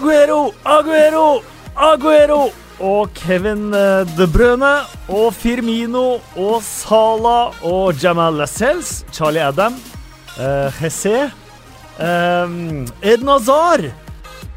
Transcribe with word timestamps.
Aguero, 0.00 0.54
Aguero, 0.64 1.42
Aguero! 1.76 2.50
Og 2.80 3.10
Kevin 3.12 3.74
eh, 3.76 4.06
De 4.16 4.24
Brøne 4.24 4.70
og 5.12 5.34
Firmino 5.36 6.22
og 6.40 6.62
Salah 6.64 7.58
og 7.60 8.00
Jamal 8.00 8.38
Lascelles, 8.40 9.04
Charlie 9.12 9.44
Adam, 9.44 9.76
uh, 10.38 10.72
Hesse, 10.80 11.28
um, 12.00 12.86
Eden 13.02 13.28
Hazard, 13.28 13.90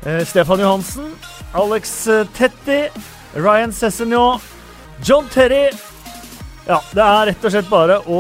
eh, 0.06 0.24
Stefan 0.24 0.64
Johansen, 0.64 1.12
Alex 1.52 2.08
eh, 2.08 2.24
Tetti, 2.40 2.88
Ryan 3.36 3.76
Cessignon, 3.76 4.40
John 5.04 5.28
Terry 5.28 5.76
Ja, 6.64 6.78
det 6.96 7.04
er 7.04 7.26
rett 7.28 7.44
og 7.44 7.52
slett 7.52 7.68
bare 7.68 7.96
å 8.08 8.20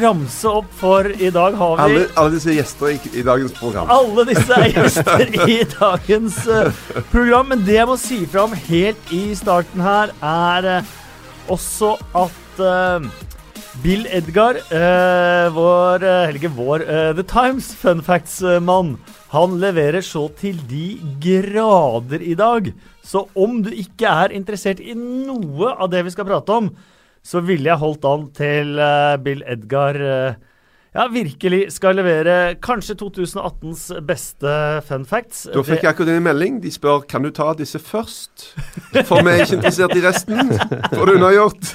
ramse 0.00 0.48
opp, 0.48 0.68
for 0.80 1.04
i 1.12 1.28
dag 1.32 1.56
har 1.60 1.74
vi 1.76 1.82
Alle, 1.84 2.04
alle 2.16 2.32
disse 2.38 2.54
gjester 2.56 2.94
i, 2.94 3.00
i 3.20 3.24
dagens 3.26 3.52
program. 3.58 3.90
alle 3.92 4.24
disse 4.30 4.56
er 4.56 4.70
gjester 4.72 5.34
i 5.52 5.58
dagens 5.74 6.38
eh, 6.48 6.78
program. 7.10 7.50
Men 7.50 7.66
det 7.66 7.76
jeg 7.76 7.90
må 7.90 7.96
si 8.00 8.22
fra 8.24 8.46
om 8.46 8.54
helt 8.56 9.12
i 9.12 9.20
starten 9.36 9.84
her, 9.84 10.14
er 10.24 10.68
eh, 10.78 10.94
også 11.52 11.90
at 12.16 12.62
uh, 12.64 13.10
Bill 13.82 14.06
Edgar, 14.08 14.58
vår 15.52 16.04
Eller 16.04 16.36
ikke 16.36 16.52
vår, 16.52 16.84
The 17.16 17.24
Times 17.28 17.70
fun 17.76 18.00
facts-mann, 18.04 18.94
han 19.32 19.58
leverer 19.60 20.04
så 20.04 20.26
til 20.38 20.60
de 20.68 20.94
grader 21.24 22.24
i 22.24 22.36
dag. 22.38 22.72
Så 23.04 23.26
om 23.34 23.60
du 23.64 23.70
ikke 23.72 24.08
er 24.24 24.36
interessert 24.36 24.80
i 24.80 24.96
noe 24.96 25.72
av 25.72 25.92
det 25.92 26.04
vi 26.06 26.12
skal 26.14 26.28
prate 26.28 26.60
om, 26.60 26.72
så 27.22 27.42
ville 27.46 27.70
jeg 27.70 27.80
holdt 27.80 28.06
an 28.08 28.24
til 28.36 28.78
eh, 28.82 29.18
Bill 29.22 29.44
Edgar 29.46 29.98
eh, 30.02 30.40
ja, 30.92 31.06
virkelig 31.08 31.70
skal 31.72 31.96
levere 31.96 32.54
kanskje 32.60 32.98
2018s 33.00 33.84
beste 34.04 34.56
fun 34.84 35.06
facts. 35.08 35.46
Da 35.48 35.62
fikk 35.64 35.86
jeg 35.86 35.88
akkurat 35.94 36.12
en 36.12 36.26
melding. 36.26 36.58
De 36.60 36.68
spør 36.72 37.06
kan 37.08 37.24
du 37.24 37.30
ta 37.32 37.54
disse 37.56 37.80
først. 37.80 38.50
For 39.08 39.24
vi 39.24 39.32
er 39.32 39.46
ikke 39.46 39.56
interessert 39.62 39.96
i 39.96 40.02
resten. 40.04 40.52
Får 40.92 41.08
du 41.08 41.14
unnagjort. 41.14 41.70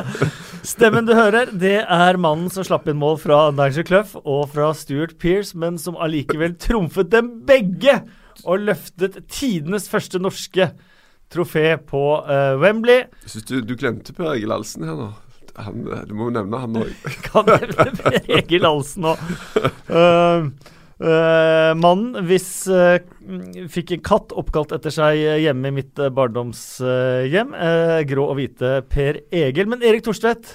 Stemmen 0.72 1.04
du 1.06 1.12
hører, 1.14 1.52
det 1.52 1.82
er 1.84 2.16
mannen 2.18 2.48
som 2.50 2.64
slapp 2.64 2.88
inn 2.88 2.96
mål 2.98 3.20
fra 3.22 3.50
Nigel 3.54 3.84
Clough 3.86 4.16
og 4.24 4.48
fra 4.54 4.72
Stuart 4.74 5.18
Pearce, 5.20 5.52
men 5.52 5.76
som 5.78 6.00
allikevel 6.00 6.56
trumfet 6.56 7.12
dem 7.12 7.28
begge 7.46 8.00
og 8.42 8.64
løftet 8.64 9.20
tidenes 9.28 9.86
første 9.92 10.18
norske 10.18 10.72
trofé 11.32 11.76
på 11.82 12.02
uh, 12.26 12.54
Wembley. 12.62 13.06
Synes 13.26 13.46
du, 13.48 13.56
du 13.66 13.74
glemte 13.78 14.14
Per 14.16 14.32
Egil 14.34 14.54
Alsen 14.54 14.86
her 14.86 14.98
nå. 14.98 15.10
Han, 15.56 15.86
du 16.04 16.12
må 16.12 16.28
jo 16.28 16.34
nevne 16.36 16.60
han 16.60 16.78
òg. 16.82 16.90
Kan 17.26 17.48
nevne 17.48 17.92
Per 17.98 18.18
Egil 18.38 18.68
Halsen 18.68 19.08
òg. 19.12 19.24
uh, 19.90 20.46
uh, 21.00 21.72
Mannen 21.80 22.28
hvis 22.28 22.50
fikk 23.72 23.96
en 23.96 24.04
katt 24.06 24.36
oppkalt 24.36 24.76
etter 24.76 24.94
seg 24.94 25.18
hjemme 25.42 25.72
i 25.72 25.76
mitt 25.80 25.98
barndomshjem. 25.98 27.56
Grå 28.12 28.30
og 28.30 28.38
hvite 28.38 28.78
Per 28.92 29.24
Egil. 29.34 29.72
Men 29.72 29.82
Erik 29.82 30.06
Thorstvedt, 30.06 30.54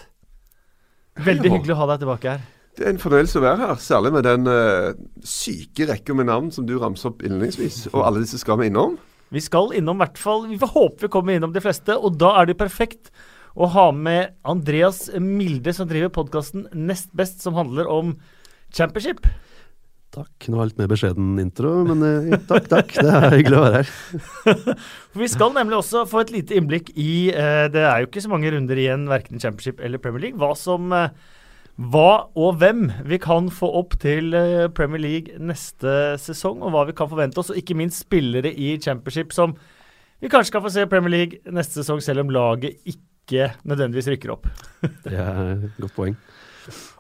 veldig 1.19 1.47
Hallo. 1.49 1.57
hyggelig 1.59 1.75
å 1.75 1.81
ha 1.83 1.93
deg 1.93 2.03
tilbake 2.05 2.35
her. 2.35 2.49
Det 2.77 2.85
er 2.87 2.93
en 2.93 3.01
fornøyelse 3.01 3.39
å 3.39 3.43
være 3.43 3.59
her, 3.65 3.79
særlig 3.83 4.13
med 4.15 4.23
den 4.23 4.47
eh, 4.47 4.93
syke 5.27 5.89
rekka 5.89 6.15
med 6.15 6.29
navn 6.29 6.51
som 6.55 6.63
du 6.67 6.77
ramser 6.79 7.11
opp 7.11 7.23
innledningsvis. 7.25 7.89
Og 7.91 8.05
alle 8.07 8.23
disse 8.23 8.39
skal 8.39 8.61
vi 8.61 8.69
innom. 8.71 8.95
Vi 9.31 9.41
skal 9.43 9.71
innom 9.77 10.01
hvert 10.01 10.19
fall 10.19 10.47
Vi 10.51 10.59
får 10.59 10.73
håpe 10.75 11.05
vi 11.05 11.11
kommer 11.11 11.37
innom 11.37 11.53
de 11.55 11.63
fleste, 11.63 11.95
og 11.95 12.17
da 12.19 12.35
er 12.41 12.51
det 12.51 12.59
perfekt 12.59 13.13
å 13.51 13.67
ha 13.73 13.89
med 13.91 14.37
Andreas 14.47 15.09
Milde, 15.19 15.73
som 15.75 15.87
driver 15.89 16.11
podkasten 16.15 16.69
Nest 16.71 17.09
Best, 17.17 17.41
som 17.43 17.57
handler 17.57 17.89
om 17.91 18.13
championship. 18.71 19.25
Takk. 20.11 20.47
Nå 20.47 20.55
var 20.55 20.67
det 20.67 20.71
litt 20.73 20.79
mer 20.81 20.89
beskjeden 20.91 21.39
intro, 21.39 21.69
men 21.87 22.01
eh, 22.03 22.39
takk, 22.47 22.65
takk. 22.71 22.95
Det 22.95 23.11
er 23.11 23.35
hyggelig 23.37 23.59
å 23.59 23.65
være 23.65 23.81
her. 23.81 23.91
Vi 25.21 25.29
skal 25.31 25.53
nemlig 25.55 25.77
også 25.79 26.05
få 26.07 26.23
et 26.23 26.33
lite 26.35 26.57
innblikk 26.59 26.91
i 26.99 27.11
eh, 27.31 27.67
Det 27.71 27.83
er 27.87 28.01
jo 28.03 28.09
ikke 28.09 28.23
så 28.23 28.31
mange 28.31 28.51
runder 28.51 28.79
igjen, 28.79 29.05
verken 29.11 29.39
i 29.39 29.43
Championship 29.43 29.79
eller 29.83 30.03
Premier 30.03 30.25
League. 30.25 30.39
Hva 30.39 30.51
som 30.59 30.91
eh, 30.95 31.11
Hva 31.81 32.27
og 32.37 32.59
hvem 32.61 32.89
vi 33.09 33.17
kan 33.21 33.47
få 33.53 33.69
opp 33.79 33.95
til 34.01 34.35
eh, 34.37 34.67
Premier 34.75 35.01
League 35.01 35.39
neste 35.41 36.17
sesong, 36.21 36.59
og 36.61 36.75
hva 36.75 36.83
vi 36.89 36.95
kan 36.97 37.09
forvente 37.09 37.41
oss, 37.41 37.49
og 37.49 37.57
ikke 37.57 37.77
minst 37.79 38.03
spillere 38.03 38.51
i 38.51 38.75
Championship 38.81 39.33
som 39.33 39.55
vi 40.21 40.29
kanskje 40.29 40.51
skal 40.51 40.61
få 40.61 40.73
se 40.75 40.85
Premier 40.89 41.13
League 41.15 41.55
neste 41.55 41.79
sesong, 41.79 42.03
selv 42.05 42.21
om 42.21 42.33
laget 42.33 42.77
ikke 42.85 43.49
nødvendigvis 43.65 44.11
rykker 44.13 44.35
opp. 44.35 44.45
Det 45.07 45.15
er 45.15 45.41
et 45.55 45.81
godt 45.81 45.95
poeng. 45.97 46.19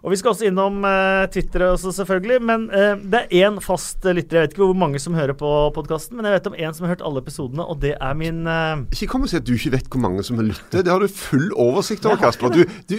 Og 0.01 0.11
Vi 0.11 0.17
skal 0.17 0.33
også 0.33 0.47
innom 0.49 0.81
eh, 0.87 1.27
Twitter, 1.33 1.65
også 1.69 1.93
selvfølgelig. 1.93 2.39
Men 2.41 2.67
eh, 2.73 2.95
det 3.11 3.23
er 3.23 3.47
én 3.47 3.59
fast 3.63 4.05
uh, 4.05 4.13
lytter. 4.15 4.39
Jeg 4.39 4.47
vet 4.47 4.55
ikke 4.55 4.65
hvor 4.65 4.77
mange 4.77 5.01
som 5.01 5.15
hører 5.17 5.37
på 5.37 5.51
podkasten, 5.75 6.17
men 6.17 6.27
jeg 6.27 6.39
vet 6.39 6.49
om 6.49 6.57
én 6.57 6.75
som 6.75 6.87
har 6.87 6.95
hørt 6.95 7.05
alle 7.05 7.21
episodene, 7.21 7.65
og 7.65 7.81
det 7.83 7.93
er 7.97 8.17
min 8.17 8.43
eh, 8.49 8.85
Ikke 8.95 9.11
kom 9.13 9.27
og 9.27 9.31
si 9.31 9.37
at 9.37 9.47
du 9.47 9.53
ikke 9.55 9.75
vet 9.75 9.89
hvor 9.91 10.01
mange 10.03 10.25
som 10.25 10.39
har 10.41 10.47
lyttet. 10.49 10.81
Det 10.85 10.91
har 10.91 11.03
du 11.03 11.07
full 11.11 11.51
oversikt 11.53 12.07
over, 12.09 12.19
Kasper. 12.21 12.53
Du, 12.53 12.63
du 12.89 12.95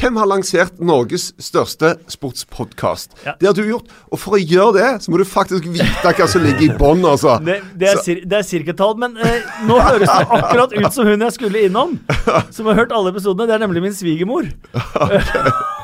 hvem 0.00 0.16
har 0.20 0.28
lansert 0.30 0.78
Norges 0.78 1.30
største 1.42 1.96
sportspodkast? 2.10 3.16
Ja. 3.26 3.34
Det 3.40 3.50
har 3.50 3.56
du 3.58 3.64
gjort. 3.66 3.90
Og 4.10 4.20
for 4.22 4.38
å 4.38 4.40
gjøre 4.40 4.76
det, 4.78 4.90
så 5.04 5.12
må 5.12 5.18
du 5.20 5.26
faktisk 5.28 5.66
vite 5.72 6.14
hva 6.14 6.28
som 6.30 6.44
ligger 6.46 6.62
i 6.68 6.78
bånn, 6.78 7.02
altså. 7.04 7.36
Det, 7.44 7.58
det, 7.80 7.90
er, 7.90 8.02
cir 8.04 8.22
er 8.24 8.46
cirketall, 8.46 8.94
men 9.00 9.18
eh, 9.18 9.50
nå 9.66 9.80
høres 9.82 10.06
det 10.06 10.28
akkurat 10.38 10.76
ut 10.76 10.88
som 10.94 11.10
hun 11.10 11.26
jeg 11.26 11.36
skulle 11.36 11.66
innom. 11.66 11.98
Som 12.54 12.68
har 12.70 12.76
hørt 12.82 12.92
alle 12.94 13.10
episodene. 13.12 13.46
Det 13.48 13.54
er 13.56 13.62
nemlig 13.62 13.82
min 13.84 13.94
svigermor. 13.94 14.46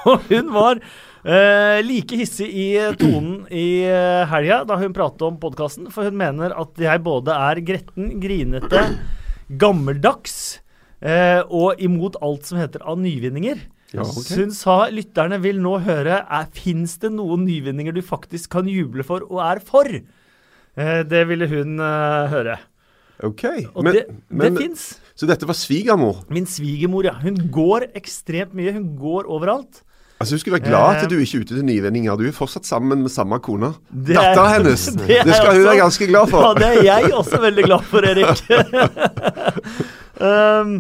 Og 0.07 0.29
hun 0.31 0.53
var 0.55 0.81
eh, 0.81 1.79
like 1.87 2.19
hissig 2.21 2.49
i 2.51 2.69
tonen 3.01 3.47
i 3.51 3.87
uh, 3.91 4.27
helga 4.31 4.63
da 4.69 4.79
hun 4.81 4.95
pratet 4.97 5.25
om 5.27 5.41
podkasten, 5.43 5.91
for 5.95 6.07
hun 6.07 6.19
mener 6.21 6.55
at 6.55 6.79
jeg 6.81 7.03
både 7.05 7.35
er 7.35 7.63
gretten, 7.67 8.13
grinete, 8.23 8.85
gammeldags 9.51 10.37
eh, 11.01 11.43
og 11.47 11.83
imot 11.83 12.19
alt 12.25 12.47
som 12.49 12.61
heter 12.61 12.85
av 12.87 13.01
nyvinninger. 13.03 13.65
Ja, 13.95 14.03
okay. 14.03 14.43
Hun 14.43 14.53
sa 14.55 14.89
lytterne 14.91 15.39
vil 15.39 15.61
nå 15.63 15.77
høre 15.87 16.19
Fins 16.57 16.97
det 17.03 17.13
noen 17.15 17.45
nyvinninger 17.47 17.95
du 17.95 18.03
faktisk 18.03 18.51
kan 18.57 18.67
juble 18.67 19.07
for 19.07 19.23
og 19.29 19.39
er 19.45 19.61
for? 19.63 19.87
Eh, 19.87 21.03
det 21.09 21.23
ville 21.31 21.49
hun 21.51 21.79
eh, 21.81 22.33
høre. 22.33 22.59
OK. 23.25 23.45
Og 23.73 23.85
Men, 23.87 23.95
det, 23.95 24.05
men, 24.29 24.57
det 24.57 24.65
fins. 24.67 24.87
så 25.17 25.29
dette 25.31 25.49
var 25.49 25.57
svigermor? 25.57 26.25
Min 26.29 26.49
svigermor, 26.51 27.07
ja. 27.09 27.15
Hun 27.23 27.39
går 27.53 27.89
ekstremt 27.97 28.53
mye. 28.57 28.75
Hun 28.77 28.91
går 28.99 29.31
overalt. 29.33 29.81
Altså, 30.21 30.35
Du 30.35 30.41
skulle 30.41 30.57
være 30.61 30.69
glad 30.71 30.97
Eh. 30.97 31.03
at 31.05 31.11
du 31.11 31.17
ikke 31.19 31.37
er 31.37 31.41
ute 31.45 31.55
til 31.55 31.65
nyvinninger. 31.65 32.17
Du 32.17 32.25
er 32.27 32.33
fortsatt 32.33 32.65
sammen 32.67 33.03
med 33.03 33.11
samme 33.13 33.39
kone. 33.45 33.67
Er- 33.67 34.15
Dattera 34.15 34.47
hennes. 34.55 34.87
det 34.97 35.09
Det, 35.09 35.35
skal 35.35 35.51
hun 35.53 35.57
også- 35.57 35.69
være 35.69 35.77
ganske 35.83 36.07
glad 36.09 36.31
for. 36.31 36.41
Ja, 36.47 36.55
det 36.55 36.71
er 36.79 36.83
jeg 36.83 37.13
også 37.15 37.41
veldig 37.41 37.65
glad 37.65 37.83
for, 37.85 37.99
Erik. 38.01 38.41
um, 40.27 40.73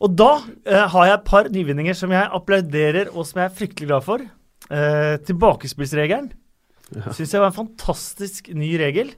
og 0.00 0.14
da 0.18 0.30
uh, 0.40 0.84
har 0.94 1.06
jeg 1.06 1.14
et 1.18 1.24
par 1.28 1.48
nyvinninger 1.52 1.96
som 1.96 2.12
jeg 2.14 2.28
applauderer, 2.34 3.10
og 3.14 3.26
som 3.28 3.40
jeg 3.42 3.50
er 3.50 3.56
fryktelig 3.60 3.88
glad 3.90 4.04
for. 4.06 4.22
Uh, 4.70 5.16
tilbakespillsregelen 5.26 6.30
syns 7.14 7.30
jeg 7.34 7.40
var 7.42 7.50
en 7.52 7.58
fantastisk 7.60 8.48
ny 8.54 8.72
regel. 8.80 9.12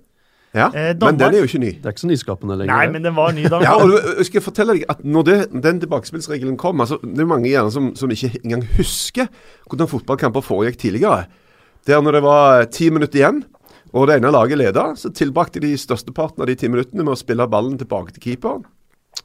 Ja, 0.54 0.66
Eh, 0.74 0.92
Men 1.00 1.16
den 1.16 1.34
er 1.34 1.38
jo 1.38 1.46
ikke 1.48 1.58
ny. 1.62 1.70
Det 1.80 1.86
er 1.86 1.94
ikke 1.94 2.02
så 2.04 2.10
nyskapende 2.10 2.56
lenger. 2.60 2.74
Nei, 2.74 2.88
men 2.92 3.02
den 3.06 3.14
var 3.16 3.32
ny 3.32 3.46
da 3.48 3.60
Ja, 3.64 3.72
og 3.80 3.94
jeg 4.18 4.26
skal 4.28 4.44
fortelle 4.44 4.74
deg 4.76 4.84
at 4.92 5.00
når 5.04 5.24
det, 5.24 5.36
den 5.64 5.80
tilbakespillsregelen 5.80 6.58
kom 6.60 6.80
altså, 6.84 6.98
Det 7.00 7.20
er 7.24 7.30
mange 7.30 7.48
gjerne 7.48 7.72
som, 7.72 7.94
som 7.96 8.10
ikke 8.12 8.34
engang 8.44 8.66
husker 8.76 9.30
hvordan 9.70 9.88
fotballkamper 9.88 10.44
foregikk 10.44 10.76
tidligere. 10.82 11.24
Der 11.88 12.00
når 12.04 12.12
det 12.18 12.22
var 12.22 12.64
ti 12.68 12.90
minutter 12.90 13.18
igjen, 13.18 13.42
og 13.92 14.06
det 14.08 14.16
ene 14.20 14.30
laget 14.32 14.58
leda, 14.60 14.92
så 14.96 15.10
tilbrakte 15.12 15.60
de 15.60 15.72
størsteparten 15.76 16.40
av 16.44 16.46
de 16.48 16.54
ti 16.56 16.68
minuttene 16.68 17.02
med 17.04 17.12
å 17.16 17.18
spille 17.18 17.48
ballen 17.48 17.78
tilbake 17.80 18.12
til 18.12 18.22
keeper. 18.22 18.60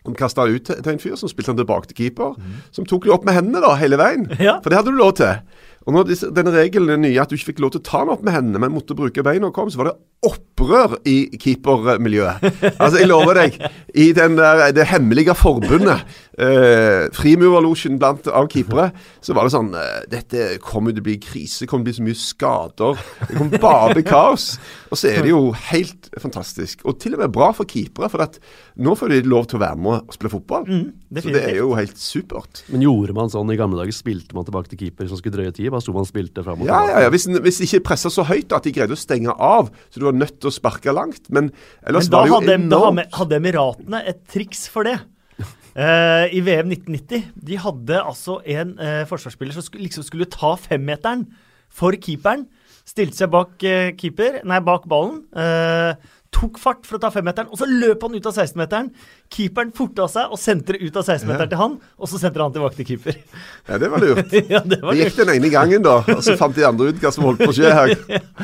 De 0.08 0.14
kasta 0.16 0.44
ut 0.48 0.64
til 0.68 0.92
en 0.92 1.00
fyr 1.00 1.16
som 1.20 1.30
spilte 1.32 1.52
den 1.54 1.62
tilbake 1.62 1.88
til 1.92 1.96
keeper, 2.02 2.36
som 2.76 2.86
tok 2.88 3.06
det 3.08 3.14
opp 3.16 3.24
med 3.28 3.36
hendene 3.38 3.62
da, 3.64 3.76
hele 3.80 4.00
veien. 4.00 4.26
Ja. 4.40 4.58
For 4.64 4.72
det 4.72 4.80
hadde 4.80 4.92
du 4.92 5.00
lov 5.00 5.14
til. 5.20 5.40
Og 5.88 5.96
når 5.96 6.10
disse, 6.10 6.28
denne 6.36 6.52
regelen 6.52 6.92
er 6.92 7.00
nye, 7.00 7.20
at 7.22 7.32
du 7.32 7.38
ikke 7.38 7.54
fikk 7.54 7.64
lov 7.64 7.72
til 7.74 7.80
å 7.80 7.88
ta 7.88 8.04
den 8.04 8.12
opp 8.12 8.26
med 8.28 8.36
hendene, 8.36 8.60
men 8.60 8.74
måtte 8.76 8.96
bruke 8.98 9.24
beina 9.24 9.48
og 9.48 9.56
kom, 9.56 9.70
så 9.72 9.80
var 9.80 9.94
det 9.94 9.98
opprør 10.28 10.98
i 11.08 11.30
keepermiljøet. 11.40 12.44
Altså, 12.82 13.00
jeg 13.00 13.08
lover 13.08 13.38
deg, 13.38 13.56
i 13.96 14.10
den 14.16 14.36
der, 14.38 14.66
det 14.76 14.88
hemmelige 14.90 15.36
forbundet, 15.38 16.04
eh, 16.42 17.08
frimurerlosjen 17.16 17.96
blant 18.02 18.28
av 18.28 18.50
keepere, 18.52 18.90
så 19.24 19.36
var 19.38 19.48
det 19.48 19.54
sånn 19.56 19.72
eh, 19.78 20.04
Dette 20.12 20.50
kommer 20.64 20.92
til 20.92 21.04
å 21.04 21.08
bli 21.08 21.18
krise, 21.24 21.70
kommer 21.70 21.88
til 21.88 21.88
å 21.88 21.90
bli 21.90 21.98
så 21.98 22.08
mye 22.08 22.20
skader. 22.20 23.04
Det 23.24 23.40
kommer 23.40 23.64
bare 23.64 23.96
bli 23.98 24.06
kaos. 24.08 24.50
Og 24.92 25.00
så 25.00 25.14
er 25.14 25.24
det 25.24 25.32
jo 25.32 25.42
helt 25.70 26.12
fantastisk. 26.20 26.84
Og 26.88 27.00
til 27.02 27.16
og 27.16 27.24
med 27.24 27.36
bra 27.36 27.54
for 27.56 27.70
keepere, 27.70 28.12
for 28.12 28.28
at 28.28 28.42
nå 28.78 28.94
får 29.00 29.10
de 29.10 29.18
lov 29.26 29.48
til 29.50 29.58
å 29.58 29.62
være 29.64 29.78
med 29.82 30.04
og 30.08 30.14
spille 30.16 30.30
fotball. 30.32 30.68
Mm, 30.70 30.84
så 31.18 31.32
det 31.34 31.42
er 31.50 31.56
jo 31.58 31.72
helt 31.78 31.98
supert. 31.98 32.62
Men 32.70 32.84
gjorde 32.86 33.16
man 33.18 33.32
sånn 33.34 33.50
i 33.54 33.58
gamle 33.60 33.80
dager? 33.80 33.96
Spilte 33.98 34.38
man 34.38 34.46
tilbake 34.48 34.70
til 34.72 34.80
keeper 34.84 35.10
som 35.10 35.18
skulle 35.18 35.38
drøye 35.40 35.54
tid? 35.56 35.72
Bare 35.74 35.82
sto 35.86 35.96
man 35.96 36.06
og 36.06 36.10
spilte 36.12 36.44
fram 36.46 36.62
og 36.62 36.70
Ja, 36.70 36.78
tilbake? 36.84 36.94
ja, 36.94 37.06
ja. 37.08 37.12
Hvis, 37.14 37.26
hvis 37.48 37.58
de 37.64 37.68
ikke 37.72 37.84
pressa 37.90 38.12
så 38.14 38.26
høyt 38.30 38.54
at 38.54 38.68
de 38.70 38.74
greide 38.78 38.94
å 38.94 39.00
stenge 39.02 39.34
av, 39.34 39.72
så 39.90 40.00
du 40.02 40.06
var 40.10 40.18
nødt 40.20 40.38
til 40.40 40.52
å 40.52 40.54
sparke 40.54 40.94
langt. 40.94 41.26
Men 41.34 41.50
ellers 41.86 42.08
Men 42.08 42.14
da 42.14 42.18
var 42.18 42.26
det 42.26 42.30
jo 42.30 42.38
hadde, 42.38 42.58
da 42.70 42.82
enormt. 42.84 43.18
hadde 43.22 43.40
Emiratene 43.42 44.04
et 44.14 44.22
triks 44.32 44.68
for 44.74 44.88
det. 44.88 45.00
Uh, 45.78 46.26
I 46.38 46.40
VM 46.46 46.72
1990. 46.74 47.28
De 47.50 47.58
hadde 47.62 48.00
altså 48.02 48.40
en 48.46 48.78
uh, 48.82 49.04
forsvarsspiller 49.10 49.54
som 49.58 49.66
skulle, 49.66 49.86
liksom 49.90 50.06
skulle 50.08 50.30
ta 50.34 50.56
femmeteren 50.58 51.28
for 51.70 51.94
keeperen. 52.02 52.48
Stilte 52.88 53.18
seg 53.20 53.30
bak, 53.34 53.58
uh, 53.68 53.90
keeper, 54.00 54.40
nei, 54.48 54.62
bak 54.64 54.86
ballen. 54.88 55.18
Eh, 55.36 56.14
tok 56.34 56.60
fart 56.62 56.88
for 56.88 56.98
å 56.98 57.02
ta 57.02 57.12
femmeteren, 57.14 57.50
og 57.52 57.60
så 57.60 57.68
løp 57.70 58.04
han 58.06 58.16
ut 58.18 58.28
av 58.30 58.36
16-meteren. 58.36 58.90
Keeperen 59.34 59.72
forta 59.76 60.08
seg 60.12 60.34
og 60.34 60.42
sendte 60.42 60.76
det 60.76 60.82
ut 60.84 61.00
av 61.00 61.06
16-meteren 61.06 61.52
til 61.52 61.62
han, 61.62 61.78
og 61.98 62.12
så 62.12 62.20
sendte 62.22 62.44
han 62.44 62.56
tilbake 62.56 62.80
til 62.80 62.90
keeper. 62.92 63.22
Ja, 63.70 63.80
det 63.82 63.92
var 63.94 64.04
lurt. 64.04 64.36
ja, 64.54 64.62
det 64.64 64.82
var 64.84 64.94
Det 64.94 65.08
gikk 65.08 65.22
den 65.22 65.34
ene 65.38 65.54
gangen, 65.54 65.86
da, 65.86 65.96
og 66.16 66.26
så 66.26 66.38
fant 66.40 66.58
de 66.58 66.68
andre 66.68 66.92
ut 66.92 67.00
hva 67.04 67.14
som 67.16 67.28
holdt 67.28 67.46
på 67.46 67.54
å 67.54 67.58
skje 67.58 67.72
her. 67.80 67.96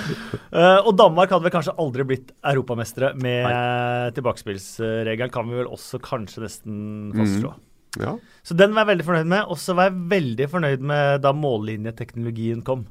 uh, 0.58 0.80
og 0.80 0.94
Danmark 1.00 1.34
hadde 1.36 1.48
vel 1.48 1.56
kanskje 1.58 1.76
aldri 1.84 2.08
blitt 2.14 2.34
europamestere 2.54 3.14
med 3.20 3.46
uh, 3.50 4.08
tilbakespillsregelen, 4.16 5.34
kan 5.34 5.50
vi 5.50 5.62
vel 5.62 5.70
også 5.72 6.02
kanskje 6.04 6.48
nesten 6.48 6.82
fastslå. 7.18 7.54
Ja. 8.02 8.16
Så 8.42 8.56
den 8.58 8.74
var 8.74 8.84
jeg 8.84 8.94
veldig 8.94 9.06
fornøyd 9.08 9.30
med. 9.30 9.52
Og 9.52 9.60
så 9.62 9.76
var 9.78 9.90
jeg 9.90 10.08
veldig 10.14 10.48
fornøyd 10.52 10.86
med 10.90 11.22
da 11.24 11.34
mållinjeteknologien 11.38 12.64
kom. 12.66 12.88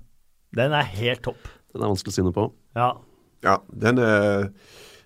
Den 0.56 0.74
er 0.76 0.86
helt 0.94 1.24
topp. 1.26 1.48
Den 1.72 1.82
er 1.82 1.92
vanskelig 1.92 2.12
å 2.12 2.16
si 2.18 2.24
noe 2.26 2.36
på. 2.36 2.46
Ja. 2.76 2.92
ja, 3.44 3.56
den 3.84 4.00
er 4.02 4.50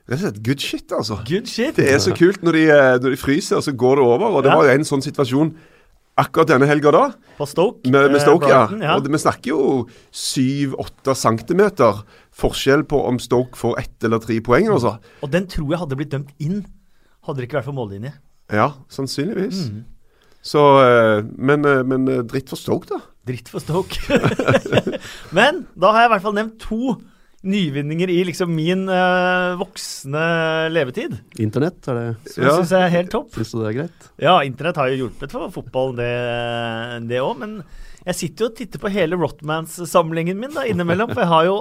rett 0.08 0.18
og 0.20 0.24
slett 0.26 0.42
good 0.46 0.60
shit, 0.62 0.92
altså. 0.92 1.16
Good 1.26 1.48
shit. 1.50 1.76
Det 1.76 1.88
er 1.92 1.98
så 2.02 2.12
kult 2.16 2.42
når 2.46 2.52
de, 2.58 2.64
eh, 2.70 2.98
når 3.02 3.10
de 3.16 3.16
fryser, 3.20 3.56
og 3.58 3.64
så 3.66 3.72
går 3.76 3.96
det 4.00 4.04
over. 4.06 4.26
Og 4.36 4.42
det 4.44 4.50
Ja. 4.52 4.56
var 4.56 4.64
jo 4.68 4.70
en 4.78 4.84
sånn 4.86 5.02
situasjon 5.02 5.54
akkurat 6.16 6.48
denne 6.48 6.66
helga 6.66 6.90
da, 6.94 7.02
På 7.36 7.44
Stoke. 7.46 7.84
med, 7.90 8.10
med 8.10 8.16
eh, 8.16 8.22
Stoke. 8.24 8.48
Ja. 8.48 8.66
Brighton, 8.66 8.82
ja. 8.86 8.94
Og 8.96 9.02
det, 9.04 9.12
vi 9.12 9.18
snakker 9.18 9.50
jo 9.50 9.88
7-8 10.12 11.14
centimeter 11.14 12.02
forskjell 12.32 12.84
på 12.88 13.02
om 13.08 13.18
Stoke 13.18 13.56
får 13.58 13.78
ett 13.82 14.04
eller 14.04 14.18
tre 14.22 14.38
poeng. 14.40 14.68
Altså. 14.72 14.98
Og 15.22 15.30
den 15.30 15.46
tror 15.46 15.70
jeg 15.74 15.78
hadde 15.82 15.96
blitt 15.98 16.10
dømt 16.14 16.30
inn, 16.38 16.62
hadde 17.26 17.36
det 17.42 17.48
ikke 17.50 17.58
vært 17.60 17.68
for 17.68 17.76
mållinje. 17.76 18.12
Ja, 18.52 18.70
sannsynligvis. 18.88 19.66
Mm. 19.70 19.84
Så, 20.46 20.62
eh, 20.86 21.22
men, 21.36 21.62
men 21.88 22.06
dritt 22.30 22.48
for 22.48 22.56
Stoke, 22.56 22.86
da. 22.86 23.00
Dritt 23.26 23.48
for 23.50 23.58
Stoke. 23.58 23.98
Men 25.34 25.64
da 25.74 25.90
har 25.90 26.04
jeg 26.04 26.10
i 26.10 26.12
hvert 26.14 26.22
fall 26.22 26.36
nevnt 26.36 26.60
to 26.62 26.92
nyvinninger 27.46 28.10
i 28.10 28.18
liksom 28.26 28.50
min 28.54 28.84
uh, 28.90 29.54
voksne 29.60 30.22
levetid. 30.74 31.16
Internett, 31.42 31.78
er 31.88 31.98
det 32.00 32.06
Så 32.32 32.42
jeg 32.42 32.48
Ja. 32.50 32.54
syns 32.58 32.72
er 32.76 32.92
helt 32.92 33.10
topp. 33.14 33.30
Syns 33.36 33.52
du 33.54 33.58
det 33.62 33.68
er 33.70 33.76
greit? 33.80 34.06
Ja, 34.22 34.36
internett 34.42 34.76
har 34.80 34.90
jo 34.90 35.00
hjulpet 35.06 35.30
for 35.34 35.50
fotball, 35.54 35.94
det 35.98 36.10
det 37.08 37.20
òg. 37.22 37.38
Men 37.38 37.58
jeg 38.06 38.14
sitter 38.20 38.44
jo 38.46 38.50
og 38.50 38.56
titter 38.58 38.82
på 38.82 38.90
hele 38.94 39.16
Rotmans-samlingen 39.18 40.38
min 40.38 40.54
da, 40.54 40.66
innimellom. 40.66 41.14
For 41.14 41.22
jeg 41.24 41.32
har 41.32 41.44
jo 41.48 41.58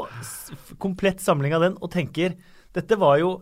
komplett 0.81 1.21
samling 1.23 1.53
av 1.57 1.61
den 1.61 1.77
og 1.81 1.91
tenker 1.93 2.35
dette 2.75 2.97
var 2.99 3.19
jo 3.21 3.37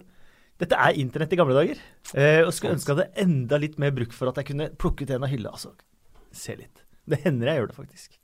dette 0.61 0.77
er 0.77 0.95
internett 1.01 1.33
i 1.33 1.39
gamle 1.39 1.55
dager. 1.57 1.79
Eh, 2.13 2.43
og 2.45 2.53
skulle 2.53 2.75
ønske 2.77 2.91
jeg 2.93 2.99
hadde 2.99 3.23
enda 3.25 3.57
litt 3.59 3.79
mer 3.81 3.91
bruk 3.91 4.13
for 4.15 4.29
at 4.29 4.37
jeg 4.39 4.51
kunne 4.51 4.69
plukke 4.79 5.03
ut 5.03 5.11
en 5.15 5.25
av 5.25 5.31
hylla. 5.31 5.51
Altså, 5.55 5.73
se 6.31 6.55
litt. 6.55 6.83
Det 7.09 7.19
hender 7.25 7.49
jeg 7.49 7.59
gjør 7.59 7.71
det, 7.71 7.75
faktisk. 7.75 8.19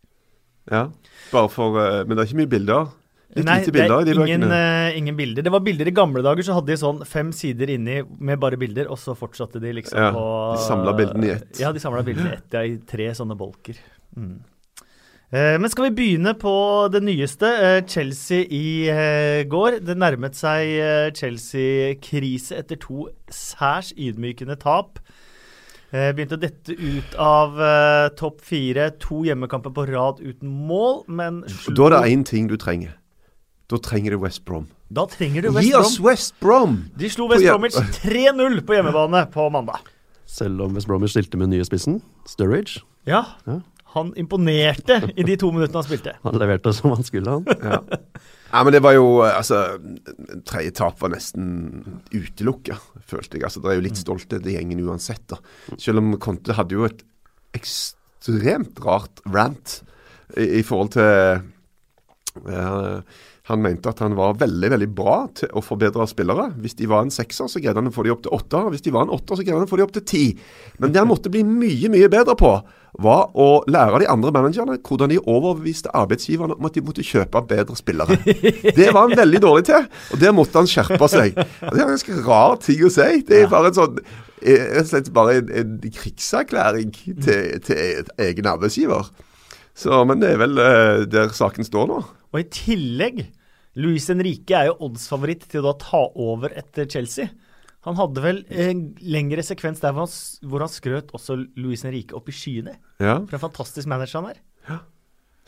Ja, 0.70 0.84
bare 1.34 1.50
for 1.50 1.80
eh, 1.82 2.04
Men 2.06 2.16
det 2.16 2.22
er 2.24 2.30
ikke 2.30 2.42
mye 2.44 2.52
bilder? 2.54 2.92
Litt 3.30 3.46
Nei, 3.46 3.60
lite 3.62 3.70
det 3.70 3.84
bilder 3.84 4.00
er 4.02 4.10
i 4.10 4.32
ingen, 4.34 4.52
eh, 4.52 4.98
ingen 4.98 5.18
bilder. 5.18 5.44
Det 5.46 5.52
var 5.54 5.62
bilder 5.62 5.88
i 5.88 5.94
gamle 5.94 6.24
dager, 6.26 6.42
så 6.48 6.56
hadde 6.58 6.72
de 6.72 6.78
sånn 6.82 7.04
fem 7.06 7.30
sider 7.36 7.70
inni 7.70 8.00
med 8.18 8.40
bare 8.42 8.58
bilder, 8.58 8.88
og 8.90 8.98
så 8.98 9.14
fortsatte 9.18 9.62
de 9.62 9.74
liksom 9.78 10.00
Ja, 10.02 10.08
på 10.16 10.24
de 10.56 10.64
samlet 10.64 10.98
bildene 10.98 11.28
i 11.28 11.34
ett. 11.36 11.60
Ja, 11.62 11.70
de 11.72 11.80
samla 11.84 12.02
bildene 12.08 12.32
i 12.32 12.38
ett, 12.40 12.48
ja, 12.58 12.64
i 12.66 12.80
tre 12.90 13.12
sånne 13.14 13.38
bolker. 13.38 13.78
Mm. 14.18 14.40
Eh, 15.30 15.60
men 15.62 15.70
skal 15.70 15.92
vi 15.92 15.96
begynne 16.00 16.34
på 16.42 16.90
det 16.90 17.04
nyeste? 17.06 17.46
Eh, 17.46 17.86
Chelsea 17.86 18.48
i 18.50 19.46
går. 19.46 19.78
Det 19.86 19.94
nærmet 19.96 20.34
seg 20.34 21.14
Chelsea-krise 21.14 22.58
etter 22.58 22.82
to 22.82 23.12
særs 23.30 23.94
ydmykende 23.94 24.58
tap. 24.58 24.98
Begynte 25.92 26.38
å 26.38 26.42
dette 26.42 26.74
ut 26.74 27.14
av 27.18 27.62
topp 28.18 28.42
fire. 28.42 28.90
To 29.06 29.22
hjemmekamper 29.26 29.74
på 29.74 29.86
rad 29.90 30.18
uten 30.22 30.50
mål, 30.50 31.04
men 31.08 31.44
Og 31.44 31.76
Da 31.76 31.86
er 31.86 31.90
det 31.90 32.10
én 32.10 32.26
ting 32.26 32.48
du 32.48 32.58
trenger. 32.58 32.98
Da 33.70 33.78
trenger 33.86 34.16
du 34.16 34.22
West 34.24 34.44
Brom. 34.50 34.68
Da 34.90 35.04
trenger 35.10 35.46
du 35.46 35.52
West 35.54 35.68
Gi 35.68 35.72
Brom. 35.76 35.86
oss 35.86 36.00
West 36.02 36.34
Brom! 36.42 36.78
De 36.98 37.10
slo 37.14 37.28
West 37.30 37.46
Bromwich 37.46 37.76
3-0 38.02 38.62
på 38.66 38.74
hjemmebane 38.78 39.26
på 39.34 39.46
mandag. 39.54 39.84
Selv 40.30 40.62
om 40.66 40.74
West 40.78 40.88
Bromwich 40.90 41.14
stilte 41.14 41.38
med 41.38 41.52
nye 41.54 41.66
spissen, 41.68 42.00
Sturridge. 42.30 42.82
Ja, 43.10 43.24
Ja. 43.46 43.60
han 43.94 44.12
imponerte 44.18 45.00
i 45.18 45.24
de 45.26 45.36
to 45.42 45.52
minuttene 45.54 45.82
han 45.82 45.86
spilte. 45.88 46.16
Han 46.24 46.38
leverte 46.42 46.74
som 46.74 46.92
han 46.94 47.04
skulle, 47.06 47.30
han. 47.38 47.46
Ja. 47.62 47.80
ja, 48.54 48.64
men 48.64 48.74
det 48.74 48.82
var 48.86 48.94
jo 48.98 49.06
eh, 49.26 49.38
Altså, 49.38 49.62
tredje 50.46 50.74
tap 50.78 51.00
var 51.02 51.10
nesten 51.14 52.02
utelukka, 52.14 52.78
følte 53.06 53.38
jeg. 53.38 53.46
Altså, 53.50 53.62
Det 53.62 53.72
er 53.72 53.80
jo 53.80 53.86
litt 53.88 53.98
stolthet 54.02 54.46
i 54.50 54.58
gjengen 54.58 54.82
uansett, 54.90 55.26
da. 55.30 55.38
Selv 55.78 56.02
om 56.02 56.16
Conte 56.22 56.54
hadde 56.58 56.78
jo 56.78 56.86
et 56.90 57.02
ekstremt 57.58 58.78
rart 58.86 59.22
rant 59.30 59.80
i, 60.38 60.60
i 60.60 60.64
forhold 60.66 60.94
til 60.98 61.42
eh, 62.50 63.02
Han 63.50 63.64
mente 63.66 63.90
at 63.90 64.02
han 64.04 64.14
var 64.18 64.38
veldig 64.38 64.70
veldig 64.76 64.88
bra 64.94 65.20
til 65.38 65.50
å 65.58 65.64
forbedre 65.66 66.06
spillere. 66.10 66.52
Hvis 66.62 66.78
de 66.78 66.90
var 66.90 67.06
en 67.06 67.14
sekser, 67.14 67.50
så 67.50 67.62
greide 67.62 67.82
han 67.82 67.90
å 67.90 67.94
få 67.94 68.06
de 68.06 68.14
opp 68.14 68.22
til 68.26 68.36
åtte. 68.36 68.62
Hvis 68.74 68.84
de 68.86 68.94
var 68.94 69.08
en 69.08 69.16
åtter, 69.16 69.40
så 69.40 69.46
greide 69.46 69.58
han 69.58 69.66
å 69.66 69.72
få 69.72 69.80
de 69.80 69.86
opp 69.88 69.96
til 69.96 70.06
ti. 70.06 70.26
Men 70.78 70.94
det 70.94 71.02
han 71.02 71.10
måtte 71.10 71.32
bli 71.34 71.42
mye, 71.48 71.90
mye 71.90 72.12
bedre 72.14 72.36
på, 72.38 72.52
var 73.02 73.30
å 73.38 73.48
lære 73.70 74.02
de 74.04 74.10
andre 74.10 74.34
managerne 74.34 74.78
hvordan 74.86 75.12
de 75.14 75.20
overbeviste 75.22 75.92
arbeidsgiverne 75.98 76.58
om 76.58 76.68
at 76.70 76.78
de 76.78 76.84
måtte 76.86 77.06
kjøpe 77.06 77.42
bedre 77.50 77.78
spillere. 77.78 78.18
Det 78.80 78.90
var 78.90 79.08
han 79.08 79.18
veldig 79.18 79.42
dårlig 79.44 79.68
til, 79.70 79.88
og 80.14 80.22
der 80.22 80.36
måtte 80.36 80.62
han 80.62 80.70
skjerpe 80.70 81.10
seg. 81.12 81.38
Og 81.38 81.70
det 81.74 81.80
er 81.80 81.86
en 81.86 81.96
ganske 81.96 82.20
rar 82.26 82.60
ting 82.64 82.84
å 82.86 82.92
si. 82.94 83.24
Det 83.26 83.44
er 83.44 83.52
bare 83.52 83.72
en 83.72 83.78
sånn 83.78 83.98
eh, 84.02 84.70
rett 84.76 84.86
og 84.86 84.92
slett 84.94 85.12
bare 85.16 85.40
en, 85.42 85.52
en 85.62 85.98
krigserklæring 86.02 86.94
til, 86.94 87.58
til 87.66 88.14
egen 88.30 88.50
arbeidsgiver. 88.54 89.10
Så, 89.80 90.02
men 90.06 90.22
det 90.22 90.34
er 90.34 90.42
vel 90.42 90.60
eh, 90.60 91.04
der 91.10 91.34
saken 91.36 91.68
står 91.68 91.92
nå. 91.92 92.00
Og 92.34 92.42
i 92.42 92.48
tillegg, 92.54 93.24
Luis 93.78 94.08
Henrique 94.10 94.56
er 94.56 94.72
jo 94.72 94.80
oddsfavoritt 94.88 95.46
til 95.52 95.62
å 95.62 95.70
da 95.70 95.78
ta 95.84 96.02
over 96.18 96.54
etter 96.58 96.90
Chelsea. 96.90 97.30
Han 97.88 97.96
hadde 97.96 98.24
vel 98.24 98.40
en 98.50 98.88
lengre 99.00 99.44
sekvens 99.46 99.80
der 99.84 99.94
hvor 99.96 100.08
han, 100.08 100.16
hvor 100.52 100.66
han 100.66 100.72
skrøt 100.72 101.14
også 101.16 101.38
Luis 101.60 101.86
Henrique 101.88 102.16
opp 102.18 102.28
i 102.32 102.36
skyene. 102.36 102.76
Ja. 103.00 103.22
For 103.24 103.38
en 103.38 103.46
fantastisk 103.46 103.88
manager 103.88 104.20
han 104.20 104.34
er. 104.34 104.42
Ja. 104.68 104.80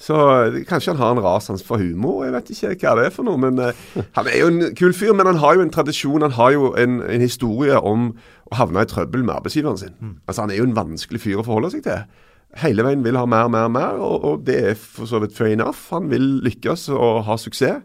Så 0.02 0.18
eh, 0.18 0.62
kanskje 0.66 0.96
han 0.96 1.02
har 1.02 1.12
en 1.14 1.22
rar 1.22 1.42
sans 1.46 1.62
for 1.66 1.78
humor, 1.78 2.24
jeg 2.26 2.34
vet 2.34 2.50
ikke 2.54 2.72
hva 2.88 2.96
det 2.98 3.10
er 3.10 3.14
for 3.14 3.28
noe. 3.28 3.38
Men 3.42 3.60
uh, 3.62 3.76
Han 4.18 4.30
er 4.32 4.40
jo 4.40 4.50
en 4.50 4.64
kul 4.78 4.96
fyr, 4.98 5.14
men 5.18 5.30
han 5.30 5.42
har 5.44 5.58
jo 5.58 5.66
en 5.66 5.74
tradisjon, 5.74 6.26
han 6.26 6.38
har 6.40 6.56
jo 6.56 6.72
en, 6.80 7.02
en 7.06 7.22
historie 7.22 7.78
om 7.78 8.10
å 8.50 8.58
havne 8.58 8.82
i 8.82 8.90
trøbbel 8.90 9.26
med 9.28 9.36
arbeidsgiveren 9.36 9.78
sin. 9.78 10.18
Altså 10.26 10.46
Han 10.46 10.54
er 10.54 10.62
jo 10.62 10.68
en 10.70 10.78
vanskelig 10.78 11.22
fyr 11.22 11.42
å 11.42 11.46
forholde 11.46 11.76
seg 11.76 11.86
til. 11.86 12.06
Hele 12.60 12.84
veien 12.84 13.04
vil 13.06 13.16
ha 13.16 13.28
mer, 13.30 13.48
mer, 13.52 13.70
mer, 13.72 14.02
og, 14.02 14.26
og 14.28 14.42
det 14.48 14.58
er 14.72 14.80
for 14.80 15.08
så 15.08 15.22
vidt 15.24 15.38
fair 15.38 15.54
enough. 15.54 15.86
Han 15.94 16.10
vil 16.12 16.26
lykkes 16.48 16.90
og 16.96 17.22
ha 17.30 17.38
suksess. 17.40 17.84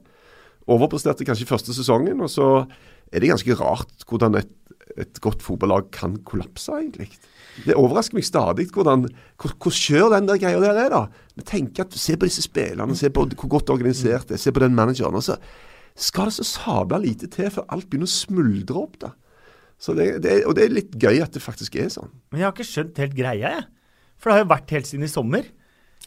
Overpresterte 0.66 1.26
kanskje 1.26 1.48
første 1.48 1.74
sesongen, 1.76 2.20
og 2.24 2.30
så 2.32 2.48
er 3.12 3.22
det 3.22 3.30
ganske 3.30 3.56
rart 3.58 4.06
hvordan 4.08 4.40
et, 4.40 4.50
et 4.98 5.20
godt 5.22 5.44
fotballag 5.44 5.90
kan 5.94 6.16
kollapse, 6.26 6.74
egentlig. 6.74 7.10
Det 7.64 7.76
overrasker 7.78 8.18
meg 8.18 8.26
stadig 8.26 8.66
hvordan 8.74 9.06
hvor, 9.40 9.54
hvor 9.62 9.72
skjør 9.72 10.10
den 10.12 10.26
der 10.28 10.40
greia 10.42 10.60
der 10.60 10.80
er, 10.82 10.90
da. 10.92 11.30
Men 11.38 11.46
tenk 11.48 11.78
at 11.80 11.94
Se 11.96 12.16
på 12.18 12.28
disse 12.28 12.44
spillerne, 12.44 12.96
se 12.98 13.08
på 13.10 13.24
hvor 13.30 13.52
godt 13.56 13.72
organisert 13.72 14.28
det 14.28 14.36
er, 14.36 14.42
se 14.42 14.52
på 14.52 14.64
den 14.64 14.76
manageren. 14.76 15.16
Og 15.16 15.24
så 15.24 15.38
skal 15.96 16.28
det 16.28 16.36
så 16.36 16.44
sabla 16.44 16.98
lite 17.00 17.30
til 17.32 17.48
før 17.54 17.64
alt 17.72 17.88
begynner 17.88 18.10
å 18.10 18.16
smuldre 18.16 18.82
opp, 18.82 18.98
da. 19.06 19.14
Så 19.80 19.92
det, 19.96 20.22
det, 20.24 20.38
og 20.48 20.56
det 20.56 20.64
er 20.64 20.72
litt 20.72 20.94
gøy 20.96 21.20
at 21.20 21.34
det 21.36 21.44
faktisk 21.44 21.76
er 21.80 21.90
sånn. 21.92 22.12
Men 22.32 22.40
jeg 22.40 22.48
har 22.48 22.54
ikke 22.54 22.68
skjønt 22.68 23.00
helt 23.02 23.16
greia, 23.16 23.50
jeg. 23.52 23.64
For 24.16 24.30
det 24.30 24.36
har 24.36 24.44
jo 24.44 24.52
vært 24.54 24.72
helt 24.72 24.88
siden 24.88 25.04
i 25.04 25.12
sommer. 25.12 25.48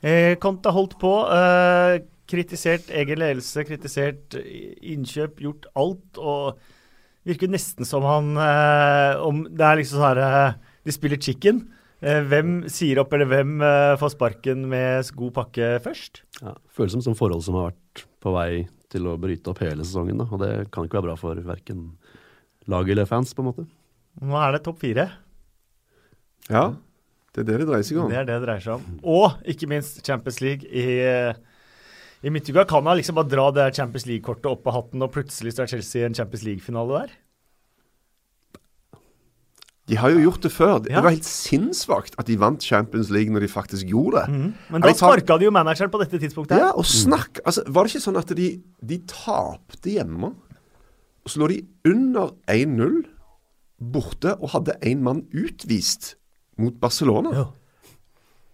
Eh, 0.02 0.34
Konta 0.42 0.74
holdt 0.74 0.96
på. 1.02 1.12
Eh, 1.30 2.00
kritisert 2.30 2.92
egen 2.94 3.22
ledelse, 3.22 3.66
kritisert 3.68 4.38
innkjøp, 4.40 5.42
gjort 5.46 5.68
alt. 5.80 6.22
Og 6.22 6.60
virker 7.28 7.52
nesten 7.52 7.88
som 7.88 8.06
han 8.08 8.32
eh, 8.40 9.20
om 9.22 9.44
Det 9.52 9.66
er 9.66 9.82
liksom 9.82 10.00
sånn 10.00 10.08
her 10.08 10.22
eh, 10.24 10.58
De 10.88 10.96
spiller 10.96 11.20
chicken. 11.22 11.66
Eh, 12.00 12.22
hvem 12.32 12.62
sier 12.72 13.02
opp, 13.02 13.12
eller 13.14 13.28
hvem 13.28 13.58
eh, 13.66 13.94
får 14.00 14.14
sparken 14.16 14.64
med 14.72 15.10
god 15.20 15.34
pakke 15.36 15.72
først? 15.84 16.24
Ja, 16.40 16.56
føles 16.72 16.96
som 16.96 17.04
som 17.10 17.18
forhold 17.20 17.44
som 17.44 17.58
har 17.60 17.74
vært 17.74 18.06
på 18.24 18.34
vei 18.36 18.52
til 18.90 19.10
å 19.10 19.18
bryte 19.22 19.52
opp 19.52 19.60
hele 19.64 19.84
sesongen. 19.84 20.22
Da. 20.22 20.30
Og 20.32 20.40
det 20.42 20.54
kan 20.74 20.88
ikke 20.88 21.02
være 21.02 21.10
bra 21.12 21.18
for 21.20 21.42
verken 21.46 21.90
lag 22.70 22.90
eller 22.90 23.10
fans, 23.10 23.34
på 23.36 23.44
en 23.44 23.50
måte. 23.50 23.66
Nå 24.24 24.38
er 24.40 24.56
det 24.56 24.64
topp 24.66 24.80
fire. 24.82 25.10
Ja, 26.50 26.64
det 27.36 27.44
er 27.44 27.50
det 27.52 27.60
det 27.62 27.68
dreier 27.70 27.86
seg 27.86 28.00
om. 28.02 28.10
Det 28.10 28.18
er 28.18 28.26
det 28.28 28.38
det 28.40 28.46
dreier 28.48 28.64
seg 28.64 28.80
om. 28.80 28.98
Og 29.04 29.44
ikke 29.52 29.70
minst 29.70 30.00
Champions 30.06 30.40
League 30.42 30.66
i, 30.72 30.88
i 32.24 32.30
midtuka. 32.34 32.66
Kan 32.68 32.86
han 32.90 32.98
liksom 33.00 33.16
bare 33.16 33.30
dra 33.32 33.50
det 33.56 33.76
Champions 33.78 34.06
League-kortet 34.10 34.46
opp 34.52 34.68
av 34.68 34.74
hatten, 34.74 35.02
og 35.06 35.12
plutselig 35.16 35.54
så 35.56 35.64
er 35.64 35.68
Chelsea 35.74 36.02
i 36.04 36.06
en 36.10 36.14
Champions 36.18 36.44
League-finale 36.44 37.02
der? 37.04 37.18
De 39.90 39.98
har 39.98 40.12
jo 40.14 40.20
gjort 40.22 40.44
det 40.46 40.52
før. 40.54 40.80
Det 40.84 40.92
Ja. 40.92 41.02
var 41.02 41.10
helt 41.16 41.26
sinnssvakt 41.26 42.14
at 42.20 42.28
de 42.28 42.36
vant 42.38 42.62
Champions 42.62 43.10
League 43.10 43.32
når 43.34 43.40
de 43.42 43.48
faktisk 43.48 43.88
gjorde 43.90 44.22
det. 44.22 44.54
Men 44.70 44.82
da 44.82 44.88
de 44.88 44.94
sparka 44.94 45.38
de 45.40 45.46
jo 45.46 45.52
manageren 45.52 45.90
på 45.90 45.98
dette 46.00 46.20
tidspunktet. 46.20 46.52
her. 46.52 46.60
Ja, 46.68 46.72
og 46.78 46.86
snakk 46.86 47.40
altså, 47.44 47.64
Var 47.68 47.84
det 47.84 47.96
ikke 47.96 48.04
sånn 48.06 48.18
at 48.20 48.28
de, 48.36 48.62
de 48.86 48.98
tapte 49.08 49.90
hjemme, 49.90 50.36
og 51.26 51.28
så 51.28 51.40
lå 51.40 51.48
de 51.50 51.66
under 51.90 52.36
1-0 52.48 53.04
borte 53.82 54.36
og 54.40 54.50
hadde 54.52 54.78
én 54.84 55.02
mann 55.02 55.24
utvist 55.34 56.16
mot 56.58 56.74
Barcelona? 56.80 57.32
Ja. 57.34 57.46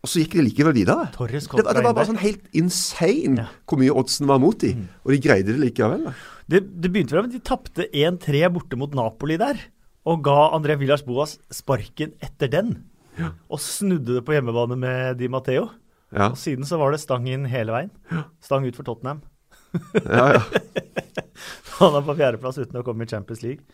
Og 0.06 0.10
så 0.12 0.22
gikk 0.22 0.36
de 0.38 0.44
likevel 0.46 0.76
videre. 0.78 1.08
Det, 1.18 1.64
det 1.66 1.82
var 1.82 1.96
bare 1.98 2.06
sånn 2.12 2.20
helt 2.22 2.44
insane 2.54 3.40
Ja. 3.42 3.46
hvor 3.66 3.80
mye 3.82 3.94
oddsen 3.98 4.28
var 4.30 4.38
mot 4.44 4.60
de, 4.62 4.76
og 5.02 5.12
de 5.16 5.18
greide 5.24 5.50
det 5.56 5.62
likevel. 5.64 6.04
da. 6.06 6.14
Det, 6.46 6.60
det 6.84 6.92
begynte 6.94 7.16
vel 7.18 7.26
med 7.26 7.34
at 7.34 7.40
de 7.40 7.48
tapte 7.50 7.88
1-3 7.90 8.44
borte 8.54 8.78
mot 8.78 8.94
Napoli 8.94 9.40
der, 9.42 9.58
og 10.06 10.22
ga 10.28 10.52
André 10.54 10.76
Villas 10.78 11.02
Boas 11.08 11.40
sparken 11.50 12.14
etter 12.22 12.52
den. 12.54 12.76
Og 13.50 13.58
snudde 13.64 14.20
det 14.20 14.26
på 14.28 14.36
hjemmebane 14.36 14.78
med 14.78 15.18
Di 15.18 15.30
Matteo. 15.32 15.72
Ja, 16.14 16.30
Og 16.30 16.38
siden 16.38 16.68
så 16.70 16.78
var 16.78 16.94
det 16.94 17.02
stang 17.02 17.26
inn 17.32 17.48
hele 17.50 17.74
veien. 17.74 17.90
Stang 18.46 18.68
ut 18.68 18.76
for 18.78 18.86
Tottenham. 18.86 19.24
ja, 20.06 20.38
ja. 20.38 20.44
Han 21.80 21.98
er 21.98 22.06
på 22.06 22.16
fjerdeplass 22.16 22.60
uten 22.62 22.78
å 22.80 22.84
komme 22.86 23.04
i 23.08 23.10
Champions 23.10 23.42
League. 23.44 23.66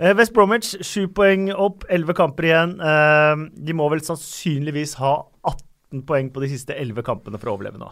Eh, 0.00 0.14
West 0.16 0.32
Bromwich, 0.32 0.70
sju 0.86 1.02
poeng 1.12 1.50
opp, 1.52 1.84
elleve 1.92 2.14
kamper 2.16 2.46
igjen. 2.48 2.70
Eh, 2.80 3.42
de 3.68 3.74
må 3.76 3.88
vel 3.92 4.00
sannsynligvis 4.04 4.94
ha 5.00 5.10
18 5.44 6.04
poeng 6.08 6.30
på 6.32 6.40
de 6.44 6.48
siste 6.54 6.76
elleve 6.78 7.04
kampene 7.04 7.36
for 7.40 7.50
å 7.52 7.58
overleve 7.58 7.80
nå. 7.80 7.90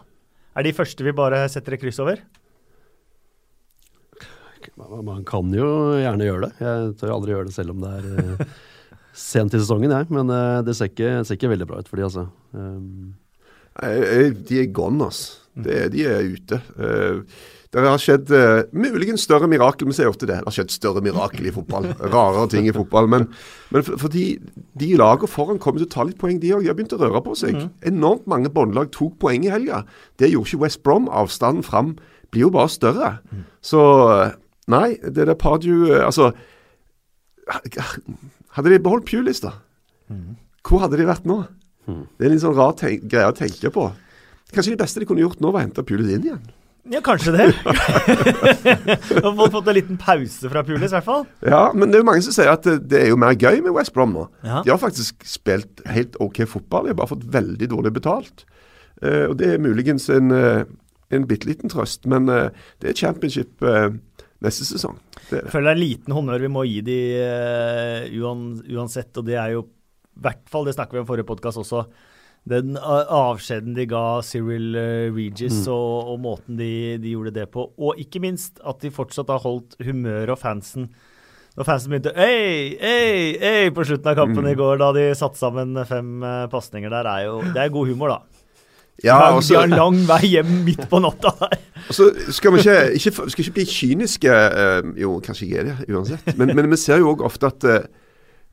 Er 0.56 0.64
de 0.64 0.72
første 0.74 1.04
vi 1.04 1.12
bare 1.14 1.42
setter 1.52 1.76
et 1.76 1.82
kryss 1.82 2.00
over? 2.02 2.22
Man, 4.78 5.24
kan 5.26 5.48
jo 5.54 5.68
gjerne 5.98 6.26
gjøre 6.26 6.48
det. 6.48 6.52
Jeg 6.62 6.90
tør 7.00 7.12
aldri 7.14 7.32
gjøre 7.34 7.48
det 7.50 7.54
selv 7.56 7.74
om 7.74 7.82
det 7.84 7.92
er 7.98 8.08
eh, 8.22 8.56
sent 9.28 9.54
i 9.54 9.60
sesongen, 9.60 9.92
jeg. 9.94 10.08
Men 10.14 10.32
det 10.66 10.74
ser 10.78 10.90
ikke, 10.92 11.12
ser 11.28 11.38
ikke 11.38 11.52
veldig 11.52 11.68
bra 11.68 11.82
ut 11.82 11.90
for 11.90 12.00
de, 12.00 12.06
altså. 12.08 12.24
Um, 12.56 13.14
De 14.48 14.58
er 14.62 14.72
gone, 14.74 15.04
altså. 15.10 15.44
De 15.58 15.74
er- 15.74 15.88
de 15.92 16.04
er 16.06 16.28
ute. 16.32 16.60
Eh, 16.78 17.20
Det 17.70 17.82
har 17.84 18.00
skjedd 18.00 18.30
uh, 18.32 18.62
muligens 18.72 19.26
større 19.26 19.44
mirakel, 19.50 19.84
men 19.84 19.92
sier 19.96 20.08
ofte 20.08 20.24
det. 20.24 20.38
Det 20.40 20.46
har 20.48 20.54
skjedd 20.56 20.70
større 20.72 21.02
mirakel 21.04 21.50
i 21.50 21.52
fotball. 21.52 21.90
Rarere 22.00 22.46
ting 22.48 22.64
i 22.70 22.72
fotball. 22.72 23.08
Men, 23.12 23.26
men 23.74 23.84
for- 23.84 23.98
fordi 24.00 24.22
de 24.80 24.88
lagene 24.96 25.28
foran 25.28 25.58
kommer 25.60 25.82
til 25.82 25.88
å 25.88 25.92
ta 25.92 26.06
litt 26.08 26.16
poeng, 26.18 26.38
de 26.40 26.54
òg. 26.56 26.62
De 26.64 26.70
har 26.72 26.78
begynt 26.78 26.94
å 26.96 27.00
røre 27.02 27.20
på 27.26 27.34
seg. 27.36 27.58
Enormt 27.90 28.24
mange 28.30 28.48
båndlag 28.54 28.88
tok 28.96 29.18
poeng 29.20 29.44
i 29.44 29.52
helga. 29.52 29.82
Det 30.16 30.30
gjorde 30.32 30.48
ikke 30.54 30.62
West 30.64 30.80
Brom. 30.82 31.10
Avstanden 31.12 31.62
fram 31.66 31.92
blir 32.32 32.46
jo 32.46 32.50
bare 32.56 32.72
større. 32.72 33.10
Så 33.60 33.82
eh, 34.16 34.32
nei, 34.72 34.94
det 35.04 35.28
der 35.28 35.36
Pardew 35.36 35.90
eh, 35.92 36.04
Altså 36.08 36.32
Hadde 38.56 38.72
de 38.72 38.78
beholdt 38.82 39.06
Pulis, 39.08 39.40
da? 39.44 39.52
Hvor 40.68 40.82
hadde 40.84 40.98
de 41.00 41.06
vært 41.08 41.24
nå? 41.28 41.42
Det 41.88 42.24
er 42.26 42.28
en 42.28 42.34
litt 42.34 42.42
sånn 42.44 42.56
rar 42.56 42.74
greie 42.80 43.28
å 43.30 43.36
tenke 43.36 43.70
på. 43.72 43.86
Kanskje 44.52 44.74
det 44.74 44.80
beste 44.82 45.00
de 45.00 45.06
kunne 45.08 45.22
gjort 45.24 45.40
nå, 45.40 45.52
var 45.52 45.62
å 45.62 45.66
hente 45.66 45.84
Pulis 45.88 46.10
inn 46.12 46.26
igjen. 46.28 46.42
Ja, 46.88 47.00
kanskje 47.04 47.32
det. 47.34 47.46
Du 49.08 49.20
har 49.20 49.50
fått- 49.50 49.68
en 49.68 49.74
liten 49.74 49.98
pause 50.00 50.48
fra 50.50 50.62
Pulis, 50.64 50.90
i 50.90 50.96
hvert 50.96 51.04
fall. 51.04 51.26
Ja, 51.44 51.72
men 51.74 51.90
det 51.90 51.98
er 51.98 52.04
jo 52.04 52.08
mange 52.08 52.24
som 52.24 52.32
sier 52.32 52.52
at 52.52 52.64
det, 52.64 53.00
er 53.02 53.10
jo 53.10 53.18
mer 53.20 53.36
gøy 53.36 53.60
med 53.64 53.74
West 53.76 53.92
Brom 53.96 54.14
nå. 54.16 54.26
Ja. 54.46 54.62
De 54.64 54.72
har 54.72 54.80
faktisk 54.80 55.26
spilt 55.28 55.82
helt 55.90 56.16
OK 56.22 56.44
fotball, 56.48 56.86
de 56.86 56.94
har 56.94 57.00
bare 57.00 57.12
fått 57.12 57.26
veldig 57.34 57.68
dårlig 57.74 57.92
betalt. 57.98 58.46
Uh, 59.02 59.28
og 59.30 59.36
det 59.38 59.52
er 59.54 59.62
muligens 59.62 60.08
en, 60.10 60.32
uh, 60.32 60.64
en 61.14 61.26
bitte 61.28 61.50
liten 61.50 61.70
trøst, 61.70 62.08
men 62.10 62.30
uh, 62.32 62.48
det 62.82 62.92
er 62.92 62.98
championship 62.98 63.62
neste 64.44 64.66
sesong. 64.66 64.96
Det 65.28 65.42
Jeg 65.44 65.52
føler 65.52 65.72
det 65.72 65.76
er 65.76 65.82
liten 65.82 66.14
honnør 66.14 66.44
vi 66.46 66.50
må 66.52 66.62
gi 66.64 66.80
de 66.86 66.98
uansett, 68.22 69.10
og 69.18 69.26
det 69.26 69.36
er 69.36 69.56
jo 69.56 69.66
i 70.18 70.22
hvert 70.24 70.46
fall, 70.50 70.66
det 70.66 70.74
snakker 70.74 70.96
vi 70.96 71.02
om 71.02 71.06
i 71.06 71.10
forrige 71.12 71.28
podkast 71.28 71.60
også, 71.60 71.84
den 72.48 72.78
avskjeden 72.78 73.74
de 73.76 73.84
ga 73.90 74.22
Cyril 74.24 74.76
Regis 74.76 75.38
Regis, 75.48 75.66
og, 75.68 76.14
og 76.14 76.20
måten 76.22 76.56
de, 76.60 76.96
de 77.02 77.12
gjorde 77.12 77.34
det 77.36 77.48
på. 77.52 77.66
Og 77.76 78.00
ikke 78.00 78.22
minst 78.24 78.62
at 78.64 78.80
de 78.84 78.92
fortsatt 78.94 79.30
har 79.32 79.42
holdt 79.44 79.76
humøret 79.84 80.32
og 80.32 80.40
fansen 80.40 80.88
når 81.58 81.66
fansen 81.66 81.90
begynte 81.90 82.12
Ei, 82.14 82.76
ei, 82.78 83.14
ei 83.42 83.70
på 83.74 83.82
slutten 83.82 84.12
av 84.12 84.18
kampen 84.20 84.46
i 84.46 84.54
går, 84.58 84.76
da 84.78 84.92
de 84.94 85.08
satte 85.18 85.40
sammen 85.40 85.74
fem 85.88 86.20
uh, 86.22 86.44
pasninger 86.52 86.92
der, 86.92 87.08
er 87.10 87.24
jo 87.26 87.40
Det 87.50 87.64
er 87.64 87.72
god 87.74 87.90
humor, 87.90 88.12
da. 88.14 88.44
Ja, 89.02 89.14
de, 89.14 89.18
har, 89.18 89.36
og 89.38 89.42
de 89.46 89.54
har 89.54 89.70
lang 89.70 89.98
vei 90.06 90.32
hjem 90.32 90.52
midt 90.66 90.84
på 90.90 90.98
natta 91.02 91.34
der. 91.40 91.58
Altså, 91.88 92.10
skal 92.34 92.52
vi 92.52 92.58
ikke, 92.60 92.78
ikke, 92.98 93.30
skal 93.30 93.44
ikke 93.44 93.52
bli 93.56 93.64
kyniske 93.70 94.32
eh, 94.34 94.88
Jo, 95.00 95.14
kanskje 95.24 95.46
jeg 95.48 95.62
er 95.62 95.68
det 95.68 95.94
uansett. 95.94 96.26
Men, 96.36 96.50
men 96.58 96.66
vi 96.68 96.76
ser 96.76 96.98
jo 97.00 97.14
òg 97.14 97.22
ofte 97.24 97.48
at 97.48 97.64
eh, 97.64 97.86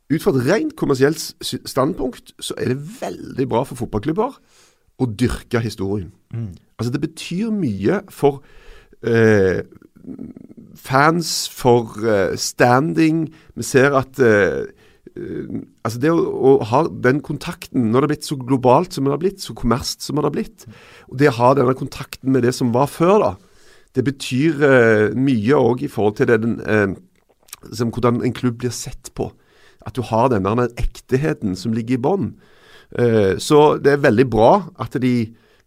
ut 0.09 0.21
fra 0.21 0.33
et 0.35 0.45
rent 0.45 0.75
kommersielt 0.77 1.21
standpunkt, 1.41 2.35
så 2.39 2.53
er 2.61 2.73
det 2.73 3.01
veldig 3.01 3.47
bra 3.49 3.63
for 3.65 3.79
fotballklubber 3.79 4.37
å 5.01 5.07
dyrke 5.09 5.61
historien. 5.63 6.11
Altså 6.77 6.93
det 6.93 7.01
betyr 7.03 7.51
mye 7.55 8.01
for 8.13 8.43
eh, 9.01 9.63
fans, 10.77 11.49
for 11.51 11.97
eh, 12.05 12.35
standing. 12.37 13.25
Vi 13.55 13.65
ser 13.65 13.95
at 13.97 14.19
eh, 14.19 14.67
eh, 15.15 15.57
altså 15.83 16.03
det 16.03 16.13
å, 16.13 16.19
å 16.21 16.53
ha 16.69 16.83
den 16.87 17.21
kontakten 17.25 17.89
Når 17.89 17.99
det 17.99 18.05
har 18.05 18.13
blitt 18.13 18.29
så 18.29 18.37
globalt 18.39 18.93
som 18.93 19.07
det 19.07 19.15
har 19.15 19.23
blitt, 19.23 19.41
så 19.41 19.57
kommersielt 19.57 20.05
som 20.05 20.19
det 20.21 20.27
har 20.29 20.35
blitt, 20.35 20.67
og 21.09 21.17
det 21.19 21.31
å 21.31 21.37
ha 21.39 21.53
denne 21.57 21.75
kontakten 21.77 22.31
med 22.35 22.45
det 22.45 22.53
som 22.55 22.73
var 22.75 22.91
før, 22.91 23.17
da, 23.23 23.33
det 23.95 24.03
betyr 24.05 24.63
eh, 24.67 25.15
mye 25.15 25.57
òg 25.57 25.85
i 25.87 25.91
forhold 25.91 26.19
til 26.19 26.29
det 26.29 26.41
den, 26.43 26.59
eh, 26.61 26.93
som, 27.73 27.89
hvordan 27.89 28.21
en 28.21 28.35
klubb 28.35 28.59
blir 28.61 28.73
sett 28.75 29.13
på. 29.15 29.31
At 29.85 29.97
du 29.97 30.03
har 30.05 30.29
denne 30.33 30.55
der 30.59 30.75
ekteheten 30.81 31.55
som 31.59 31.73
ligger 31.75 31.97
i 31.97 32.01
bånn. 32.01 32.29
Eh, 32.97 33.35
så 33.41 33.77
det 33.81 33.95
er 33.95 34.05
veldig 34.05 34.27
bra 34.31 34.51
at 34.81 34.97
de 35.01 35.15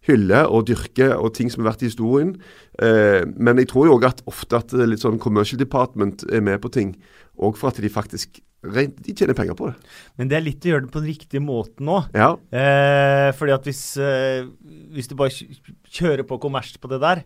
hyller 0.07 0.47
og 0.47 0.67
dyrker 0.69 1.15
og 1.17 1.33
ting 1.35 1.51
som 1.51 1.63
har 1.63 1.73
vært 1.73 1.85
i 1.85 1.89
historien. 1.91 2.35
Eh, 2.81 3.23
men 3.35 3.59
jeg 3.61 3.71
tror 3.71 3.89
jo 3.89 3.97
òg 3.97 4.07
at 4.09 4.23
ofte 4.29 4.59
at 4.59 4.71
det 4.73 4.85
er 4.85 4.91
litt 4.93 5.03
sånn 5.03 5.19
commercial 5.21 5.59
department 5.59 6.25
er 6.31 6.43
med 6.45 6.61
på 6.63 6.71
ting. 6.73 6.93
Og 7.39 7.59
for 7.59 7.71
at 7.71 7.81
de 7.81 7.91
faktisk 7.91 8.41
rent, 8.65 8.97
de 9.05 9.15
tjener 9.15 9.37
penger 9.37 9.55
på 9.59 9.69
det. 9.69 9.75
Men 10.19 10.31
det 10.31 10.39
er 10.39 10.45
litt 10.45 10.65
å 10.65 10.73
gjøre 10.73 10.85
det 10.85 10.93
på 10.93 11.03
den 11.03 11.11
riktige 11.13 11.43
måten 11.43 11.87
nå. 11.87 12.01
Ja. 12.15 12.33
Eh, 12.51 13.29
fordi 13.37 13.55
at 13.55 13.67
hvis, 13.67 13.83
eh, 14.03 14.47
hvis 14.95 15.11
du 15.11 15.15
bare 15.19 15.31
kjører 15.87 16.25
på 16.27 16.39
kommers 16.41 16.75
på 16.79 16.91
det 16.91 17.01
der, 17.03 17.23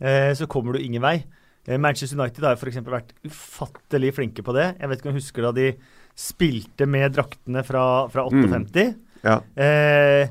eh, 0.00 0.32
så 0.38 0.46
kommer 0.50 0.74
du 0.74 0.82
ingen 0.82 1.02
vei. 1.02 1.24
Eh, 1.66 1.78
Manchester 1.78 2.18
United 2.18 2.44
har 2.44 2.56
jo 2.56 2.62
f.eks. 2.62 2.82
vært 2.86 3.14
ufattelig 3.26 4.14
flinke 4.16 4.44
på 4.44 4.54
det. 4.56 4.76
Jeg 4.78 4.88
vet 4.88 5.00
ikke 5.00 5.10
om 5.10 5.16
du 5.16 5.20
husker 5.20 5.48
da 5.48 5.52
de 5.52 5.72
spilte 6.18 6.86
med 6.90 7.14
draktene 7.14 7.62
fra, 7.66 7.84
fra 8.10 8.24
58. 8.26 8.88
ja. 9.24 9.38
Eh, 9.54 10.28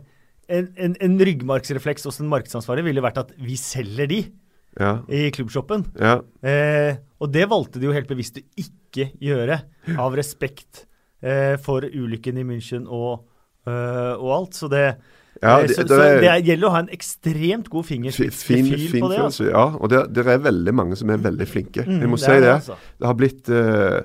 en, 0.49 0.67
en, 0.79 0.93
en 1.03 1.15
ryggmargsrefleks 1.19 2.05
hos 2.07 2.21
en 2.23 2.29
markedsansvarlig 2.31 2.85
ville 2.87 3.03
vært 3.03 3.17
at 3.23 3.33
vi 3.43 3.55
selger 3.59 4.07
de 4.11 4.21
Ja. 4.79 4.99
i 5.09 5.25
klubbshoppen. 5.35 5.85
ja. 5.99 6.19
Eh, 6.43 6.95
og 7.19 7.31
det 7.33 7.47
valgte 7.49 7.79
de 7.81 7.87
jo 7.89 7.93
helt 7.95 8.07
bevisst 8.07 8.37
å 8.37 8.43
ikke 8.61 9.07
gjøre, 9.25 9.55
av 9.97 10.13
respekt 10.15 10.83
eh, 11.23 11.55
for 11.57 11.81
ulykken 11.81 12.37
i 12.37 12.43
München 12.45 12.83
og, 12.85 13.23
øh, 13.65 14.13
og 14.21 14.29
alt. 14.35 14.53
Så 14.59 14.69
det, 14.69 14.83
Ja, 15.41 15.55
eh, 15.59 15.67
det- 15.67 15.75
så, 15.75 15.81
det 15.83 15.89
så 15.89 16.01
er- 16.03 16.21
det 16.21 16.29
er- 16.29 16.45
gjelder 16.45 16.67
å 16.67 16.71
ha 16.75 16.79
en 16.79 16.89
ekstremt 16.93 17.69
god 17.69 17.85
Fin, 17.85 18.03
fin 18.11 19.01
på 19.01 19.09
det. 19.09 19.19
Altså. 19.19 19.49
ja. 19.49 19.65
Og 19.81 19.89
det, 19.89 20.13
det 20.13 20.27
er 20.27 20.37
veldig 20.45 20.73
mange 20.73 20.95
som 20.95 21.09
er 21.09 21.17
veldig 21.17 21.47
flinke. 21.47 21.83
Mm, 21.87 21.99
jeg 22.01 22.09
må 22.09 22.15
det 22.17 22.25
si 22.25 22.31
det. 22.31 22.41
det, 22.41 22.53
altså. 22.53 22.77
Det 22.99 23.07
har 23.07 23.13
blitt 23.15 23.49
eh, 23.49 24.01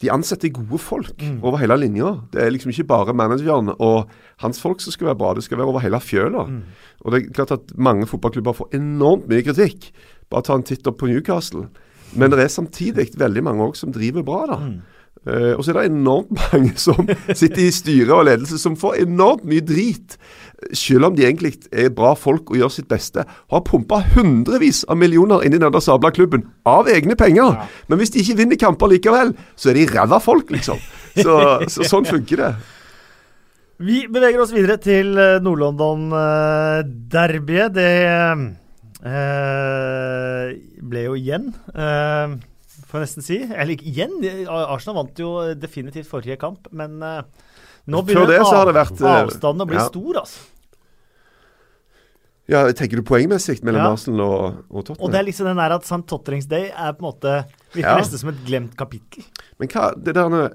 De 0.00 0.10
ansetter 0.14 0.52
gode 0.54 0.78
folk 0.78 1.16
Mm. 1.22 1.40
over 1.42 1.58
hele 1.58 1.76
linja. 1.76 2.12
Det 2.30 2.42
er 2.42 2.50
liksom 2.54 2.70
ikke 2.70 2.86
bare 2.86 3.12
manageren 3.14 3.72
og 3.78 4.08
hans 4.44 4.60
folk 4.60 4.80
som 4.80 4.92
skal 4.92 5.08
være 5.08 5.18
bra, 5.18 5.34
det 5.34 5.42
skal 5.44 5.58
være 5.58 5.66
over 5.72 5.80
hele 5.82 5.98
fjøla. 6.00 6.44
Mm. 6.46 6.62
Og 7.04 7.12
det 7.12 7.18
er 7.24 7.32
klart 7.34 7.52
at 7.52 7.76
mange 7.76 8.06
fotballklubber 8.06 8.54
får 8.54 8.70
enormt 8.78 9.26
mye 9.28 9.42
kritikk. 9.42 9.90
Bare 10.30 10.42
ta 10.46 10.54
en 10.54 10.62
titt 10.62 10.86
opp 10.86 10.98
på 10.98 11.08
Newcastle. 11.10 11.66
Men 12.14 12.30
det 12.30 12.38
er 12.40 12.48
samtidig 12.48 13.10
veldig 13.18 13.42
mange 13.42 13.60
òg 13.66 13.74
som 13.76 13.90
driver 13.92 14.22
bra, 14.22 14.46
da. 14.46 14.56
Mm. 14.62 14.78
Uh, 15.26 15.56
og 15.58 15.64
så 15.64 15.72
er 15.74 15.80
det 15.82 15.90
enormt 15.90 16.30
mange 16.52 16.76
som 16.78 16.94
sitter 17.34 17.64
i 17.66 17.70
styre 17.74 18.14
og 18.14 18.24
ledelse 18.30 18.56
som 18.62 18.76
får 18.78 19.00
enormt 19.02 19.42
mye 19.44 19.60
drit. 19.66 20.14
Selv 20.74 21.06
om 21.06 21.14
de 21.14 21.22
egentlig 21.22 21.54
er 21.70 21.94
bra 21.94 22.18
folk 22.18 22.50
og 22.50 22.58
gjør 22.58 22.68
sitt 22.74 22.90
beste. 22.90 23.22
Har 23.24 23.62
pumpa 23.66 24.02
hundrevis 24.16 24.84
av 24.90 24.96
millioner 24.98 25.44
inn 25.46 25.54
i 25.54 25.62
denne 25.62 25.80
sabla 25.84 26.10
klubben 26.14 26.42
av 26.66 26.88
egne 26.90 27.14
penger. 27.18 27.50
Men 27.86 27.98
hvis 28.00 28.12
de 28.14 28.20
ikke 28.24 28.38
vinner 28.42 28.58
kamper 28.58 28.86
likevel, 28.90 29.28
så 29.54 29.70
er 29.70 29.74
de 29.78 29.90
ræva 29.92 30.18
folk, 30.22 30.46
liksom. 30.54 30.78
Så, 31.18 31.34
så 31.70 31.80
sånn 31.86 32.06
funker 32.08 32.36
det. 32.42 32.52
Vi 33.78 34.06
beveger 34.10 34.40
oss 34.42 34.50
videre 34.50 34.76
til 34.82 35.14
uh, 35.14 35.38
Nord-London-derbyet. 35.42 37.74
det 37.78 37.94
eh, 39.06 40.56
ble 40.82 41.04
jo 41.04 41.14
igjen, 41.14 41.54
uh, 41.76 42.34
får 42.88 42.98
jeg 42.98 43.04
nesten 43.04 43.26
si. 43.26 43.38
Eller 43.46 43.78
igjen, 43.78 44.16
Arsenal 44.48 44.96
vant 45.02 45.22
jo 45.22 45.54
definitivt 45.54 46.10
forrige 46.10 46.36
kamp, 46.40 46.66
men 46.74 47.02
eh, 47.04 47.22
nå 47.88 48.02
begynner 48.04 48.28
det 48.30 48.38
av- 48.44 48.66
det 48.68 48.74
vært, 48.76 49.00
eh, 49.02 49.18
avstanden 49.24 49.64
å 49.64 49.68
bli 49.70 49.76
ja. 49.80 49.86
stor, 49.88 50.20
altså. 50.22 50.46
Ja, 52.48 52.62
Tenker 52.72 52.96
du 52.96 53.02
poengmessig 53.04 53.58
mellom 53.62 53.82
Ja. 53.84 53.92
Arsenal 53.92 54.20
og, 54.24 54.54
og 54.72 54.90
Og 54.98 55.10
det 55.12 55.18
er 55.20 55.24
liksom 55.26 55.50
den 55.50 55.58
der 55.60 55.74
at 55.74 55.84
St. 55.84 56.00
Totterings 56.08 56.46
Day 56.48 56.70
er 56.70 56.94
på 56.96 57.04
en 57.04 57.10
måte 57.12 57.32
virker 57.74 57.90
Ja. 57.90 57.98
nesten 57.98 58.18
som 58.22 58.30
et 58.30 58.40
glemt 58.46 58.74
kapittel. 58.76 59.24
Men 59.60 59.68
hva, 59.68 59.90
det 59.94 60.14
der 60.14 60.30
uh, 60.32 60.48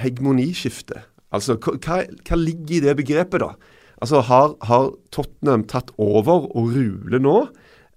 hegemoniskiftet, 0.00 1.02
altså 1.32 1.58
hva- 1.58 1.76
hva 2.08 2.36
ligger 2.40 2.76
i 2.78 2.80
det 2.80 2.96
begrepet, 2.96 3.40
da? 3.40 3.50
Altså, 4.00 4.22
har, 4.22 4.54
har 4.62 4.90
Tottenham 5.12 5.64
tatt 5.64 5.90
over 5.98 6.48
og 6.56 6.72
ruler 6.72 7.18
nå? 7.20 7.48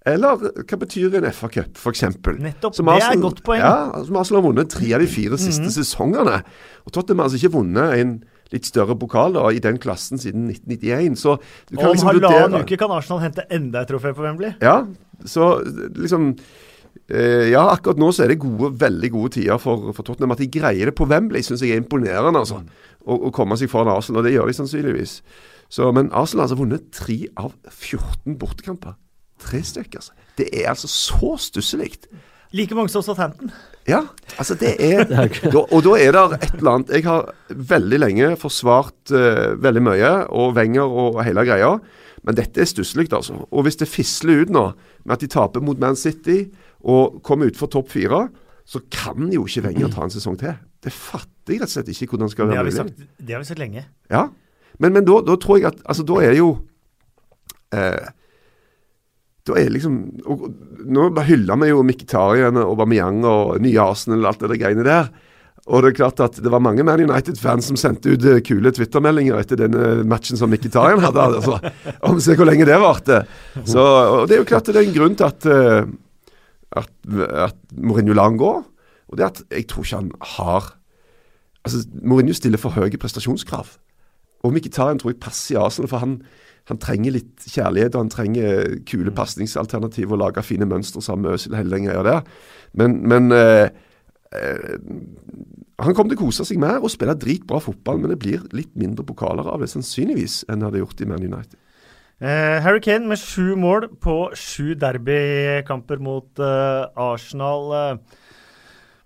Eller 0.08 0.38
hva 0.40 0.78
betyr 0.80 1.16
en 1.20 1.26
FA-cup, 1.34 1.76
f.eks.? 1.76 2.04
Nettopp, 2.40 2.76
det 2.78 2.94
er 3.04 3.12
et 3.18 3.22
godt 3.22 3.42
poeng. 3.44 3.60
Ja, 3.60 4.04
som 4.08 4.16
Arsenal 4.16 4.42
har 4.42 4.46
vunnet 4.50 4.70
tre 4.72 4.94
av 4.96 5.02
de 5.04 5.08
fire 5.12 5.38
siste 5.38 5.66
Mhm. 5.68 5.74
sesongene. 5.76 6.38
Og 6.88 6.94
Tottenham 6.96 7.20
har 7.20 7.28
altså 7.30 7.40
ikke 7.42 7.54
vunnet 7.58 7.98
en 8.00 8.14
litt 8.52 8.66
større 8.66 8.96
pokal 8.98 9.34
da, 9.34 9.44
i 9.52 9.60
den 9.60 9.78
klassen 9.78 10.18
siden 10.18 10.48
1991. 10.50 11.18
Så 11.20 11.36
du 11.70 11.76
kan 11.78 11.90
Om 11.90 11.94
liksom 11.94 12.08
halvannen 12.14 12.64
uke 12.64 12.78
kan 12.80 12.90
Arsenal 12.96 13.20
hente 13.22 13.44
enda 13.52 13.82
et 13.82 13.90
trofé 13.92 14.14
på 14.16 14.24
Wembley. 14.24 14.56
Ja, 14.62 14.86
så 15.26 15.60
liksom 15.94 16.32
eh, 17.10 17.50
Ja, 17.52 17.68
akkurat 17.76 17.98
nå 18.00 18.10
så 18.16 18.24
er 18.24 18.30
det 18.30 18.40
gode, 18.40 18.72
veldig 18.80 19.12
gode 19.12 19.32
tider 19.36 19.60
for, 19.60 19.92
for 19.94 20.04
Tottenham. 20.04 20.32
At 20.32 20.40
de 20.40 20.48
greier 20.48 20.86
det 20.90 20.96
på 20.96 21.06
Wembley, 21.08 21.42
syns 21.42 21.62
jeg 21.62 21.76
er 21.76 21.82
imponerende. 21.84 22.40
altså. 22.40 22.64
Å, 23.06 23.20
å 23.28 23.32
komme 23.36 23.58
seg 23.60 23.70
foran 23.70 23.92
Arsenal, 23.92 24.24
og 24.24 24.26
det 24.26 24.34
gjør 24.34 24.48
de 24.48 24.54
sannsynligvis. 24.54 25.22
Så, 25.70 25.92
men 25.94 26.10
Arsenal 26.12 26.46
har 26.48 26.50
altså 26.50 26.58
vunnet 26.64 26.90
tre 26.96 27.28
av 27.38 27.54
14 27.70 28.38
bortekamper. 28.40 28.96
Tre 29.40 29.62
stykker. 29.64 30.00
altså. 30.02 30.12
Det 30.38 30.48
er 30.54 30.70
altså 30.72 30.88
så 30.88 31.36
stusselig. 31.40 31.94
Like 32.56 32.76
mange 32.76 32.90
som 32.90 33.04
Southampton. 33.06 33.52
Ja, 33.88 34.02
altså 34.38 34.56
det 34.60 34.76
er, 34.84 35.06
Og 35.74 35.84
da 35.86 35.96
er 35.98 36.12
det 36.14 36.40
et 36.44 36.56
eller 36.60 36.72
annet 36.72 36.90
Jeg 36.94 37.04
har 37.06 37.30
veldig 37.50 38.00
lenge 38.00 38.28
forsvart 38.42 39.14
uh, 39.14 39.56
veldig 39.62 39.84
mye, 39.86 40.12
og 40.30 40.56
Wenger 40.58 40.90
og 41.04 41.24
hele 41.26 41.46
greia. 41.48 41.72
Men 42.24 42.36
dette 42.36 42.62
er 42.62 42.68
stusslig, 42.70 43.08
altså. 43.16 43.38
Og 43.50 43.64
hvis 43.66 43.80
det 43.80 43.88
fisler 43.88 44.44
ut 44.44 44.52
nå 44.54 44.66
med 45.06 45.16
at 45.16 45.24
de 45.24 45.30
taper 45.32 45.64
mot 45.64 45.80
Man 45.80 45.96
City 45.96 46.44
og 46.84 47.22
kommer 47.24 47.50
utfor 47.50 47.68
topp 47.72 47.90
fire, 47.92 48.28
så 48.68 48.82
kan 48.92 49.32
jo 49.34 49.46
ikke 49.48 49.64
Wenger 49.70 49.90
ta 49.94 50.04
en 50.06 50.14
sesong 50.14 50.38
til. 50.40 50.54
Det 50.84 50.92
fatter 50.94 51.56
jeg 51.56 51.62
rett 51.64 51.70
og 51.72 51.76
slett 51.78 51.90
ikke 51.96 52.14
hvordan 52.14 52.30
skal 52.32 52.50
Det 52.52 52.58
være 52.58 52.66
mulig. 52.70 53.08
det 53.20 53.34
har 53.36 53.42
vi 53.42 53.48
sagt 53.50 53.60
lenge. 53.64 53.86
Ja, 54.12 54.28
men, 54.80 54.94
men 54.94 55.06
da, 55.08 55.22
da 55.26 55.36
tror 55.42 55.58
jeg 55.60 55.72
at 55.72 55.80
Altså, 55.86 56.04
da 56.08 56.20
er 56.24 56.36
jo 56.38 56.52
eh, 57.74 58.10
Da 59.50 59.58
er 59.60 59.72
liksom 59.74 59.98
og, 60.30 60.46
Nå 60.90 61.10
hyller 61.28 61.60
vi 61.60 61.72
jo 61.72 61.82
Mkhitaryan 61.86 62.58
og 62.62 62.76
Aubameyang 62.76 63.26
og 63.28 63.58
nye 63.64 63.82
Arsenal 63.84 64.24
og 64.24 64.32
alt 64.32 64.46
det 64.46 64.54
der 64.54 64.62
greiene 64.62 64.86
der. 64.88 65.10
Og 65.70 65.84
det 65.84 65.92
er 65.92 65.98
klart 66.00 66.22
at 66.24 66.40
det 66.42 66.50
var 66.50 66.64
mange 66.64 66.86
Man 66.88 67.04
United-fans 67.04 67.68
som 67.70 67.78
sendte 67.78 68.16
ut 68.16 68.26
eh, 68.26 68.40
kule 68.46 68.72
Twitter-meldinger 68.74 69.38
etter 69.38 69.60
denne 69.60 70.06
matchen 70.10 70.40
som 70.40 70.50
Mkhitaryan 70.50 71.04
hadde. 71.04 71.26
Altså, 71.28 71.60
om 72.10 72.18
se 72.24 72.38
hvor 72.40 72.50
lenge 72.50 72.66
det 72.66 72.80
varte. 72.82 73.22
Så, 73.68 73.84
og 73.84 74.24
det 74.30 74.38
er 74.38 74.42
jo 74.42 74.50
klart 74.50 74.72
det 74.72 74.80
er 74.80 74.88
en 74.88 74.96
grunn 74.96 75.20
til 75.20 75.28
at, 75.28 75.46
eh, 75.46 75.92
at, 76.80 76.92
at 77.50 77.62
Mourinho 77.78 78.18
lar 78.18 78.32
han 78.32 78.42
gå. 78.42 78.56
Og 79.10 79.20
det 79.20 79.26
er 79.26 79.34
at 79.34 79.44
jeg 79.60 79.70
tror 79.70 79.86
ikke 79.86 80.04
han 80.04 80.12
har 80.38 80.76
Altså, 81.68 81.82
Mourinho 82.08 82.32
stiller 82.34 82.58
for 82.58 82.72
høye 82.72 82.98
prestasjonskrav. 82.98 83.74
Og 84.48 84.54
Mkhitaryan 84.56 84.98
tror 85.02 85.12
jeg 85.12 85.20
passer 85.20 85.58
i 85.58 85.60
Arsenal, 85.60 85.90
for 85.92 86.00
han, 86.00 86.14
han 86.70 86.80
trenger 86.82 87.16
litt 87.16 87.46
kjærlighet, 87.50 87.96
og 87.96 88.06
han 88.06 88.12
trenger 88.14 88.74
kule 88.90 89.14
pasningsalternativ 89.16 90.14
og 90.14 90.22
lage 90.22 90.46
fine 90.46 90.68
mønstre 90.70 91.02
sammen 91.04 91.28
med 91.28 91.38
Øzil 91.38 91.58
hele 91.58 91.76
den 91.76 91.88
greia 91.90 92.04
der. 92.06 92.28
Men, 92.78 93.00
men 93.10 93.32
eh, 93.36 93.72
eh, 94.38 94.76
han 95.80 95.96
kommer 95.96 96.12
til 96.12 96.20
å 96.20 96.26
kose 96.26 96.46
seg 96.46 96.60
mer 96.62 96.84
og 96.84 96.94
spille 96.94 97.18
dritbra 97.18 97.62
fotball, 97.64 98.02
men 98.02 98.14
det 98.14 98.20
blir 98.22 98.46
litt 98.56 98.72
mindre 98.80 99.06
pokaler 99.08 99.48
av 99.50 99.64
det 99.64 99.72
sannsynligvis 99.72 100.44
enn 100.48 100.62
det 100.62 100.70
hadde 100.70 100.84
gjort 100.84 101.02
i 101.02 101.10
Man 101.10 101.26
United. 101.26 101.58
Eh, 102.20 102.58
Harry 102.60 102.82
Kane 102.84 103.08
med 103.08 103.22
sju 103.22 103.56
mål 103.56 103.88
på 104.04 104.18
sju 104.36 104.74
derbykamper 104.80 106.02
mot 106.04 106.42
eh, 106.44 106.84
Arsenal. 107.00 108.00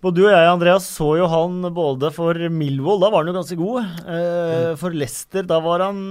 Både 0.03 0.19
du 0.19 0.25
og 0.25 0.33
jeg, 0.33 0.47
Andreas, 0.51 0.83
så 0.91 1.05
jo 1.15 1.27
han 1.31 1.61
både 1.71 2.09
for 2.11 2.35
Millwall, 2.51 2.97
da 2.99 3.07
var 3.07 3.21
han 3.23 3.29
jo 3.31 3.35
ganske 3.37 3.55
god. 3.55 3.85
Eh, 4.03 4.71
for 4.81 4.91
Leicester, 4.99 5.45
da 5.47 5.61
var 5.63 5.85
han 5.85 6.01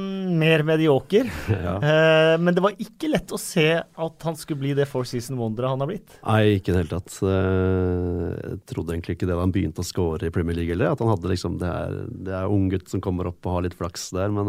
mer 0.41 0.65
medioker. 0.65 1.29
Ja. 1.53 1.75
Eh, 1.77 2.37
men 2.41 2.57
det 2.57 2.63
var 2.65 2.73
ikke 2.81 3.11
lett 3.13 3.31
å 3.37 3.39
se 3.39 3.67
at 3.77 4.25
han 4.27 4.39
skulle 4.41 4.63
bli 4.63 4.73
det 4.79 4.87
four 4.89 5.05
season 5.07 5.37
Wonder 5.39 5.69
han 5.69 5.85
har 5.85 5.91
blitt. 5.91 6.17
Nei, 6.25 6.57
ikke 6.57 6.73
i 6.73 6.75
det 6.75 6.81
hele 6.81 6.95
tatt. 6.95 7.19
Eh, 7.21 8.31
Jeg 8.49 8.63
trodde 8.73 8.97
egentlig 8.97 9.19
ikke 9.19 9.29
det 9.29 9.37
da 9.37 9.45
han 9.45 9.53
begynte 9.55 9.85
å 9.85 9.87
score 9.87 10.25
i 10.27 10.33
Premier 10.33 10.57
League 10.57 10.73
heller. 10.73 10.95
At 10.97 11.05
han 11.05 11.13
hadde 11.13 11.29
liksom 11.31 11.61
Det 11.61 11.69
er, 11.69 12.01
det 12.31 12.35
er 12.41 12.51
unggutt 12.57 12.89
som 12.91 13.05
kommer 13.05 13.29
opp 13.29 13.45
og 13.45 13.59
har 13.59 13.67
litt 13.69 13.77
flaks 13.79 14.09
der, 14.17 14.33
men 14.33 14.49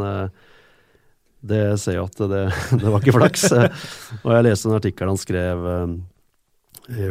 det 1.43 1.61
ser 1.83 1.99
jo 1.99 2.07
at 2.07 2.23
det, 2.31 2.43
det 2.79 2.87
var 2.87 3.03
ikke 3.03 3.17
flaks. 3.19 3.49
Og 4.23 4.31
jeg 4.31 4.47
leste 4.47 4.71
en 4.71 4.77
artikkel 4.79 5.11
han 5.11 5.19
skrev 5.19 5.67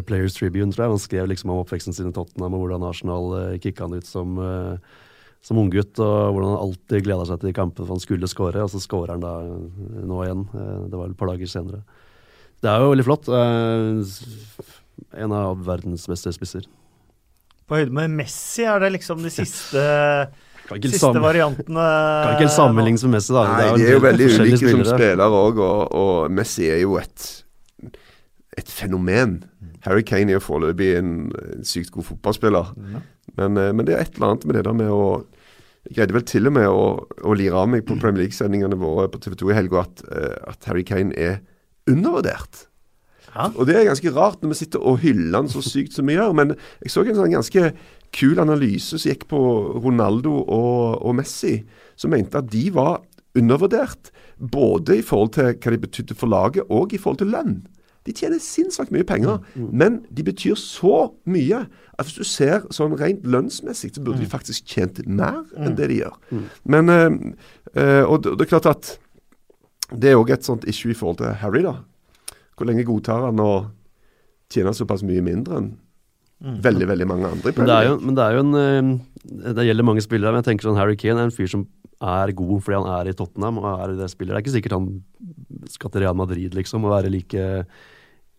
Players 0.07 0.35
Tribune, 0.37 0.73
tror 0.73 0.85
jeg. 0.85 0.93
Han 0.97 1.01
skrev 1.01 1.29
liksom 1.31 1.51
om 1.55 1.63
oppveksten 1.63 1.95
sin 1.97 2.11
i 2.11 2.13
Tottenham 2.17 2.55
og 2.59 2.65
hvordan 2.67 2.85
Arsenal 2.89 3.31
uh, 3.33 3.59
kicka 3.63 3.87
han 3.87 3.95
ut 3.97 4.07
som, 4.09 4.37
uh, 4.37 4.77
som 5.43 5.59
unggutt, 5.63 5.97
og 6.03 6.35
hvordan 6.37 6.53
han 6.53 6.61
alltid 6.67 7.07
gleda 7.07 7.25
seg 7.31 7.41
til 7.43 7.55
kampen 7.57 7.87
for 7.87 7.95
han 7.97 8.03
skulle 8.05 8.29
score, 8.31 8.61
og 8.63 8.71
så 8.75 8.83
skårer 8.85 9.15
han 9.17 9.25
da 9.25 9.33
uh, 9.47 10.05
nå 10.07 10.21
igjen. 10.27 10.45
Uh, 10.53 10.85
Det 10.87 10.97
var 10.99 11.07
vel 11.07 11.15
et 11.17 11.21
par 11.23 11.33
dager 11.33 11.49
senere. 11.55 11.83
Det 12.63 12.71
er 12.71 12.85
jo 12.85 12.93
veldig 12.93 13.05
flott. 13.09 13.27
Eh, 13.33 15.19
En 15.25 15.33
av 15.35 15.59
verdens 15.67 16.05
beste 16.07 16.31
spisser. 16.37 16.67
På 17.67 17.79
høyde 17.81 17.91
med 17.97 18.13
Messi 18.13 18.63
er 18.69 18.79
det 18.85 18.91
liksom 18.99 19.23
de 19.25 19.31
siste, 19.33 19.83
siste 20.69 20.99
sam- 21.01 21.17
variantene. 21.25 21.87
kan 21.87 22.35
ikke 22.37 22.45
helt 22.45 22.55
sammenlignes 22.61 23.03
med 23.09 23.17
Messi, 23.17 23.33
da. 23.35 23.43
Nei, 23.57 23.71
de 23.81 23.87
er 23.89 23.97
jo 23.97 24.03
veldig 24.05 24.29
ulike 24.37 24.61
som 24.77 24.85
spillere 24.85 25.27
òg, 25.33 25.59
og, 25.65 25.97
og 25.97 26.31
Messi 26.37 26.69
er 26.71 26.83
jo 26.85 26.99
et, 27.01 27.25
et 28.59 28.69
fenomen. 28.69 29.43
Harry 29.87 30.05
Kane 30.07 30.35
er 30.37 30.43
foreløpig 30.43 30.93
en, 30.99 31.13
en 31.57 31.65
sykt 31.67 31.93
god 31.95 32.07
fotballspiller. 32.11 32.75
Men, 33.39 33.57
eh, 33.57 33.73
men 33.73 33.87
det 33.87 33.97
er 33.97 34.05
et 34.05 34.19
eller 34.19 34.33
annet 34.33 34.45
med 34.47 34.59
det 34.59 34.67
der 34.69 34.77
med 34.77 34.91
å 34.93 35.07
Jeg 35.83 35.97
greide 35.97 36.15
vel 36.15 36.23
til 36.23 36.47
og 36.47 36.53
med 36.55 36.69
å, 36.71 36.83
å 37.27 37.33
lire 37.35 37.59
av 37.59 37.67
meg 37.67 37.81
på 37.83 37.97
Premier 37.99 38.23
League-sendingene 38.23 38.77
våre 38.79 39.09
på 39.11 39.19
TV 39.19 39.35
2 39.41 39.49
i 39.51 39.57
helga 39.57 39.81
at, 39.81 40.03
eh, 40.15 40.37
at 40.53 40.69
Harry 40.71 40.85
Kane 40.87 41.11
er 41.19 41.41
undervurdert. 41.91 42.69
Ja. 43.33 43.49
Og 43.57 43.67
det 43.67 43.75
er 43.81 43.89
ganske 43.89 44.13
rart 44.15 44.45
når 44.45 44.53
vi 44.53 44.59
sitter 44.61 44.85
og 44.87 45.01
hyller 45.03 45.41
han 45.41 45.51
så 45.51 45.59
sykt 45.65 45.97
som 45.97 46.07
vi 46.07 46.15
gjør. 46.15 46.37
Men 46.39 46.55
jeg 46.85 46.95
så 46.95 47.03
en 47.03 47.19
sånn 47.19 47.35
ganske 47.35 47.73
kul 48.15 48.39
analyse 48.39 48.95
som 48.95 49.11
gikk 49.11 49.27
på 49.33 49.41
Ronaldo 49.83 50.37
og, 50.43 51.01
og 51.03 51.17
Messi, 51.19 51.57
som 51.99 52.15
mente 52.15 52.39
at 52.39 52.53
de 52.53 52.69
var 52.77 53.01
undervurdert. 53.39 54.13
Både 54.39 55.01
i 55.01 55.07
forhold 55.07 55.35
til 55.35 55.51
hva 55.57 55.75
de 55.75 55.83
betydde 55.83 56.19
for 56.19 56.31
laget, 56.31 56.67
og 56.71 56.95
i 56.95 57.01
forhold 57.01 57.25
til 57.25 57.33
lønn. 57.35 57.63
De 58.07 58.15
tjener 58.17 58.41
sinnssykt 58.43 58.91
mye 58.95 59.07
penger, 59.07 59.39
men 59.55 60.01
de 60.11 60.25
betyr 60.27 60.57
så 60.59 61.13
mye 61.31 61.61
at 61.99 62.09
hvis 62.09 62.19
du 62.19 62.27
ser 62.27 62.65
sånn 62.75 62.97
rent 62.99 63.23
lønnsmessig, 63.29 63.93
så 63.95 64.03
burde 64.03 64.25
de 64.25 64.31
faktisk 64.31 64.67
tjent 64.67 64.99
mer 65.07 65.45
enn 65.57 65.77
det 65.79 65.91
de 65.93 66.01
gjør. 66.01 66.17
Men, 66.65 66.91
øh, 66.91 68.03
og 68.09 68.25
det, 68.25 68.35
det 68.41 68.47
er 68.47 68.53
klart 68.57 68.71
at 68.73 68.97
det 69.93 70.11
er 70.11 70.19
òg 70.19 70.33
et 70.35 70.47
sånt 70.47 70.67
issue 70.69 70.91
i 70.91 70.99
forhold 70.99 71.21
til 71.21 71.35
Harry, 71.43 71.63
da. 71.63 71.77
Hvor 72.57 72.69
lenge 72.69 72.87
godtar 72.89 73.29
han 73.29 73.41
å 73.43 73.53
tjene 74.53 74.75
såpass 74.77 75.05
mye 75.07 75.23
mindre 75.25 75.61
enn 75.61 75.73
veldig 76.43 76.89
veldig 76.91 77.07
mange 77.07 77.29
andre 77.31 77.53
i 77.53 77.55
Men 77.55 77.69
det 77.69 77.77
er 77.77 77.87
jo, 77.87 77.95
men 78.03 78.17
det 78.19 78.25
er 78.25 78.35
jo 78.35 78.43
en 78.43 78.57
eh, 78.59 79.53
Det 79.55 79.67
gjelder 79.69 79.87
mange 79.87 80.03
spillere, 80.03 80.33
men 80.35 80.43
jeg 80.43 80.49
tenker 80.51 80.67
sånn 80.67 80.81
Harry 80.81 80.97
Kane 80.99 81.23
er 81.23 81.31
en 81.31 81.35
fyr 81.35 81.51
som 81.53 81.63
er 82.03 82.33
god 82.35 82.65
fordi 82.65 82.81
han 82.81 82.89
er 82.97 83.11
i 83.13 83.15
Tottenham 83.15 83.61
og 83.61 83.69
er 83.71 83.93
i 83.93 83.99
det 84.01 84.09
spillet. 84.11 84.33
Det 84.33 84.41
er 84.41 84.43
ikke 84.43 84.55
sikkert 84.57 84.75
han 84.75 84.89
skal 85.71 85.93
til 85.95 86.03
Real 86.03 86.17
Madrid 86.19 86.57
liksom 86.59 86.89
og 86.89 86.97
være 86.97 87.13
like, 87.15 87.45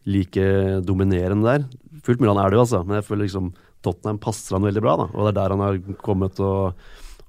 like 0.10 0.48
dominerende 0.88 1.48
der. 1.48 1.68
Fullt 2.04 2.20
mulig 2.20 2.34
han 2.34 2.42
er 2.44 2.52
det 2.52 2.60
jo, 2.60 2.66
altså, 2.66 2.84
men 2.84 3.00
jeg 3.00 3.08
føler 3.08 3.28
liksom 3.28 3.54
Tottenham 3.84 4.20
passer 4.24 4.58
han 4.58 4.66
veldig 4.68 4.84
bra. 4.84 4.96
da, 5.02 5.08
Og 5.12 5.26
det 5.26 5.34
er 5.34 5.40
der 5.40 5.56
han 5.56 5.64
har 5.64 5.98
kommet 6.04 6.40
og, 6.44 6.80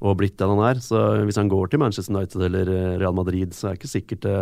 og 0.01 0.17
blitt 0.21 0.39
den 0.39 0.55
han 0.55 0.63
er. 0.71 0.81
Så 0.83 1.01
hvis 1.27 1.41
han 1.41 1.51
går 1.51 1.71
til 1.71 1.83
Manchester 1.83 2.15
United 2.15 2.47
eller 2.49 2.71
eh, 2.71 2.97
Real 3.03 3.17
Madrid, 3.17 3.55
så 3.55 3.69
er 3.69 3.75
det 3.75 3.83
ikke 3.83 3.95
sikkert 3.95 4.25
det, 4.27 4.41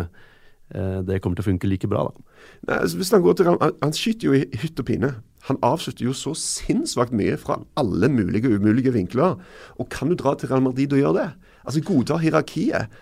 eh, 0.75 0.99
det 1.07 1.21
kommer 1.21 1.39
til 1.39 1.45
å 1.45 1.49
funke 1.51 1.69
like 1.69 1.89
bra. 1.89 2.07
da. 2.09 2.41
Nei, 2.69 2.81
altså, 2.81 2.99
hvis 3.01 3.13
han 3.15 3.23
går 3.25 3.39
til 3.39 3.49
han, 3.49 3.61
han 3.81 3.95
skyter 3.97 4.29
jo 4.29 4.35
i 4.37 4.43
hytt 4.61 4.83
og 4.83 4.89
pine. 4.89 5.13
Han 5.49 5.59
avslutter 5.65 6.05
jo 6.05 6.13
så 6.15 6.35
sinnssvakt 6.39 7.15
mye 7.17 7.35
fra 7.41 7.57
alle 7.79 8.07
mulige 8.11 8.47
og 8.47 8.61
umulige 8.61 8.93
vinkler. 8.95 9.41
Og 9.81 9.89
kan 9.91 10.11
du 10.11 10.15
dra 10.19 10.37
til 10.37 10.53
Real 10.53 10.63
Madrid 10.63 10.93
og 10.95 11.01
gjøre 11.01 11.17
det? 11.17 11.31
Altså 11.63 11.81
Godta 11.83 12.19
hierarkiet. 12.19 12.93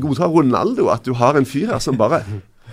Godta 0.00 0.28
Ronaldo, 0.28 0.88
at 0.92 1.04
du 1.04 1.14
har 1.16 1.36
en 1.36 1.48
fyr 1.48 1.72
her 1.72 1.82
som 1.82 1.98
bare 2.00 2.22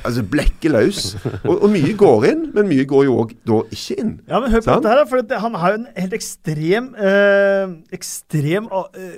altså 0.05 0.23
blekke 0.27 0.71
løs. 0.73 1.15
Og, 1.43 1.53
og 1.55 1.69
mye 1.73 1.93
går 1.97 2.27
inn, 2.31 2.43
men 2.55 2.69
mye 2.69 2.85
går 2.89 3.07
jo 3.07 3.17
òg 3.23 3.33
da 3.47 3.61
ikke 3.73 3.97
inn. 4.01 4.13
Ja, 4.29 4.41
men 4.43 4.53
hør 4.53 4.63
på 4.65 4.77
dette 4.77 4.93
her, 4.93 5.03
for 5.09 5.23
det, 5.23 5.41
han 5.43 5.57
har 5.61 5.73
jo 5.73 5.79
en 5.81 5.87
helt 5.97 6.17
ekstrem 6.17 6.91
øh, 6.95 7.75
Ekstrem 7.97 8.69
øh, 8.73 9.17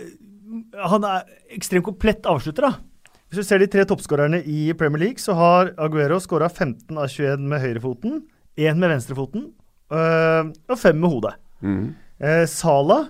Han 0.91 1.07
er 1.07 1.23
ekstremt 1.55 1.87
komplett 1.87 2.29
avslutter, 2.29 2.69
da. 2.69 3.13
Hvis 3.29 3.43
du 3.43 3.45
ser 3.45 3.61
de 3.61 3.69
tre 3.69 3.85
toppskårerne 3.85 4.39
i 4.49 4.71
Premier 4.73 5.03
League, 5.03 5.21
så 5.21 5.35
har 5.37 5.73
Aguero 5.77 6.17
skåra 6.23 6.47
15 6.49 6.97
av 6.97 7.05
21 7.05 7.45
med 7.51 7.61
høyrefoten, 7.61 8.23
én 8.57 8.79
med 8.81 8.89
venstrefoten 8.89 9.51
øh, 9.93 10.49
og 10.49 10.79
fem 10.81 10.97
med 10.97 11.13
hodet. 11.13 11.35
Mm. 11.61 11.91
Eh, 12.19 12.45
Sala, 12.49 13.03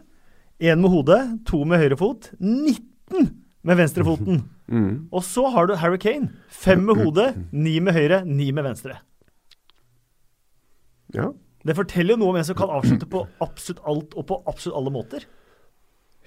én 0.59 0.81
med 0.83 0.91
hodet, 0.91 1.21
to 1.47 1.63
med 1.63 1.79
høyrefot, 1.79 2.33
19 2.39 3.29
med 3.63 3.79
venstrefoten. 3.79 4.43
Mm. 4.69 5.09
Og 5.11 5.23
så 5.25 5.47
har 5.49 5.67
du 5.67 5.75
Harry 5.81 5.97
Kane. 6.01 6.29
Fem 6.49 6.83
med 6.85 7.01
hodet, 7.01 7.33
ni 7.51 7.79
med 7.81 7.97
høyre, 7.97 8.21
ni 8.25 8.51
med 8.53 8.67
venstre. 8.69 8.99
Ja. 11.15 11.31
Det 11.65 11.75
forteller 11.75 12.15
jo 12.15 12.21
noe 12.21 12.33
om 12.33 12.39
en 12.39 12.47
som 12.47 12.57
kan 12.57 12.71
avslutte 12.71 13.09
på 13.09 13.25
absolutt 13.43 13.81
alt 13.89 14.13
og 14.15 14.27
på 14.29 14.39
absolutt 14.47 14.77
alle 14.77 14.93
måter. 14.93 15.25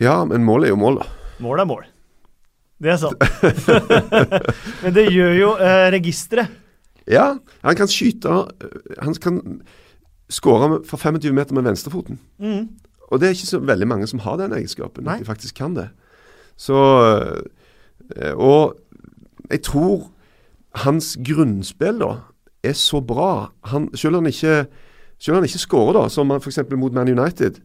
ja, 0.00 0.24
men 0.24 0.44
målet 0.44 0.66
er 0.68 0.74
jo 0.74 0.80
mål, 0.80 0.98
da. 1.00 1.06
Mål 1.40 1.60
er 1.60 1.68
mål. 1.70 1.84
Det 2.82 2.90
er 2.90 2.98
sant. 2.98 3.22
Men 4.82 4.94
det 4.96 5.04
gjør 5.14 5.36
jo 5.38 5.50
eh, 5.62 5.86
registeret. 5.94 6.50
Ja, 7.06 7.36
han 7.62 7.76
kan 7.78 7.90
skyte 7.90 8.30
øh, 8.30 8.72
Han 9.02 9.14
kan 9.14 9.38
skåre 10.30 10.80
fra 10.86 10.98
25 10.98 11.34
meter 11.34 11.54
med 11.54 11.62
venstrefoten. 11.62 12.18
Mm. 12.42 12.68
Og 13.10 13.20
det 13.20 13.28
er 13.28 13.36
ikke 13.36 13.52
så 13.52 13.60
veldig 13.62 13.86
mange 13.86 14.06
som 14.10 14.22
har 14.24 14.38
den 14.40 14.54
egenskapen. 14.56 15.04
Nei. 15.06 15.20
At 15.20 15.22
de 15.22 15.30
faktisk 15.30 15.54
kan 15.60 15.76
det. 15.76 15.90
Så 16.58 16.74
eh, 17.06 17.42
Og 18.34 18.76
jeg 19.50 19.62
tror 19.62 20.10
hans 20.82 21.16
grunnspill 21.24 22.00
da 22.00 22.12
er 22.62 22.72
så 22.78 23.00
bra. 23.00 23.52
Han, 23.70 23.90
selv 23.94 24.16
om 24.16 24.24
han 24.24 24.32
ikke 24.32 24.66
ikke 25.28 25.58
skårer, 25.58 26.00
da, 26.00 26.08
som 26.08 26.30
f.eks. 26.30 26.58
mot 26.76 26.92
Man 26.92 27.08
United 27.08 27.60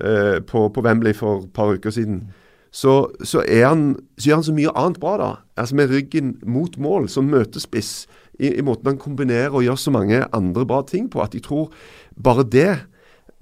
eh, 0.00 0.40
på, 0.46 0.68
på, 0.68 0.82
Wembley 0.82 1.14
for 1.14 1.42
et 1.42 1.52
par 1.52 1.72
uker 1.74 1.90
siden, 1.90 2.30
så, 2.72 3.08
så, 3.24 3.42
han, 3.48 3.96
så, 4.18 4.28
gjør 4.28 4.34
han 4.34 4.44
så 4.44 4.54
mye 4.56 4.76
annet 4.76 5.00
bra. 5.00 5.16
da. 5.18 5.30
Altså 5.56 5.76
Med 5.76 5.90
ryggen 5.90 6.36
mot 6.46 6.78
mål, 6.78 7.08
som 7.08 7.24
møtespiss, 7.24 8.06
i, 8.40 8.54
i 8.54 8.62
måten 8.62 8.86
han 8.86 8.98
kombinerer 8.98 9.52
og 9.52 9.62
gjør 9.62 9.74
så 9.74 9.90
mange 9.90 10.24
andre 10.32 10.66
bra 10.66 10.82
ting 10.88 11.10
på, 11.10 11.20
at 11.20 11.34
jeg 11.34 11.42
tror 11.42 11.72
bare 12.22 12.44
det 12.48 12.78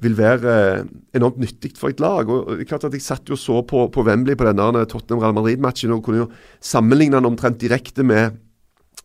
vil 0.01 0.17
være 0.17 0.53
eh, 0.53 0.85
enormt 1.19 1.41
nyttig 1.41 1.75
for 1.79 1.93
et 1.93 2.01
lag. 2.01 2.29
og 2.29 2.63
klart 2.69 2.85
at 2.85 2.93
Jeg 2.93 3.03
satt 3.03 3.29
jo 3.29 3.37
så 3.37 3.63
på, 3.63 3.87
på 3.89 4.05
Wembley 4.07 4.37
på 4.37 4.47
denne 4.49 4.85
Tottenham-Real 4.87 5.35
Madrid-matchen 5.37 5.93
og 5.93 6.05
kunne 6.05 6.25
jo 6.25 6.31
sammenligne 6.61 7.17
den 7.17 7.29
omtrent 7.29 7.61
direkte 7.61 8.03
med, 8.03 8.39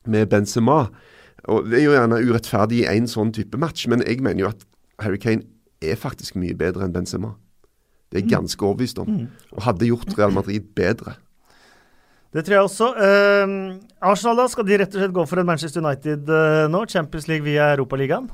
med 0.06 0.30
Benzema. 0.30 0.88
Og 1.46 1.66
Det 1.70 1.80
er 1.80 1.84
jo 1.86 1.98
gjerne 1.98 2.22
urettferdig 2.24 2.84
i 2.84 2.88
én 2.90 3.10
sånn 3.12 3.34
type 3.36 3.58
match, 3.58 3.88
men 3.88 4.02
jeg 4.08 4.24
mener 4.24 4.46
jo 4.46 4.54
at 4.54 4.64
Harry 5.04 5.20
Kane 5.22 5.44
er 5.84 6.00
faktisk 6.00 6.38
mye 6.40 6.56
bedre 6.58 6.86
enn 6.86 6.96
Benzema. 6.96 7.36
Det 8.10 8.22
er 8.22 8.24
jeg 8.24 8.32
mm. 8.32 8.38
ganske 8.40 8.66
overbevist 8.66 9.00
om. 9.02 9.12
Mm. 9.12 9.28
Og 9.52 9.64
hadde 9.68 9.90
gjort 9.90 10.18
Real 10.18 10.34
Madrid 10.34 10.72
bedre. 10.78 11.18
Det 12.36 12.44
tror 12.44 12.56
jeg 12.56 12.68
også. 12.68 12.88
Uh, 12.96 13.76
Arsenal, 14.04 14.40
da, 14.42 14.48
skal 14.52 14.66
de 14.68 14.80
rett 14.80 14.96
og 14.96 15.04
slett 15.04 15.14
gå 15.16 15.24
for 15.28 15.40
en 15.40 15.48
Manchester 15.48 15.84
United 15.84 16.32
uh, 16.32 16.66
nå? 16.72 16.84
Champions 16.92 17.30
League 17.32 17.46
via 17.46 17.70
Europaligaen? 17.76 18.28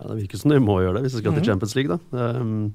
Ja, 0.00 0.10
det 0.10 0.20
virker 0.24 0.40
som 0.40 0.50
de 0.50 0.60
må 0.62 0.80
gjøre 0.82 0.98
det, 0.98 1.06
hvis 1.06 1.16
de 1.16 1.22
skal 1.22 1.30
mm 1.30 1.36
-hmm. 1.36 1.42
til 1.42 1.50
Champions 1.50 1.74
League, 1.76 1.90
da. 1.92 2.40
Um, 2.40 2.74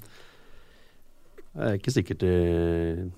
jeg 1.54 1.68
er 1.68 1.72
ikke 1.72 1.90
sikkert 1.90 2.20
de 2.20 3.10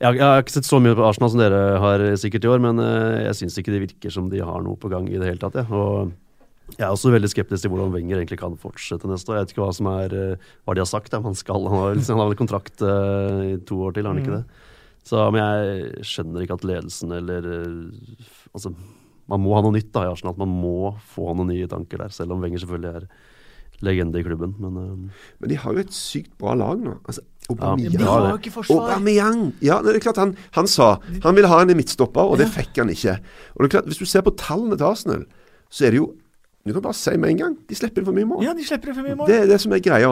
jeg, 0.00 0.16
jeg, 0.16 0.24
har 0.24 0.40
ikke 0.40 0.54
sett 0.54 0.64
så 0.64 0.78
mye 0.80 0.96
på 0.96 1.04
Arsenal 1.04 1.30
som 1.30 1.42
dere 1.42 1.78
har 1.82 2.02
sikkert 2.16 2.46
i 2.46 2.48
år, 2.48 2.60
men 2.64 2.80
uh, 2.80 3.20
jeg 3.20 3.36
syns 3.36 3.58
ikke 3.60 3.74
det 3.74 3.82
virker 3.82 4.12
som 4.14 4.30
de 4.32 4.40
har 4.40 4.62
noe 4.64 4.78
på 4.80 4.88
gang 4.88 5.04
i 5.10 5.18
det 5.20 5.28
hele 5.28 5.42
tatt. 5.42 5.58
Ja. 5.60 5.66
Og 5.68 6.12
jeg 6.78 6.86
er 6.86 6.94
også 6.94 7.12
veldig 7.12 7.28
skeptisk 7.28 7.66
til 7.66 7.72
hvordan 7.72 7.92
Wenger 7.92 8.16
egentlig 8.16 8.38
kan 8.40 8.56
fortsette 8.56 9.10
neste 9.10 9.28
år. 9.28 9.36
Jeg 9.36 9.44
vet 9.44 9.52
ikke 9.52 9.66
hva 9.66 9.74
som 9.76 9.90
er 9.92 10.14
uh, 10.16 10.48
hva 10.64 10.76
de 10.76 10.80
har 10.80 10.88
sagt. 10.88 11.12
Ja. 11.12 11.20
Han, 11.20 11.36
skal, 11.36 11.68
han, 11.68 11.82
har, 11.84 12.00
han 12.00 12.22
har 12.22 12.30
vel 12.30 12.40
kontrakt 12.40 12.80
uh, 12.80 13.44
i 13.44 13.58
to 13.68 13.82
år 13.84 13.92
til, 13.92 14.08
har 14.08 14.16
han 14.16 14.22
ikke 14.22 14.32
mm. 14.32 14.40
det? 14.40 14.66
Så, 15.10 15.20
men 15.34 15.40
jeg 15.42 16.08
skjønner 16.08 16.44
ikke 16.44 16.56
at 16.56 16.66
ledelsen 16.68 17.12
eller 17.16 17.46
Altså, 18.54 18.72
man 19.30 19.42
må 19.44 19.56
ha 19.56 19.64
noe 19.64 19.76
nytt 19.76 19.92
da 19.94 20.04
i 20.06 20.10
Arsenal. 20.10 20.36
Man 20.40 20.52
må 20.62 20.94
få 21.12 21.32
noen 21.34 21.52
nye 21.52 21.68
tanker 21.70 22.02
der, 22.02 22.14
selv 22.14 22.34
om 22.34 22.42
Wenger 22.44 22.62
selvfølgelig 22.62 23.00
er 23.00 23.10
legende 23.86 24.20
i 24.20 24.24
klubben. 24.26 24.54
Men, 24.60 25.10
men 25.40 25.52
de 25.52 25.58
har 25.60 25.76
jo 25.76 25.84
et 25.84 25.94
sykt 25.94 26.32
bra 26.40 26.56
lag 26.58 26.80
nå. 26.82 26.98
Altså, 27.08 27.24
Aubameyang. 27.50 27.96
de 27.98 28.06
har 28.06 28.26
jo 28.28 28.38
ikke 28.38 28.54
forsvar. 28.54 28.94
Aubameyang. 28.94 29.44
Ja, 29.64 29.80
det 29.82 29.96
er 29.96 30.04
klart 30.04 30.20
han, 30.20 30.34
han, 30.56 30.68
sa 30.70 30.96
han 31.24 31.38
ville 31.38 31.50
ha 31.50 31.60
en 31.62 31.74
midtstopper, 31.76 32.32
og 32.32 32.40
det 32.40 32.50
ja. 32.50 32.54
fikk 32.60 32.82
han 32.82 32.92
ikke. 32.92 33.16
Og 33.54 33.62
det 33.62 33.70
er 33.70 33.76
klart, 33.78 33.90
Hvis 33.90 34.02
du 34.02 34.08
ser 34.08 34.26
på 34.26 34.34
tallene 34.38 34.78
til 34.78 34.90
Arsenal, 34.90 35.24
så 35.70 35.88
er 35.88 35.96
det 35.96 36.02
jo 36.02 36.12
du 36.60 36.74
kan 36.76 36.82
bare 36.84 36.92
si 36.92 37.14
med 37.16 37.30
en 37.32 37.38
gang 37.38 37.52
de 37.70 37.74
slipper 37.74 38.02
inn 38.02 38.06
for 38.10 38.16
mye 38.16 38.28
mål. 38.28 38.42
Ja, 38.44 38.52
de 38.52 38.64
slipper 38.68 38.90
inn 38.90 38.96
for 38.98 39.06
mye 39.06 39.16
mål. 39.16 39.30
Det 39.30 39.36
er 39.40 39.46
det 39.48 39.56
som 39.62 39.72
er 39.72 39.80
greia. 39.80 40.10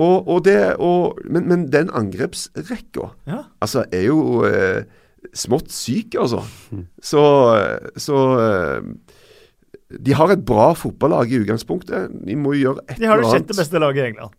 Og, 0.00 0.14
og 0.32 0.38
det, 0.46 0.56
og, 0.80 1.18
men, 1.28 1.44
men, 1.50 1.66
den 1.68 1.92
angrepsrekka 1.92 3.10
ja. 3.28 3.42
altså, 3.60 3.84
er 3.92 4.06
jo 4.06 4.40
eh, 4.48 4.88
smått 5.36 5.70
syk, 5.74 6.16
altså. 6.20 6.42
Så, 7.02 7.22
så 8.00 8.18
eh, 8.40 9.16
De 10.06 10.14
har 10.16 10.32
et 10.32 10.44
bra 10.46 10.70
fotballag 10.78 11.32
i 11.32 11.40
utgangspunktet. 11.42 12.12
De 12.26 12.36
må 12.38 12.54
gjøre 12.58 12.84
et 12.86 12.96
eller 12.96 12.96
annet. 12.96 13.02
De 13.02 13.10
har 13.10 13.22
det 13.22 13.32
sjette 13.34 13.58
beste 13.58 13.82
laget 13.82 14.02
i 14.02 14.08
England. 14.12 14.36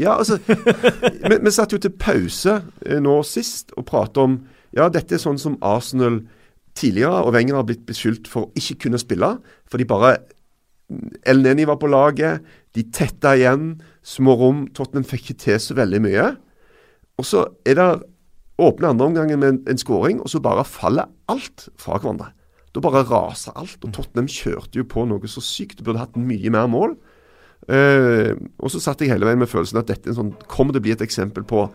Ja, 0.00 0.16
altså 0.16 0.38
vi, 1.28 1.36
vi, 1.36 1.52
satt 1.52 1.74
jo 1.74 1.80
til 1.82 1.92
pause 2.00 2.62
eh, 2.86 3.00
nå 3.02 3.18
sist 3.28 3.74
og 3.76 3.84
pratet 3.90 4.22
om 4.22 4.38
Ja, 4.72 4.86
dette 4.88 5.18
er 5.18 5.20
sånn 5.20 5.40
som 5.40 5.58
Arsenal 5.60 6.22
tidligere, 6.72 7.26
og 7.26 7.34
Wenger 7.34 7.58
har 7.58 7.66
blitt 7.68 7.82
beskyldt 7.84 8.30
for 8.32 8.46
å 8.46 8.52
ikke 8.56 8.86
kunne 8.86 9.00
spille. 9.00 9.34
For 9.68 9.76
de 9.76 9.84
bare 9.84 10.14
El 11.28 11.42
Neni 11.44 11.66
var 11.68 11.76
på 11.80 11.90
laget, 11.92 12.40
de 12.72 12.86
tetta 12.88 13.34
igjen. 13.36 13.74
Små 14.00 14.38
rom. 14.40 14.62
Tottenham 14.72 15.04
fikk 15.04 15.28
ikke 15.28 15.42
til 15.44 15.60
så 15.60 15.76
veldig 15.76 16.00
mye. 16.06 16.30
Og 17.20 17.28
så 17.28 17.44
er 17.68 17.76
det 17.78 17.88
åpne 18.60 18.92
andre 18.92 19.08
omgangen 19.08 19.40
med 19.40 19.48
en, 19.48 19.60
en 19.72 19.80
skåring, 19.80 20.20
og 20.20 20.30
så 20.32 20.42
bare 20.44 20.64
faller 20.68 21.08
alt 21.32 21.68
fra 21.80 21.96
hverandre. 21.98 22.32
Da 22.72 22.80
bare 22.80 23.04
raser 23.08 23.56
alt. 23.58 23.80
Og 23.84 23.92
Tottenham 23.92 24.28
kjørte 24.32 24.80
jo 24.80 24.88
på 24.88 25.04
noe 25.08 25.28
så 25.30 25.42
sykt. 25.44 25.78
Du 25.80 25.86
burde 25.86 26.00
hatt 26.00 26.16
mye 26.16 26.52
mer 26.52 26.68
mål. 26.72 26.96
Uh, 27.68 28.34
og 28.58 28.72
så 28.74 28.80
satt 28.82 29.04
jeg 29.04 29.12
hele 29.12 29.28
veien 29.28 29.38
med 29.38 29.50
følelsen 29.50 29.78
at 29.78 29.90
dette 29.92 30.14
sånn, 30.16 30.32
kommer 30.50 30.74
til 30.74 30.82
å 30.82 30.86
bli 30.88 30.94
et 30.96 31.04
eksempel 31.04 31.44
på 31.46 31.66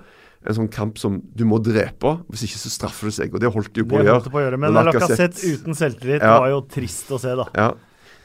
en 0.47 0.55
sånn 0.57 0.69
kamp 0.71 0.99
som 1.01 1.19
du 1.35 1.45
må 1.47 1.59
drepe, 1.63 2.17
hvis 2.31 2.45
ikke 2.47 2.59
så 2.61 2.71
straffer 2.73 3.09
det 3.09 3.15
seg. 3.17 3.35
Og 3.35 3.43
det 3.43 3.51
holdt 3.53 3.71
de 3.75 3.83
jo 3.83 3.89
på, 3.89 3.99
å 4.01 4.05
gjøre. 4.05 4.31
På 4.33 4.41
å 4.41 4.43
gjøre. 4.45 4.59
Men 4.61 4.75
Lacassette 4.77 5.53
uten 5.53 5.77
selvtillit 5.77 6.23
ja. 6.23 6.37
var 6.41 6.51
jo 6.53 6.63
trist 6.71 7.11
å 7.13 7.21
se, 7.21 7.33
da. 7.39 7.47
Ja. 7.57 7.69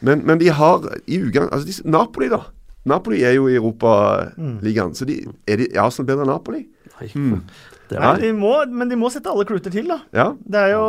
Men, 0.03 0.25
men, 0.27 0.41
de 0.41 0.51
har 0.51 0.87
i 1.07 1.21
ugang 1.23 1.47
altså 1.55 1.69
de, 1.69 1.77
Napoli, 1.93 2.29
da. 2.33 2.45
Napoli 2.89 3.21
er 3.27 3.37
jo 3.37 3.47
i 3.51 3.57
Europaligaen. 3.61 4.91
Mm. 4.91 4.97
Så 4.99 5.07
de, 5.07 5.21
er 5.47 5.63
de 5.63 5.69
Arsenal 5.79 6.09
bedre 6.09 6.27
enn 6.27 6.33
Napoli? 6.33 6.65
Nei. 6.97 7.11
Mm. 7.15 7.45
Nei, 7.91 8.13
de 8.23 8.33
må, 8.37 8.53
men 8.73 8.89
de 8.89 8.97
må 8.97 9.11
sette 9.13 9.29
alle 9.29 9.45
kluter 9.49 9.73
til, 9.75 9.89
da. 9.91 9.99
Ja. 10.17 10.27
Det 10.39 10.61
er 10.61 10.75
jo, 10.75 10.83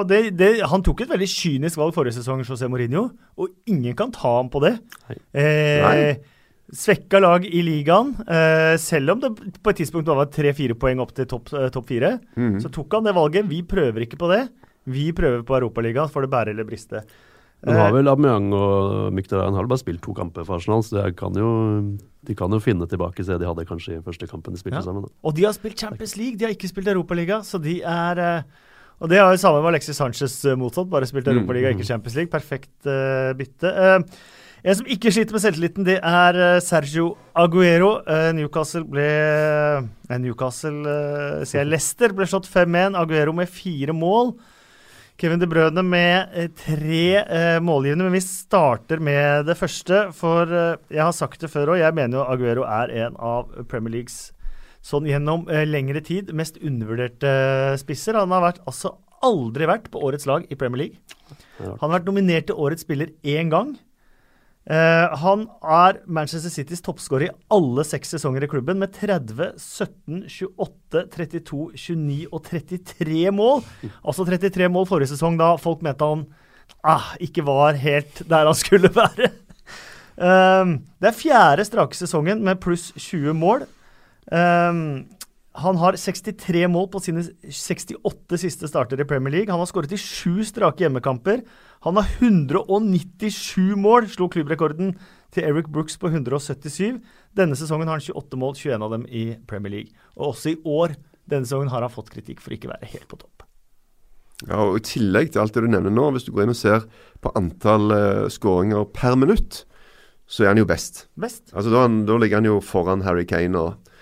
og 0.00 0.04
det, 0.10 0.20
det, 0.38 0.52
han 0.70 0.82
tok 0.82 1.04
et 1.04 1.12
veldig 1.12 1.28
kynisk 1.30 1.78
valg 1.78 1.94
forrige 1.96 2.16
sesong, 2.16 2.42
José 2.46 2.66
Mourinho, 2.70 3.08
og 3.38 3.52
ingen 3.70 3.94
kan 3.98 4.14
ta 4.14 4.38
ham 4.40 4.50
på 4.50 4.62
det. 4.64 4.76
Nei. 5.10 5.18
Eh, 5.44 6.34
Svekka 6.74 7.20
lag 7.20 7.44
i 7.44 7.60
ligaen. 7.62 8.14
Eh, 8.24 8.74
selv 8.80 9.14
om 9.14 9.20
det 9.22 9.30
på 9.36 9.70
et 9.70 9.82
tidspunkt 9.82 10.08
var 10.10 10.30
tre-fire 10.32 10.76
poeng 10.80 11.02
opp 11.04 11.12
til 11.14 11.28
topp 11.30 11.52
eh, 11.54 11.68
top 11.74 11.86
fire, 11.90 12.16
mm. 12.34 12.56
så 12.64 12.72
tok 12.72 12.98
han 12.98 13.06
det 13.06 13.14
valget. 13.16 13.50
Vi 13.50 13.60
prøver 13.68 14.06
ikke 14.06 14.18
på 14.20 14.30
det. 14.32 14.46
Vi 14.90 15.10
prøver 15.16 15.44
på 15.46 15.56
Europaligaen, 15.60 16.10
får 16.12 16.26
det 16.26 16.32
bære 16.32 16.54
eller 16.56 16.66
briste. 16.68 17.04
Men 17.64 17.78
har 17.80 17.94
vel 17.94 18.10
Aubameyang 18.10 18.50
og 18.56 19.14
Mykhtarian 19.16 19.56
har 19.56 19.68
bare 19.70 19.80
spilt 19.80 20.02
to 20.04 20.12
kamper 20.16 20.44
for 20.44 20.58
Arsenal, 20.58 20.84
så 20.84 21.06
kan 21.16 21.36
jo, 21.38 21.48
de 22.28 22.36
kan 22.36 22.52
jo 22.52 22.60
finne 22.62 22.88
tilbake 22.90 23.24
det 23.24 23.38
de 23.40 23.48
hadde 23.48 23.66
kanskje 23.68 23.96
i 23.96 24.04
første 24.04 24.28
kampen 24.28 24.56
de 24.56 24.60
spilte 24.60 24.82
ja. 24.82 24.84
sammen. 24.84 25.06
Da. 25.06 25.12
Og 25.24 25.36
de 25.36 25.46
har 25.46 25.56
spilt 25.56 25.80
Champions 25.80 26.16
League, 26.20 26.38
de 26.38 26.46
har 26.46 26.54
ikke 26.54 26.70
spilt 26.70 26.92
Europaliga, 26.92 27.40
så 27.46 27.60
de 27.62 27.80
er 27.80 28.20
eh, 28.20 28.70
Og 29.00 29.10
det 29.10 29.18
har 29.18 29.32
jo 29.32 29.40
samme 29.40 29.60
med 29.60 29.72
Alexis 29.72 29.96
Sanchez 29.96 30.44
eh, 30.44 30.56
motsatt, 30.56 30.90
bare 30.90 31.08
spilt 31.08 31.26
mm, 31.26 31.38
Europaliga, 31.38 31.70
mm. 31.70 31.78
ikke 31.78 31.88
Champions 31.88 32.14
League. 32.14 32.30
Perfekt 32.30 32.86
uh, 32.86 33.32
bytte. 33.36 33.72
Uh, 33.72 34.00
en 34.64 34.76
som 34.78 34.86
ikke 34.88 35.12
sliter 35.12 35.34
med 35.34 35.42
selvtilliten, 35.42 35.84
det 35.84 35.98
er 35.98 36.60
Sergio 36.64 37.10
Aguero. 37.36 37.98
Newcastle 38.32 38.86
ble 38.88 39.08
Newcastle, 40.08 40.94
sier 41.44 41.60
jeg. 41.60 41.68
Leicester 41.68 42.14
ble 42.16 42.24
slått 42.24 42.48
5-1. 42.48 42.96
Aguero 42.96 43.34
med 43.36 43.50
fire 43.52 43.92
mål. 43.92 44.32
Kevin 45.20 45.38
De 45.38 45.46
Brødne 45.46 45.84
med 45.86 46.32
eh, 46.34 46.48
tre 46.58 47.02
eh, 47.22 47.58
målgivende, 47.62 48.08
men 48.08 48.16
vi 48.16 48.22
starter 48.24 48.98
med 48.98 49.46
det 49.46 49.54
første. 49.58 50.08
For 50.16 50.50
eh, 50.50 50.80
jeg 50.90 51.04
har 51.04 51.14
sagt 51.14 51.44
det 51.44 51.52
før 51.52 51.76
òg, 51.76 51.82
jeg 51.84 51.94
mener 51.94 52.18
jo 52.18 52.26
Aguero 52.26 52.64
er 52.66 52.90
en 53.04 53.18
av 53.22 53.52
Premier 53.70 54.00
Leagues 54.00 54.32
sånn 54.84 55.06
gjennom 55.08 55.46
eh, 55.48 55.64
lengre 55.68 56.02
tid 56.04 56.32
mest 56.36 56.58
undervurderte 56.60 57.30
spisser. 57.80 58.18
Han 58.18 58.34
har 58.34 58.42
vært, 58.44 58.60
altså 58.68 58.96
aldri 59.24 59.68
vært 59.70 59.86
på 59.92 60.02
årets 60.04 60.26
lag 60.28 60.44
i 60.50 60.58
Premier 60.60 60.82
League. 60.82 61.38
Han 61.62 61.78
har 61.86 61.94
vært 62.00 62.10
nominert 62.10 62.50
til 62.50 62.58
årets 62.60 62.84
spiller 62.84 63.14
én 63.22 63.52
gang. 63.54 63.76
Uh, 64.64 65.12
han 65.20 65.42
er 65.60 65.98
Manchester 66.08 66.48
Citys 66.48 66.80
toppskårer 66.84 67.26
i 67.26 67.34
alle 67.52 67.84
seks 67.84 68.14
sesonger 68.14 68.46
i 68.46 68.48
klubben 68.48 68.78
med 68.80 68.94
30, 68.96 69.58
17, 69.60 70.22
28, 70.32 71.02
32, 71.12 71.66
29 71.76 72.30
og 72.30 72.40
33 72.48 73.34
mål. 73.36 73.60
Altså 74.00 74.24
33 74.24 74.70
mål 74.72 74.88
forrige 74.88 75.12
sesong, 75.12 75.36
da 75.40 75.52
folk 75.60 75.84
mente 75.84 76.08
han 76.08 76.24
ah, 76.80 77.12
ikke 77.20 77.44
var 77.44 77.76
helt 77.76 78.24
der 78.30 78.48
han 78.48 78.56
skulle 78.56 78.88
være. 78.94 79.34
Um, 80.14 80.78
det 81.02 81.10
er 81.10 81.18
fjerde 81.18 81.66
strake 81.66 81.98
sesongen 81.98 82.40
med 82.46 82.62
pluss 82.62 82.92
20 82.96 83.34
mål. 83.36 83.66
Um, 84.32 85.04
han 85.54 85.78
har 85.78 85.98
63 85.98 86.64
mål 86.70 86.88
på 86.90 87.00
sine 87.02 87.22
68 87.46 88.40
siste 88.42 88.70
starter 88.70 88.98
i 88.98 89.06
Premier 89.06 89.36
League. 89.36 89.52
Han 89.52 89.60
har 89.60 89.68
skåret 89.70 89.92
i 89.94 90.00
sju 90.00 90.42
strake 90.46 90.82
hjemmekamper. 90.82 91.44
Han 91.84 91.98
har 92.00 92.08
197 92.18 93.74
mål, 93.76 94.08
slo 94.08 94.30
klubbrekorden 94.32 94.94
til 95.34 95.44
Eric 95.44 95.68
Brooks 95.72 95.98
på 96.00 96.08
177. 96.08 97.00
Denne 97.36 97.58
sesongen 97.58 97.90
har 97.90 98.00
han 98.00 98.04
28 98.04 98.40
mål, 98.40 98.54
21 98.56 98.86
av 98.86 98.94
dem 98.94 99.04
i 99.08 99.24
Premier 99.48 99.74
League. 99.74 100.06
Og 100.16 100.32
også 100.32 100.54
i 100.54 100.58
år 100.64 100.96
denne 101.28 101.44
sesongen 101.44 101.72
har 101.72 101.84
han 101.84 101.92
fått 101.92 102.12
kritikk 102.14 102.40
for 102.40 102.56
ikke 102.56 102.70
å 102.70 102.74
være 102.74 102.88
helt 102.94 103.06
på 103.10 103.20
topp. 103.20 103.44
Ja, 104.48 104.58
og 104.64 104.80
I 104.80 104.84
tillegg 104.84 105.32
til 105.32 105.44
alt 105.44 105.54
det 105.54 105.62
du 105.64 105.70
nevner 105.70 105.92
nå, 105.92 106.08
hvis 106.14 106.26
du 106.26 106.32
går 106.34 106.46
inn 106.46 106.54
og 106.54 106.58
ser 106.58 106.88
på 107.24 107.32
antall 107.38 107.92
uh, 107.92 108.26
skåringer 108.32 108.88
per 108.96 109.16
minutt, 109.20 109.62
så 110.24 110.44
er 110.44 110.54
han 110.54 110.60
jo 110.60 110.68
best. 110.68 111.06
Best. 111.20 111.50
Altså 111.52 111.72
Da, 111.72 111.84
da 112.08 112.16
ligger 112.20 112.40
han 112.40 112.48
jo 112.48 112.60
foran 112.64 113.04
Harry 113.04 113.28
Kane 113.28 113.60
og 113.60 113.92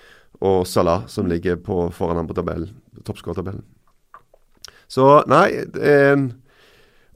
og 0.43 0.67
Salah, 0.67 1.07
som 1.07 1.29
ligger 1.31 1.57
på, 1.63 1.85
foran 1.95 2.19
ham 2.19 2.27
på 2.27 2.35
tabellen, 2.35 2.75
toppskårertabellen. 3.07 3.63
Så 4.91 5.23
nei, 5.31 5.47
det 5.73 5.83
er 5.87 6.09
en 6.17 6.25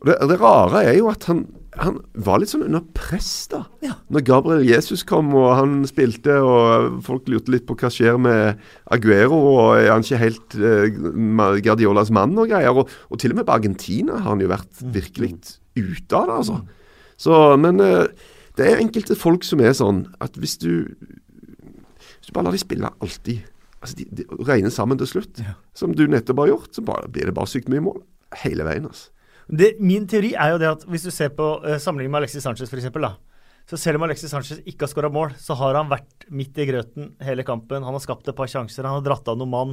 Og 0.02 0.10
det, 0.10 0.16
det 0.28 0.36
rare 0.42 0.82
er 0.84 0.98
jo 0.98 1.06
at 1.08 1.24
han, 1.30 1.38
han 1.80 1.96
var 2.26 2.40
litt 2.42 2.50
sånn 2.52 2.66
under 2.66 2.82
press, 2.96 3.30
da. 3.52 3.62
Ja. 3.84 3.94
Når 4.12 4.24
Gabriel 4.28 4.64
Jesus 4.68 5.02
kom 5.08 5.30
og 5.36 5.48
han 5.56 5.78
spilte, 5.88 6.36
og 6.44 6.98
folk 7.06 7.28
lurte 7.32 7.52
litt 7.54 7.64
på 7.68 7.76
hva 7.80 7.88
skjer 7.92 8.18
med 8.20 8.60
Aguero, 8.92 9.38
og 9.54 9.70
er 9.80 9.88
han 9.94 10.04
ikke 10.04 10.20
helt 10.20 10.56
eh, 10.60 11.00
Guardiolas 11.64 12.12
mann 12.12 12.36
og 12.38 12.52
greier. 12.52 12.76
Og, 12.76 12.92
og 13.08 13.20
til 13.22 13.32
og 13.32 13.40
med 13.40 13.48
på 13.48 13.56
Argentina 13.56 14.20
har 14.20 14.30
han 14.34 14.44
jo 14.44 14.52
vært 14.52 14.84
virkelig 14.94 15.32
ute 15.76 16.16
av 16.20 16.28
det, 16.28 16.38
altså. 16.42 16.60
Så, 17.16 17.40
men 17.60 17.80
eh, 17.80 18.06
det 18.60 18.68
er 18.70 18.80
enkelte 18.84 19.16
folk 19.16 19.44
som 19.48 19.60
er 19.64 19.72
sånn 19.76 20.04
at 20.24 20.36
hvis 20.40 20.58
du 20.60 20.70
Hvis 22.20 22.28
du 22.28 22.32
bare 22.36 22.48
lar 22.48 22.56
de 22.56 22.60
spille 22.60 22.88
alltid 23.00 23.44
altså 23.84 23.96
de, 24.00 24.04
de 24.18 24.24
regner 24.48 24.72
sammen 24.72 24.98
til 24.98 25.06
slutt, 25.06 25.38
Ja. 25.44 25.52
som 25.76 25.92
du 25.94 26.06
nettopp 26.10 26.40
har 26.42 26.48
gjort, 26.48 26.72
så 26.74 26.82
bare, 26.82 27.08
blir 27.12 27.28
det 27.28 27.34
bare 27.36 27.46
sykt 27.46 27.68
mye 27.70 27.84
mål. 27.84 28.00
Hele 28.42 28.64
veien, 28.66 28.88
altså. 28.88 29.12
Det, 29.46 29.76
min 29.78 30.06
teori 30.10 30.32
er 30.34 30.54
jo 30.54 30.60
det 30.62 30.68
at 30.72 30.84
hvis 30.90 31.06
du 31.06 31.12
ser 31.14 31.30
på 31.36 31.46
uh, 31.62 31.76
sammenligning 31.78 32.14
med 32.14 32.24
Alexis 32.24 32.42
Sanchez 32.46 32.72
f.eks.. 32.72 32.88
Så 33.66 33.78
selv 33.82 33.98
om 33.98 34.06
Alexis 34.06 34.30
Sanchez 34.30 34.60
ikke 34.62 34.86
har 34.86 34.90
skåra 34.92 35.10
mål, 35.10 35.32
så 35.42 35.56
har 35.58 35.74
han 35.74 35.90
vært 35.90 36.26
midt 36.30 36.58
i 36.62 36.68
grøten 36.68 37.12
hele 37.26 37.42
kampen. 37.46 37.82
Han 37.82 37.96
har 37.96 38.02
skapt 38.02 38.28
et 38.30 38.36
par 38.38 38.50
sjanser, 38.50 38.86
han 38.86 39.00
har 39.00 39.06
dratt 39.06 39.26
av 39.30 39.38
noen 39.38 39.52
mann. 39.52 39.72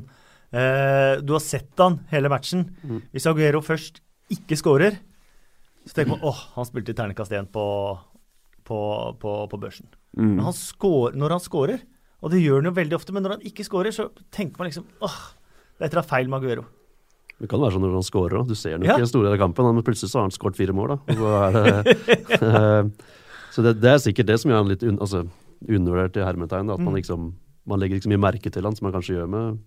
Uh, 0.54 1.22
du 1.22 1.36
har 1.36 1.44
sett 1.46 1.74
han 1.82 2.00
hele 2.14 2.30
matchen. 2.30 2.68
Hvis 3.14 3.30
Aguero 3.30 3.62
først 3.66 4.02
ikke 4.34 4.58
skårer, 4.58 4.98
så 5.86 5.98
tenker 5.98 6.16
man 6.16 6.26
åh, 6.26 6.42
han 6.56 6.68
spilte 6.70 6.94
i 6.94 6.98
terningkast 6.98 7.34
én 7.38 7.50
på, 7.52 7.66
på, 8.66 8.80
på, 9.20 9.34
på 9.52 9.60
børsen. 9.62 9.90
Mm. 10.18 10.38
Men 10.38 10.46
han 10.48 10.58
skår, 10.58 11.18
når 11.20 11.38
han 11.38 11.44
skårer, 11.44 11.82
og 12.24 12.32
det 12.32 12.40
gjør 12.40 12.62
han 12.62 12.70
jo 12.70 12.78
veldig 12.78 12.98
ofte, 12.98 13.14
men 13.16 13.26
når 13.26 13.36
han 13.36 13.50
ikke 13.50 13.66
skårer, 13.68 13.94
så 13.96 14.08
tenker 14.34 14.62
man 14.62 14.70
liksom 14.70 14.88
åh, 15.04 15.20
det 15.76 15.84
er 15.84 15.90
et 15.90 15.92
eller 15.92 16.04
annet 16.04 16.14
feil 16.14 16.32
med 16.32 16.40
Aguero. 16.40 16.66
Det 17.44 17.50
kan 17.52 17.60
være 17.60 17.76
sånn 17.76 17.84
når 17.84 17.98
han 17.98 18.06
scorer 18.08 18.38
òg. 18.40 18.48
Du 18.48 18.56
ser 18.56 18.78
jo 18.78 18.86
Ja. 18.88 18.96
ikke 18.96 19.04
i 19.04 19.10
store 19.12 19.28
deler 19.28 19.36
av 19.36 19.42
kampen, 19.44 19.68
men 19.76 19.84
plutselig 19.84 20.10
så 20.14 20.22
har 20.22 20.30
han 20.30 20.32
skåret 20.36 20.56
fire 20.56 20.72
mål. 20.76 20.94
da. 20.96 20.98
Og 21.12 21.18
så 21.20 21.32
er 21.44 21.52
det, 21.58 21.98
eh, 22.48 22.84
så 23.52 23.64
det, 23.66 23.74
det 23.84 23.90
er 23.92 24.00
sikkert 24.00 24.30
det 24.32 24.38
som 24.40 24.52
gjør 24.54 24.62
han 24.64 24.72
litt 24.72 24.84
un, 24.88 24.98
altså, 25.04 25.26
undervurdert 25.68 26.16
i 26.18 26.24
hermetegn. 26.24 26.68
da, 26.72 26.74
At 26.78 26.80
man 26.80 26.94
Mm. 26.94 27.00
liksom 27.02 27.34
man 27.68 27.80
legger 27.80 27.96
ikke 28.00 28.08
så 28.08 28.12
mye 28.16 28.24
merke 28.32 28.52
til 28.52 28.64
han 28.64 28.76
som 28.76 28.88
man 28.88 28.94
kanskje 28.96 29.16
gjør 29.20 29.28
med 29.30 29.60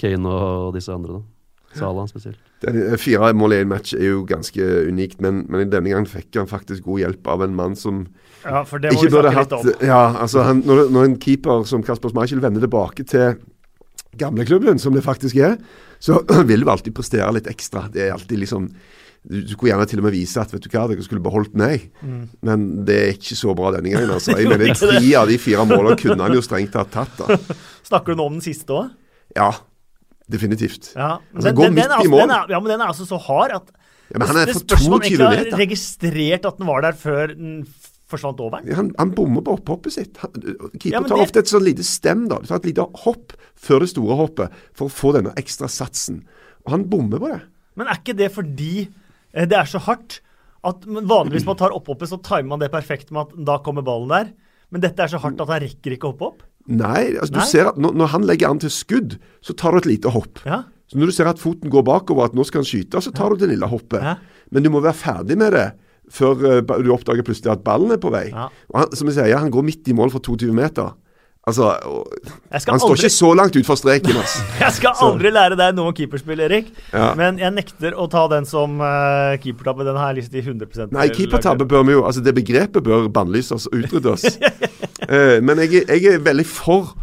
Kane 0.00 0.26
og 0.28 0.74
disse 0.74 0.92
andre. 0.92 1.12
da. 1.18 1.22
Salah 1.74 2.06
spesielt. 2.06 2.36
Den, 2.62 2.76
eh, 2.92 2.96
fire 2.96 3.32
mål 3.34 3.52
i 3.52 3.60
en 3.64 3.68
match 3.68 3.94
er 3.94 4.04
jo 4.12 4.24
ganske 4.24 4.62
unikt, 4.88 5.20
men, 5.20 5.44
men 5.48 5.68
denne 5.70 5.90
gangen 5.90 6.06
fikk 6.06 6.36
han 6.36 6.46
faktisk 6.46 6.84
god 6.84 7.00
hjelp 7.00 7.26
av 7.26 7.42
en 7.42 7.54
mann 7.56 7.74
som 7.74 8.06
Ja, 8.44 8.62
for 8.64 8.78
det 8.78 8.92
må 8.92 9.00
ikke 9.00 9.08
vi 9.10 9.16
burde 9.16 9.32
snakke 9.32 9.56
hatt 9.56 9.64
litt 9.64 9.80
om. 9.82 9.86
Ja, 9.88 10.02
altså 10.20 10.44
han, 10.44 10.62
når, 10.62 10.90
når 10.92 11.04
en 11.08 11.16
keeper 11.18 11.64
som 11.66 11.82
Kasper 11.82 12.10
Schmeichel 12.12 12.40
vender 12.44 12.60
tilbake 12.60 13.04
til 13.08 13.36
gamleklubben, 14.16 14.78
som 14.78 14.94
det 14.94 15.02
faktisk 15.02 15.36
er, 15.36 15.56
så 16.04 16.18
vil 16.50 16.64
du 16.64 16.68
alltid 16.72 16.94
prestere 16.96 17.30
litt 17.38 17.48
ekstra. 17.50 17.86
Det 17.92 18.06
er 18.08 18.12
alltid 18.16 18.42
liksom 18.44 18.68
du, 19.24 19.38
du 19.40 19.54
kunne 19.56 19.70
gjerne 19.70 19.86
til 19.88 20.02
og 20.02 20.04
med 20.04 20.12
vise 20.12 20.36
at 20.42 20.50
vet 20.52 20.66
du 20.66 20.68
hva, 20.68 20.82
dere 20.90 21.04
skulle 21.06 21.22
beholdt 21.24 21.54
meg, 21.56 21.86
Mm. 22.04 22.24
men 22.44 22.64
det 22.84 22.96
er 23.00 23.12
ikke 23.14 23.36
så 23.40 23.54
bra 23.56 23.70
denne 23.72 23.88
gangen. 23.94 24.10
altså. 24.12 24.34
Jeg 24.36 24.50
mener 24.52 24.74
Tre 24.76 24.98
av 25.16 25.30
de 25.32 25.38
fire 25.40 25.64
målene 25.70 25.96
kunne 25.96 26.20
han 26.26 26.34
jo 26.36 26.42
strengt 26.44 26.74
tatt 26.76 26.90
tatt. 26.92 27.14
da. 27.22 27.38
Snakker 27.88 28.12
du 28.12 28.20
nå 28.20 28.26
om 28.28 28.36
den 28.36 28.44
siste 28.44 28.76
òg? 28.76 28.90
Ja, 29.34 29.48
definitivt. 30.30 30.90
Ja. 30.96 31.14
Altså, 31.34 31.54
gå 31.56 31.70
midt 31.72 31.86
er, 31.86 31.94
i 31.96 31.96
altså- 32.02 32.12
mål. 32.12 32.20
Den 32.26 32.34
er, 32.36 32.52
ja, 32.52 32.60
men 32.60 32.74
den 32.74 32.84
er 32.84 32.92
altså 32.92 33.06
så 33.08 33.18
hard 33.30 33.56
at 33.56 33.72
Ja, 34.12 34.18
men 34.20 34.28
han 34.28 34.36
er 34.42 34.52
for 34.52 34.60
spørs 34.60 34.84
om 34.86 34.92
han 34.98 35.06
ikke 35.08 35.24
har 35.24 35.58
registrert 35.58 36.44
at 36.44 36.58
den 36.60 36.68
var 36.68 36.84
der 36.84 36.92
før 37.00 37.32
den 37.32 37.54
forsvant 38.10 38.40
over 38.44 38.60
den. 38.60 38.74
Han, 38.76 38.90
han 38.98 39.12
bommer 39.16 39.42
på 39.46 39.54
opphoppet 39.58 39.92
sitt. 39.94 40.18
Han, 40.22 40.32
keeper 40.76 40.92
Ja, 40.92 41.00
tar 41.00 41.16
det- 41.16 41.24
ofte 41.24 41.38
et 41.44 41.50
sånn 41.50 41.64
lite 41.64 41.84
stem. 41.84 42.26
da. 42.28 42.38
Du 42.42 42.46
tar 42.50 42.56
et 42.60 42.66
lite 42.68 42.84
hopp 43.04 43.32
før 43.56 43.80
det 43.80 43.88
store 43.94 44.16
hoppet 44.20 44.52
for 44.76 44.88
å 44.88 44.92
få 44.92 45.14
denne 45.16 45.32
ekstra 45.40 45.68
satsen. 45.72 46.22
Og 46.66 46.70
han 46.76 46.84
bommer 46.90 47.18
på 47.18 47.32
det. 47.32 47.40
Men 47.76 47.88
er 47.88 47.98
ikke 48.00 48.16
det 48.16 48.30
fordi 48.32 48.88
eh, 49.32 49.46
det 49.46 49.56
er 49.58 49.64
så 49.66 49.80
hardt 49.82 50.20
at 50.64 50.84
vanligvis 50.86 51.44
man 51.44 51.56
tar 51.60 51.74
opphoppet, 51.76 52.08
så 52.08 52.16
timer 52.24 52.48
man 52.54 52.58
det 52.62 52.70
perfekt 52.72 53.10
med 53.12 53.26
at 53.26 53.44
da 53.44 53.58
kommer 53.58 53.82
ballen 53.84 54.08
der. 54.08 54.30
Men 54.72 54.80
dette 54.80 55.00
er 55.04 55.08
så 55.12 55.18
hardt 55.20 55.40
at 55.40 55.48
han 55.52 55.60
rekker 55.60 55.92
ikke 55.96 56.08
å 56.08 56.12
hoppe 56.14 56.28
opp. 56.30 56.42
Nei, 56.66 57.12
altså 57.20 57.34
Nei. 57.34 57.40
du 57.40 57.46
ser 57.50 57.66
at 57.68 57.76
når, 57.76 57.92
når 58.00 58.06
han 58.14 58.22
legger 58.24 58.48
an 58.48 58.58
til 58.62 58.70
skudd, 58.72 59.18
så 59.44 59.52
tar 59.56 59.72
du 59.72 59.82
et 59.82 59.90
lite 59.90 60.12
hopp. 60.14 60.40
Ja. 60.48 60.62
Så 60.88 60.96
når 61.00 61.10
du 61.10 61.12
ser 61.16 61.28
at 61.28 61.38
foten 61.40 61.68
går 61.72 61.84
bakover, 61.84 62.24
at 62.30 62.34
nå 62.36 62.44
skal 62.48 62.62
han 62.62 62.68
skyte, 62.68 63.00
så 63.04 63.12
tar 63.12 63.30
du 63.34 63.36
det 63.44 63.50
lille 63.52 63.68
hoppet. 63.68 64.00
Ja. 64.00 64.14
Men 64.50 64.62
du 64.64 64.70
må 64.72 64.80
være 64.84 64.96
ferdig 64.96 65.36
med 65.40 65.52
det 65.52 65.66
før 66.12 66.44
eh, 66.50 66.60
du 66.84 66.90
oppdager 66.94 67.24
plutselig 67.26 67.52
at 67.54 67.64
ballen 67.64 67.94
er 67.94 68.00
på 68.02 68.10
vei. 68.14 68.26
Ja. 68.32 68.48
Han, 68.74 68.92
som 68.96 69.08
jeg 69.08 69.16
sier, 69.20 69.38
han 69.38 69.50
går 69.54 69.64
midt 69.66 69.88
i 69.88 69.96
mål 69.96 70.12
fra 70.14 70.20
22 70.24 70.52
meter. 70.54 70.92
Altså, 71.44 71.74
Han 72.50 72.60
står 72.80 72.88
aldri- 72.88 73.04
ikke 73.04 73.12
så 73.12 73.30
langt 73.36 73.56
utfor 73.60 73.76
streken. 73.76 74.16
Altså. 74.16 74.38
Jeg 74.64 74.72
skal 74.78 74.94
aldri 75.04 75.28
lære 75.28 75.58
deg 75.60 75.74
noe 75.76 75.90
om 75.90 75.96
keeperspill, 75.96 76.40
Erik. 76.40 76.70
Ja. 76.88 77.10
Men 77.18 77.36
jeg 77.36 77.52
nekter 77.52 77.92
å 78.00 78.06
ta 78.08 78.22
den 78.32 78.46
som 78.48 78.78
uh, 78.80 79.36
keepertabbe. 79.42 79.84
Den 79.84 79.98
har 80.00 80.14
jeg 80.14 80.22
lyst 80.22 80.32
til 80.32 80.40
100 80.40 80.88
Nei, 80.96 81.10
keepertabbe 81.12 81.66
bør 81.68 81.84
vi 81.84 81.98
jo 81.98 82.06
Altså, 82.08 82.22
det 82.24 82.32
begrepet 82.38 82.80
bør 82.86 83.10
bannlyses 83.12 83.68
og 83.68 83.76
utryddes. 83.76 84.24
uh, 85.04 85.36
men 85.46 85.60
jeg, 85.66 85.84
jeg 85.84 86.14
er 86.14 86.24
veldig 86.24 86.46
for 86.48 86.94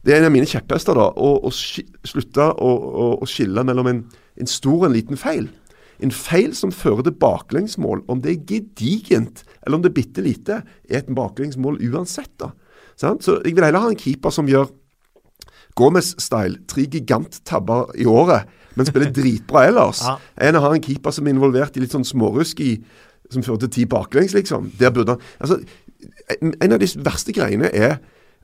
Det 0.00 0.14
er 0.14 0.22
en 0.22 0.30
av 0.30 0.32
mine 0.32 0.48
kjepphester, 0.48 0.96
da. 0.96 1.10
Å, 1.12 1.30
å 1.44 1.52
slutte 1.52 2.46
å, 2.56 2.70
å, 2.72 3.06
å 3.20 3.28
skille 3.28 3.66
mellom 3.68 3.92
en, 3.92 3.98
en 4.40 4.48
stor 4.48 4.78
og 4.78 4.88
en 4.88 4.96
liten 4.96 5.20
feil. 5.20 5.50
En 6.02 6.10
feil 6.10 6.54
som 6.56 6.72
fører 6.72 7.02
til 7.02 7.12
baklengsmål, 7.20 8.04
om 8.08 8.20
det 8.24 8.32
er 8.32 8.44
gedigent 8.48 9.44
eller 9.66 9.76
om 9.76 9.82
det 9.84 9.90
er 9.90 9.98
bitte 10.02 10.22
lite, 10.24 10.62
er 10.88 10.98
et 11.02 11.10
baklengsmål 11.14 11.76
uansett. 11.90 12.30
da. 12.40 12.50
Så 12.96 13.40
jeg 13.44 13.54
vil 13.56 13.64
heller 13.64 13.80
ha 13.80 13.90
en 13.90 13.96
keeper 14.00 14.30
som 14.32 14.46
gjør 14.48 14.70
Gomez-style, 15.78 16.58
tre 16.68 16.82
giganttabber 16.90 17.92
i 18.00 18.04
året, 18.08 18.48
men 18.76 18.86
spiller 18.88 19.12
dritbra 19.16 19.66
ellers, 19.68 20.00
Ja. 20.04 20.16
enn 20.48 20.56
å 20.58 20.64
ha 20.64 20.72
en 20.74 20.82
keeper 20.82 21.14
som 21.14 21.26
er 21.28 21.34
involvert 21.34 21.76
i 21.76 21.80
litt 21.84 21.92
sånn 21.94 22.04
smårusk 22.06 22.60
i 22.64 22.72
som 23.30 23.44
fører 23.46 23.60
til 23.66 23.70
ti 23.76 23.84
baklengs, 23.86 24.32
liksom. 24.34 24.72
Der 24.80 24.90
burde 24.90 25.14
han 25.14 25.20
Altså, 25.38 25.60
en 26.40 26.72
av 26.72 26.80
de 26.82 26.88
verste 27.04 27.32
greiene 27.36 27.68
er 27.72 28.00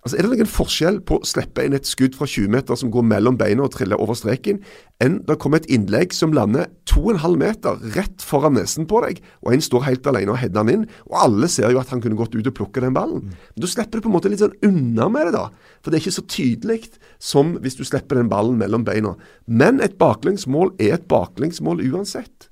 Altså, 0.07 0.21
Er 0.21 0.23
det 0.23 0.37
noen 0.39 0.47
forskjell 0.47 1.01
på 1.03 1.17
å 1.19 1.27
slippe 1.27 1.65
inn 1.67 1.75
et 1.75 1.89
skudd 1.89 2.15
fra 2.15 2.29
20 2.31 2.53
meter 2.55 2.79
som 2.79 2.93
går 2.95 3.03
mellom 3.11 3.35
beina 3.41 3.65
og 3.65 3.73
triller 3.75 3.99
over 3.99 4.15
streken, 4.15 4.61
enn 5.03 5.17
det 5.27 5.35
kommer 5.43 5.59
et 5.59 5.67
innlegg 5.67 6.15
som 6.15 6.31
lander 6.37 6.69
2,5 6.87 7.35
meter 7.41 7.81
rett 7.97 8.23
foran 8.23 8.55
nesen 8.55 8.87
på 8.87 9.01
deg, 9.03 9.19
og 9.43 9.57
en 9.57 9.65
står 9.67 9.83
helt 9.89 10.07
alene 10.07 10.31
og 10.31 10.39
header 10.39 10.63
den 10.63 10.71
inn, 10.77 10.87
og 11.11 11.19
alle 11.25 11.51
ser 11.51 11.75
jo 11.75 11.83
at 11.83 11.91
han 11.91 12.05
kunne 12.05 12.15
gått 12.15 12.39
ut 12.39 12.47
og 12.47 12.55
plukket 12.55 12.87
den 12.87 12.95
ballen. 12.95 13.35
Men 13.35 13.67
Da 13.67 13.73
slipper 13.73 13.99
du 13.99 14.07
på 14.07 14.13
en 14.13 14.15
måte 14.15 14.31
litt 14.31 14.45
sånn 14.45 14.55
unna 14.63 15.11
med 15.11 15.27
det, 15.27 15.35
da. 15.41 15.51
For 15.83 15.91
det 15.91 15.99
er 15.99 16.07
ikke 16.07 16.21
så 16.21 16.29
tydelig 16.37 16.81
som 17.19 17.57
hvis 17.59 17.75
du 17.75 17.83
slipper 17.83 18.23
den 18.23 18.31
ballen 18.31 18.63
mellom 18.63 18.87
beina. 18.87 19.17
Men 19.51 19.83
et 19.83 19.99
baklengsmål 19.99 20.77
er 20.79 21.01
et 21.01 21.11
baklengsmål 21.11 21.83
uansett. 21.91 22.47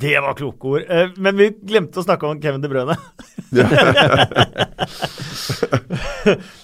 Det 0.00 0.20
var 0.20 0.34
kloke 0.34 0.66
ord. 0.68 0.82
Eh, 0.88 1.08
men 1.16 1.36
vi 1.38 1.50
glemte 1.62 2.00
å 2.00 2.04
snakke 2.04 2.28
om 2.28 2.40
Kevin 2.42 2.60
De 2.60 2.68
Bruyne. 2.68 2.96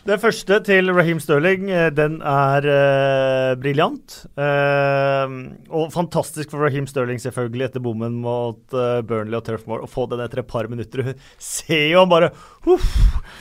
den 0.08 0.20
første 0.20 0.58
til 0.66 0.90
Raheem 0.92 1.20
Sterling, 1.22 1.70
eh, 1.72 1.88
den 1.94 2.18
er 2.20 2.66
uh, 2.66 3.54
briljant. 3.60 4.18
Uh, 4.36 5.54
og 5.72 5.88
fantastisk 5.94 6.52
for 6.52 6.60
Raheem 6.66 6.86
Sterling, 6.90 7.22
selvfølgelig, 7.22 7.70
etter 7.70 7.84
bommen 7.84 8.18
mot 8.20 8.60
uh, 8.76 9.00
Burnley 9.06 9.38
og 9.38 9.46
Turfmore. 9.48 9.86
Å 9.86 9.90
få 9.90 10.04
den 10.12 10.20
etter 10.26 10.42
et 10.42 10.50
par 10.52 10.68
minutter. 10.68 11.06
Hun 11.06 11.16
ser 11.40 11.88
jo 11.94 12.02
han 12.02 12.12
bare 12.12 12.32
uff, 12.68 12.90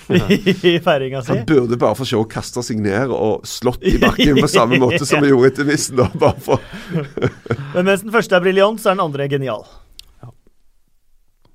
i 0.71 0.77
feiringa 0.80 1.25
si. 1.25 1.34
Han 1.34 1.43
burde 1.49 1.82
bare 1.82 1.99
få 1.99 2.08
se 2.08 2.15
å 2.19 2.30
kaste 2.32 2.63
seg 2.63 2.80
ned 2.86 3.12
og 3.12 3.43
slått 3.49 3.84
i 3.84 3.97
bakken 3.99 4.39
på 4.39 4.54
samme 4.56 4.80
måte 4.86 5.04
som 5.10 5.19
vi 5.19 5.34
gjorde 5.34 5.51
etter 5.51 6.39
for 6.45 6.60
Men 7.75 7.88
mens 7.88 8.04
den 8.06 8.13
første 8.13 8.38
er 8.38 8.43
briljant, 8.45 8.80
så 8.80 8.91
er 8.91 8.95
den 8.95 9.08
andre 9.10 9.27
genial. 9.32 9.65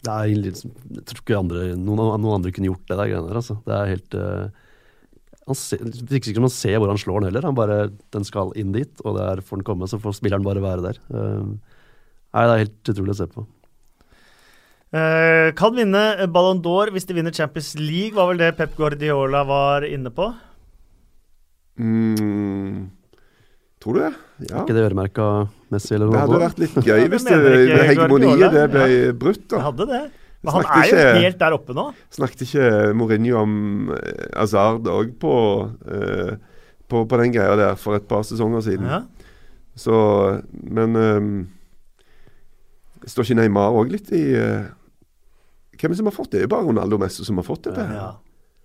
Det 0.07 0.14
er 0.14 0.31
jeg 0.31 1.05
tror 1.09 1.21
ikke 1.23 1.40
andre, 1.40 1.66
noen, 1.75 2.03
noen 2.23 2.38
andre 2.38 2.53
kunne 2.55 2.71
gjort 2.71 2.87
det 2.87 2.97
der 3.01 3.11
greiene 3.11 3.29
der. 3.31 3.40
Altså. 3.42 3.59
Det 3.66 3.75
er 3.77 3.92
helt 3.92 4.16
uh, 4.21 4.62
han 5.47 5.59
ser, 5.59 5.83
Det 5.83 6.07
virker 6.11 6.33
ikke 6.33 6.40
som 6.40 6.49
han 6.49 6.55
ser 6.57 6.79
hvor 6.83 6.90
han 6.90 7.01
slår 7.03 7.21
den 7.21 7.31
heller. 7.31 7.47
Han 7.47 7.59
bare, 7.59 7.79
Den 8.14 8.27
skal 8.27 8.55
inn 8.59 8.73
dit, 8.75 9.03
og 9.05 9.19
der 9.19 9.42
får 9.42 9.61
den 9.61 9.69
komme. 9.69 9.90
Så 9.90 10.01
får 10.03 10.19
spilleren 10.19 10.47
bare 10.47 10.64
være 10.64 10.88
der. 10.88 11.03
Uh, 11.11 11.55
nei, 12.35 12.47
Det 12.47 12.55
er 12.55 12.64
helt 12.64 12.95
utrolig 12.95 13.14
å 13.16 13.21
se 13.21 13.29
på. 13.35 13.47
Eh, 14.95 15.51
kan 15.59 15.75
vinne 15.75 16.29
Ballon 16.31 16.61
d'Or 16.62 16.92
hvis 16.95 17.09
de 17.09 17.16
vinner 17.16 17.35
Champions 17.35 17.73
League, 17.79 18.14
var 18.14 18.31
vel 18.31 18.38
det 18.38 18.53
Pep 18.57 18.77
Guardiola 18.79 19.42
var 19.45 19.85
inne 19.85 20.12
på. 20.14 20.31
mm, 21.77 22.87
Tror 23.83 23.95
du 23.95 24.01
det? 24.01 24.12
Ja. 24.47 24.62
Ikke 24.62 24.77
det 24.77 24.87
øremerka 24.87 25.49
Messi 25.74 25.94
eller 25.96 26.12
Det 26.12 26.20
hadde 26.22 26.38
vært 26.42 26.59
litt 26.62 26.76
gøy 26.87 27.09
hvis 27.12 27.24
det, 27.26 27.38
det 27.42 27.87
hegemoniet 27.90 28.52
det 28.55 28.64
ble 28.70 28.87
brutt. 29.18 29.42
da. 29.48 29.57
Det 29.57 29.64
hadde 29.66 29.87
det. 29.90 30.02
Men 30.46 30.52
Snakket 30.52 30.70
han 30.70 30.83
er 30.83 30.87
jo 30.87 30.96
ikke- 30.96 31.22
helt 31.24 31.38
der 31.40 31.57
oppe 31.57 31.74
nå. 31.74 31.85
Snakket 32.14 32.42
ikke 32.46 32.94
Mourinho 32.94 33.40
om 33.40 33.55
eh, 33.96 34.26
Hazard 34.37 34.87
òg 34.87 35.14
på, 35.18 35.33
uh, 35.66 36.37
på, 36.87 37.02
på 37.09 37.18
den 37.22 37.33
greia 37.35 37.57
der 37.59 37.74
for 37.74 37.96
et 37.98 38.07
par 38.07 38.22
sesonger 38.22 38.62
siden? 38.62 38.87
Ja. 38.87 39.02
Så 39.76 40.42
Men 40.52 40.94
um, 40.96 41.48
står 43.07 43.26
ikke 43.26 43.40
Neymar 43.42 43.74
òg 43.74 43.90
litt 43.90 44.12
i 44.14 44.22
uh, 44.38 44.68
Hvem 45.76 45.90
er 45.90 45.92
det 45.92 45.98
som 45.98 46.07
har 46.09 46.16
fått 46.16 46.31
det? 46.31 46.38
Det 46.38 46.44
er 46.44 46.48
jo 46.48 46.55
bare 46.55 46.68
Ronaldo 46.70 46.98
Messi 46.98 47.24
som 47.26 47.37
har 47.37 47.44
fått 47.44 47.66
det. 47.68 47.74
Ja, 47.76 47.92
ja. 47.92 48.07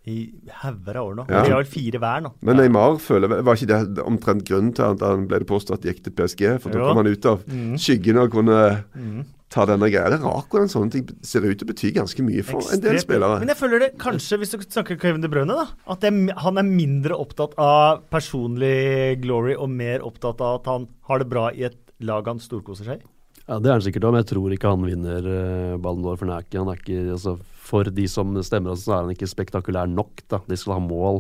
I 0.09 0.31
hauger 0.63 0.97
av 0.97 1.07
år 1.11 1.15
nå. 1.19 1.25
Ja. 1.29 1.43
De 1.45 1.51
har 1.53 1.59
vel 1.61 1.69
fire 1.69 1.99
hver 2.01 2.23
nå. 2.25 2.31
Men 2.41 2.57
Neymar 2.57 2.95
føler 2.97 3.43
Var 3.45 3.53
ikke 3.59 3.67
det 3.93 4.01
omtrent 4.01 4.43
grunnen 4.47 4.71
til 4.73 4.87
at 4.95 5.03
han 5.05 5.27
ble 5.29 5.37
det 5.43 5.47
påstått 5.51 5.85
gikk 5.85 6.01
til 6.07 6.15
PSG? 6.17 6.47
For 6.63 6.73
da 6.73 6.87
kom 6.87 6.97
han 7.03 7.11
ut 7.11 7.25
av 7.29 7.43
Mm. 7.45 7.75
skyggen 7.77 8.17
og 8.17 8.31
kunne 8.31 8.83
Mm. 8.97 9.25
ta 9.51 9.65
denne 9.65 9.91
greia. 9.91 10.09
Det 10.09 10.17
er 10.19 10.25
rart 10.25 10.49
hvordan 10.49 10.71
sånne 10.71 10.91
ting 10.91 11.07
ser 11.21 11.41
ut 11.45 11.59
til 11.59 11.67
å 11.67 11.71
bety 11.73 11.91
ganske 11.93 12.23
mye 12.25 12.41
for 12.43 12.61
en 12.73 12.79
del 12.79 12.97
spillere. 12.97 13.39
Men 13.39 13.49
jeg 13.49 13.57
føler 13.57 13.79
det 13.79 13.97
kanskje, 13.99 14.39
hvis 14.39 14.51
du 14.51 14.57
snakker 14.57 14.97
Kevin 14.99 15.21
De 15.21 15.27
Bruyne, 15.27 15.53
da, 15.53 15.67
at 15.87 15.99
det, 15.99 16.11
han 16.37 16.57
er 16.57 16.63
mindre 16.63 17.11
opptatt 17.19 17.53
av 17.59 18.01
personlig 18.09 19.21
glory 19.21 19.53
og 19.55 19.69
mer 19.69 19.99
opptatt 19.99 20.41
av 20.41 20.61
at 20.61 20.65
han 20.71 20.87
har 21.09 21.19
det 21.19 21.29
bra 21.29 21.49
i 21.51 21.63
et 21.67 21.77
lag 21.99 22.25
han 22.25 22.39
storkoser 22.39 22.85
seg 22.85 23.01
i. 23.01 23.10
Ja, 23.51 23.59
Det 23.59 23.67
er 23.67 23.75
han 23.75 23.83
sikkert 23.83 24.05
òg, 24.07 24.13
men 24.15 24.21
jeg 24.23 24.29
tror 24.31 24.53
ikke 24.55 24.69
han 24.71 24.85
vinner 24.87 25.25
uh, 25.27 25.79
Ballon 25.83 26.05
d'Or. 26.05 26.15
For 26.15 26.23
han 26.27 26.37
er 26.37 26.45
ikke, 26.45 26.61
han 26.61 26.71
er 26.71 26.79
ikke 26.79 26.99
altså, 27.17 27.33
For 27.67 27.89
de 27.91 28.05
som 28.07 28.31
stemmer, 28.47 28.77
så 28.79 28.93
er 28.95 29.01
han 29.03 29.11
ikke 29.11 29.27
spektakulær 29.27 29.91
nok. 29.91 30.23
da. 30.31 30.39
De 30.47 30.59
skal 30.59 30.77
ha 30.77 30.83
mål. 30.85 31.19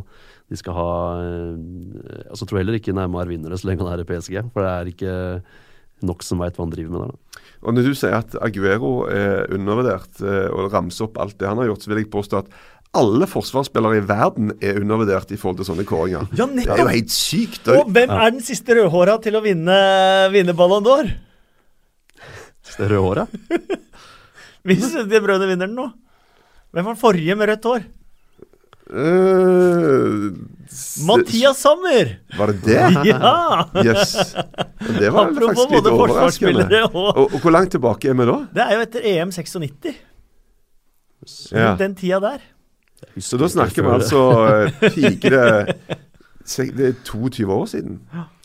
De 0.51 0.59
skal 0.59 0.77
ha 0.77 0.93
uh, 1.19 2.29
altså, 2.29 2.47
tror 2.47 2.61
heller 2.61 2.79
ikke 2.79 2.95
Neymar 2.95 3.27
vinner 3.27 3.51
det 3.51 3.59
så 3.59 3.67
lenge 3.67 3.83
han 3.83 3.91
er 3.97 4.05
i 4.05 4.07
PSG. 4.07 4.39
For 4.53 4.63
det 4.63 4.71
er 4.71 4.93
ikke 4.93 5.17
nok 6.07 6.23
som 6.25 6.39
veit 6.41 6.55
hva 6.55 6.65
han 6.65 6.73
driver 6.73 6.93
med 6.93 7.03
der. 7.03 7.15
da. 7.15 7.47
Og 7.61 7.75
når 7.75 7.89
du 7.91 7.97
sier 7.97 8.15
at 8.17 8.37
Aguero 8.41 8.93
er 9.11 9.51
undervurdert, 9.53 10.21
eh, 10.23 10.47
og 10.49 10.71
ramser 10.73 11.05
opp 11.05 11.19
alt 11.21 11.35
det 11.37 11.49
han 11.49 11.59
har 11.61 11.69
gjort, 11.69 11.83
så 11.83 11.91
vil 11.91 12.01
jeg 12.01 12.09
påstå 12.13 12.39
at 12.39 12.55
alle 12.97 13.27
forsvarsspillere 13.29 14.01
i 14.01 14.05
verden 14.09 14.55
er 14.59 14.79
undervurdert 14.81 15.29
i 15.31 15.37
forhold 15.39 15.61
til 15.61 15.69
sånne 15.69 15.85
kåringer. 15.87 16.25
Ja, 16.35 16.47
Det 16.49 16.65
er 16.65 16.81
jo 16.81 16.87
helt 16.89 17.13
sykt. 17.13 17.69
Og 17.71 17.91
hvem 17.93 18.09
er 18.09 18.33
den 18.33 18.41
siste 18.43 18.75
rødhåra 18.75 19.19
til 19.21 19.37
å 19.37 19.43
vinne, 19.45 19.77
vinne 20.33 20.57
Ballon 20.57 20.83
d'Or? 20.83 21.13
Det 22.77 22.89
røde 22.89 23.01
håret? 23.05 23.27
Hvis 24.67 24.93
De 24.93 25.21
Bruyne 25.23 25.47
vinner 25.49 25.67
den 25.67 25.75
nå. 25.77 25.87
Hvem 26.71 26.85
var 26.85 26.93
den 26.93 27.01
forrige 27.01 27.35
med 27.35 27.49
rødt 27.51 27.67
hår? 27.67 27.87
Uh, 28.91 30.31
Mathias 31.07 31.61
Sommer! 31.63 32.17
Var 32.37 32.51
det 32.51 32.61
det? 32.65 32.79
Ja! 33.11 33.65
Yes. 33.79 34.35
Det 34.99 35.11
var 35.13 35.29
Apropos 35.31 35.63
faktisk 35.63 35.75
litt 35.77 35.89
overraskende. 35.91 36.81
og 36.91 37.17
Og, 37.17 37.37
hvor 37.39 37.55
langt 37.55 37.71
tilbake 37.75 38.11
er 38.11 38.17
vi 38.19 38.27
da? 38.27 38.37
Det 38.55 38.65
er 38.65 38.73
jo 38.75 38.85
etter 38.87 39.07
EM 39.13 39.31
96. 39.31 39.91
Ja. 41.51 41.75
Den 41.79 41.95
tida 41.95 42.19
der. 42.23 42.43
Så 43.17 43.37
da 43.37 43.47
snakker 43.49 43.83
vi 43.85 43.93
altså 43.95 44.21
Pikere 44.93 45.77
det 46.75 46.87
er 46.87 46.93
22 47.05 47.53
år 47.53 47.65
siden. 47.69 48.01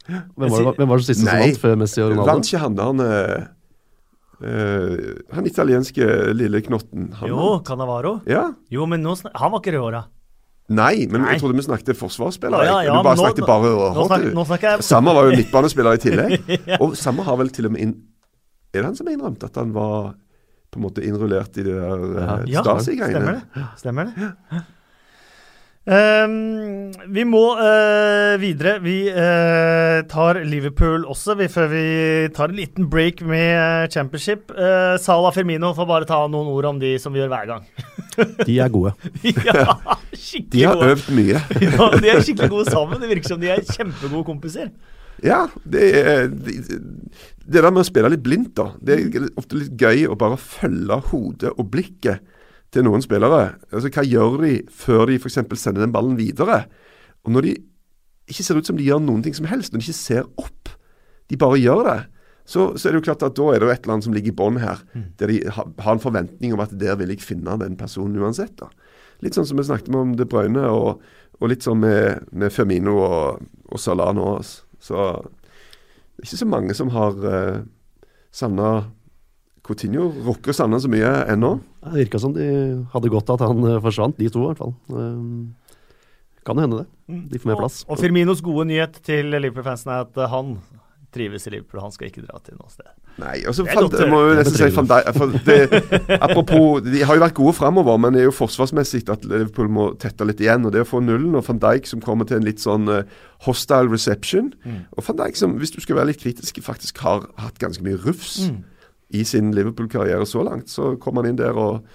Hvem 0.07 0.51
var, 0.51 0.59
det, 0.63 0.75
hvem 0.77 0.89
var 0.89 1.01
det 1.01 1.07
siste 1.09 1.25
som 1.25 1.39
vant 1.41 1.59
før 1.59 1.79
Messi 1.81 2.01
og 2.03 2.11
Ronaldo? 2.13 2.27
Vant 2.29 2.47
ikke 2.47 2.61
han 2.63 2.77
der 2.79 3.47
han 4.41 4.49
eh, 4.51 5.37
Han 5.37 5.47
italienske 5.49 6.07
lille 6.37 6.61
knotten. 6.67 7.11
Han 7.21 7.29
Jo, 7.31 7.63
Canavaro. 7.65 8.21
Ja. 8.29 8.53
Jo, 8.71 8.87
men 8.87 9.03
nå 9.03 9.15
han 9.23 9.53
var 9.53 9.61
ikke 9.63 9.73
rødhåra. 9.77 10.05
Nei, 10.69 11.07
men 11.07 11.23
Nei. 11.23 11.33
jeg 11.37 11.41
trodde 11.45 11.55
vi 11.61 11.63
snakket 11.63 11.97
forsvarsspillere. 11.97 12.65
Ja, 12.67 12.79
ja, 12.83 12.95
du 12.97 13.03
bare 13.07 13.15
nå- 13.17 13.23
snakket 13.23 13.47
bare 13.47 13.71
rødhåret. 13.71 14.85
Sammer 14.85 15.15
var 15.15 15.29
jo 15.31 15.37
midtbanespiller 15.39 15.95
i 15.95 16.03
tillegg. 16.03 16.55
Og 16.83 16.97
Sammer 16.99 17.23
har 17.29 17.37
vel 17.39 17.53
til 17.55 17.69
og 17.71 17.77
med 17.77 17.85
inn... 17.87 17.95
Er 18.75 18.83
det 18.83 18.89
han 18.91 18.97
som 18.99 19.07
har 19.07 19.15
innrømt 19.15 19.45
at 19.47 19.57
han 19.57 19.71
var 19.73 20.17
på 20.75 20.81
en 20.81 20.83
måte 20.83 21.05
innrullert 21.07 21.55
i 21.57 21.63
det 21.65 21.77
der 21.79 22.03
uh, 22.03 22.43
Ja, 22.51 22.65
Stasi-greiene? 22.67 23.23
stemmer 23.23 23.39
det. 23.39 23.67
Stemmer 23.81 24.11
det. 24.11 24.65
Ehm, 25.87 26.91
vi 27.15 27.23
må 27.23 27.43
uh, 27.55 28.35
videre. 28.43 28.81
Vi 28.83 28.97
uh, 29.15 30.03
tar 30.11 30.41
Liverpool 30.43 31.05
også, 31.07 31.37
vi, 31.39 31.47
før 31.53 31.71
vi 31.71 31.85
tar 32.35 32.51
en 32.51 32.59
liten 32.59 32.89
break 32.91 33.23
med 33.23 33.53
eh, 33.53 33.87
championship. 33.95 34.51
Uh, 34.51 34.97
Salah 35.03 35.35
Firmino 35.35 35.71
får 35.77 35.89
bare 35.89 36.09
ta 36.09 36.25
noen 36.27 36.51
ord 36.51 36.71
om 36.73 36.83
de 36.83 36.97
som 37.03 37.15
vi 37.15 37.23
gjør 37.23 37.31
hver 37.31 37.53
gang. 37.53 37.71
De 38.49 38.59
er 38.59 38.73
gode. 38.73 38.97
ja, 39.23 39.79
De 40.53 40.67
har 40.67 40.75
gode. 40.75 40.93
øvd 40.97 41.09
mye. 41.15 41.41
Ja, 41.77 41.89
de 41.95 42.11
er 42.11 42.23
skikkelig 42.25 42.51
gode 42.51 42.71
sammen. 42.73 43.01
Det 43.03 43.11
virker 43.11 43.35
som 43.35 43.43
de 43.43 43.51
er 43.53 43.63
kjempegode 43.67 44.27
kompiser. 44.27 44.71
Ja, 45.25 45.47
det 45.65 45.85
er 45.97 46.27
det, 46.29 46.57
det 47.47 47.63
der 47.63 47.71
med 47.71 47.85
å 47.85 47.89
spille 47.89 48.11
litt 48.13 48.25
blindt, 48.25 48.57
da. 48.59 48.73
Det 48.83 48.97
er 48.99 49.29
ofte 49.39 49.61
litt 49.61 49.79
gøy 49.81 50.09
å 50.11 50.19
bare 50.19 50.39
følge 50.41 50.99
hodet 51.13 51.55
og 51.55 51.71
blikket 51.73 52.25
til 52.77 52.87
noen 52.87 53.05
spillere. 53.05 53.57
Altså, 53.73 53.91
Hva 53.93 54.05
gjør 54.07 54.37
de 54.45 54.53
før 54.73 55.07
de 55.11 55.17
f.eks. 55.21 55.41
sender 55.57 55.83
den 55.83 55.95
ballen 55.95 56.19
videre? 56.19 56.65
Og 57.25 57.33
når 57.35 57.49
de 57.49 57.55
ikke 58.31 58.45
ser 58.45 58.59
ut 58.59 58.69
som 58.69 58.79
de 58.79 58.87
gjør 58.87 59.01
noen 59.03 59.23
ting 59.25 59.35
som 59.37 59.49
helst, 59.51 59.73
når 59.73 59.83
de 59.83 59.89
ikke 59.89 59.99
ser 59.99 60.29
opp, 60.41 60.71
de 61.31 61.39
bare 61.41 61.59
gjør 61.63 61.83
det, 61.87 62.01
så, 62.47 62.69
så 62.79 62.87
er 62.87 62.95
det 62.95 63.01
jo 63.01 63.07
klart 63.09 63.25
at 63.27 63.35
da 63.35 63.47
er 63.51 63.59
det 63.59 63.67
jo 63.67 63.73
et 63.75 63.81
eller 63.83 63.97
annet 63.97 64.07
som 64.07 64.15
ligger 64.15 64.31
i 64.31 64.39
bånn 64.39 64.59
her. 64.63 64.83
Der 65.19 65.33
de 65.33 65.41
ha, 65.51 65.65
har 65.83 65.97
en 65.97 66.03
forventning 66.03 66.55
om 66.55 66.63
at 66.63 66.75
der 66.79 66.95
vil 67.01 67.11
jeg 67.11 67.25
finne 67.25 67.57
den 67.59 67.75
personen 67.79 68.21
uansett. 68.23 68.55
da. 68.61 68.71
Litt 69.25 69.35
sånn 69.35 69.49
som 69.49 69.59
vi 69.59 69.65
snakket 69.67 69.91
om 69.97 70.15
De 70.19 70.27
Bruyne, 70.29 70.63
og, 70.71 71.03
og 71.41 71.51
litt 71.51 71.67
sånn 71.67 71.81
med, 71.83 72.29
med 72.31 72.55
Firmino 72.55 72.95
og, 73.03 73.43
og 73.67 73.83
Salah 73.83 74.13
nå. 74.15 74.37
altså. 74.39 74.63
Så 74.87 75.03
det 75.25 76.23
er 76.23 76.29
ikke 76.29 76.39
så 76.45 76.49
mange 76.49 76.77
som 76.77 76.93
har 76.95 77.17
uh, 77.25 77.65
savna 78.31 78.71
Coutinho. 79.67 80.09
Rukker 80.27 80.55
å 80.55 80.57
savne 80.57 80.81
så 80.83 80.91
mye 80.93 81.13
ennå. 81.33 81.57
Det 81.87 82.05
virka 82.05 82.21
som 82.23 82.35
de 82.37 82.47
hadde 82.95 83.13
godt 83.13 83.31
av 83.33 83.41
at 83.41 83.51
han 83.51 83.69
eh, 83.69 83.83
forsvant, 83.85 84.19
de 84.19 84.31
to 84.33 84.45
i 84.45 84.51
hvert 84.51 84.63
fall. 84.63 84.75
Um, 84.93 85.55
kan 86.47 86.59
jo 86.59 86.67
hende 86.67 86.83
det. 86.85 87.21
De 87.33 87.43
får 87.43 87.53
mer 87.53 87.63
plass. 87.65 87.83
Og, 87.87 87.97
og 87.97 88.03
Firminos 88.03 88.43
gode 88.45 88.69
nyhet 88.71 89.01
til 89.07 89.33
Liverpool-fansen 89.35 89.91
er 89.93 90.07
at 90.07 90.27
han 90.31 90.57
trives 91.17 91.47
i 91.47 91.53
Liverpool. 91.55 91.81
Han 91.83 91.95
skal 91.95 92.11
ikke 92.11 92.25
dra 92.27 92.39
til 92.45 92.59
noe 92.59 92.71
sted. 92.71 92.89
Nei, 93.17 93.39
og 93.49 93.57
så 93.57 93.65
Van, 93.65 93.87
godt 93.87 93.97
å 93.97 94.03
jeg 94.03 94.13
må 94.13 94.21
jo 94.21 94.35
nesten 94.37 94.59
si 94.59 94.69
Van 94.77 94.89
Dijk 94.91 95.07
for 95.17 95.37
det, 95.47 96.19
Apropos, 96.19 96.83
de 96.85 97.01
har 97.09 97.17
jo 97.17 97.23
vært 97.23 97.37
gode 97.39 97.55
framover, 97.57 97.97
men 98.03 98.13
det 98.13 98.23
er 98.23 98.29
jo 98.29 98.35
forsvarsmessig 98.37 99.07
at 99.13 99.25
Liverpool 99.25 99.71
må 99.73 99.89
tette 100.03 100.27
litt 100.29 100.43
igjen. 100.45 100.69
og 100.69 100.75
Det 100.75 100.85
å 100.85 100.89
få 100.89 101.01
nullen 101.05 101.39
og 101.39 101.47
Van 101.49 101.61
Dijk 101.63 101.89
som 101.89 102.05
kommer 102.05 102.29
til 102.29 102.41
en 102.41 102.47
litt 102.47 102.63
sånn 102.63 102.91
eh, 102.93 103.19
hostile 103.49 103.89
reception. 103.93 104.53
Og 104.95 105.07
Van 105.09 105.21
Dijk 105.23 105.41
som, 105.41 105.57
hvis 105.61 105.73
du 105.75 105.81
skal 105.85 106.01
være 106.01 106.13
litt 106.13 106.23
kritisk, 106.23 106.61
faktisk 106.65 107.01
har 107.07 107.29
hatt 107.41 107.61
ganske 107.63 107.85
mye 107.87 107.99
rufs 108.05 108.43
i 109.15 109.25
sin 109.25 109.53
Liverpool-karriere 109.55 110.27
så 110.27 110.43
langt. 110.47 110.71
Så 110.73 110.95
kommer 111.03 111.23
han 111.23 111.33
inn 111.35 111.41
der 111.41 111.57
og 111.59 111.87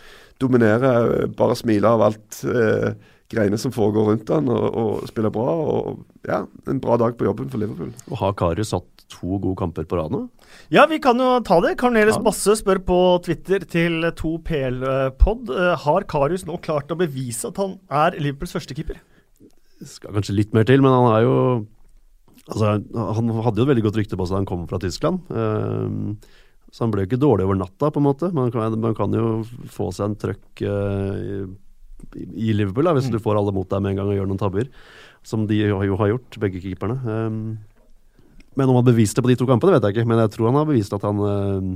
dominerer, 0.42 1.24
eh, 1.24 1.32
bare 1.38 1.58
smiler 1.60 1.96
av 1.96 2.06
alt 2.10 2.44
eh, 2.48 2.94
greiene 3.32 3.58
som 3.60 3.72
foregår 3.72 4.10
rundt 4.12 4.32
han, 4.34 4.50
og, 4.52 4.66
og 4.76 5.10
spiller 5.10 5.32
bra. 5.34 5.52
og 5.54 6.02
ja, 6.28 6.44
En 6.68 6.82
bra 6.84 6.98
dag 7.00 7.18
på 7.18 7.28
jobben 7.28 7.52
for 7.52 7.62
Liverpool. 7.62 7.94
Og 8.10 8.18
har 8.24 8.34
Karius 8.40 8.74
hatt 8.76 9.06
to 9.12 9.38
gode 9.44 9.58
kamper 9.60 9.88
på 9.88 10.00
rad 10.00 10.14
nå? 10.14 10.26
Ja, 10.72 10.86
vi 10.88 11.00
kan 11.04 11.20
jo 11.20 11.40
ta 11.48 11.60
det. 11.64 11.78
Cornelis 11.80 12.18
Ja. 12.18 12.24
Basse 12.24 12.56
spør 12.60 12.80
på 12.88 12.98
Twitter 13.24 13.64
til 13.68 14.08
2PL-pod. 14.16 15.52
Eh, 15.52 15.76
Har 15.86 16.08
Karius 16.08 16.46
nå 16.48 16.60
klart 16.64 16.92
å 16.92 17.00
bevise 17.00 17.52
at 17.52 17.60
han 17.62 17.78
er 17.90 18.18
Liverpools 18.20 18.56
førstekeeper? 18.56 19.00
Skal 19.88 20.14
kanskje 20.14 20.36
litt 20.38 20.54
mer 20.54 20.68
til, 20.68 20.82
men 20.84 20.94
han 20.94 21.12
er 21.16 21.24
jo 21.28 21.38
Altså, 22.52 22.82
han 22.82 23.28
hadde 23.46 23.62
jo 23.62 23.64
et 23.64 23.70
veldig 23.70 23.84
godt 23.86 23.98
rykte 24.00 24.18
på 24.18 24.26
seg 24.26 24.34
da 24.34 24.40
han 24.42 24.48
kom 24.50 24.64
fra 24.68 24.80
Tyskland. 24.82 25.20
Um, 25.30 26.18
så 26.72 26.86
han 26.86 26.94
ble 26.94 27.04
jo 27.04 27.10
ikke 27.10 27.20
dårlig 27.20 27.46
over 27.48 27.58
natta, 27.60 27.90
på 27.92 28.00
en 28.00 28.08
måte. 28.08 28.30
Man 28.36 28.52
kan, 28.54 28.78
man 28.80 28.96
kan 28.96 29.12
jo 29.16 29.42
få 29.72 29.90
seg 29.96 30.08
en 30.08 30.18
trøkk 30.22 30.64
uh, 30.64 31.44
i, 32.16 32.28
i 32.50 32.54
Liverpool 32.56 32.88
da, 32.88 32.96
hvis 32.96 33.10
du 33.12 33.20
får 33.22 33.40
alle 33.40 33.54
mot 33.56 33.68
deg 33.68 33.84
med 33.84 33.94
en 33.94 34.00
gang 34.00 34.12
og 34.12 34.16
gjør 34.16 34.30
noen 34.30 34.40
tabber. 34.40 34.70
Som 35.28 35.44
de 35.50 35.60
jo 35.60 35.82
jo 35.86 36.00
har 36.00 36.14
gjort, 36.14 36.40
begge 36.42 36.64
keeperne. 36.64 36.96
Um, 37.04 37.42
men 38.56 38.72
om 38.72 38.80
han 38.80 38.88
beviste 38.88 39.20
det 39.20 39.26
på 39.28 39.32
de 39.34 39.40
to 39.40 39.48
kampene, 39.50 39.76
vet 39.76 39.88
jeg 39.90 39.98
ikke. 39.98 40.08
Men 40.10 40.24
jeg 40.24 40.34
tror 40.36 40.50
han 40.50 40.60
har 40.62 40.70
bevist 40.70 40.96
at 40.96 41.08
han 41.08 41.20
uh, 41.20 41.72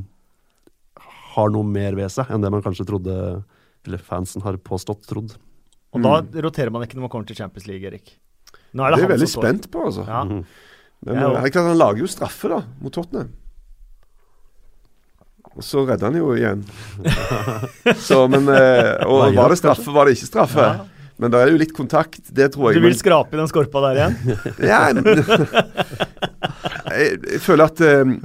har 1.35 1.51
noe 1.51 1.67
mer 1.67 1.97
ved 1.99 2.11
seg 2.13 2.31
enn 2.31 2.43
det 2.43 2.51
man 2.53 2.63
kanskje 2.63 2.87
trodde 2.87 3.15
Eller 3.85 4.01
fansen 4.01 4.43
har 4.43 4.57
påstått 4.63 5.03
trodd. 5.09 5.35
Og 5.95 6.03
da 6.03 6.19
roterer 6.43 6.71
man 6.73 6.83
ikke 6.83 6.97
når 6.97 7.05
man 7.05 7.11
kommer 7.13 7.27
til 7.29 7.37
Champions 7.37 7.67
League, 7.69 7.87
Erik. 7.87 8.15
Nå 8.75 8.83
er 8.83 8.95
Det 8.95 8.97
det, 8.97 9.03
er 9.03 9.05
jeg 9.05 9.13
veldig 9.15 9.31
spent 9.31 9.67
på, 9.71 9.83
altså. 9.91 10.07
Ja. 10.07 10.23
Mhm. 10.27 10.45
Men 11.05 11.19
Ja, 11.21 11.29
eh, 11.37 11.51
han 11.53 11.77
lager 11.77 12.01
jo 12.01 12.07
straffe 12.09 12.49
da, 12.49 12.63
mot 12.81 12.91
Tottenham. 12.95 13.29
Og 15.55 15.63
så 15.63 15.85
redder 15.87 16.09
han 16.09 16.17
jo 16.19 16.33
igjen. 16.35 16.65
så, 18.07 18.25
men, 18.31 18.49
eh, 18.51 18.91
og 19.07 19.31
var 19.37 19.53
det 19.53 19.59
straffe, 19.61 19.87
var 19.95 20.09
det 20.09 20.17
ikke 20.17 20.31
straffe? 20.33 20.67
Ja. 20.67 20.83
Men 21.21 21.31
det 21.31 21.39
er 21.39 21.51
jo 21.53 21.59
litt 21.61 21.71
kontakt, 21.75 22.19
det 22.35 22.49
tror 22.53 22.69
jeg. 22.69 22.81
Du 22.81 22.83
vil 22.83 22.91
Men, 22.91 22.99
skrape 22.99 23.37
i 23.37 23.39
den 23.39 23.47
skorpa 23.47 23.83
der 23.85 23.99
igjen? 24.01 24.15
ja, 24.71 24.81
men, 24.91 25.21
jeg, 26.97 27.21
jeg 27.23 27.41
føler 27.45 27.71
at 27.71 27.83
eh, 27.87 28.15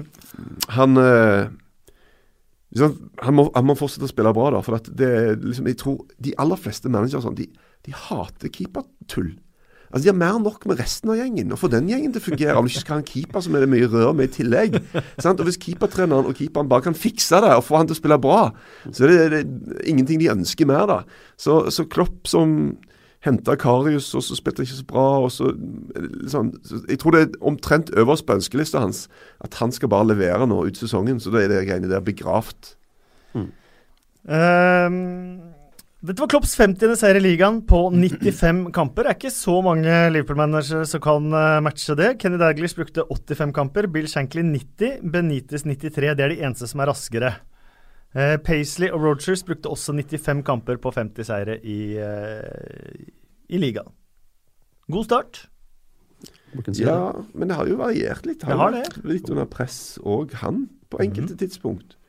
han 0.75 0.99
eh, 0.99 1.53
liksom, 2.75 2.97
han, 3.23 3.37
må, 3.39 3.47
han 3.55 3.69
må 3.69 3.79
fortsette 3.79 4.09
å 4.09 4.11
spille 4.11 4.35
bra, 4.35 4.51
da. 4.57 4.65
For 4.67 4.81
at 4.81 4.91
det 4.99 5.13
liksom, 5.45 5.71
jeg 5.71 5.79
tror 5.85 6.03
de 6.19 6.35
aller 6.43 6.59
fleste 6.61 6.91
managere 6.91 7.23
sånn, 7.23 7.39
de, 7.39 7.47
de 7.87 7.95
hater 8.09 8.51
keepertull. 8.59 9.31
Altså, 9.91 10.05
De 10.05 10.11
har 10.13 10.19
mer 10.19 10.37
enn 10.39 10.45
nok 10.47 10.67
med 10.71 10.79
resten 10.79 11.11
av 11.11 11.19
gjengen. 11.19 11.51
Og 11.53 11.59
få 11.59 11.71
den 11.73 11.89
gjengen 11.91 12.13
til 12.15 12.23
å 12.23 12.27
fungere. 12.29 12.57
Om 12.59 12.67
du 12.69 12.71
ikke 12.71 12.85
skal 12.85 12.95
ha 12.97 13.03
en 13.03 13.09
keeper 13.09 13.43
som 13.43 13.57
er 13.59 13.65
det 13.65 13.71
mye 13.73 13.89
rør 13.91 14.13
med 14.15 14.31
i 14.31 14.35
tillegg. 14.37 14.77
Sant? 15.19 15.41
Og 15.43 15.49
Hvis 15.49 15.59
keepertreneren 15.59 16.29
og 16.31 16.37
keeperen 16.39 16.71
bare 16.71 16.87
kan 16.87 16.95
fikse 16.95 17.41
det 17.43 17.51
og 17.57 17.65
få 17.67 17.81
han 17.81 17.91
til 17.91 17.97
å 17.97 18.01
spille 18.01 18.21
bra, 18.23 18.45
så 18.95 19.09
er 19.09 19.35
det, 19.35 19.43
det 19.51 19.89
ingenting 19.91 20.23
de 20.23 20.31
ønsker 20.31 20.69
mer. 20.71 20.87
da. 20.87 21.01
Så, 21.41 21.65
så 21.75 21.89
Klopp 21.91 22.31
som 22.31 22.77
henta 23.27 23.53
Karius, 23.61 24.15
og 24.17 24.23
så 24.25 24.37
spilte 24.39 24.63
han 24.63 24.69
ikke 24.71 24.79
så 24.79 24.87
bra. 24.89 25.09
og 25.27 25.33
så, 25.35 25.51
sånn, 26.33 26.55
Jeg 26.89 27.03
tror 27.03 27.17
det 27.17 27.23
er 27.27 27.41
omtrent 27.51 27.91
øverst 27.99 28.25
på 28.29 28.39
ønskelista 28.39 28.81
hans 28.81 29.09
at 29.45 29.59
han 29.61 29.75
skal 29.75 29.91
bare 29.93 30.09
levere 30.15 30.47
nå 30.49 30.63
ut 30.71 30.79
sesongen. 30.79 31.19
Så 31.21 31.35
da 31.35 31.43
er 31.43 31.51
det 31.53 31.67
greiene 31.67 31.91
der 31.91 32.01
begravd. 32.05 32.77
Ehm, 34.29 35.50
dette 36.01 36.23
var 36.23 36.31
Klopps 36.33 36.55
50. 36.57 36.95
seier 36.97 37.19
i 37.19 37.21
ligaen 37.21 37.59
på 37.69 37.83
95 37.93 38.71
kamper. 38.73 39.05
Det 39.05 39.11
er 39.11 39.17
ikke 39.19 39.33
så 39.35 39.59
mange 39.61 39.97
Liverpool-managere 40.15 40.87
som 40.89 41.03
kan 41.05 41.27
eh, 41.37 41.59
matche 41.61 41.93
det. 41.99 42.15
Kenny 42.23 42.39
Daglish 42.41 42.79
brukte 42.79 43.05
85 43.05 43.53
kamper, 43.59 43.89
Bill 43.93 44.09
Shankly 44.09 44.41
90, 44.47 45.03
Benitez 45.13 45.67
93. 45.69 46.15
Det 46.17 46.25
er 46.25 46.33
de 46.33 46.41
eneste 46.41 46.71
som 46.71 46.81
er 46.81 46.89
raskere. 46.89 47.35
Eh, 48.17 48.39
Paisley 48.41 48.89
og 48.89 49.05
Rogers 49.05 49.45
brukte 49.45 49.69
også 49.69 49.93
95 49.93 50.41
kamper 50.49 50.81
på 50.81 50.95
50 50.97 51.29
seire 51.29 51.59
i, 51.61 51.79
eh, 52.01 53.05
i 53.53 53.61
ligaen. 53.61 53.93
God 54.89 55.05
start. 55.05 55.45
Si 56.73 56.83
Ja, 56.83 57.13
men 57.35 57.49
det 57.53 57.61
har 57.61 57.69
jo 57.69 57.77
variert 57.77 58.25
litt. 58.25 58.41
Det 58.41 58.49
har 58.49 58.73
vært 58.73 59.05
Litt 59.05 59.29
under 59.29 59.45
press 59.45 59.99
òg, 60.01 60.33
han, 60.41 60.71
på 60.89 61.05
enkelte 61.05 61.37
tidspunkt. 61.37 62.01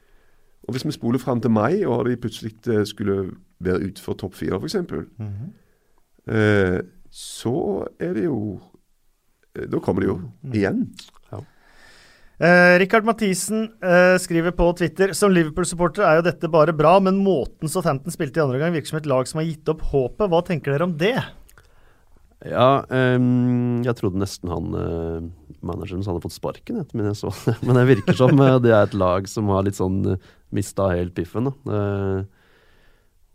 Og 0.63 0.73
hvis 0.73 0.87
vi 0.87 0.95
spoler 0.95 1.19
fram 1.19 1.41
til 1.41 1.51
mai, 1.51 1.83
og 1.83 2.05
de 2.07 2.15
plutselig 2.15 2.55
eh, 2.71 2.85
skulle 2.87 3.33
være 3.66 3.91
utenfor 3.91 4.18
topp 4.20 4.36
fire, 4.39 4.59
f.eks., 4.59 4.78
eh, 6.32 6.82
så 7.12 7.55
er 7.99 8.14
det 8.16 8.22
jo 8.24 8.38
eh, 9.57 9.66
Da 9.68 9.82
kommer 9.84 10.03
det 10.03 10.07
jo 10.07 10.20
igjen. 10.47 10.86
Eh, 12.41 12.80
Rikard 12.82 13.05
Mathisen 13.05 13.68
eh, 13.86 14.16
skriver 14.18 14.55
på 14.57 14.66
Twitter 14.80 15.12
Som 15.14 15.30
Liverpool-supporter 15.36 16.01
er 16.07 16.16
jo 16.18 16.24
dette 16.26 16.49
bare 16.49 16.74
bra, 16.74 16.95
men 17.03 17.20
måten 17.22 17.70
Southampton 17.70 18.16
spilte 18.16 18.39
i 18.39 18.41
andre 18.41 18.57
gang, 18.57 18.74
virker 18.74 18.95
som 18.95 18.97
et 18.97 19.09
lag 19.12 19.30
som 19.30 19.43
har 19.43 19.45
gitt 19.45 19.70
opp 19.70 19.84
håpet. 19.91 20.26
Hva 20.32 20.39
tenker 20.47 20.74
dere 20.74 20.88
om 20.88 20.95
det? 20.97 21.20
Ja, 22.49 22.82
um, 22.89 23.84
jeg 23.86 23.93
trodde 23.99 24.18
nesten 24.18 24.49
han 24.49 24.74
uh, 24.74 25.22
manageren 25.62 26.01
hadde 26.07 26.24
fått 26.24 26.34
sparken, 26.34 26.80
etter 26.82 26.97
min 26.97 27.12
jeg 27.12 27.20
så 27.20 27.30
det. 27.45 27.59
Men 27.62 27.78
det 27.78 27.86
virker 27.91 28.18
som 28.18 28.34
uh, 28.41 28.57
det 28.64 28.74
er 28.74 28.88
et 28.88 28.97
lag 28.97 29.30
som 29.30 29.51
har 29.53 29.68
litt 29.68 29.78
sånn 29.78 29.99
uh, 30.16 30.32
mista 30.55 30.89
helt 30.95 31.14
piffen. 31.16 31.51
da. 31.51 31.78
Eh, 31.78 32.24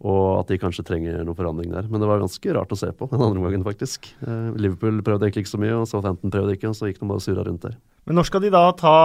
og 0.04 0.40
at 0.42 0.48
de 0.52 0.58
kanskje 0.60 0.84
trenger 0.84 1.22
noen 1.24 1.36
forandring 1.38 1.70
der. 1.72 1.86
Men 1.88 2.00
det 2.02 2.08
var 2.10 2.20
ganske 2.20 2.52
rart 2.54 2.72
å 2.74 2.76
se 2.76 2.90
på 2.92 3.08
den 3.10 3.22
andre 3.24 3.40
gangen, 3.46 3.64
faktisk. 3.64 4.10
Eh, 4.26 4.50
Liverpool 4.60 5.00
prøvde 5.02 5.24
egentlig 5.28 5.46
ikke 5.46 5.54
så 5.56 5.60
mye, 5.62 5.72
og 5.80 5.86
Southampton 5.88 6.30
prøvde 6.34 6.52
ikke, 6.58 6.68
og 6.68 6.76
så 6.76 6.90
gikk 6.90 7.00
de 7.00 7.08
bare 7.08 7.24
surra 7.24 7.46
rundt 7.48 7.62
der. 7.64 7.76
Men 8.06 8.14
når 8.20 8.28
skal 8.28 8.40
de 8.44 8.50
da 8.52 8.64
ta 8.76 8.96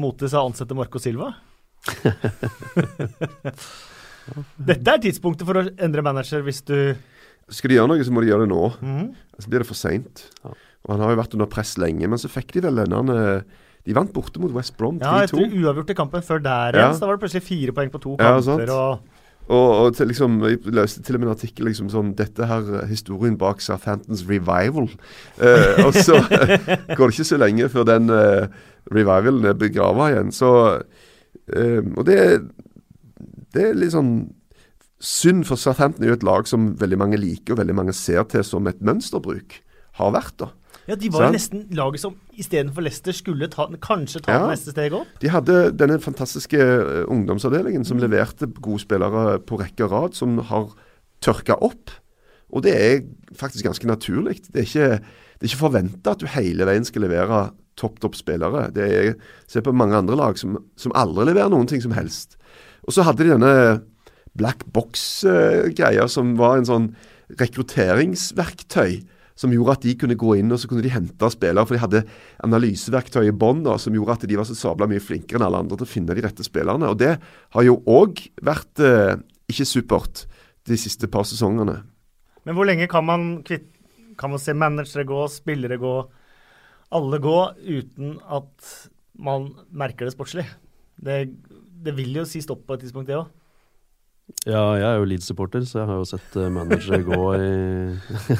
mot 0.00 0.16
til 0.18 0.28
seg 0.32 0.40
å 0.40 0.48
ansette 0.48 0.74
Marco 0.74 0.98
Silva? 0.98 1.34
Dette 4.58 4.92
er 4.92 5.00
tidspunktet 5.04 5.46
for 5.48 5.60
å 5.60 5.66
endre 5.80 6.02
manager 6.04 6.42
hvis 6.44 6.60
du 6.68 6.74
Skal 7.48 7.70
de 7.72 7.78
gjøre 7.78 7.88
noe, 7.94 8.04
så 8.04 8.12
må 8.12 8.20
de 8.24 8.28
gjøre 8.32 8.44
det 8.44 8.50
nå. 8.52 8.64
Mhm. 8.84 9.06
Så 9.40 9.48
blir 9.48 9.62
det 9.62 9.68
for 9.68 9.78
seint. 9.78 10.24
Ja. 10.44 10.50
Og 10.84 10.90
han 10.94 11.00
har 11.04 11.12
jo 11.14 11.20
vært 11.20 11.34
under 11.36 11.48
press 11.50 11.76
lenge, 11.80 12.08
men 12.10 12.18
så 12.20 12.28
fikk 12.32 12.52
de 12.56 12.60
vel 12.66 12.80
denne 12.82 13.44
De 13.86 13.94
vant 13.96 14.10
borte 14.12 14.40
mot 14.42 14.52
West 14.52 14.74
Brom 14.76 14.98
Ja, 15.00 15.22
3-2. 15.22 15.38
etter 15.46 15.54
uavgjort 15.62 15.90
i 15.90 15.96
kampen 15.96 16.22
før 16.26 16.42
der 16.44 16.76
Ja. 16.76 16.90
så 16.92 17.00
da 17.00 17.06
var 17.06 17.16
det 17.16 17.22
plutselig 17.24 17.42
fire 17.46 17.72
poeng 17.72 17.88
på 17.90 18.00
to 18.02 18.16
kamper. 18.18 18.66
Ja, 18.66 18.74
og 18.74 19.00
Og, 19.48 19.68
og 19.80 19.94
til, 19.96 20.10
liksom, 20.10 20.38
jeg 20.44 20.60
løste 20.76 21.02
til 21.04 21.16
og 21.16 21.22
med 21.22 21.30
en 21.30 21.34
artikkel 21.34 21.70
liksom 21.70 21.88
sånn 21.92 22.12
Dette 22.18 22.48
her 22.50 22.66
er 22.82 22.88
historien 22.90 23.38
bak 23.40 23.62
Southamptons 23.64 24.26
revival. 24.28 24.90
Eh, 25.40 25.84
og 25.86 25.96
så 25.96 26.18
går 26.96 27.04
det 27.04 27.14
ikke 27.14 27.30
så 27.30 27.40
lenge 27.40 27.70
før 27.72 27.88
den 27.88 28.12
eh, 28.12 28.48
revivalen 28.92 29.48
er 29.48 29.56
begrava 29.56 30.10
igjen. 30.12 30.34
Så 30.36 30.50
eh, 30.76 31.80
Og 31.80 32.04
det, 32.08 32.18
det 33.56 33.70
er 33.70 33.80
litt 33.80 33.96
sånn 33.96 34.12
synd, 35.00 35.46
for 35.48 35.60
Southampton 35.60 36.04
er 36.04 36.12
jo 36.12 36.18
et 36.18 36.26
lag 36.26 36.48
som 36.50 36.72
veldig 36.78 36.98
mange 37.00 37.20
liker, 37.20 37.54
og 37.54 37.62
veldig 37.62 37.76
mange 37.80 37.96
ser 37.96 38.24
til 38.28 38.44
som 38.44 38.66
et 38.68 38.80
mønsterbruk. 38.84 39.60
Har 39.98 40.14
vært, 40.14 40.34
da. 40.42 40.52
Ja, 40.88 40.96
De 40.96 41.10
var 41.12 41.26
jo 41.26 41.34
nesten 41.36 41.66
laget 41.76 42.00
som 42.00 42.14
istedenfor 42.40 42.80
Leicester 42.82 43.12
skulle 43.12 43.48
ta, 43.52 43.66
kanskje 43.84 44.22
ta 44.24 44.32
Ja. 44.32 44.38
det 44.46 44.54
neste 44.56 44.72
steget 44.72 44.96
opp. 44.96 45.06
De 45.20 45.28
hadde 45.28 45.56
denne 45.76 45.98
fantastiske 46.00 46.56
eh, 46.58 47.04
ungdomsavdelingen 47.12 47.84
som 47.84 48.00
leverte 48.00 48.48
gode 48.60 48.80
spillere 48.80 49.38
på 49.44 49.58
rekke 49.60 49.84
og 49.84 49.92
rad, 49.92 50.14
som 50.16 50.38
har 50.48 50.70
tørka 51.20 51.58
opp. 51.60 51.90
Og 52.50 52.62
det 52.64 52.72
er 52.74 53.02
faktisk 53.36 53.64
ganske 53.68 53.86
naturlig. 53.86 54.38
Det 54.48 54.62
er 54.62 54.66
ikke, 54.66 54.88
det 55.36 55.44
er 55.44 55.50
ikke 55.52 55.60
forventa 55.66 56.14
at 56.16 56.22
du 56.22 56.26
hele 56.32 56.64
veien 56.64 56.84
skal 56.88 57.04
levere 57.04 57.50
topp, 57.76 58.00
topp 58.00 58.16
spillere. 58.16 58.70
Det 58.72 58.88
er, 58.88 59.14
Se 59.46 59.60
på 59.60 59.72
mange 59.76 59.94
andre 59.94 60.16
lag 60.16 60.38
som, 60.40 60.56
som 60.76 60.92
aldri 60.96 61.28
leverer 61.28 61.52
noen 61.52 61.68
ting 61.68 61.82
som 61.84 61.92
helst. 61.92 62.38
Og 62.88 62.96
så 62.96 63.04
hadde 63.04 63.24
de 63.26 63.34
denne 63.36 63.82
black 64.38 64.64
box-greia 64.72 66.08
som 66.08 66.36
var 66.38 66.56
en 66.56 66.64
sånn 66.68 66.88
rekrutteringsverktøy. 67.38 69.02
Som 69.38 69.52
gjorde 69.54 69.76
at 69.76 69.84
de 69.86 69.94
kunne 69.98 70.18
gå 70.18 70.34
inn 70.40 70.50
og 70.50 70.58
så 70.58 70.70
kunne 70.70 70.82
de 70.82 70.90
hente 70.90 71.30
spillere. 71.30 71.66
For 71.66 71.76
de 71.76 71.82
hadde 71.84 72.04
analyseverktøy 72.46 73.28
i 73.28 73.34
bånn 73.34 73.62
som 73.78 73.94
gjorde 73.94 74.18
at 74.18 74.26
de 74.30 74.38
var 74.38 74.48
så 74.48 74.56
sabla 74.58 74.88
mye 74.90 75.02
flinkere 75.02 75.38
enn 75.38 75.46
alle 75.46 75.62
andre 75.62 75.78
til 75.78 75.86
å 75.86 75.92
finne 75.92 76.16
de 76.16 76.24
rette 76.24 76.46
spillerne. 76.46 76.90
Og 76.90 76.98
det 76.98 77.14
har 77.54 77.66
jo 77.66 77.78
òg 77.86 78.24
vært 78.42 78.82
eh, 78.82 79.14
ikke 79.50 79.68
supert 79.68 80.26
de 80.68 80.78
siste 80.80 81.08
par 81.10 81.26
sesongene. 81.28 81.80
Men 82.44 82.56
hvor 82.56 82.68
lenge 82.68 82.88
kan 82.90 83.06
man, 83.06 83.28
kvitt, 83.46 83.70
kan 84.18 84.32
man 84.32 84.42
se 84.42 84.54
managere 84.56 85.06
gå, 85.08 85.22
spillere 85.30 85.78
gå, 85.80 85.94
alle 86.98 87.20
gå, 87.22 87.38
uten 87.68 88.16
at 88.24 88.74
man 89.22 89.52
merker 89.70 90.08
det 90.08 90.16
sportslig? 90.16 90.46
Det, 90.98 91.28
det 91.84 91.94
vil 91.94 92.16
jo 92.20 92.26
si 92.26 92.42
stopp 92.42 92.66
på 92.66 92.74
et 92.74 92.86
tidspunkt, 92.86 93.10
det 93.10 93.20
òg. 93.20 93.30
Ja, 94.48 94.62
jeg 94.76 94.84
er 94.84 94.98
jo 95.00 95.06
Leeds-supporter, 95.08 95.64
så 95.64 95.80
jeg 95.80 95.88
har 95.88 95.98
jo 95.98 96.06
sett 96.08 96.36
uh, 96.36 96.48
managere 96.52 97.00
gå 97.04 97.22
i 97.40 97.48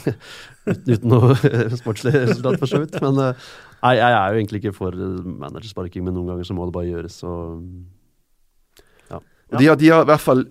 uten, 0.93 1.09
noe 1.09 1.35
sportslig 1.81 2.13
resultat, 2.15 2.59
for 2.61 2.71
så 2.71 2.83
vidt. 2.83 2.99
Men 3.05 3.21
eh, 3.25 3.47
nei, 3.83 3.95
jeg 3.97 4.17
er 4.19 4.29
jo 4.29 4.41
egentlig 4.43 4.61
ikke 4.63 4.75
for 4.77 4.97
eh, 4.97 5.31
managersparking, 5.45 6.05
men 6.05 6.17
noen 6.17 6.35
ganger 6.35 6.49
så 6.49 6.57
må 6.57 6.69
det 6.69 6.77
bare 6.77 6.91
gjøres. 6.91 7.19
Så 7.25 7.35
ja. 9.09 9.21
de, 9.57 9.65
har, 9.65 9.81
de 9.81 9.93
har 9.95 10.05
i 10.05 10.11
hvert 10.13 10.25
fall 10.25 10.45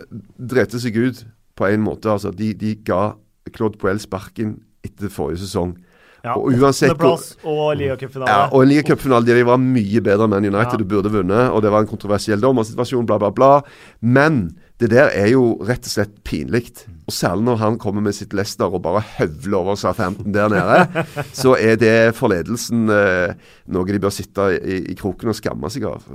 drept 0.53 0.77
seg 0.81 0.97
ut 0.97 1.23
på 1.57 1.69
en 1.69 1.85
måte. 1.85 2.09
altså. 2.11 2.33
De, 2.33 2.51
de 2.57 2.73
ga 2.85 3.11
Claude 3.53 3.77
Puel 3.81 4.01
sparken 4.01 4.57
etter 4.85 5.13
forrige 5.13 5.45
sesong. 5.45 5.77
Ja, 6.25 6.33
Og 6.33 6.57
uansett 6.57 6.97
og 6.97 7.75
ligacupfinale. 7.77 8.27
Ja, 8.27 8.47
og 8.49 8.63
en 8.65 8.71
ligacupfinale 8.71 9.27
der 9.27 9.38
de 9.38 9.45
var 9.47 9.59
mye 9.61 10.01
bedre 10.03 10.25
enn 10.25 10.33
Man 10.33 10.47
United 10.47 10.81
Ja. 10.81 10.83
og 10.83 10.89
burde 10.89 11.11
vunnet, 11.13 11.51
og 11.53 11.61
det 11.63 11.71
var 11.71 11.85
en 11.85 11.89
kontroversiell 11.89 12.41
dommersituasjon, 12.41 13.05
bla, 13.05 13.19
bla, 13.21 13.29
bla. 13.31 13.51
Men 14.01 14.57
det 14.78 14.91
der 14.93 15.09
er 15.09 15.32
jo 15.32 15.55
rett 15.65 15.88
og 15.88 15.89
slett 15.89 16.19
pinlig. 16.28 16.67
Og 17.07 17.15
særlig 17.15 17.47
når 17.47 17.61
han 17.63 17.80
kommer 17.82 18.03
med 18.05 18.13
sitt 18.17 18.36
Leicester 18.38 18.69
og 18.69 18.84
bare 18.86 19.01
høvler 19.15 19.57
over 19.61 19.80
Southampton 19.80 20.36
der 20.36 20.51
nede, 20.53 21.05
så 21.41 21.55
er 21.57 21.80
det 21.82 21.95
for 22.17 22.34
ledelsen 22.34 22.86
eh, 22.93 23.34
noe 23.73 23.89
de 23.89 24.03
bør 24.03 24.13
sitte 24.13 24.51
i, 24.59 24.84
i 24.93 24.97
kroken 24.99 25.34
og 25.34 25.39
skamme 25.39 25.71
seg 25.73 25.88
av. 25.89 26.05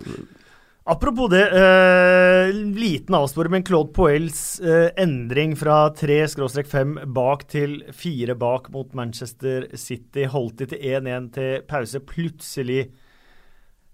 Apropos 0.93 1.31
det, 1.31 1.43
eh, 1.43 2.55
liten 2.75 3.15
avsporing, 3.15 3.53
men 3.55 3.67
Claude 3.67 3.93
Poels 3.95 4.61
eh, 4.61 4.91
endring 4.99 5.55
fra 5.59 5.89
3-5 5.95 6.97
bak 7.15 7.47
til 7.51 7.81
4 7.95 8.35
bak 8.39 8.67
mot 8.75 8.91
Manchester 8.99 9.69
City 9.79 10.27
holdt 10.31 10.59
de 10.59 10.73
til 10.73 10.83
1-1 10.99 11.31
til 11.35 11.63
pause. 11.71 12.03
Plutselig 12.03 12.89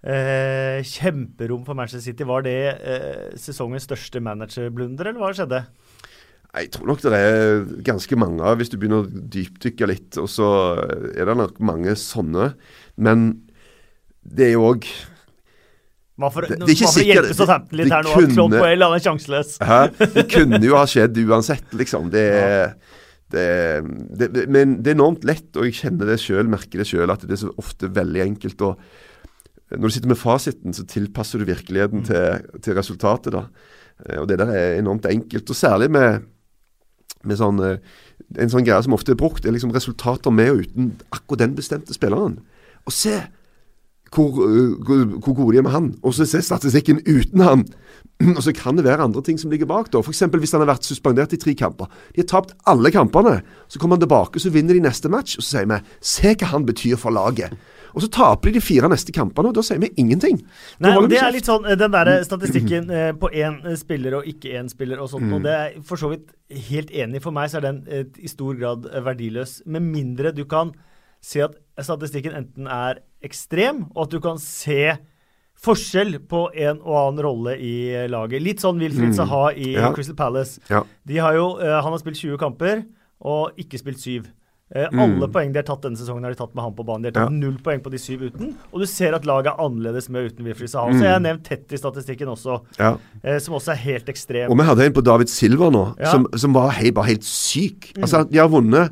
eh, 0.03 0.79
kjemperom 0.85 1.65
for 1.67 1.75
Manchester 1.77 2.03
City. 2.11 2.23
Var 2.27 2.45
det 2.45 2.57
eh, 2.79 3.37
sesongens 3.39 3.87
største 3.89 4.21
managerblunder, 4.23 5.09
eller 5.11 5.19
hva 5.23 5.33
skjedde? 5.35 5.63
Jeg 6.49 6.71
tror 6.73 6.87
nok 6.89 7.01
det 7.03 7.13
er 7.13 7.59
ganske 7.85 8.17
mange 8.17 8.41
av, 8.41 8.55
hvis 8.57 8.71
du 8.73 8.77
begynner 8.81 9.03
å 9.03 9.09
dypdykke 9.35 9.85
litt. 9.91 10.17
Og 10.17 10.25
så 10.33 10.47
er 11.13 11.29
det 11.29 11.35
nok 11.37 11.59
mange 11.61 11.93
sånne. 11.99 12.53
Men 12.97 13.27
det 14.25 14.47
er 14.49 14.55
jo 14.57 14.65
òg 14.71 14.87
Det- 16.49 16.57
det, 16.59 16.65
er 16.65 16.73
ikke 16.75 16.87
sikkert- 16.99 17.27
det, 17.29 17.35
det, 17.77 17.85
det 17.85 18.09
nå, 18.09 18.15
kunne-. 18.49 18.59
Hæ? 19.63 19.77
Det 20.17 20.25
kunne 20.33 20.59
jo 20.65 20.75
ha 20.75 20.85
skjedd 20.89 21.15
uansett, 21.29 21.69
liksom. 21.79 22.09
Det 22.11 22.25
er, 22.33 22.73
det, 23.31 23.39
er- 23.39 23.81
det, 24.19 24.27
det, 24.33 24.49
men 24.49 24.81
det 24.83 24.91
er 24.91 24.97
enormt 24.97 25.23
lett, 25.23 25.47
og 25.55 25.63
jeg 25.69 25.77
kjenner 25.79 26.05
det 26.11 26.17
sjøl, 26.19 26.49
merker 26.51 26.81
det 26.81 26.87
sjøl, 26.89 27.09
at 27.13 27.21
det 27.23 27.37
er 27.37 27.43
så 27.45 27.53
ofte 27.61 27.87
veldig 27.93 28.25
enkelt 28.25 28.59
å 28.67 28.73
Når 29.71 29.85
du 29.85 29.93
sitter 29.93 30.09
med 30.09 30.17
fasiten, 30.17 30.73
så 30.73 30.85
tilpasser 30.89 31.39
du 31.39 31.45
virkeligheten 31.45 32.03
til, 32.07 32.45
til 32.65 32.77
resultatet, 32.77 33.33
da. 33.35 33.45
Eh, 34.05 34.19
Og 34.21 34.27
det 34.29 34.39
der 34.41 34.49
er 34.49 34.79
enormt 34.79 35.05
enkelt. 35.05 35.49
Og 35.49 35.55
særlig 35.55 35.91
med, 35.93 36.23
med 37.23 37.37
sånn 37.37 37.59
eh, 37.65 37.77
En 38.37 38.49
sånn 38.51 38.65
greie 38.65 38.83
som 38.83 38.93
ofte 38.93 39.15
er 39.15 39.17
brukt, 39.17 39.45
er 39.45 39.55
liksom 39.55 39.71
resultater 39.73 40.29
med 40.29 40.51
og 40.51 40.59
uten 40.65 40.89
akkurat 41.09 41.39
den 41.39 41.55
bestemte 41.57 41.95
spilleren. 41.95 42.35
Og 42.85 42.93
se 42.93 43.15
hvor, 44.13 44.31
hvor, 44.85 45.05
hvor 45.19 45.33
gode 45.37 45.53
de 45.53 45.61
er 45.61 45.65
med 45.67 45.71
han, 45.75 45.89
og 46.03 46.13
så 46.17 46.25
se 46.25 46.41
statistikken 46.41 47.01
uten 47.07 47.41
han. 47.45 47.65
Og 48.35 48.41
så 48.43 48.51
kan 48.51 48.75
det 48.75 48.83
være 48.83 49.05
andre 49.05 49.21
ting 49.23 49.37
som 49.39 49.47
ligger 49.51 49.65
bak. 49.69 49.87
da. 49.93 50.01
F.eks. 50.03 50.19
hvis 50.27 50.51
han 50.51 50.59
har 50.59 50.67
vært 50.67 50.83
suspendert 50.83 51.31
i 51.31 51.37
tre 51.39 51.53
kamper. 51.55 51.87
De 52.11 52.19
har 52.19 52.27
tapt 52.27 52.51
alle 52.67 52.91
kampene. 52.91 53.37
Så 53.71 53.79
kommer 53.79 53.95
han 53.95 54.01
tilbake, 54.03 54.41
så 54.43 54.51
vinner 54.51 54.75
de 54.75 54.81
neste 54.83 55.07
match. 55.11 55.37
Og 55.39 55.45
så 55.45 55.53
sier 55.61 55.69
vi 55.71 55.77
se 56.03 56.33
hva 56.35 56.49
han 56.51 56.65
betyr 56.67 56.97
for 56.99 57.15
laget. 57.15 57.55
Og 57.95 58.03
så 58.03 58.09
taper 58.11 58.51
de 58.51 58.57
de 58.59 58.63
fire 58.65 58.89
neste 58.91 59.15
kampene, 59.15 59.53
og 59.53 59.55
da 59.55 59.63
sier 59.63 59.79
vi 59.79 59.89
ingenting. 60.03 60.35
Nei, 60.83 60.91
holder 60.97 61.13
det 61.13 61.21
er 61.23 61.31
litt 61.37 61.47
sånn 61.47 61.63
eh, 61.65 61.77
den 61.79 61.95
der 61.95 62.11
statistikken 62.27 62.91
eh, 62.91 63.13
på 63.15 63.31
én 63.31 63.55
eh, 63.63 63.77
spiller 63.79 64.19
og 64.19 64.27
ikke 64.29 64.51
én 64.59 64.67
spiller 64.71 64.99
og 64.99 65.09
sånt, 65.13 65.23
Mm. 65.29 65.33
og 65.39 65.47
det 65.47 65.55
er 65.55 65.79
for 65.87 65.95
så 66.03 66.11
vidt 66.11 66.27
helt 66.69 66.91
enig. 66.91 67.23
For 67.23 67.31
meg 67.35 67.49
så 67.53 67.61
er 67.61 67.69
den 67.69 67.79
eh, 67.87 68.03
i 68.19 68.27
stor 68.27 68.59
grad 68.59 68.85
eh, 68.91 68.99
verdiløs, 69.07 69.61
med 69.65 69.87
mindre 69.87 70.35
du 70.35 70.43
kan 70.43 70.75
se 71.23 71.41
at 71.47 71.55
statistikken 71.79 72.35
enten 72.35 72.67
er 72.67 72.99
ekstrem, 73.23 73.85
og 73.95 74.03
at 74.07 74.09
du 74.11 74.19
kan 74.23 74.37
se 74.37 74.97
forskjell 75.59 76.19
på 76.31 76.45
en 76.55 76.77
og 76.85 76.95
annen 77.01 77.23
rolle 77.25 77.57
i 77.59 77.73
eh, 77.91 78.07
laget. 78.11 78.41
Litt 78.45 78.61
sånn 78.63 78.79
Wilfried 78.79 79.15
Saha 79.17 79.49
i 79.55 79.73
Mm. 79.75 79.81
Ja. 79.81 79.91
Crystal 79.93 80.15
Palace. 80.15 80.59
Ja. 80.69 80.83
De 81.05 81.17
har 81.19 81.33
jo, 81.35 81.57
eh, 81.59 81.81
han 81.83 81.91
har 81.91 81.99
spilt 81.99 82.15
20 82.21 82.37
kamper 82.39 82.85
og 83.21 83.51
ikke 83.59 83.77
spilt 83.81 83.99
7. 83.99 84.23
Mm. 84.69 84.99
Alle 85.01 85.27
poeng 85.33 85.49
de 85.51 85.57
har 85.57 85.65
tatt 85.65 85.81
denne 85.81 85.97
sesongen, 85.97 86.21
har 86.23 86.29
de 86.31 86.37
tatt 86.37 86.53
med 86.53 86.61
han 86.63 86.75
på 86.77 86.85
banen. 86.85 87.01
De 87.01 87.07
har 87.09 87.25
tatt 87.25 87.31
Mm. 87.33 87.41
Ja. 87.41 87.47
null 87.49 87.57
poeng 87.65 87.81
på 87.81 87.89
de 87.91 87.97
syv 87.97 88.21
uten. 88.29 88.55
Og 88.71 88.79
du 88.79 88.85
ser 88.85 89.15
at 89.15 89.25
laget 89.25 89.47
er 89.47 89.57
annerledes 89.65 90.09
med 90.09 90.29
uten 90.31 90.45
Wilfried 90.45 90.69
Saha. 90.69 90.91
Mm. 90.91 90.99
Så 90.99 91.03
jeg 91.03 91.11
har 91.11 91.19
nevnt 91.19 91.43
tett 91.43 91.73
i 91.73 91.75
statistikken 91.77 92.27
også, 92.29 92.61
Ja. 92.79 92.95
eh, 93.23 93.39
som 93.39 93.55
også 93.55 93.71
er 93.71 93.75
helt 93.81 94.05
ekstrem. 94.07 94.49
Og 94.51 94.57
vi 94.57 94.63
hadde 94.63 94.85
en 94.85 94.93
på 94.93 95.03
David 95.03 95.27
Silver 95.27 95.71
nå, 95.71 95.95
Ja. 95.99 96.11
som, 96.11 96.27
som 96.37 96.53
var 96.53 96.69
hei, 96.69 96.91
bare 96.91 97.07
helt 97.07 97.23
syk. 97.23 97.91
Altså, 97.97 98.23
De 98.29 98.37
har 98.37 98.47
vunnet 98.47 98.91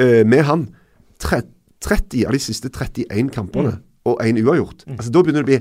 uh, 0.00 0.24
med 0.26 0.42
han 0.44 0.74
tre, 1.20 1.42
30 1.82 2.26
av 2.28 2.36
de 2.36 2.42
siste 2.42 2.70
31 2.70 3.32
kampene, 3.34 3.76
og 4.08 4.22
én 4.24 4.38
uavgjort. 4.40 4.86
Altså, 4.96 5.12
da 5.14 5.22
begynner 5.22 5.44
det 5.44 5.46
å 5.46 5.50
bli 5.52 5.58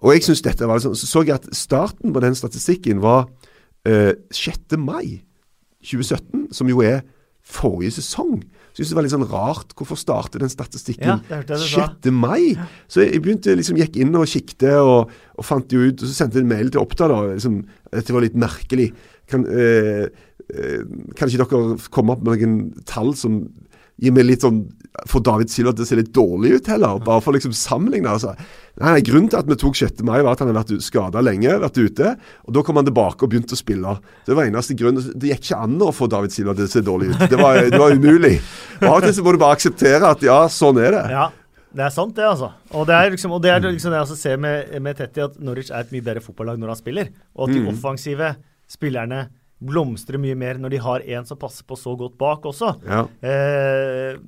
Og 0.00 0.14
jeg 0.14 0.24
synes 0.24 0.40
dette 0.42 0.64
var 0.64 0.78
liksom, 0.78 0.94
Så 0.96 1.06
så 1.10 1.20
jeg 1.26 1.34
at 1.34 1.48
starten 1.52 2.14
på 2.14 2.22
den 2.24 2.34
statistikken 2.34 3.02
var 3.04 3.26
uh, 3.88 4.14
6. 4.32 4.78
mai 4.80 5.20
2017, 5.82 6.48
som 6.54 6.70
jo 6.70 6.80
er 6.86 7.02
forrige 7.42 7.98
sesong. 7.98 8.38
Så 8.72 8.80
jeg 8.80 8.86
synes 8.86 8.92
det 8.92 8.96
var 8.96 9.04
litt 9.04 9.12
sånn 9.12 9.28
rart. 9.28 9.72
Hvorfor 9.76 9.98
starter 10.00 10.40
den 10.40 10.52
statistikken 10.52 11.08
Ja, 11.10 11.16
det 11.26 11.40
hørte 11.40 11.56
jeg 11.56 11.60
du 11.60 11.72
sa. 11.74 11.88
6. 12.00 12.12
mai? 12.16 12.54
Så 12.88 13.02
jeg 13.04 13.20
begynte 13.20 13.56
liksom, 13.58 13.76
gikk 13.80 13.98
inn 14.00 14.14
og 14.16 14.30
kikket 14.30 14.78
og, 14.80 15.10
og 15.36 15.44
fant 15.44 15.66
det 15.68 15.80
ut. 15.80 16.04
Og 16.04 16.06
så 16.06 16.14
sendte 16.14 16.38
jeg 16.38 16.46
en 16.46 16.52
mail 16.54 16.70
til 16.72 16.80
Oppda. 16.80 17.10
da, 17.12 17.18
liksom, 17.34 17.58
Dette 17.92 18.16
var 18.16 18.24
litt 18.24 18.38
merkelig. 18.38 18.88
Kan, 19.28 19.44
eh, 19.44 20.06
eh, 20.48 20.86
kan 21.18 21.28
ikke 21.28 21.42
dere 21.42 21.76
komme 21.92 22.16
opp 22.16 22.24
med 22.24 22.40
noen 22.40 22.86
tall 22.88 23.12
som 23.18 23.42
gir 24.02 24.12
meg 24.16 24.26
litt 24.28 24.42
sånn 24.44 24.64
Får 25.08 25.22
David 25.24 25.48
Silva 25.48 25.72
til 25.72 25.86
å 25.86 25.88
se 25.88 25.96
litt 25.96 26.10
dårlig 26.12 26.50
ut 26.58 26.66
heller? 26.68 26.98
Bare 27.00 27.22
for 27.24 27.32
liksom 27.32 27.54
sammenligne. 27.56 28.10
Altså. 28.12 28.34
Nei, 28.82 28.98
Grunnen 29.06 29.30
til 29.32 29.38
at 29.38 29.46
vi 29.48 29.56
tok 29.56 29.78
6. 29.78 30.02
mai, 30.04 30.18
var 30.20 30.34
at 30.36 30.42
han 30.44 30.50
hadde 30.50 30.60
vært 30.76 30.84
skada 30.84 31.22
lenge, 31.24 31.48
vært 31.62 31.78
ute. 31.80 32.10
Og 32.44 32.52
Da 32.52 32.60
kom 32.66 32.76
han 32.76 32.84
tilbake 32.84 33.24
og 33.24 33.30
begynte 33.32 33.56
å 33.56 33.58
spille. 33.58 33.94
Det 34.28 34.36
var 34.36 34.50
eneste 34.50 34.76
grunnen. 34.76 35.06
Det 35.16 35.30
gikk 35.32 35.46
ikke 35.48 35.62
an 35.64 35.78
å 35.80 35.88
få 35.96 36.10
David 36.12 36.34
Silva 36.36 36.52
til 36.58 36.68
å 36.68 36.72
se 36.74 36.84
dårlig 36.84 37.08
ut. 37.14 37.24
Det 37.32 37.40
var, 37.40 37.62
det 37.72 37.80
var 37.80 37.96
umulig. 37.96 38.34
Og 38.82 38.88
Av 38.90 38.98
og 38.98 39.06
til 39.08 39.16
så 39.16 39.24
må 39.24 39.32
du 39.32 39.40
bare 39.40 39.56
akseptere 39.56 40.12
at 40.12 40.26
ja, 40.28 40.36
sånn 40.52 40.82
er 40.84 40.92
det. 40.98 41.02
Ja, 41.16 41.26
det 41.72 41.86
er 41.88 41.94
sant, 41.96 42.12
det, 42.20 42.28
altså. 42.28 42.52
Og 42.76 42.84
det 42.92 42.94
er 43.00 43.10
liksom, 43.16 43.32
og 43.32 43.40
det, 43.46 43.50
er 43.56 43.64
liksom 43.64 43.94
det 43.96 44.02
jeg 44.02 44.10
også 44.10 44.20
ser 44.20 44.36
med, 44.44 44.76
med 44.84 45.00
Tetti, 45.00 45.24
at 45.24 45.40
Norwich 45.40 45.72
er 45.72 45.86
et 45.86 45.96
mye 45.96 46.04
bedre 46.04 46.20
fotballag 46.28 46.60
når 46.60 46.74
han 46.76 46.82
spiller. 46.84 47.08
Og 47.32 47.48
at 47.48 47.56
de 47.56 47.62
Mm. 47.64 47.72
offensive 47.72 48.34
spillerne 48.68 49.24
blomstrer 49.62 50.20
mye 50.22 50.36
mer 50.38 50.60
når 50.60 50.74
de 50.74 50.84
har 50.84 51.08
en 51.16 51.26
som 51.28 51.40
passer 51.40 51.66
på 51.68 51.78
så 51.78 51.94
godt 51.98 52.18
bak 52.20 52.46
også. 52.50 52.74
Ja. 52.86 53.04
Eh, 53.22 54.20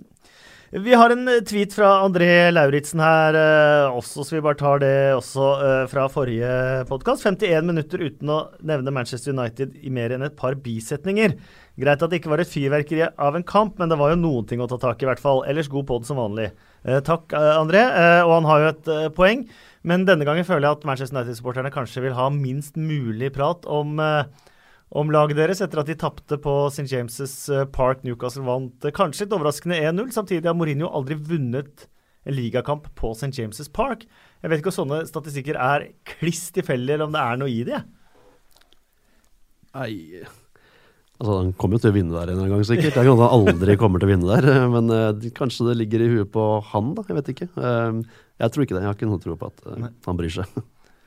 vi 0.75 0.95
har 0.99 1.13
en 1.15 1.29
eh, 1.31 1.43
tweet 1.47 1.71
fra 1.77 2.01
André 2.03 2.51
Lauritzen 2.51 2.99
her 2.99 3.37
eh, 3.39 3.95
også, 3.95 4.25
så 4.27 4.35
vi 4.35 4.43
bare 4.43 4.59
tar 4.59 4.81
det 4.83 4.95
også 5.15 5.51
eh, 5.63 5.83
fra 5.91 6.09
forrige 6.11 6.49
podkast. 6.89 7.23
51 7.23 7.69
minutter 7.69 8.03
uten 8.03 8.33
å 8.35 8.39
nevne 8.67 8.95
Manchester 8.97 9.37
United 9.37 9.77
i 9.87 9.93
mer 9.95 10.17
enn 10.17 10.27
et 10.27 10.35
par 10.35 10.57
bisetninger. 10.59 11.37
Greit 11.79 12.03
at 12.03 12.11
det 12.11 12.19
ikke 12.19 12.33
var 12.33 12.43
et 12.43 12.51
fyrverkeri 12.51 13.07
av 13.07 13.39
en 13.39 13.47
kamp, 13.47 13.79
men 13.79 13.93
det 13.93 14.01
var 14.01 14.15
jo 14.15 14.19
noen 14.25 14.49
ting 14.51 14.63
å 14.63 14.67
ta 14.71 14.81
tak 14.83 14.99
i, 14.99 15.07
i 15.07 15.11
hvert 15.13 15.23
fall. 15.23 15.45
Ellers 15.47 15.71
god 15.71 15.87
pod 15.93 16.09
som 16.11 16.19
vanlig. 16.19 16.49
Eh, 16.83 16.99
takk, 17.07 17.29
eh, 17.39 17.53
André. 17.55 17.85
Og 18.25 18.35
han 18.41 18.51
har 18.51 18.65
jo 18.65 18.73
et 18.73 18.93
poeng, 19.15 19.47
men 19.87 20.09
denne 20.09 20.27
gangen 20.27 20.47
føler 20.49 20.67
jeg 20.67 20.81
at 20.81 20.89
Manchester 20.91 21.21
United-supporterne 21.21 21.71
kanskje 21.75 22.03
vil 22.09 22.19
ha 22.19 22.27
minst 22.35 22.75
mulig 22.75 23.31
prat 23.37 23.63
om 23.71 23.95
eh, 24.03 24.51
om 24.95 25.11
laget 25.11 25.41
deres 25.41 25.63
etter 25.65 25.81
at 25.83 25.89
de 25.91 25.97
tapte 25.99 26.39
på 26.39 26.53
St. 26.71 26.87
James' 26.87 27.49
Park. 27.75 28.05
Newcastle 28.07 28.45
vant 28.47 28.87
eh, 28.87 28.95
kanskje 28.95 29.27
litt 29.27 29.35
overraskende 29.35 29.81
1-0. 29.91 30.13
Samtidig 30.15 30.47
har 30.47 30.57
Mourinho 30.57 30.91
aldri 30.95 31.19
vunnet 31.19 31.89
en 32.25 32.37
ligakamp 32.37 32.87
på 32.99 33.11
St. 33.17 33.33
James' 33.35 33.73
Park. 33.75 34.07
Jeg 34.41 34.53
vet 34.53 34.63
ikke 34.63 34.71
om 34.71 34.79
sånne 34.79 35.03
statistikker 35.09 35.59
er 35.59 35.91
kliss 36.15 36.47
tilfeldige, 36.55 36.97
eller 36.97 37.09
om 37.09 37.15
det 37.17 37.25
er 37.25 37.43
noe 37.43 37.53
i 37.53 37.61
det. 37.67 37.83
Nei 39.75 39.93
Altså, 41.15 41.35
Han 41.39 41.53
kommer 41.59 41.79
jo 41.79 41.85
til 41.85 41.93
å 41.93 41.95
vinne 41.95 42.15
der 42.15 42.33
en 42.33 42.51
gang, 42.51 42.63
sikkert. 42.67 42.97
Det 42.97 43.03
er 43.03 43.09
han 43.09 43.21
aldri 43.23 43.77
kommer 43.79 44.03
til 44.03 44.09
å 44.09 44.13
vinne 44.13 44.31
der, 44.31 44.49
eh, 44.51 44.65
men 44.71 44.91
uh, 44.91 45.29
kanskje 45.37 45.69
det 45.69 45.77
ligger 45.79 46.03
i 46.03 46.09
huet 46.11 46.33
på 46.35 46.47
han, 46.73 46.91
da. 46.97 47.05
Jeg 47.07 47.19
vet 47.21 47.31
ikke. 47.35 47.49
Uh, 47.55 48.01
jeg 48.43 48.55
tror 48.55 48.67
ikke 48.67 48.77
det. 48.77 48.83
Jeg 48.83 48.91
har 48.91 48.99
ikke 48.99 49.11
noe 49.11 49.23
tro 49.23 49.37
på 49.39 49.51
at 49.53 49.63
uh, 49.69 49.87
han 50.09 50.19
bryr 50.19 50.35
seg. 50.35 50.59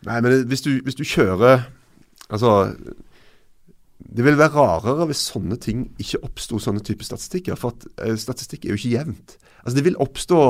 Nei, 0.07 0.21
men 0.23 0.47
hvis 0.47 0.63
du, 0.63 0.71
hvis 0.85 0.97
du 0.97 1.03
kjører 1.07 1.65
Altså 2.27 2.49
Det 4.07 4.23
vil 4.23 4.39
være 4.39 4.55
rarere 4.55 5.09
hvis 5.09 5.25
sånne 5.33 5.57
ting 5.59 5.87
ikke 5.99 6.21
oppsto, 6.23 6.59
sånne 6.61 6.83
typer 6.85 7.07
statistikker. 7.07 7.59
For 7.59 7.75
at 7.75 7.87
uh, 8.07 8.15
statistikk 8.19 8.65
er 8.65 8.73
jo 8.73 8.79
ikke 8.79 8.95
jevnt. 8.95 9.37
Altså 9.63 9.75
Det 9.75 9.85
vil 9.89 9.99
oppstå 10.03 10.41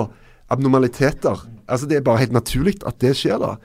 abnormaliteter. 0.54 1.48
Altså 1.68 1.90
Det 1.90 1.98
er 1.98 2.06
bare 2.06 2.24
helt 2.24 2.36
naturlig 2.36 2.78
at 2.86 3.02
det 3.02 3.16
skjer, 3.18 3.40
da. 3.42 3.56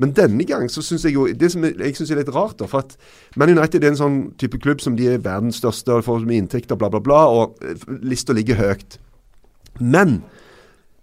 Men 0.00 0.14
denne 0.16 0.44
gang 0.48 0.70
så 0.72 0.82
syns 0.82 1.04
jeg 1.04 1.14
jo 1.14 1.26
Det 1.28 1.50
som 1.52 1.64
jeg, 1.64 1.94
synes 1.94 2.10
er 2.10 2.18
litt 2.22 2.32
rart, 2.34 2.56
da 2.58 2.66
For 2.66 2.82
at 2.82 2.96
Man 3.36 3.52
United 3.52 3.84
er 3.84 3.92
en 3.92 4.00
sånn 4.00 4.20
type 4.40 4.58
klubb 4.58 4.80
som 4.82 4.96
de 4.98 5.06
er 5.12 5.22
verdens 5.22 5.60
største 5.62 5.92
og 5.94 6.06
får 6.08 6.24
mye 6.26 6.42
inntekter, 6.42 6.78
bla, 6.80 6.88
bla, 6.90 7.00
bla. 7.00 7.26
Og 7.28 7.60
eh, 7.62 7.84
lista 8.02 8.34
ligger 8.34 8.58
høyt. 8.58 8.98
Men 9.80 10.22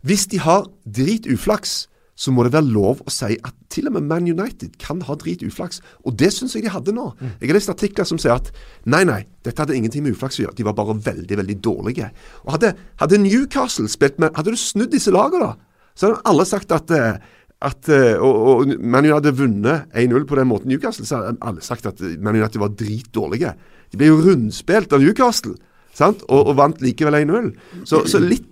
hvis 0.01 0.27
de 0.31 0.39
har 0.39 0.67
drit 0.85 1.27
uflaks, 1.27 1.88
så 2.19 2.33
må 2.35 2.43
det 2.43 2.51
være 2.51 2.67
lov 2.67 2.99
å 3.07 3.13
si 3.13 3.37
at 3.47 3.55
til 3.71 3.87
og 3.87 3.95
med 3.95 4.07
Man 4.09 4.27
United 4.27 4.75
kan 4.81 4.99
ha 5.07 5.15
drit 5.19 5.43
uflaks. 5.45 5.79
Og 6.03 6.17
det 6.19 6.33
syns 6.35 6.57
jeg 6.57 6.65
de 6.65 6.73
hadde 6.73 6.91
nå. 6.95 7.05
Jeg 7.39 7.47
har 7.47 7.55
lest 7.55 7.71
artikler 7.71 8.07
som 8.07 8.19
sier 8.19 8.35
at 8.35 8.51
nei, 8.83 9.05
nei, 9.07 9.21
dette 9.47 9.63
hadde 9.63 9.77
ingenting 9.77 10.03
med 10.03 10.17
uflaks 10.17 10.41
å 10.41 10.43
gjøre. 10.43 10.57
De 10.57 10.67
var 10.67 10.75
bare 10.75 10.97
veldig, 11.05 11.39
veldig 11.39 11.57
dårlige. 11.63 12.11
Og 12.43 12.53
hadde, 12.57 12.73
hadde 12.99 13.21
Newcastle 13.23 13.87
spilt 13.91 14.19
med 14.19 14.35
Hadde 14.35 14.51
du 14.51 14.59
snudd 14.59 14.91
disse 14.91 15.13
lagene, 15.15 15.47
da, 15.47 15.85
så 15.95 16.09
hadde 16.09 16.27
alle 16.31 16.47
sagt 16.47 16.75
at 16.75 16.91
eh, 16.95 17.19
at, 17.59 17.89
eh, 17.91 18.15
og, 18.15 18.35
og 18.35 18.69
Man 18.79 19.03
United 19.03 19.15
hadde 19.17 19.35
vunnet 19.35 19.97
1-0 19.99 20.27
på 20.27 20.37
den 20.39 20.47
måten 20.47 20.71
Newcastle, 20.71 21.07
så 21.07 21.19
hadde 21.19 21.39
alle 21.43 21.63
sagt 21.63 21.89
at 21.89 21.99
Man 22.23 22.37
United 22.37 22.61
var 22.61 22.71
dritdårlige. 22.79 23.51
De 23.91 23.99
ble 23.99 24.11
jo 24.11 24.21
rundspilt 24.23 24.93
av 24.95 25.03
Newcastle. 25.03 25.57
Og, 26.07 26.39
og 26.39 26.55
vant 26.59 26.81
likevel 26.83 27.19
1-0. 27.21 27.51
Så, 27.87 28.03
så 28.09 28.21
litt 28.23 28.47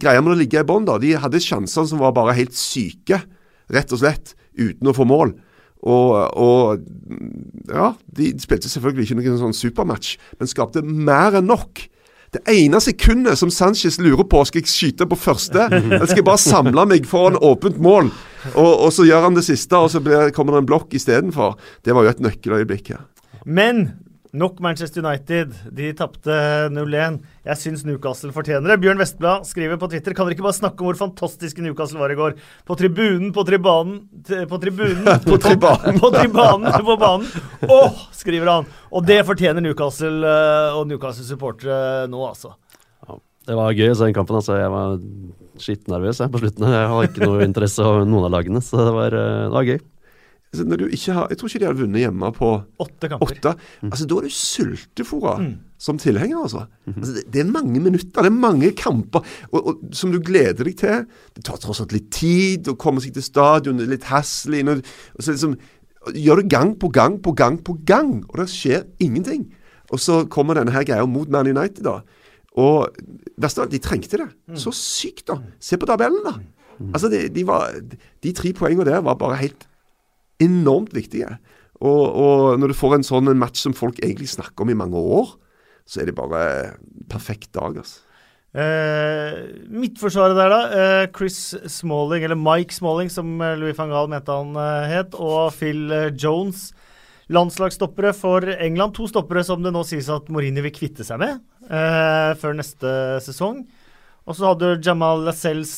greier 0.00 0.22
med 0.24 0.34
å 0.34 0.40
ligge 0.40 0.62
i 0.62 0.66
bånn, 0.66 0.88
da. 0.88 0.98
De 1.02 1.14
hadde 1.20 1.42
sjanser 1.42 1.86
som 1.88 2.02
var 2.02 2.14
bare 2.16 2.36
helt 2.38 2.56
syke, 2.58 3.22
rett 3.70 3.94
og 3.94 4.02
slett, 4.02 4.34
uten 4.58 4.90
å 4.90 4.96
få 4.96 5.06
mål. 5.08 5.34
Og, 5.80 6.10
og 6.36 7.70
ja, 7.72 7.94
de 8.16 8.34
spilte 8.42 8.68
selvfølgelig 8.68 9.06
ikke 9.06 9.20
noen 9.20 9.40
sånn 9.40 9.56
supermatch, 9.56 10.18
men 10.40 10.50
skapte 10.50 10.84
mer 10.84 11.38
enn 11.38 11.48
nok. 11.48 11.86
Det 12.30 12.42
ene 12.52 12.78
sekundet 12.78 13.40
som 13.40 13.50
Sanchez 13.50 13.96
lurer 13.98 14.26
på 14.30 14.42
skal 14.46 14.62
jeg 14.62 14.70
skyte 14.70 15.08
på 15.10 15.18
første, 15.18 15.64
eller 15.66 16.04
skal 16.04 16.20
jeg 16.20 16.28
bare 16.28 16.42
samle 16.42 16.84
meg 16.92 17.08
foran 17.10 17.40
åpent 17.42 17.80
mål, 17.82 18.12
og, 18.52 18.70
og 18.70 18.92
så 18.94 19.08
gjør 19.08 19.26
han 19.26 19.38
det 19.38 19.46
siste, 19.48 19.74
og 19.74 19.90
så 19.90 20.02
blir, 20.04 20.30
kommer 20.36 20.54
det 20.54 20.62
en 20.62 20.70
blokk 20.70 20.94
istedenfor. 20.94 21.56
Det 21.82 21.96
var 21.96 22.06
jo 22.06 22.12
et 22.12 22.22
nøkkeløyeblikk 22.28 22.92
her. 22.94 23.02
Men 23.48 23.88
nok 24.32 24.60
Manchester 24.62 25.02
United. 25.04 25.54
De 25.74 25.90
tapte 25.98 26.34
0-1. 26.70 27.18
Jeg 27.46 27.60
syns 27.60 27.84
Newcastle 27.86 28.32
fortjener 28.34 28.72
det. 28.72 28.78
Bjørn 28.82 29.00
Vestblad 29.00 29.46
skriver 29.48 29.80
på 29.80 29.88
Twitter 29.90 30.14
Kan 30.16 30.28
dere 30.28 30.36
ikke 30.36 30.46
bare 30.46 30.58
snakke 30.58 30.82
om 30.82 30.90
hvor 30.90 30.98
fantastiske 31.00 31.64
Newcastle 31.64 32.00
var 32.02 32.12
i 32.14 32.18
går? 32.18 32.36
På 32.68 32.76
tribunen, 32.78 33.32
på 33.34 33.44
tribanen 33.48 34.02
På 34.50 34.60
tribunen 34.62 35.08
På 35.28 35.38
tribanen. 35.42 36.00
På 36.00 36.12
tribanen, 36.14 36.70
på 36.86 36.96
banen. 37.00 37.28
Åh, 37.66 38.00
skriver 38.16 38.52
han. 38.54 38.70
Og 38.90 39.06
det 39.06 39.20
fortjener 39.28 39.64
Newcastle 39.64 40.22
eh, 40.26 40.78
og 40.78 40.86
Newcastle-supportere 40.90 42.08
nå, 42.10 42.22
altså. 42.26 42.54
Ja, 43.06 43.18
det 43.50 43.58
var 43.58 43.76
gøy 43.76 43.92
å 43.92 43.98
se 43.98 44.08
den 44.08 44.16
kampen. 44.16 44.38
altså. 44.40 44.58
Jeg 44.60 44.72
var 44.74 44.98
skitnervøs 45.60 46.22
jeg, 46.22 46.32
på 46.32 46.40
slutten. 46.42 46.68
Jeg 46.72 46.90
hadde 46.92 47.08
ikke 47.10 47.26
noe 47.26 47.46
interesse 47.46 47.84
av 47.84 48.04
noen 48.08 48.28
av 48.28 48.34
lagene, 48.38 48.62
så 48.64 48.80
det 48.86 48.94
var, 48.96 49.16
eh, 49.16 49.46
det 49.48 49.56
var 49.56 49.68
gøy. 49.68 49.80
Altså, 50.52 50.64
når 50.66 50.76
du 50.80 50.86
ikke 50.90 51.12
har, 51.14 51.26
jeg 51.30 51.38
tror 51.38 51.48
ikke 51.48 51.58
de 51.62 51.66
hadde 51.68 51.78
vunnet 51.78 52.00
hjemme 52.02 52.28
på 52.34 52.48
Åtte 52.82 53.08
kamper. 53.12 53.26
åtte. 53.36 53.52
Altså, 53.86 54.06
da 54.10 54.16
er 54.18 54.24
du 54.26 54.32
sultefòra 54.34 55.34
Mm. 55.40 55.52
som 55.78 55.98
tilhenger, 55.98 56.36
altså. 56.42 56.66
altså 56.88 57.12
det, 57.14 57.22
det 57.32 57.40
er 57.40 57.50
mange 57.52 57.80
minutter, 57.80 58.22
det 58.22 58.26
er 58.26 58.34
mange 58.34 58.72
kamper 58.76 59.22
og, 59.52 59.60
og, 59.66 59.78
som 59.92 60.10
du 60.12 60.18
gleder 60.20 60.64
deg 60.66 60.76
til. 60.76 61.06
Det 61.36 61.44
tar 61.46 61.56
tross 61.62 61.80
alt 61.80 61.92
litt 61.94 62.10
tid 62.12 62.68
å 62.68 62.74
komme 62.76 63.00
seg 63.00 63.14
til 63.14 63.22
stadion, 63.22 63.78
det 63.78 63.86
er 63.86 63.92
litt 63.94 64.08
hassle 64.10 64.60
og, 64.66 64.82
og 65.16 65.22
så 65.22 65.32
liksom 65.36 65.56
Gjør 66.16 66.40
det 66.40 66.48
gang 66.48 66.70
på 66.80 66.88
gang 66.88 67.18
på 67.20 67.34
gang 67.36 67.58
på 67.60 67.74
gang, 67.84 68.24
og 68.30 68.38
det 68.40 68.46
skjer 68.48 68.86
ingenting. 69.04 69.42
Og 69.92 70.00
så 70.00 70.22
kommer 70.32 70.56
denne 70.56 70.72
her 70.72 70.82
greia 70.88 71.04
mot 71.04 71.28
Man 71.28 71.46
United, 71.46 71.84
da. 71.84 71.98
Og 72.56 72.88
verst 73.36 73.58
av 73.60 73.66
alt, 73.66 73.74
de 73.74 73.78
trengte 73.84 74.16
det. 74.16 74.28
Så 74.56 74.72
sykt, 74.72 75.26
da. 75.28 75.36
Se 75.60 75.76
på 75.76 75.84
tabellen, 75.86 76.22
da. 76.24 76.32
Altså, 76.94 77.10
de, 77.12 77.26
de, 77.28 77.44
var, 77.44 77.68
de 78.24 78.32
tre 78.32 78.54
poengene 78.56 78.86
der 78.88 79.02
var 79.04 79.18
bare 79.20 79.36
helt 79.42 79.66
enormt 80.42 80.94
viktige. 80.96 81.38
Og, 81.80 82.02
og 82.04 82.60
når 82.60 82.72
du 82.72 82.76
får 82.76 82.98
en 82.98 83.06
sånn 83.06 83.32
match 83.40 83.62
som 83.62 83.76
folk 83.76 84.00
egentlig 84.02 84.28
snakker 84.34 84.66
om 84.66 84.72
i 84.72 84.76
mange 84.76 85.00
år, 85.00 85.32
så 85.88 86.02
er 86.02 86.10
det 86.10 86.18
bare 86.18 86.42
perfekt 87.10 87.52
dag, 87.56 87.80
altså. 87.80 88.04
Eh, 88.50 89.36
midtforsvaret 89.70 90.34
der, 90.34 90.50
da. 90.50 90.60
Eh, 90.74 91.04
Chris 91.14 91.54
Smalling, 91.70 92.24
eller 92.26 92.38
Mike 92.38 92.74
Smalling, 92.74 93.10
som 93.10 93.38
eh, 93.38 93.56
Louis 93.58 93.76
van 93.78 93.92
Gahl 93.92 94.10
mente 94.10 94.34
han 94.34 94.56
eh, 94.58 94.90
het, 94.90 95.14
og 95.14 95.54
Phil 95.54 95.86
eh, 95.94 96.10
Jones. 96.18 96.70
Landslagsstoppere 97.30 98.10
for 98.16 98.42
England. 98.56 98.96
To 98.98 99.06
stoppere 99.06 99.44
som 99.46 99.62
det 99.62 99.70
nå 99.74 99.84
sies 99.86 100.10
at 100.10 100.26
Mourinho 100.34 100.64
vil 100.66 100.74
kvitte 100.74 101.06
seg 101.06 101.20
med 101.22 101.38
eh, 101.70 102.32
før 102.42 102.58
neste 102.58 102.90
sesong. 103.22 103.62
Og 104.26 104.34
så 104.34 104.50
hadde 104.50 104.74
du 104.74 104.82
Jamal 104.82 105.22
Lascelles 105.28 105.72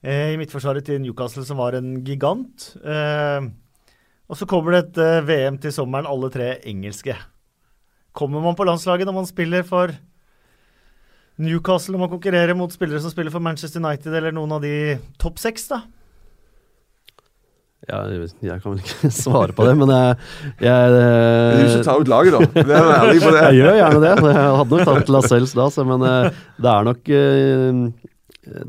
i 0.00 0.36
midtforsvaret 0.40 0.86
til 0.86 1.00
Newcastle, 1.02 1.44
som 1.44 1.58
var 1.60 1.76
en 1.76 1.98
gigant. 2.06 2.70
Eh, 2.80 3.50
og 4.30 4.38
så 4.38 4.46
kommer 4.48 4.76
det 4.76 4.82
et 4.84 5.00
eh, 5.04 5.26
VM 5.28 5.58
til 5.60 5.74
sommeren, 5.74 6.08
alle 6.08 6.30
tre 6.32 6.54
engelske. 6.70 7.16
Kommer 8.16 8.42
man 8.42 8.56
på 8.56 8.64
landslaget 8.66 9.06
når 9.08 9.18
man 9.20 9.28
spiller 9.28 9.66
for 9.66 9.92
Newcastle 11.40 11.94
når 11.94 12.04
man 12.04 12.12
konkurrerer 12.12 12.56
mot 12.58 12.72
spillere 12.72 13.00
som 13.00 13.12
spiller 13.12 13.32
for 13.32 13.44
Manchester 13.44 13.80
United 13.80 14.12
eller 14.12 14.34
noen 14.34 14.56
av 14.56 14.64
de 14.64 14.98
topp 15.20 15.40
seks, 15.40 15.68
da? 15.70 15.82
Ja, 17.88 18.02
jeg 18.12 18.60
kan 18.60 18.74
vel 18.74 18.82
ikke 18.82 19.08
svare 19.24 19.54
på 19.56 19.64
det, 19.64 19.72
men 19.80 19.90
jeg, 19.94 20.16
jeg 20.62 20.90
Du 20.92 21.70
skal 21.72 21.86
ta 21.86 21.94
ut 21.96 22.10
laget, 22.12 22.36
da. 22.36 22.64
Vær 22.68 22.90
ærlig 22.98 23.22
på 23.24 23.32
det. 23.32 23.44
Jeg 23.48 23.56
gjør 23.62 23.78
gjerne 23.78 24.02
det. 24.04 24.10
Jeg 24.20 24.58
hadde 24.60 24.76
nok 24.76 24.90
tatt 24.90 25.12
Lascelles 25.14 25.54
da, 25.56 25.68
så, 25.72 25.86
men 25.88 26.04
eh, 26.06 26.42
det 26.60 26.70
er 26.74 26.86
nok 26.90 27.10
eh, 27.16 27.80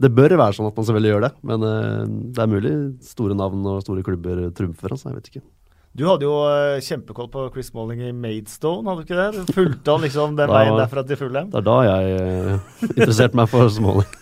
Det 0.01 0.11
bør 0.13 0.37
være 0.37 0.53
sånn 0.57 0.69
at 0.69 0.77
man 0.77 0.85
selvfølgelig 0.87 1.11
gjør 1.13 1.25
det, 1.25 1.31
men 1.49 1.65
eh, 1.67 2.03
det 2.35 2.43
er 2.43 2.51
mulig 2.51 2.75
store 3.05 3.37
navn 3.37 3.65
og 3.71 3.81
store 3.85 4.05
klubber 4.05 4.45
trumfer. 4.57 4.93
Altså, 4.93 5.09
jeg 5.09 5.19
vet 5.19 5.31
ikke. 5.31 5.43
Du 5.91 6.05
hadde 6.07 6.23
jo 6.23 6.31
uh, 6.47 6.77
kjempekoll 6.79 7.27
på 7.33 7.41
Chris 7.51 7.67
Smalling 7.67 7.99
i 8.07 8.13
Maidstone, 8.15 8.87
hadde 8.87 9.01
du 9.01 9.09
ikke 9.09 9.17
det? 9.19 9.41
Du 9.49 9.49
fulgte 9.57 9.91
han 9.91 10.05
liksom 10.05 10.37
den 10.37 10.47
Da- 10.51 10.53
veien 10.55 10.77
derfra 10.79 11.03
til 11.07 11.19
Fulham? 11.19 11.49
Det 11.51 11.59
er 11.59 11.65
da 11.67 11.73
jeg 11.83 12.13
eh, 12.21 12.69
interesserte 12.93 13.39
meg 13.39 13.49
for 13.51 13.67
Smalling. 13.75 14.13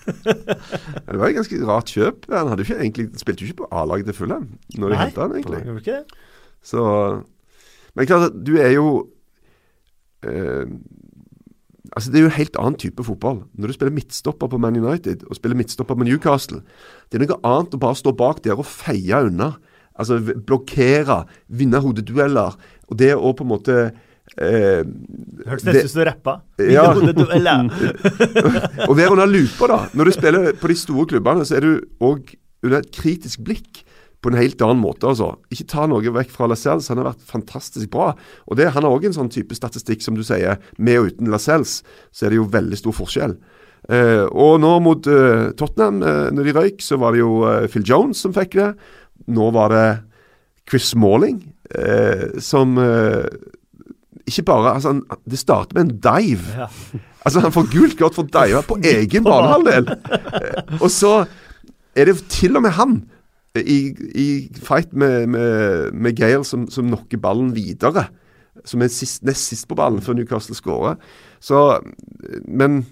Det 1.06 1.20
var 1.20 1.28
et 1.28 1.38
ganske 1.38 1.60
rart 1.70 1.94
kjøp. 1.94 2.26
Han 2.34 2.50
hadde 2.54 2.66
ikke 2.66 2.80
egentlig, 2.80 3.06
spilte 3.22 3.46
jo 3.46 3.52
ikke 3.52 3.60
på 3.62 3.70
A-laget 3.84 4.10
til 4.10 4.18
Fulham 4.18 4.48
når 4.82 4.96
de 4.96 5.00
henta 5.04 5.22
han, 5.28 5.36
egentlig. 5.38 5.62
Gjorde 5.68 5.84
ikke 5.84 6.00
det? 6.00 6.26
Så 6.66 6.82
Men 7.94 8.10
klart 8.10 8.42
du 8.50 8.52
er 8.58 8.74
jo 8.74 8.88
eh, 10.26 10.66
Altså 11.96 12.12
Det 12.12 12.20
er 12.20 12.26
jo 12.26 12.30
en 12.30 12.38
helt 12.38 12.60
annen 12.62 12.78
type 12.80 13.04
fotball. 13.06 13.42
Når 13.58 13.72
du 13.72 13.74
spiller 13.74 13.96
midtstopper 13.96 14.52
på 14.52 14.60
Man 14.62 14.78
United 14.78 15.26
og 15.30 15.38
spiller 15.38 15.58
midtstopper 15.58 15.98
på 15.98 16.06
Newcastle, 16.06 16.62
det 17.10 17.18
er 17.18 17.26
noe 17.26 17.40
annet 17.48 17.74
å 17.76 17.82
bare 17.82 17.98
stå 17.98 18.14
bak 18.18 18.44
der 18.46 18.60
og 18.60 18.68
feie 18.70 19.24
unna. 19.30 19.54
Altså 20.00 20.20
blokkere, 20.22 21.24
vinne 21.50 21.82
hodedueller. 21.84 22.56
Og 22.88 23.00
det 23.00 23.16
å 23.18 23.34
på 23.36 23.44
en 23.44 23.52
måte 23.52 23.80
eh, 24.38 24.86
Hørtes 25.50 25.66
nesten 25.66 25.84
ut 25.84 25.92
som 25.92 26.02
du 26.02 26.06
rappa. 26.08 26.38
Ja. 26.62 26.86
Og 28.90 28.96
være 28.96 29.12
under 29.16 29.28
lupa, 29.30 29.68
da. 29.72 29.82
Når 29.98 30.10
du 30.10 30.16
spiller 30.16 30.54
på 30.62 30.72
de 30.72 30.78
store 30.80 31.10
klubbene, 31.10 31.46
så 31.48 31.58
er 31.58 31.66
du 31.66 31.72
òg 32.06 32.36
under 32.64 32.80
et 32.80 32.92
kritisk 32.94 33.44
blikk 33.48 33.84
på 34.22 34.32
en 34.32 34.40
helt 34.40 34.62
annen 34.62 34.82
måte. 34.84 35.08
altså. 35.08 35.34
Ikke 35.54 35.68
ta 35.72 35.86
noe 35.88 36.14
vekk 36.16 36.32
fra 36.34 36.48
Lascelles, 36.52 36.90
han 36.92 37.00
har 37.00 37.12
vært 37.14 37.24
fantastisk 37.28 37.90
bra. 37.94 38.12
Og 38.48 38.58
det, 38.60 38.72
Han 38.76 38.84
har 38.84 38.92
òg 38.92 39.06
en 39.08 39.16
sånn 39.16 39.32
type 39.32 39.56
statistikk, 39.56 40.02
som 40.04 40.18
du 40.18 40.24
sier. 40.28 40.60
Med 40.78 41.00
og 41.00 41.14
uten 41.14 41.32
Lascelles 41.32 41.80
så 42.12 42.26
er 42.26 42.34
det 42.34 42.42
jo 42.42 42.50
veldig 42.52 42.80
stor 42.82 42.96
forskjell. 42.98 43.38
Eh, 43.90 44.26
og 44.36 44.60
nå 44.60 44.74
mot 44.84 45.08
eh, 45.08 45.52
Tottenham, 45.58 46.02
eh, 46.04 46.26
når 46.36 46.50
de 46.50 46.56
røyk, 46.58 46.82
så 46.84 46.98
var 47.00 47.16
det 47.16 47.22
jo 47.24 47.46
eh, 47.48 47.68
Phil 47.72 47.86
Jones 47.88 48.20
som 48.20 48.36
fikk 48.36 48.58
det. 48.60 48.74
Nå 49.32 49.52
var 49.56 49.72
det 49.74 49.86
Chris 50.70 50.92
Smalling 50.92 51.40
eh, 51.76 52.38
som 52.44 52.76
eh, 52.78 53.26
Ikke 54.30 54.44
bare 54.46 54.76
altså 54.76 54.92
han, 54.94 55.00
Det 55.26 55.40
starter 55.40 55.78
med 55.80 55.88
en 55.88 55.96
dive. 56.04 56.54
Ja. 56.60 56.68
Altså 57.26 57.42
Han 57.44 57.52
får 57.56 57.72
gult 57.72 57.98
kort 58.00 58.16
for 58.20 58.28
dive 58.30 58.62
på 58.68 58.78
egen 58.94 59.26
banehalvdel. 59.26 59.90
Eh, 59.90 60.76
og 60.82 60.92
så 60.94 61.14
er 61.96 62.12
det 62.12 62.20
til 62.30 62.60
og 62.60 62.68
med 62.68 62.76
han 62.78 63.00
i, 63.58 63.80
i 64.14 64.28
fight 64.62 64.94
med, 64.94 65.28
med, 65.34 65.94
med 65.94 66.18
Gale 66.18 66.46
som, 66.46 66.68
som 66.70 66.90
knocker 66.92 67.22
ballen 67.22 67.52
videre. 67.56 68.08
Som 68.68 68.84
er 68.84 68.92
sist, 68.94 69.24
nest 69.26 69.50
sist 69.50 69.68
på 69.70 69.78
ballen 69.80 70.04
før 70.04 70.18
Newcastle 70.20 70.58
skårer. 70.58 71.00
Så 71.42 71.80
Men 72.46 72.84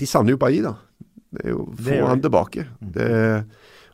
de 0.00 0.08
savner 0.08 0.34
jo 0.34 0.40
Bailly, 0.40 0.62
da. 0.64 0.74
Det 1.30 1.44
er 1.44 1.52
jo 1.52 1.66
Det 1.76 1.86
Få 1.86 2.06
han 2.08 2.22
tilbake. 2.24 2.66
Det 2.80 3.06
er 3.06 3.42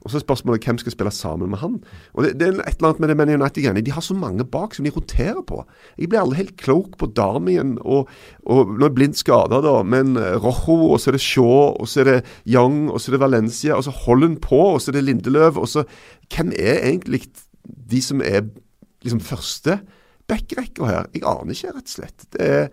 og 0.07 0.13
så 0.13 0.21
er 0.21 0.23
spørsmålet 0.23 0.63
hvem 0.63 0.79
skal 0.79 0.95
spille 0.95 1.11
sammen 1.11 1.51
med 1.51 1.59
han. 1.59 1.81
Og 2.15 2.23
Det, 2.23 2.37
det 2.39 2.47
er 2.47 2.61
et 2.63 2.77
eller 2.79 2.93
annet 2.93 3.01
med 3.03 3.11
det 3.11 3.17
Man 3.19 3.33
United-greiene. 3.35 3.83
De 3.83 3.95
har 3.97 4.05
så 4.07 4.15
mange 4.15 4.45
bak 4.47 4.77
som 4.77 4.87
de 4.87 4.93
roterer 4.95 5.43
på. 5.43 5.65
Jeg 5.99 6.13
blir 6.13 6.21
aldri 6.23 6.39
helt 6.39 6.57
klok 6.63 6.95
på 7.01 7.09
Darmien. 7.11 7.75
og, 7.83 8.07
og 8.47 8.71
Nå 8.79 8.87
er 8.87 8.95
Blind 8.95 9.19
skada, 9.19 9.59
da, 9.65 9.81
men 9.83 10.15
eh, 10.17 10.37
Rojo, 10.39 10.93
og 10.93 11.01
så 11.03 11.11
er 11.11 11.19
det 11.19 11.25
Shaw, 11.25 11.75
og 11.75 11.91
så 11.91 12.05
er 12.05 12.11
det 12.11 12.19
Young, 12.47 12.87
og 12.93 13.03
så 13.03 13.11
er 13.11 13.17
det 13.17 13.25
Valencia, 13.25 13.75
og 13.75 13.83
så 13.89 13.95
holder 14.05 14.31
han 14.31 14.39
på, 14.47 14.61
og 14.77 14.79
så 14.81 14.93
er 14.93 15.01
det 15.01 15.07
Lindeløv, 15.09 15.59
og 15.59 15.69
så 15.69 15.85
Hvem 16.27 16.49
er 16.59 16.81
egentlig 16.83 17.21
de 17.67 18.01
som 18.03 18.23
er 18.23 18.49
liksom 19.05 19.21
første 19.23 19.77
backrekka 20.27 20.87
her? 20.87 21.11
Jeg 21.15 21.23
aner 21.27 21.55
ikke, 21.55 21.75
rett 21.77 21.91
og 21.91 21.97
slett. 21.97 22.27
Er, 22.43 22.71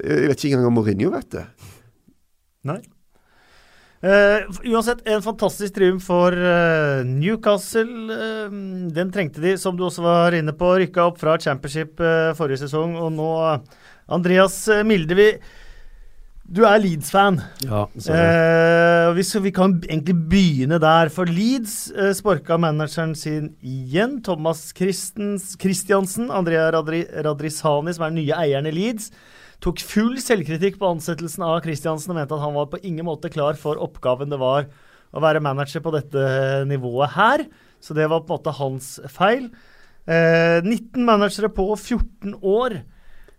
jeg 0.00 0.32
vet 0.32 0.44
ikke 0.44 0.56
engang 0.56 0.72
om 0.72 0.76
Mourinho 0.80 1.12
vet 1.14 1.30
det. 1.32 1.46
Nei. 2.68 2.82
Eh, 4.00 4.46
uansett, 4.72 5.02
en 5.04 5.20
fantastisk 5.22 5.74
triumf 5.76 6.06
for 6.08 6.32
uh, 6.32 7.04
Newcastle. 7.04 8.08
Uh, 8.08 8.52
den 8.96 9.10
trengte 9.12 9.42
de, 9.44 9.56
som 9.60 9.76
du 9.76 9.84
også 9.84 10.04
var 10.06 10.36
inne 10.38 10.54
på, 10.56 10.72
rykka 10.80 11.10
opp 11.10 11.20
fra 11.20 11.36
championship 11.40 12.00
forrige 12.38 12.64
sesong. 12.64 12.96
Og 12.96 13.12
nå, 13.12 13.32
Andreas 14.10 14.62
Mildevi, 14.88 15.34
du 16.50 16.64
er 16.66 16.80
Leeds-fan. 16.82 17.38
Ja, 17.62 17.84
Eh, 18.10 19.12
vi, 19.14 19.22
vi 19.42 19.52
kan 19.54 19.76
egentlig 19.86 20.16
begynne 20.30 20.80
der. 20.82 21.10
For 21.14 21.28
Leeds 21.30 21.92
eh, 21.94 22.10
sparka 22.16 22.56
manageren 22.58 23.14
sin 23.14 23.52
igjen. 23.62 24.18
Thomas 24.26 24.72
Christiansen, 24.74 26.30
Andrea 26.30 26.70
Radri, 26.74 27.04
Radrisani, 27.06 27.94
som 27.94 28.04
er 28.04 28.10
den 28.10 28.18
nye 28.24 28.34
eieren 28.34 28.66
i 28.66 28.74
Leeds, 28.74 29.12
tok 29.64 29.82
full 29.84 30.16
selvkritikk 30.22 30.78
på 30.80 30.88
ansettelsen 30.94 31.44
av 31.46 31.58
Kristiansen 31.64 32.14
og 32.14 32.20
mente 32.20 32.36
at 32.36 32.44
han 32.44 32.56
var 32.56 32.70
på 32.72 32.80
ingen 32.86 33.06
måte 33.08 33.32
klar 33.32 33.58
for 33.60 33.80
oppgaven 33.80 34.32
det 34.32 34.40
var 34.40 34.70
å 35.10 35.22
være 35.22 35.42
manager 35.42 35.82
på 35.84 35.92
dette 35.94 36.22
nivået 36.70 37.12
her. 37.16 37.44
Så 37.82 37.96
det 37.96 38.06
var 38.10 38.22
på 38.22 38.30
en 38.30 38.38
måte 38.38 38.56
hans 38.60 38.94
feil. 39.10 39.50
Eh, 40.06 40.60
19 40.64 41.04
managere 41.04 41.50
på 41.52 41.66
14 41.74 42.36
år. 42.40 42.80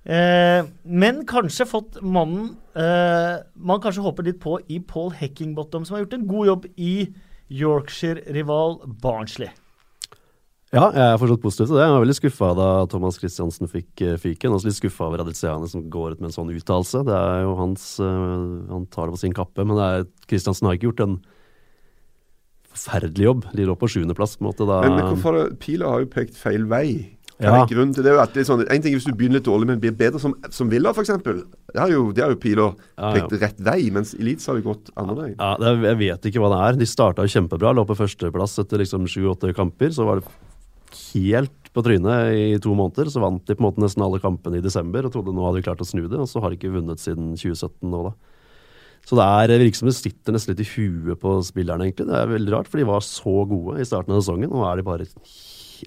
Eh, 0.02 0.68
men 0.84 1.24
kanskje 1.30 1.68
fått 1.70 2.00
mannen 2.02 2.56
eh, 2.74 3.44
man 3.54 3.82
kanskje 3.84 4.02
håper 4.02 4.26
litt 4.26 4.40
på 4.42 4.58
i 4.66 4.80
Paul 4.82 5.12
Heckingbottom, 5.14 5.86
som 5.86 5.96
har 5.96 6.06
gjort 6.06 6.18
en 6.18 6.30
god 6.30 6.50
jobb 6.50 6.66
i 6.76 6.94
Yorkshire-rival 7.52 8.80
Barnsley. 9.04 9.52
Ja, 10.72 10.86
jeg 10.96 11.04
er 11.04 11.18
fortsatt 11.20 11.42
positiv 11.44 11.68
til 11.68 11.76
det. 11.76 11.84
Jeg 11.84 11.94
var 11.96 12.04
veldig 12.06 12.16
skuffa 12.18 12.50
da 12.56 12.68
Thomas 12.92 13.18
Christiansen 13.20 13.68
fikk 13.72 14.04
uh, 14.08 14.14
fyken. 14.22 14.54
Også 14.56 14.70
litt 14.70 14.78
skuffa 14.80 15.10
over 15.10 15.24
Adiciane 15.26 15.68
som 15.72 15.84
går 15.92 16.14
ut 16.16 16.22
med 16.24 16.30
en 16.32 16.36
sånn 16.38 16.52
uttalelse. 16.56 17.04
Det 17.08 17.18
er 17.18 17.42
jo 17.44 17.56
hans 17.60 17.86
eh, 18.00 18.46
Han 18.72 18.86
tar 18.94 19.10
det 19.12 19.18
på 19.18 19.22
sin 19.26 19.36
kappe, 19.36 19.66
men 19.68 19.76
det 19.80 19.88
er, 19.98 20.06
Christiansen 20.32 20.70
har 20.70 20.78
ikke 20.80 20.90
gjort 20.92 21.04
en 21.10 21.18
forferdelig 22.72 23.26
jobb. 23.28 23.48
De 23.58 23.66
lå 23.68 23.76
på 23.80 23.90
sjuendeplass, 23.92 24.38
på 24.40 24.46
en 24.46 24.50
måte. 24.52 24.68
Da, 24.70 24.82
Men, 24.86 24.96
men 24.96 25.10
hvorfor 25.12 25.36
det- 25.42 25.60
Pila 25.60 25.90
har 25.92 26.06
jo 26.06 26.12
pekt 26.14 26.38
feil 26.40 26.64
vei. 26.72 27.18
Ja. 27.42 27.56
er 27.58 27.66
grunnen 27.66 27.90
til 27.92 28.04
det? 28.04 28.06
Det 28.06 28.12
er 28.12 28.18
jo 28.20 28.22
alltid 28.22 28.46
sånn, 28.46 28.60
en 28.70 28.82
ting 28.84 28.94
er 28.94 29.00
hvis 29.00 29.08
du 29.10 29.16
begynner 29.18 29.40
litt 29.40 29.48
dårlig, 29.48 29.66
men 29.72 29.80
blir 29.82 29.96
bedre 29.98 30.20
som, 30.22 30.36
som 30.54 30.70
Villa, 30.70 30.92
f.eks. 30.94 31.10
Det 31.26 31.80
har 31.82 31.90
jo, 31.90 32.12
det 32.14 32.22
har 32.22 32.30
jo 32.36 32.38
Pila 32.38 32.68
Ja, 32.70 32.76
ja. 33.02 33.12
pekt 33.18 33.34
rett 33.42 33.60
vei, 33.66 33.90
mens 33.92 34.14
Elites 34.14 34.46
har 34.46 34.60
det 34.60 34.64
gått 34.68 34.92
andre 34.96 35.16
vei. 35.18 35.30
Ja, 35.40 35.56
det, 35.58 35.68
er- 35.72 35.88
Jeg 35.90 35.98
vet 36.04 36.28
ikke 36.30 36.44
hva 36.44 36.52
det 36.54 36.60
er. 36.68 36.78
De 36.84 36.86
starta 36.86 37.26
jo 37.26 37.34
kjempebra, 37.34 37.74
lå 37.74 37.84
på 37.90 37.98
førsteplass 37.98 38.60
etter 38.62 38.78
liksom 38.84 39.10
sju-åtte 39.10 39.56
kamper. 39.58 39.90
Så 39.90 40.06
var 40.06 40.22
det 40.22 40.30
helt 41.14 41.72
på 41.72 41.84
trynet 41.86 42.36
i 42.36 42.60
to 42.62 42.74
måneder. 42.76 43.10
Så 43.12 43.24
vant 43.24 43.44
de 43.48 43.56
på 43.56 43.64
en 43.64 43.70
måte 43.70 43.84
nesten 43.84 44.04
alle 44.06 44.22
kampene 44.24 44.60
i 44.60 44.66
desember 44.66 45.08
og 45.08 45.14
trodde 45.14 45.34
nå 45.36 45.46
hadde 45.48 45.62
de 45.62 45.66
klart 45.68 45.84
å 45.84 45.88
snu 45.88 46.04
det, 46.06 46.20
og 46.20 46.30
så 46.30 46.44
har 46.44 46.52
de 46.52 46.60
ikke 46.60 46.74
vunnet 46.76 47.02
siden 47.02 47.34
2017 47.36 47.90
nå, 47.92 48.04
da. 48.10 48.14
Så 49.08 49.18
det 49.18 49.26
er 49.26 49.64
som 49.74 49.90
det 49.90 49.96
sitter 49.98 50.36
nesten 50.36 50.54
litt 50.54 50.62
i 50.62 50.72
huet 50.76 51.20
på 51.22 51.34
spillerne, 51.46 51.88
egentlig. 51.88 52.06
Det 52.12 52.20
er 52.20 52.30
veldig 52.30 52.54
rart, 52.54 52.70
for 52.70 52.78
de 52.78 52.86
var 52.90 53.02
så 53.06 53.34
gode 53.50 53.80
i 53.82 53.88
starten 53.88 54.14
av 54.14 54.22
sesongen. 54.22 54.52
Nå 54.52 54.62
er 54.68 54.78
de 54.78 54.86
bare 54.86 55.08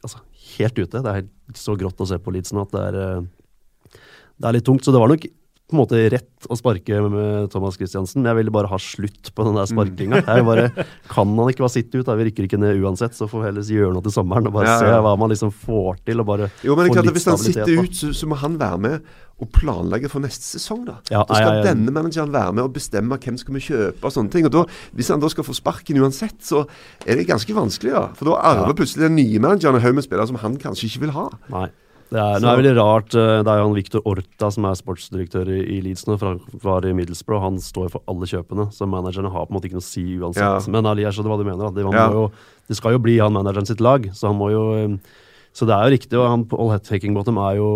altså, 0.02 0.22
helt 0.56 0.80
ute. 0.80 1.02
Det 1.04 1.12
er 1.12 1.28
så 1.58 1.76
grått 1.78 2.02
å 2.02 2.08
se 2.10 2.18
på 2.18 2.34
Leeds 2.34 2.54
nå 2.56 2.64
at 2.64 2.74
det 2.74 2.82
er, 2.88 2.98
eh, 3.04 4.00
det 4.42 4.50
er 4.50 4.58
litt 4.58 4.66
tungt. 4.66 4.82
Så 4.82 4.94
det 4.94 5.02
var 5.02 5.12
nok 5.12 5.28
på 5.64 5.72
en 5.72 5.80
måte 5.80 5.96
rett 6.12 6.44
å 6.52 6.56
sparke 6.60 6.98
med 7.08 7.48
Thomas 7.50 7.78
Christiansen, 7.80 8.20
men 8.20 8.28
jeg 8.30 8.36
ville 8.42 8.52
bare 8.52 8.68
ha 8.68 8.76
slutt 8.76 9.30
på 9.34 9.46
den 9.46 9.56
der 9.56 9.64
sparkinga. 9.70 10.18
Kan 11.08 11.30
han 11.38 11.48
ikke 11.50 11.64
bare 11.64 11.72
sitte 11.72 11.98
ut? 12.02 12.04
da? 12.06 12.14
Vi 12.20 12.26
rykker 12.28 12.44
ikke 12.44 12.58
ned 12.60 12.82
uansett, 12.84 13.14
så 13.16 13.24
får 13.30 13.40
vi 13.40 13.46
heller 13.48 13.70
gjøre 13.72 13.94
noe 13.96 14.04
til 14.04 14.12
sommeren 14.12 14.46
og 14.50 14.52
bare 14.58 14.68
Ja, 14.68 14.78
se 14.82 14.90
hva 15.06 15.14
man 15.18 15.30
liksom 15.32 15.50
får 15.56 16.02
til. 16.04 16.20
og 16.20 16.26
bare 16.28 16.50
Jo, 16.62 16.76
men 16.76 16.90
få 16.90 16.98
klart 16.98 17.06
litt 17.08 17.16
Hvis 17.16 17.28
han 17.32 17.38
sitter 17.40 17.64
da. 17.70 17.82
ut, 17.82 17.96
så, 17.96 18.12
så 18.12 18.28
må 18.28 18.36
han 18.42 18.58
være 18.60 18.78
med 18.84 19.06
og 19.40 19.48
planlegge 19.56 20.10
for 20.12 20.20
neste 20.22 20.44
sesong. 20.46 20.84
Da 20.86 20.98
Ja, 21.10 21.24
Da 21.26 21.34
skal 21.40 21.62
denne 21.64 21.90
manageren 21.96 22.30
være 22.30 22.52
med 22.54 22.64
og 22.68 22.74
bestemme 22.76 23.16
hvem 23.18 23.38
skal 23.40 23.54
vi 23.56 23.60
kjøpe 23.64 24.04
og 24.04 24.12
sånne 24.14 24.30
ting. 24.30 24.44
Og 24.46 24.52
da, 24.52 24.66
Hvis 24.94 25.08
han 25.10 25.20
da 25.24 25.30
skal 25.32 25.44
få 25.48 25.56
sparken 25.56 25.96
uansett, 26.04 26.36
så 26.44 26.66
er 27.06 27.16
det 27.16 27.26
ganske 27.26 27.56
vanskelig. 27.56 27.90
da 27.96 28.04
For 28.14 28.26
da 28.28 28.36
arver 28.52 28.68
Ja. 28.68 28.76
plutselig 28.76 29.08
den 29.08 29.16
nye 29.16 29.40
manageren 29.40 29.80
en 29.80 29.82
haug 29.82 29.94
med 29.96 30.04
spillere 30.04 30.26
som 30.28 30.36
han 30.44 30.56
kanskje 30.60 30.86
ikke 30.92 31.00
vil 31.08 31.16
ha. 31.16 31.30
Nei. 31.50 31.70
Det 32.12 32.20
er, 32.20 32.38
nå 32.38 32.46
er 32.46 32.56
det 32.56 32.60
veldig 32.62 32.74
rart. 32.78 33.14
eh, 33.18 33.42
Det 33.42 33.50
er 33.50 33.58
jo 33.58 33.64
han 33.68 33.74
Victor 33.74 34.02
Orta 34.06 34.50
som 34.52 34.64
er 34.68 34.76
sportsdirektør 34.78 35.48
i, 35.50 35.60
i 35.76 35.80
Leeds 35.82 36.04
nå, 36.06 36.18
fra, 36.20 36.34
var 36.62 36.84
i 36.86 36.92
Middlesbrough. 36.94 37.42
Han 37.42 37.56
står 37.58 37.90
for 37.90 38.04
alle 38.10 38.28
kjøpene, 38.30 38.68
så 38.74 38.86
managerne 38.86 39.32
har 39.32 39.46
på 39.46 39.50
en 39.54 39.56
måte 39.58 39.70
ikke 39.70 39.80
noe 39.80 39.86
å 39.86 39.88
si 39.88 40.04
uansett. 40.20 40.42
Ja. 40.44 40.60
Men 40.70 40.86
Ali, 40.86 41.02
jeg 41.06 41.16
skjønner 41.16 41.32
hva 41.34 41.38
du 41.40 41.46
mener. 41.48 41.72
Det, 41.74 41.86
Ja. 41.96 42.06
jo, 42.12 42.30
det 42.68 42.76
skal 42.78 42.92
jo 42.92 43.02
bli 43.02 43.18
han 43.18 43.32
manageren 43.34 43.66
sitt 43.66 43.80
lag, 43.80 44.06
så 44.14 44.28
han 44.30 44.38
må 44.38 44.50
jo 44.52 44.64
eh, 44.78 44.96
Så 45.54 45.66
det 45.66 45.74
er 45.74 45.86
jo 45.88 45.94
riktig. 45.96 46.18
Og 46.18 46.28
han 46.28 46.44
på 46.50 46.58
All 46.58 46.70
Hat 46.74 46.84
Taking 46.84 47.14
Bottom 47.14 47.38
er 47.38 47.56
jo 47.62 47.68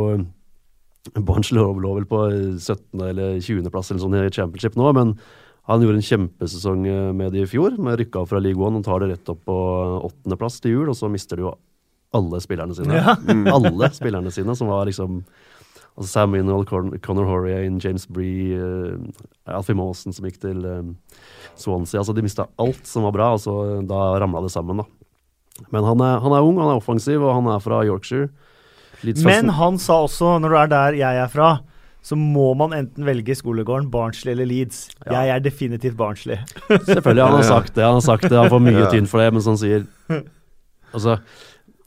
Barnsley 1.15 1.59
lå 1.63 1.73
lå 1.81 1.95
vel 1.97 2.07
på 2.11 2.19
17. 2.59 3.01
eller 3.01 3.39
20. 3.41 3.71
plass 3.73 3.91
eller 3.91 4.03
sånn 4.03 4.17
i 4.19 4.29
championship 4.35 4.75
nå, 4.77 4.91
men 4.93 5.15
han 5.69 5.83
gjorde 5.85 6.01
en 6.01 6.09
kjempesesong 6.09 6.87
eh, 6.89 7.13
med 7.17 7.33
det 7.33 7.43
i 7.45 7.49
fjor, 7.49 7.77
med 7.79 7.99
rykka 8.01 8.23
opp 8.23 8.31
fra 8.33 8.41
League 8.41 8.61
One 8.61 8.81
og 8.81 8.85
tar 8.87 9.01
det 9.05 9.11
rett 9.15 9.29
opp 9.33 9.41
på 9.49 9.57
åttendeplass 10.09 10.61
til 10.65 10.73
jul, 10.75 10.89
og 10.93 10.97
så 10.99 11.09
mister 11.13 11.37
de 11.37 11.47
jo 11.47 11.55
alle 12.17 12.41
spillerne 12.41 12.75
sine. 12.75 12.99
Ja. 12.99 13.17
Alle 13.53 13.91
spillerne 13.93 14.33
sine, 14.33 14.57
som 14.57 14.71
var 14.73 14.89
liksom 14.89 15.23
Altså 15.99 16.13
Sam 16.13 16.35
Winnold, 16.37 16.69
Con 16.71 16.93
Conor 17.03 17.27
Horriane, 17.27 17.81
James 17.83 18.05
Bree, 18.07 18.55
uh, 18.55 19.01
Alfie 19.51 19.75
Mawson 19.75 20.15
som 20.15 20.29
gikk 20.29 20.37
til 20.45 20.63
um, 20.63 20.93
Swansea. 21.59 21.99
Altså 21.99 22.15
De 22.15 22.23
mista 22.23 22.47
alt 22.63 22.87
som 22.87 23.03
var 23.09 23.17
bra, 23.17 23.33
og 23.35 23.43
så 23.43 23.55
da 23.83 24.13
ramla 24.23 24.45
det 24.45 24.53
sammen, 24.55 24.79
da. 24.79 24.87
Men 25.75 25.83
han 25.83 26.05
er, 26.07 26.21
han 26.23 26.37
er, 26.37 26.47
ung, 26.47 26.61
han 26.63 26.71
er 26.71 26.79
offensiv, 26.79 27.25
og 27.27 27.35
han 27.41 27.51
er 27.51 27.59
fra 27.65 27.81
Yorkshire. 27.83 28.29
Men 29.27 29.51
han 29.59 29.83
sa 29.83 30.05
også, 30.05 30.37
når 30.39 30.55
du 30.55 30.59
er 30.61 30.71
der 30.71 31.01
jeg 31.01 31.19
er 31.25 31.35
fra, 31.35 31.51
så 32.03 32.15
må 32.15 32.53
man 32.55 32.77
enten 32.79 33.03
velge 33.07 33.35
skolegården 33.35 33.91
Barnsley 33.91 34.37
eller 34.37 34.47
Leeds. 34.47 34.85
Ja. 35.03 35.19
Jeg 35.19 35.35
er 35.35 35.45
definitivt 35.51 35.99
Barnsley. 35.99 36.39
Selvfølgelig, 36.69 37.27
han 37.27 37.41
har 37.41 37.47
sagt 37.51 37.75
det. 37.75 37.83
Han 37.83 37.99
har 37.99 38.07
sagt 38.07 38.31
det, 38.31 38.39
han 38.39 38.55
får 38.55 38.63
mye 38.71 38.87
tynn 38.95 39.11
for 39.11 39.23
det, 39.23 39.33
men 39.35 39.43
som 39.43 39.59
han 39.59 39.63
sier 39.67 39.89
Altså 40.95 41.19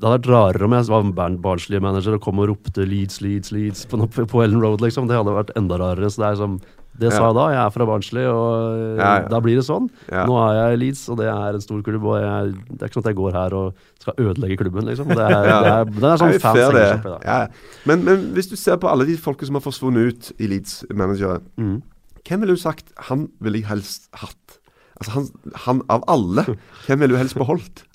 det 0.01 0.09
hadde 0.09 0.17
vært 0.17 0.29
rarere 0.31 0.65
om 0.65 0.73
jeg 0.73 0.89
var 0.89 1.09
Bernt 1.13 1.41
Barnsley-manager 1.43 2.15
og 2.17 2.23
kom 2.25 2.39
og 2.41 2.47
ropte 2.49 2.85
Leeds, 2.89 3.19
Leeds, 3.21 3.51
Leeds 3.53 3.83
på, 3.85 3.99
på 4.01 4.41
Ellen 4.41 4.63
Road, 4.63 4.81
liksom. 4.81 5.05
Det 5.05 5.13
hadde 5.13 5.35
vært 5.35 5.51
enda 5.59 5.77
rarere. 5.77 6.09
Så 6.09 6.23
det 6.23 6.29
er 6.31 6.39
som 6.39 6.55
det 7.01 7.11
sa 7.13 7.27
jeg 7.29 7.35
da. 7.37 7.43
Jeg 7.53 7.59
er 7.61 7.73
fra 7.73 7.85
Barnsley, 7.87 8.25
og 8.27 8.97
ja, 8.99 9.11
ja. 9.21 9.27
da 9.31 9.39
blir 9.43 9.59
det 9.59 9.63
sånn. 9.67 9.87
Ja. 10.09 10.25
Nå 10.27 10.35
er 10.41 10.57
jeg 10.57 10.73
i 10.73 10.79
Leeds, 10.83 11.03
og 11.13 11.19
det 11.21 11.27
er 11.31 11.57
en 11.57 11.63
stor 11.63 11.83
klubb. 11.85 12.07
Og 12.09 12.17
jeg, 12.19 12.55
det 12.71 12.79
er 12.79 12.89
ikke 12.89 12.97
sånn 12.97 13.05
at 13.05 13.11
jeg 13.11 13.19
går 13.19 13.37
her 13.37 13.55
og 13.57 13.85
skal 14.01 14.25
ødelegge 14.25 14.57
klubben, 14.63 14.89
liksom. 14.89 15.13
Det 15.13 15.27
er, 15.27 15.37
det 15.65 15.75
er, 15.75 15.93
det 15.93 16.09
er 16.09 16.23
sånn 16.23 16.35
fans 16.43 16.63
engelskap 16.65 17.07
i 17.07 17.13
dag. 17.13 17.61
Men, 17.89 18.03
men, 18.09 18.25
hvis 18.35 18.51
du 18.51 18.57
ser 18.59 18.81
på 18.81 18.89
alle 18.91 19.07
de 19.07 19.19
folka 19.21 19.47
som 19.47 19.59
har 19.59 19.65
forsvunnet 19.65 20.09
ut 20.09 20.33
i 20.41 20.49
Leeds-managere, 20.51 21.39
mm. 21.61 21.77
hvem 22.25 22.43
ville 22.43 22.57
du 22.57 22.63
sagt 22.65 22.91
han 23.11 23.29
ville 23.37 23.61
jeg 23.61 23.69
helst 23.69 24.09
hatt? 24.17 24.59
Altså 24.97 25.15
han, 25.15 25.31
han 25.67 25.85
av 25.93 26.03
alle, 26.11 26.45
hvem 26.89 27.05
ville 27.05 27.15
du 27.15 27.21
helst 27.21 27.37
beholdt? 27.39 27.85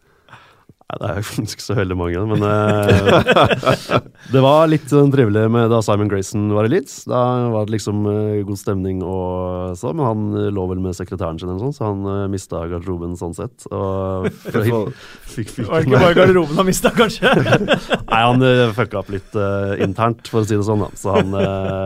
Nei, 0.87 0.99
Det 1.01 1.09
er 1.11 1.17
jo 1.19 1.43
ikke 1.51 1.65
så 1.65 1.75
veldig 1.75 1.97
mange, 1.99 2.21
men 2.31 2.43
uh, 2.47 3.97
det 4.35 4.43
var 4.45 4.69
litt 4.71 4.87
sånn 4.91 5.11
trivelig 5.11 5.49
med 5.51 5.67
da 5.73 5.81
Simon 5.83 6.11
Grayson 6.11 6.45
var 6.55 6.69
i 6.69 6.71
Leeds. 6.71 7.01
Da 7.11 7.23
var 7.51 7.67
det 7.67 7.75
liksom 7.75 8.05
uh, 8.07 8.37
god 8.47 8.61
stemning 8.61 9.01
og 9.03 9.75
så, 9.81 9.91
men 9.91 10.07
han 10.07 10.23
uh, 10.37 10.47
lå 10.55 10.69
vel 10.71 10.85
med 10.85 10.95
sekretæren 10.95 11.41
sin, 11.43 11.51
eller 11.51 11.65
sånn, 11.67 11.75
så 11.75 11.89
han 11.89 12.07
uh, 12.07 12.29
mista 12.31 12.63
garderoben 12.71 13.19
sånn 13.19 13.35
sett. 13.35 13.67
Og 13.75 14.29
fikk, 14.47 15.51
fikk, 15.51 15.53
var 15.67 15.83
det 15.83 15.91
ikke 15.91 16.05
bare 16.07 16.19
garderoben 16.21 16.63
han 16.63 16.71
mista, 16.71 16.95
kanskje? 16.95 17.35
Nei, 17.35 18.23
han 18.23 18.47
uh, 18.47 18.71
fucka 18.79 19.03
opp 19.03 19.11
litt 19.17 19.41
internt, 19.83 20.31
for 20.31 20.45
å 20.45 20.47
si 20.47 20.55
det 20.55 20.69
sånn. 20.71 20.87
Da. 20.87 20.93
Så 21.03 21.19
han, 21.19 21.35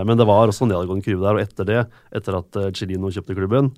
men 0.04 0.20
det 0.20 0.28
var 0.28 0.52
også 0.52 0.66
en 0.66 0.74
nedadgående 0.74 1.08
kurve 1.08 1.24
der, 1.24 1.40
og 1.40 1.44
etter 1.48 1.72
det, 1.72 1.82
etter 2.20 2.36
at 2.36 2.60
uh, 2.60 2.68
Chilino 2.76 3.08
kjøpte 3.08 3.38
klubben, 3.38 3.72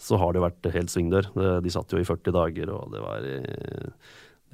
så 0.00 0.16
har 0.18 0.32
det 0.32 0.42
vært 0.42 0.72
helt 0.74 0.90
svingdør. 0.90 1.28
De 1.62 1.70
satt 1.70 1.92
jo 1.92 2.00
i 2.00 2.06
40 2.08 2.32
dager, 2.34 2.72
og 2.74 2.96
det 2.96 3.02
var 3.04 3.28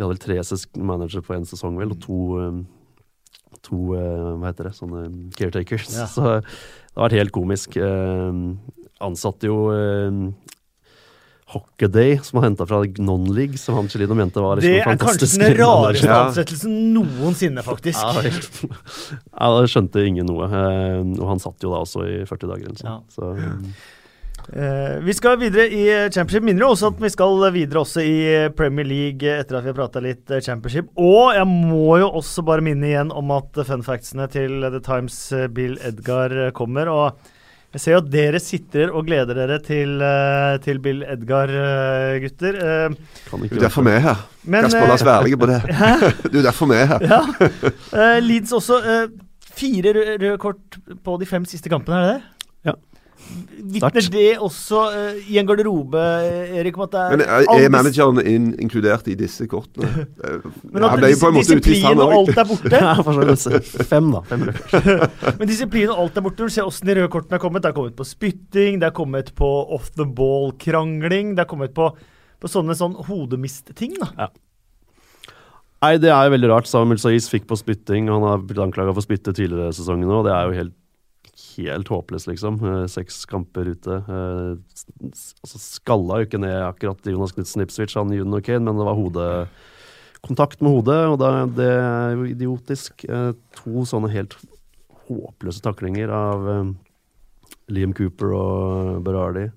de 0.01 0.07
hadde 0.07 0.17
vel 0.17 0.21
tre 0.23 0.81
managere 0.81 1.21
på 1.25 1.35
én 1.37 1.43
sesong, 1.45 1.77
vel, 1.77 1.91
og 1.93 1.99
to, 2.01 2.21
um, 2.41 2.61
to 3.61 3.81
uh, 3.93 4.39
hva 4.41 4.49
heter 4.49 4.71
det, 4.71 4.77
sånne 4.79 5.03
caretakers. 5.37 5.91
Ja. 5.93 6.07
Så 6.15 6.25
det 6.25 6.95
har 6.97 7.05
vært 7.05 7.19
helt 7.19 7.35
komisk. 7.37 7.77
Uh, 7.77 8.57
ansatte 9.05 9.49
jo 9.49 9.59
Hockaday, 11.51 12.15
som 12.23 12.39
han 12.39 12.53
henta 12.53 12.65
fra 12.69 12.79
Non-League, 12.87 13.59
som 13.59 13.75
han 13.75 13.89
Celino 13.91 14.15
mente 14.15 14.41
var 14.41 14.61
liksom 14.61 14.71
Det 14.71 14.83
er 14.87 14.99
kanskje 15.01 15.29
den 15.43 15.57
rareste 15.61 16.11
ansettelsen 16.15 16.77
noensinne, 16.95 17.65
faktisk. 17.67 17.99
Ja, 17.99 18.23
ja, 19.43 19.49
da 19.57 19.65
skjønte 19.69 20.05
ingen 20.07 20.31
noe. 20.31 20.47
og 20.47 21.25
han 21.27 21.43
satt 21.43 21.67
jo 21.67 21.73
da 21.75 21.83
også 21.83 22.07
i 22.07 22.21
40 22.29 22.53
dager. 22.55 22.71
Eller. 22.71 22.87
Ja. 22.87 23.01
Så, 23.11 23.33
Uh, 24.51 24.99
vi 25.05 25.15
skal 25.15 25.39
videre 25.39 25.69
i 25.71 25.85
Championship. 26.11 26.45
Minner 26.47 26.67
også 26.67 26.91
at 26.91 27.03
vi 27.03 27.11
skal 27.13 27.43
videre 27.55 27.83
også 27.85 28.03
i 28.03 28.15
Premier 28.57 28.87
League 28.89 29.35
etter 29.37 29.59
at 29.59 29.67
vi 29.67 29.71
har 29.71 29.77
prata 29.77 30.03
litt 30.03 30.33
Championship. 30.43 30.89
Og 30.99 31.35
jeg 31.37 31.47
må 31.47 32.01
jo 32.03 32.09
også 32.19 32.45
bare 32.47 32.65
minne 32.65 32.89
igjen 32.89 33.13
om 33.15 33.31
at 33.37 33.61
fun 33.69 33.85
factsene 33.87 34.27
til 34.33 34.65
The 34.67 34.81
Times 34.85 35.19
eh, 35.37 35.47
Bill 35.53 35.77
Edgar 35.87 36.35
kommer. 36.57 36.91
Og 36.91 37.31
jeg 37.77 37.85
ser 37.85 37.95
jo 37.95 38.01
at 38.03 38.11
dere 38.11 38.41
sitter 38.43 38.91
og 38.91 39.07
gleder 39.07 39.39
dere 39.39 39.61
til, 39.63 40.01
uh, 40.03 40.57
til 40.65 40.83
Bill 40.83 41.05
Edgar, 41.07 41.53
uh, 41.55 42.19
gutter. 42.25 42.59
du 42.91 43.47
er 43.47 43.65
derfor 43.69 43.87
vi 43.87 43.95
er 43.95 44.05
her. 44.09 44.27
Men, 44.43 44.67
Kasper, 44.67 44.89
la 44.91 44.97
oss 44.99 45.07
være 45.07 45.23
ærlige 45.23 45.39
på 45.39 45.51
det. 45.53 45.61
du 46.33 46.41
er 46.41 46.49
derfor 46.49 46.73
vi 46.73 46.81
er 46.81 46.91
her. 46.97 47.07
ja. 47.13 48.11
Leeds 48.25 48.57
også. 48.59 48.83
fire 49.55 49.95
røde 49.95 50.37
kort 50.43 50.83
på 51.05 51.17
de 51.21 51.27
fem 51.29 51.47
siste 51.47 51.71
kampene, 51.71 51.97
er 51.97 52.07
det 52.07 52.19
det? 52.19 52.40
Vitner 53.71 54.07
det 54.13 54.27
også 54.43 54.81
uh, 54.91 55.19
i 55.31 55.37
en 55.41 55.47
garderobe, 55.49 56.01
Erik, 56.59 56.79
om 56.79 56.87
at 56.87 56.95
det 56.95 57.01
er 57.01 57.15
Men 57.15 57.23
Er, 57.27 57.47
er 57.55 57.73
manageren 57.73 58.21
in, 58.27 58.51
inkludert 58.63 59.09
i 59.11 59.15
disse 59.19 59.47
kortene? 59.51 60.07
Men 60.73 60.87
at 60.89 61.05
dis 61.05 61.23
disiplin 61.39 62.01
og 62.01 62.15
alt 62.17 62.41
er 62.41 62.49
borte? 62.49 62.73
ja, 62.85 62.95
Fem, 63.91 64.11
da. 64.15 64.23
Fem 64.31 64.47
Men 65.41 65.51
disiplin 65.51 65.93
og 65.93 66.05
alt 66.07 66.19
er 66.19 66.27
borte. 66.27 66.49
Du 66.49 66.53
ser 66.53 66.69
åssen 66.69 66.89
de 66.89 66.99
røde 66.99 67.13
kortene 67.13 67.39
er 67.39 67.45
kommet. 67.45 67.65
Det 67.65 67.73
er 67.73 67.77
kommet 67.77 67.97
på 67.99 68.09
spytting, 68.09 68.81
det 68.83 68.91
er 68.91 68.97
kommet 68.97 69.35
på 69.39 69.51
off 69.77 69.91
the 69.97 70.09
ball-krangling, 70.09 71.35
det 71.37 71.45
er 71.45 71.51
kommet 71.51 71.77
på, 71.77 71.91
på 72.41 72.51
sånne 72.51 72.77
sånn 72.79 72.97
hodemist-ting. 73.09 73.99
da. 74.01 74.13
Ja. 74.17 74.31
Nei, 75.81 75.95
det 75.97 76.11
er 76.13 76.33
veldig 76.33 76.51
rart. 76.51 76.69
Samuel 76.69 77.01
Saiz 77.01 77.31
fikk 77.33 77.47
på 77.49 77.57
spytting. 77.57 78.11
Han 78.13 78.25
har 78.27 78.43
blitt 78.45 78.61
anklaga 78.61 78.93
for 78.97 79.05
spytte 79.05 79.33
tidligere 79.37 79.73
i 79.73 79.77
sesongen 79.77 80.13
òg. 80.13 80.27
Det 80.27 80.35
er 80.37 80.49
jo 80.49 80.59
helt 80.59 80.77
helt 81.57 81.91
håpløs, 81.91 82.27
liksom. 82.31 82.59
Eh, 82.65 82.85
seks 82.91 83.23
kamper 83.31 83.73
ute. 83.73 83.99
Eh, 84.01 85.11
altså 85.43 85.61
skalla 85.61 86.21
jo 86.21 86.29
ikke 86.29 86.41
ned 86.43 86.57
akkurat 86.67 87.11
Jonas 87.11 87.35
Knutsen 87.37 87.65
Ipswich, 87.65 87.97
han 87.99 88.13
Juno 88.15 88.41
Kane, 88.45 88.65
men 88.67 88.81
det 88.81 88.87
var 88.89 88.99
hode, 88.99 89.29
kontakt 90.25 90.61
med 90.61 90.77
hodet, 90.77 91.01
og 91.09 91.17
da, 91.23 91.31
det 91.47 91.71
er 91.75 92.17
jo 92.19 92.29
idiotisk. 92.29 93.07
Eh, 93.09 93.33
to 93.57 93.87
sånne 93.89 94.13
helt 94.13 94.37
håpløse 95.11 95.63
taklinger 95.65 96.13
av 96.15 96.45
Liam 97.73 97.95
Cooper 97.97 98.37
og 98.37 99.01
Berardi. 99.07 99.49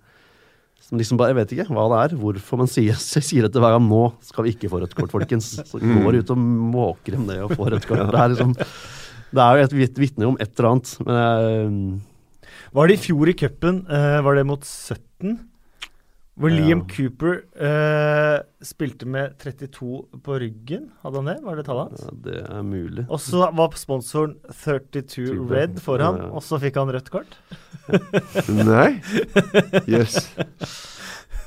Som 0.83 0.99
liksom 0.99 1.17
bare, 1.19 1.31
Jeg 1.31 1.37
vet 1.39 1.53
ikke 1.55 1.75
hva 1.75 1.85
det 1.91 1.99
er, 2.01 2.17
hvorfor 2.19 2.59
man 2.59 2.67
sier, 2.71 2.97
sier 2.99 3.45
dette 3.47 3.61
hver 3.61 3.77
gang. 3.77 3.85
Nå 3.87 4.03
skal 4.25 4.47
vi 4.47 4.55
ikke 4.55 4.71
få 4.71 4.81
rødt 4.83 4.95
kort, 4.97 5.13
folkens. 5.13 5.53
Så 5.69 5.79
går 5.79 6.19
ut 6.19 6.33
og 6.33 6.41
måker 6.41 7.15
dem 7.15 7.29
ned 7.29 7.45
og 7.45 7.55
får 7.55 7.75
rødt 7.77 7.87
kort. 7.87 8.03
Det 8.09 8.19
er 8.19 8.33
liksom 8.33 8.57
det 9.33 9.45
er 9.45 9.61
jo 9.61 9.87
et 9.87 10.01
vitne 10.01 10.29
om 10.29 10.37
et 10.41 10.51
eller 10.53 10.69
annet. 10.69 10.93
Men 11.07 11.17
uh, 11.17 12.51
var 12.73 12.89
det 12.89 12.99
i 12.99 13.03
fjor 13.07 13.29
i 13.29 13.35
cupen? 13.37 13.83
Uh, 13.89 14.19
var 14.25 14.37
det 14.37 14.45
mot 14.49 14.63
17? 14.65 15.41
Hvor 16.33 16.49
ja. 16.49 16.57
Liam 16.57 16.79
Cooper 16.89 17.43
uh, 17.61 18.39
spilte 18.65 19.05
med 19.05 19.35
32 19.41 19.99
på 20.25 20.37
ryggen. 20.41 20.87
Hadde 21.03 21.21
han 21.21 21.29
det? 21.29 21.35
Var 21.45 21.59
det 21.59 21.65
tallet 21.67 21.91
hans? 21.91 22.07
Ja, 22.07 22.15
det 22.25 22.39
er 22.41 22.63
mulig. 22.65 23.05
Og 23.05 23.21
så 23.21 23.51
var 23.53 23.77
sponsoren 23.77 24.33
32 24.49 25.27
Red 25.51 25.77
foran, 25.85 26.17
ja, 26.23 26.31
og 26.33 26.41
så 26.45 26.57
fikk 26.63 26.81
han 26.81 26.89
rødt 26.95 27.13
kort? 27.13 27.37
Nei. 28.71 28.97
Yes. 29.85 30.23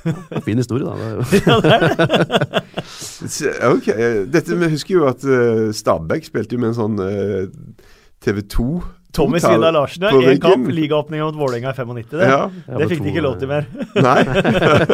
Fin 0.45 0.57
historie, 0.57 0.85
da. 0.87 0.95
ja, 1.47 1.59
det 1.61 1.77
det. 1.97 3.67
ok. 3.67 3.87
Dette, 4.31 4.55
Vi 4.55 4.69
husker 4.71 4.93
jo 4.95 5.07
at 5.09 5.23
uh, 5.27 5.67
Stabæk 5.75 6.27
spilte 6.29 6.55
jo 6.55 6.61
med 6.63 6.71
en 6.71 6.77
sånn 6.77 6.99
uh, 7.01 7.47
TV 8.23 8.41
2 8.49 8.67
Tommy 9.17 9.39
Svindal 9.41 9.73
Larsen, 9.73 10.03
ja. 10.03 10.31
Én 10.31 10.39
kamp. 10.41 10.67
Ligaåpninga 10.69 11.25
mot 11.25 11.37
Vålerenga 11.39 11.71
i 11.71 11.77
95. 11.77 12.11
Det, 12.11 12.27
ja. 12.27 12.41
det 12.77 12.89
fikk 12.91 13.01
de 13.05 13.13
ikke 13.13 13.23
lov 13.25 13.39
til 13.41 13.49
mer. 13.49 13.65
Nei. 13.97 14.19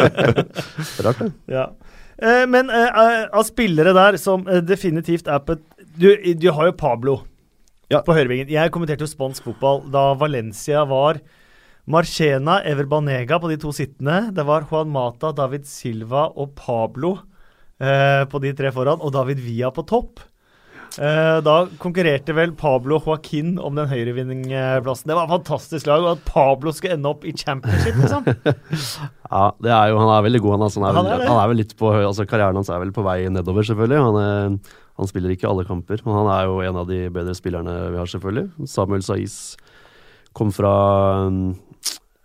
Rart, 1.03 1.19
det. 1.19 1.29
Ja. 1.51 1.65
Eh, 2.23 2.45
men 2.47 2.71
av 2.71 3.43
spillere 3.47 3.91
der 3.97 4.19
som 4.21 4.45
definitivt 4.63 5.27
er 5.27 5.43
på 5.43 5.57
du, 5.97 6.09
du 6.39 6.49
har 6.55 6.69
jo 6.69 6.75
Pablo 6.77 7.17
ja. 7.91 8.01
på 8.05 8.15
høyrevingen. 8.15 8.51
Jeg 8.51 8.71
kommenterte 8.73 9.05
jo 9.05 9.11
spansk 9.11 9.45
fotball 9.49 9.83
da 9.93 10.11
Valencia 10.17 10.83
var 10.89 11.19
Marchena, 11.89 12.61
Ever 12.63 12.87
Banega 12.89 13.39
på 13.43 13.51
de 13.51 13.59
to 13.59 13.73
sittende. 13.75 14.29
Det 14.35 14.45
var 14.47 14.67
Juan 14.69 14.91
Mata, 14.93 15.33
David 15.35 15.67
Silva 15.69 16.29
og 16.31 16.53
Pablo 16.57 17.17
eh, 17.77 18.23
på 18.29 18.43
de 18.43 18.53
tre 18.57 18.71
foran, 18.75 19.03
og 19.03 19.13
David 19.15 19.43
Villa 19.43 19.73
på 19.75 19.85
topp. 19.89 20.23
Eh, 20.99 21.37
da 21.45 21.55
konkurrerte 21.81 22.35
vel 22.37 22.53
Pablo 22.59 22.99
Joaquin 23.01 23.55
om 23.57 23.79
den 23.79 23.89
høyrevinningplassen. 23.89 25.09
Det 25.09 25.17
var 25.17 25.25
et 25.25 25.35
fantastisk 25.35 25.89
lag, 25.89 26.05
og 26.05 26.17
at 26.17 26.23
Pablo 26.27 26.73
skal 26.75 26.97
ende 26.97 27.09
opp 27.09 27.25
i 27.25 27.33
championship, 27.37 27.97
liksom. 28.01 28.29
ja, 29.33 29.43
det 29.63 29.73
er 29.73 29.91
jo, 29.93 29.99
han 30.03 30.13
er 30.13 30.25
veldig 30.29 30.43
god. 30.45 30.57
Han, 30.57 30.67
altså, 30.69 30.83
han, 30.83 30.89
er, 30.91 31.01
han, 31.01 31.11
er, 31.15 31.27
han 31.31 31.41
er, 31.41 31.51
vel 31.51 31.61
litt 31.63 31.75
på 31.79 31.91
altså 31.97 32.27
Karrieren 32.29 32.61
hans 32.61 32.71
er 32.73 32.81
vel 32.83 32.93
på 32.95 33.05
vei 33.05 33.19
nedover, 33.33 33.65
selvfølgelig. 33.67 34.05
Han, 34.07 34.21
er, 34.21 34.79
han 35.01 35.09
spiller 35.09 35.33
ikke 35.33 35.49
alle 35.49 35.67
kamper, 35.69 36.01
men 36.05 36.19
han 36.21 36.31
er 36.37 36.47
jo 36.49 36.61
en 36.63 36.81
av 36.83 36.89
de 36.89 37.03
bedre 37.13 37.37
spillerne 37.37 37.77
vi 37.93 38.01
har, 38.01 38.09
selvfølgelig. 38.13 38.69
Samuel 38.69 39.05
Saiz 39.05 39.37
kom 40.33 40.49
fra 40.53 40.73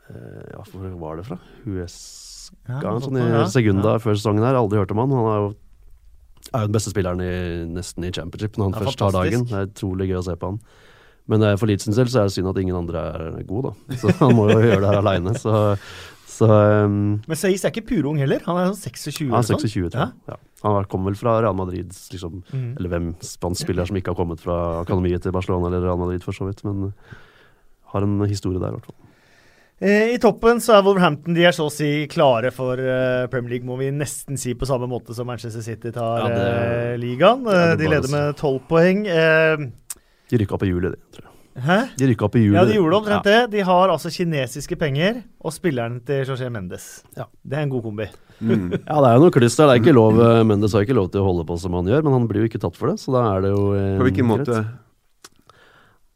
Eh, 0.08 0.44
ja, 0.54 0.62
hvor 0.72 0.88
var 1.00 1.18
det 1.18 1.26
fra? 1.28 1.38
US 1.68 1.96
Ja, 2.64 2.94
sånn 3.02 3.18
i 3.20 3.24
Segunda 3.52 3.96
ja. 3.96 4.02
før 4.02 4.16
sesongen 4.16 4.44
her. 4.46 4.56
Aldri 4.56 4.80
hørt 4.80 4.92
om 4.94 5.02
han. 5.02 5.12
Han 5.12 5.28
er 5.28 5.40
jo, 5.42 5.50
er 6.52 6.64
jo 6.64 6.70
den 6.70 6.76
beste 6.76 6.92
spilleren 6.92 7.22
i, 7.24 7.32
nesten 7.76 8.06
i 8.06 8.12
championship 8.14 8.58
når 8.58 8.70
han 8.70 8.76
ja, 8.76 8.84
først 8.86 9.00
tar 9.02 9.16
dagen. 9.16 9.46
Det 9.48 9.56
er 9.58 9.70
utrolig 9.70 10.10
gøy 10.10 10.20
å 10.20 10.26
se 10.26 10.36
på 10.38 10.52
han. 10.52 10.60
Men 11.28 11.44
for 11.60 11.68
Leeds 11.68 11.84
sin 11.84 11.96
selv 11.96 12.08
så 12.08 12.22
er 12.22 12.30
det 12.30 12.36
synd 12.38 12.48
at 12.48 12.60
ingen 12.62 12.76
andre 12.78 13.02
er 13.12 13.42
gode, 13.48 13.74
da. 13.74 13.98
Så 14.00 14.14
han 14.22 14.36
må 14.36 14.46
jo 14.48 14.62
gjøre 14.62 14.80
det 14.84 14.92
her 14.92 15.00
aleine. 15.02 15.34
Så, 15.36 15.52
Så 16.38 16.46
um, 16.48 17.18
Men 17.26 17.40
Saiz 17.40 17.66
er 17.66 17.74
ikke 17.74 17.88
purung 17.90 18.20
heller. 18.20 18.40
Han 18.46 18.60
er 18.60 18.70
sånn 18.70 18.94
26 18.94 19.26
han 19.26 19.34
er 19.34 19.42
eller 19.42 19.48
sånn. 19.50 19.64
26, 19.66 19.90
tror. 19.92 20.12
Ja. 20.30 20.38
Han 20.64 20.88
kom 20.90 21.04
vel 21.06 21.18
fra 21.18 21.36
Real 21.42 21.56
Madrid, 21.58 21.92
liksom. 22.12 22.40
mm. 22.48 22.70
Eller 22.78 22.92
hvem 22.94 23.10
spansk 23.26 23.66
spiller 23.66 23.88
som 23.90 23.98
ikke 23.98 24.14
har 24.14 24.18
kommet 24.18 24.40
fra 24.42 24.58
akademiet 24.84 25.26
til 25.26 25.34
Barcelona 25.34 25.68
eller 25.70 25.84
Real 25.84 26.00
Madrid, 26.00 26.24
for 26.24 26.36
så 26.36 26.48
vidt. 26.48 26.64
Men 26.66 26.88
uh, 26.88 27.18
har 27.92 28.06
en 28.06 28.16
historie 28.24 28.62
der, 28.62 28.72
i 28.72 28.78
hvert 28.78 28.88
fall. 28.88 28.98
Eh, 29.80 30.14
I 30.14 30.18
toppen 30.18 30.58
så 30.58 30.74
er 30.74 30.82
Wolverhampton 30.82 31.36
de 31.36 31.44
er 31.46 31.52
så 31.54 31.68
å 31.68 31.70
si 31.70 32.06
klare 32.10 32.50
for 32.50 32.80
eh, 32.82 33.28
Premier 33.30 33.52
League, 33.56 33.66
må 33.68 33.76
vi 33.78 33.92
nesten 33.94 34.34
si 34.40 34.56
på 34.58 34.66
samme 34.66 34.88
måte 34.90 35.14
som 35.14 35.28
Manchester 35.30 35.62
City 35.62 35.92
tar 35.94 36.24
Ja, 36.24 36.28
det- 36.32 36.46
eh, 36.48 36.96
ligaen. 36.98 37.44
det 37.46 37.78
det 37.78 37.84
de 37.84 37.90
leder 37.94 38.10
med 38.10 38.36
tolv 38.40 38.60
poeng. 38.68 39.04
Eh, 39.06 39.56
De 40.30 40.36
rykka 40.42 40.54
opp 40.58 40.64
i 40.66 40.72
juli, 40.72 40.90
de, 40.90 40.96
tror 41.14 41.28
jeg. 41.28 41.62
hæ? 41.62 41.78
De 41.96 42.06
rykka 42.10 42.24
opp 42.26 42.34
i 42.36 42.42
juli. 42.42 42.54
Ja, 42.58 42.64
de 42.64 42.74
gjorde 42.74 42.98
omtrent 42.98 43.24
det. 43.24 43.50
De 43.50 43.60
har 43.62 43.88
altså 43.88 44.10
kinesiske 44.10 44.76
penger 44.78 45.22
og 45.40 45.52
spilleren 45.54 46.00
til 46.04 46.24
José 46.26 46.50
Mendes. 46.50 47.04
Ja. 47.16 47.24
Det 47.46 47.58
er 47.58 47.62
en 47.62 47.70
god 47.70 47.82
kombi. 47.84 48.08
Mm. 48.42 48.70
Ja, 48.86 48.98
det 49.02 49.08
er 49.08 49.14
jo 49.14 49.22
noe 49.24 49.30
kluss 49.34 49.56
der. 49.56 49.66
Det 49.66 49.78
er 49.78 49.82
ikke 49.86 49.94
lov, 49.94 50.18
Mendes 50.46 50.72
har 50.74 50.82
ikke 50.82 50.94
lov 50.98 51.10
til 51.10 51.22
å 51.22 51.24
holde 51.30 51.46
på 51.46 51.56
som 51.58 51.72
han 51.78 51.86
gjør, 51.86 52.02
men 52.02 52.12
han 52.18 52.26
blir 52.28 52.42
jo 52.42 52.50
ikke 52.50 52.60
tatt 52.66 52.76
for 52.76 52.88
det, 52.90 52.98
så 52.98 53.14
da 53.14 53.22
er 53.36 53.40
det 53.46 53.50
jo 53.54 53.64
På 53.98 54.06
hvilken 54.10 54.26
måte? 54.26 54.58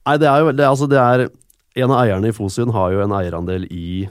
Nei, 0.07 0.17
det 0.19 0.27
er 0.27 0.39
jo 0.43 0.51
det, 0.51 0.61
er- 0.67 0.71
altså 0.75 0.89
det 0.91 0.99
er 0.99 1.29
En 1.75 1.91
av 1.91 2.03
eierne 2.03 2.29
i 2.29 2.37
Fosun 2.37 2.73
har 2.75 2.93
jo 2.93 3.01
en 3.05 3.15
eierandel 3.17 3.65
i, 3.73 4.05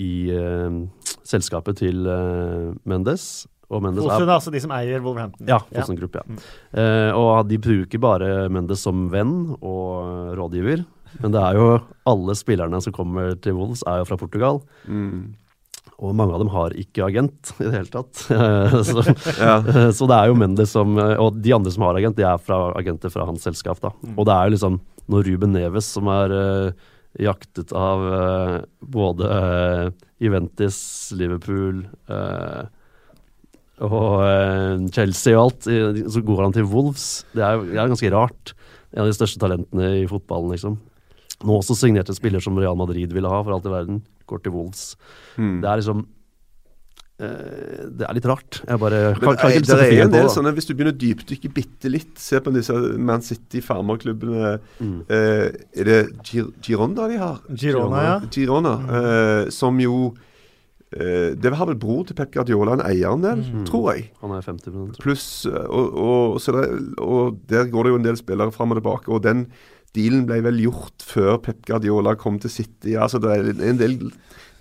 i 0.00 0.12
uh, 0.34 0.80
selskapet 1.28 1.78
til 1.84 2.02
uh, 2.08 2.72
Mendes. 2.88 3.46
Og 3.70 3.84
Mendes 3.84 4.02
Fosun 4.02 4.26
er 4.26 4.34
altså 4.34 4.50
de 4.50 4.62
som 4.62 4.72
eier 4.74 5.02
Wolverhampton. 5.04 5.46
Ja, 5.46 5.60
Fosun 5.70 5.98
Group, 6.00 6.16
ja. 6.18 6.24
Eh, 6.74 7.14
og 7.14 7.44
de 7.46 7.58
bruker 7.62 8.00
bare 8.02 8.48
Mendes 8.50 8.82
som 8.82 9.04
venn 9.12 9.52
og 9.60 10.32
rådgiver. 10.34 10.82
Men 11.22 11.34
det 11.34 11.38
er 11.42 11.58
jo 11.58 11.68
alle 12.10 12.34
spillerne 12.38 12.80
som 12.82 12.94
kommer 12.94 13.36
til 13.38 13.54
Wolves, 13.58 13.84
er 13.86 14.02
jo 14.02 14.08
fra 14.08 14.18
Portugal. 14.18 14.58
Mm. 14.90 15.36
Og 16.00 16.16
mange 16.18 16.34
av 16.34 16.42
dem 16.42 16.50
har 16.50 16.74
ikke 16.80 17.06
agent 17.06 17.52
i 17.60 17.68
det 17.68 17.76
hele 17.76 17.92
tatt. 17.94 18.24
Så, 18.90 19.04
Ja. 19.38 19.60
så 19.94 20.10
det 20.10 20.18
er 20.18 20.32
jo 20.32 20.38
Mendes 20.42 20.74
som 20.74 20.98
Og 20.98 21.38
de 21.38 21.54
andre 21.54 21.70
som 21.70 21.84
har 21.86 21.98
agent, 22.00 22.18
de 22.18 22.26
er 22.26 22.42
fra 22.42 22.72
agenter 22.78 23.12
fra 23.14 23.28
hans 23.28 23.46
selskap. 23.46 23.78
da. 23.84 23.94
Og 24.16 24.26
det 24.26 24.34
er 24.34 24.48
jo 24.48 24.56
liksom 24.56 24.80
når 25.10 25.28
Ruben 25.28 25.54
Neves, 25.56 25.88
som 25.96 26.08
er 26.12 26.34
uh, 26.34 26.90
jaktet 27.20 27.74
av 27.76 28.04
uh, 28.06 28.58
både 28.80 29.30
uh, 29.30 30.04
Juventus, 30.22 30.78
Liverpool 31.16 31.86
og 33.80 34.90
Chelsea 34.92 35.32
og 35.32 35.46
alt, 35.46 35.68
så 36.12 36.20
går 36.20 36.42
han 36.44 36.52
til 36.52 36.66
Wolves. 36.68 37.06
Det 37.32 37.40
er 37.40 37.62
det 37.64 37.78
er 37.80 37.88
ganske 37.88 38.10
rart. 38.12 38.52
En 38.92 39.06
av 39.06 39.08
de 39.08 39.16
største 39.16 39.40
talentene 39.40 39.88
i 40.02 40.06
fotballen, 40.10 40.52
liksom. 40.52 40.76
Nå 41.40 41.56
også 41.56 41.78
signerte 41.78 42.12
spiller 42.12 42.44
som 42.44 42.58
Real 42.60 42.76
Madrid 42.76 43.14
ville 43.16 43.30
ha, 43.32 43.38
for 43.40 43.56
alt 43.56 43.64
i 43.64 43.72
verden. 43.72 44.02
Går 44.28 44.42
til 44.44 44.52
Wolves. 44.52 44.82
Mm. 45.40 45.62
Det 45.62 45.70
er 45.70 45.80
liksom 45.80 46.04
Det 47.20 48.06
er 48.08 48.14
litt 48.16 48.26
rart. 48.30 48.62
Jeg 48.66 48.80
bare 48.80 49.00
Men 49.12 49.20
kan, 49.20 49.36
kan 49.42 49.50
ikke 49.52 49.66
sette 49.68 49.76
er 49.76 49.84
en 49.84 49.90
fingeren 49.92 50.12
på 50.14 50.22
det. 50.22 50.30
sånne, 50.34 50.52
Hvis 50.56 50.66
du 50.68 50.72
begynner 50.74 50.94
å 50.94 51.00
dypdykke 51.02 51.50
bitte 51.52 51.90
litt, 51.92 52.14
se 52.18 52.40
på 52.40 52.52
disse 52.54 52.72
Man 52.98 53.20
City-farmerklubbene 53.26 54.58
Mm. 54.80 55.04
eh, 55.10 55.50
Er 55.76 55.84
det 55.84 55.98
Gir 56.24 56.48
Gironda 56.64 57.08
de 57.08 57.18
har? 57.20 57.40
Girona, 57.54 58.02
ja. 58.02 58.20
Girona, 58.32 58.74
eh, 59.00 59.50
som 59.50 59.78
jo 59.78 60.14
eh, 60.92 61.34
Det 61.36 61.52
har 61.54 61.66
vel 61.66 61.76
bror 61.78 62.06
til 62.08 62.16
Pep 62.16 62.32
Guardiola 62.32 62.72
en 62.78 62.80
eierandel, 62.86 63.44
Mm. 63.44 63.66
tror 63.66 63.94
jeg. 63.94 64.10
Han 64.22 64.32
er 64.32 64.40
50 64.42 64.70
tror. 64.72 64.96
Pluss 64.98 65.46
eh, 65.46 65.66
og, 65.68 65.94
og, 65.94 66.40
så 66.40 66.54
og 66.98 67.38
der 67.46 67.68
går 67.70 67.84
det 67.84 67.90
jo 67.92 67.96
en 68.00 68.02
del 68.08 68.16
spillere 68.16 68.52
fram 68.52 68.72
og 68.72 68.80
tilbake. 68.82 69.08
Og 69.12 69.22
den 69.22 69.46
dealen 69.94 70.24
ble 70.26 70.40
vel 70.42 70.58
gjort 70.66 71.02
før 71.02 71.38
Pep 71.42 71.64
Guardiola 71.66 72.16
kom 72.16 72.38
til 72.38 72.50
City. 72.50 72.94
Altså 72.96 73.20
det 73.20 73.30
er 73.30 73.68
en 73.70 73.78
del 73.78 74.10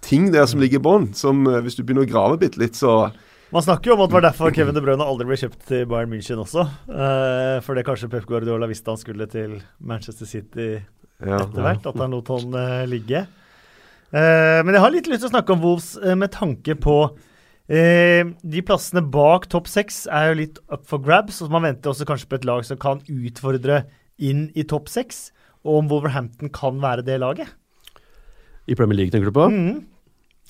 ting 0.05 0.29
der 0.33 0.45
som 0.49 0.61
ligger 0.61 0.79
i 0.79 0.85
bånn, 0.85 1.09
som 1.17 1.41
eh, 1.49 1.59
hvis 1.65 1.79
du 1.79 1.83
begynner 1.83 2.07
å 2.07 2.11
grave 2.11 2.39
bitte 2.41 2.61
litt, 2.61 2.77
så 2.79 3.11
Man 3.49 3.65
snakker 3.65 3.89
jo 3.89 3.95
om 3.97 4.03
at 4.05 4.11
det 4.11 4.17
var 4.19 4.27
derfor 4.27 4.53
Kevin 4.53 4.75
De 4.77 4.81
Bruyne 4.85 5.05
aldri 5.05 5.25
ble 5.25 5.39
kjøpt 5.41 5.63
til 5.71 5.87
Bayern 5.89 6.11
München 6.11 6.37
også. 6.37 6.67
Uh, 6.85 7.57
fordi 7.65 7.81
kanskje 7.87 8.11
Pep 8.11 8.27
Guardiola 8.29 8.69
visste 8.69 8.93
han 8.93 8.99
skulle 9.01 9.25
til 9.31 9.55
Manchester 9.81 10.29
City 10.29 10.67
ja. 11.23 11.39
etter 11.41 11.63
hvert. 11.63 11.87
At 11.89 11.97
han 11.99 12.13
lot 12.13 12.29
han 12.29 12.53
eh, 12.59 12.85
ligge. 12.89 13.23
Eh, 14.09 14.59
men 14.65 14.73
jeg 14.73 14.83
har 14.83 14.93
litt 14.93 15.09
lyst 15.09 15.23
til 15.25 15.29
å 15.29 15.35
snakke 15.35 15.53
om 15.53 15.63
Wolves 15.63 15.91
eh, 16.01 16.15
med 16.17 16.31
tanke 16.33 16.73
på 16.81 16.95
eh, 17.69 18.25
De 18.25 18.63
plassene 18.65 19.03
bak 19.05 19.45
topp 19.53 19.69
seks 19.69 20.07
er 20.09 20.31
jo 20.31 20.39
litt 20.41 20.61
up 20.71 20.87
for 20.89 21.03
grabs. 21.03 21.41
Og 21.45 21.53
man 21.53 21.67
venter 21.67 21.93
også 21.93 22.07
kanskje 22.09 22.29
på 22.31 22.39
et 22.39 22.49
lag 22.49 22.65
som 22.67 22.81
kan 22.81 23.03
utfordre 23.05 23.83
inn 24.17 24.47
i 24.57 24.65
topp 24.67 24.89
seks. 24.91 25.29
Og 25.65 25.83
om 25.83 25.91
Wolverhampton 25.91 26.51
kan 26.55 26.79
være 26.81 27.05
det 27.05 27.19
laget. 27.21 27.51
I 28.67 28.75
Premier 28.75 28.97
League, 28.99 29.13
tenker 29.13 29.31
du 29.31 29.35
på? 29.35 29.47
Mm. 29.49 29.79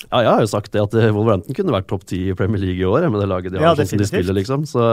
Ja, 0.08 0.22
jeg 0.24 0.32
har 0.32 0.42
jo 0.46 0.50
sagt 0.50 0.72
det 0.72 0.82
at 0.82 0.96
eh, 0.96 1.12
Wolverhampton 1.12 1.56
kunne 1.58 1.76
vært 1.76 1.90
topp 1.92 2.06
ti 2.08 2.30
i 2.32 2.36
Premier 2.38 2.62
League 2.62 2.80
i 2.80 2.88
år, 2.88 3.10
med 3.12 3.20
det 3.20 3.30
laget 3.30 3.54
de 3.54 3.60
har, 3.60 3.72
Ja, 3.72 3.76
sånn 3.76 3.90
som 3.90 4.00
de 4.02 4.08
spiller, 4.08 4.36
liksom. 4.38 4.64
Så 4.70 4.84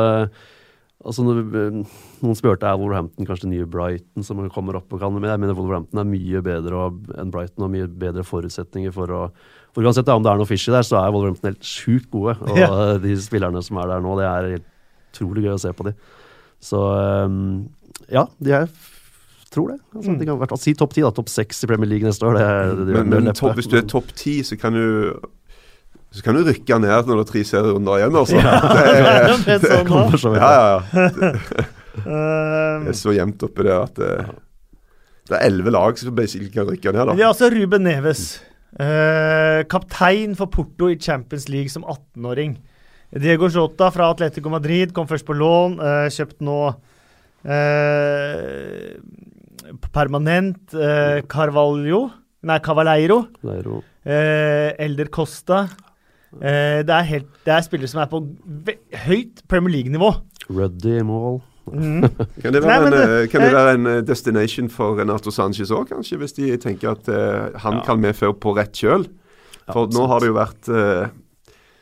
altså, 1.06 1.26
eh, 1.30 1.76
Noen 2.24 2.38
spurte 2.38 2.66
er 2.66 2.80
Wolverhampton 2.80 3.28
kanskje 3.28 3.50
nye 3.52 3.68
Brighton 3.70 4.26
som 4.26 4.40
kommer 4.50 4.80
opp 4.80 4.90
og 4.92 5.02
kan, 5.02 5.14
men 5.14 5.30
jeg 5.30 5.42
mener 5.44 5.54
Wolverhampton 5.58 6.02
er 6.02 6.10
mye 6.10 6.42
bedre 6.44 6.88
enn 7.22 7.30
Brighton 7.34 7.68
og 7.68 7.72
mye 7.76 7.86
bedre 7.86 8.26
forutsetninger 8.26 8.94
for 8.96 9.14
å 9.14 9.22
for 9.76 9.84
Uansett 9.84 10.08
om 10.08 10.22
det 10.24 10.30
er 10.32 10.38
noe 10.40 10.48
fishy 10.48 10.72
der, 10.72 10.86
så 10.88 10.96
er 11.02 11.10
Wolverhampton 11.12 11.50
helt 11.50 11.66
sjukt 11.68 12.08
gode. 12.10 12.38
Og 12.48 12.56
Ja. 12.58 12.70
de 13.04 13.12
spillerne 13.20 13.60
som 13.62 13.76
er 13.82 13.90
der 13.92 14.00
nå, 14.00 14.14
det 14.18 14.24
er 14.26 14.50
helt 14.56 14.70
utrolig 15.12 15.44
gøy 15.44 15.52
å 15.52 15.60
se 15.60 15.72
på 15.76 15.84
de. 15.86 15.92
Så 16.64 16.80
eh, 16.96 17.36
ja, 18.16 18.24
de 18.40 18.56
er 18.62 18.70
tror 19.56 19.72
det. 19.72 19.78
Altså, 19.94 20.10
Mm. 20.12 20.18
De 20.20 20.26
kan 20.28 20.36
i 20.36 20.40
hvert 20.44 20.52
fall 20.54 20.62
si 20.62 20.74
topp 20.78 20.92
ti, 20.94 21.02
da. 21.04 21.10
Topp 21.16 21.32
seks 21.32 21.64
i 21.64 21.70
Premier 21.72 21.88
League 21.90 22.06
neste 22.06 22.28
år. 22.28 22.36
Det, 22.38 22.46
det, 22.86 22.94
Men, 23.00 23.10
men 23.26 23.32
topp- 23.34 23.56
hvis 23.58 23.68
du 23.72 23.76
er 23.80 23.88
topp 23.90 24.12
ti, 24.16 24.38
så 24.46 24.58
kan 24.60 24.76
du 24.76 24.86
så 26.16 26.22
kan 26.24 26.36
du 26.38 26.44
rykke 26.46 26.76
ned 26.80 27.08
når 27.10 27.18
det 27.18 27.22
er 27.26 27.28
tre 27.28 27.40
serierunder 27.44 27.98
igjen, 27.98 28.14
altså. 28.16 28.38
Ja, 28.40 28.52
Det, 29.36 29.44
det 29.44 29.56
sånn, 29.66 29.82
da. 29.82 29.88
Kommer 29.90 30.20
så 30.22 30.30
vidt. 30.32 30.40
ja, 30.40 30.52
ja, 30.56 30.68
ja. 30.72 31.64
Eh, 31.96 32.74
Det 32.86 32.92
er 32.92 32.96
så 32.96 33.12
jevnt 33.16 33.42
oppi 33.44 33.64
det 33.66 33.74
at 33.74 33.98
det, 34.00 34.10
det 35.28 35.36
er 35.40 35.44
elleve 35.48 35.72
lag 35.74 35.98
som 35.98 36.14
basically 36.16 36.48
kan 36.54 36.68
rykke 36.70 36.92
ned, 36.94 37.10
Men 37.10 37.18
vi 37.18 37.24
har 37.26 37.32
altså 37.34 37.50
Ruben 37.52 37.84
Neves. 37.84 38.22
eh, 38.78 39.64
kaptein 39.72 40.36
for 40.38 40.46
Porto 40.52 40.88
i 40.92 40.96
Champions 41.00 41.48
League 41.52 41.72
som 41.74 41.84
18-åring. 41.84 42.56
Diego 43.16 43.48
Jota 43.52 43.90
fra 43.94 44.08
Atletico 44.12 44.48
Madrid 44.52 44.92
kom 44.96 45.06
først 45.10 45.26
på 45.28 45.36
lån. 45.36 45.76
eh, 45.80 46.08
kjøpt 46.16 46.40
nå 46.44 46.58
eh, 47.44 48.96
permanent 49.92 50.74
eh, 50.74 51.22
Carvalho 51.28 52.06
Nei, 52.46 52.60
Cavaleiro. 52.62 53.24
Eh, 54.06 54.70
Elder 54.78 55.08
Costa. 55.10 55.64
Eh, 56.38 56.84
det, 56.86 56.92
er 56.94 57.06
helt, 57.08 57.30
det 57.46 57.52
er 57.56 57.64
spillere 57.64 57.90
som 57.90 58.02
er 58.04 58.10
på 58.12 58.20
ve 58.68 58.76
høyt 59.06 59.40
Premier 59.50 59.72
League-nivå. 59.78 60.10
Ruddy 60.52 60.92
i 61.00 61.02
mål. 61.06 61.40
Mm. 61.66 62.04
Kan 62.44 62.54
det 62.54 62.60
Nei, 62.62 62.68
være, 62.70 62.84
men, 62.84 62.94
en, 62.94 63.14
eh, 63.16 63.26
kan 63.32 63.42
det 63.42 63.50
være 63.56 63.72
en 63.74 63.86
eh, 63.90 64.02
destination 64.06 64.68
for 64.70 65.00
Renato 65.00 65.32
Sanchez 65.34 65.72
òg, 65.74 65.88
kanskje? 65.90 66.20
Hvis 66.20 66.36
de 66.36 66.52
tenker 66.62 66.92
at 66.92 67.08
eh, 67.10 67.56
han 67.64 67.80
Ja. 67.80 67.84
kan 67.88 67.98
medføre 68.04 68.36
på 68.38 68.54
rett 68.54 68.76
kjøl? 68.78 69.08
For 69.72 69.90
nå 69.90 70.04
har 70.06 70.22
det 70.22 70.28
jo 70.30 70.36
vært 70.36 70.70
eh, 70.70 71.08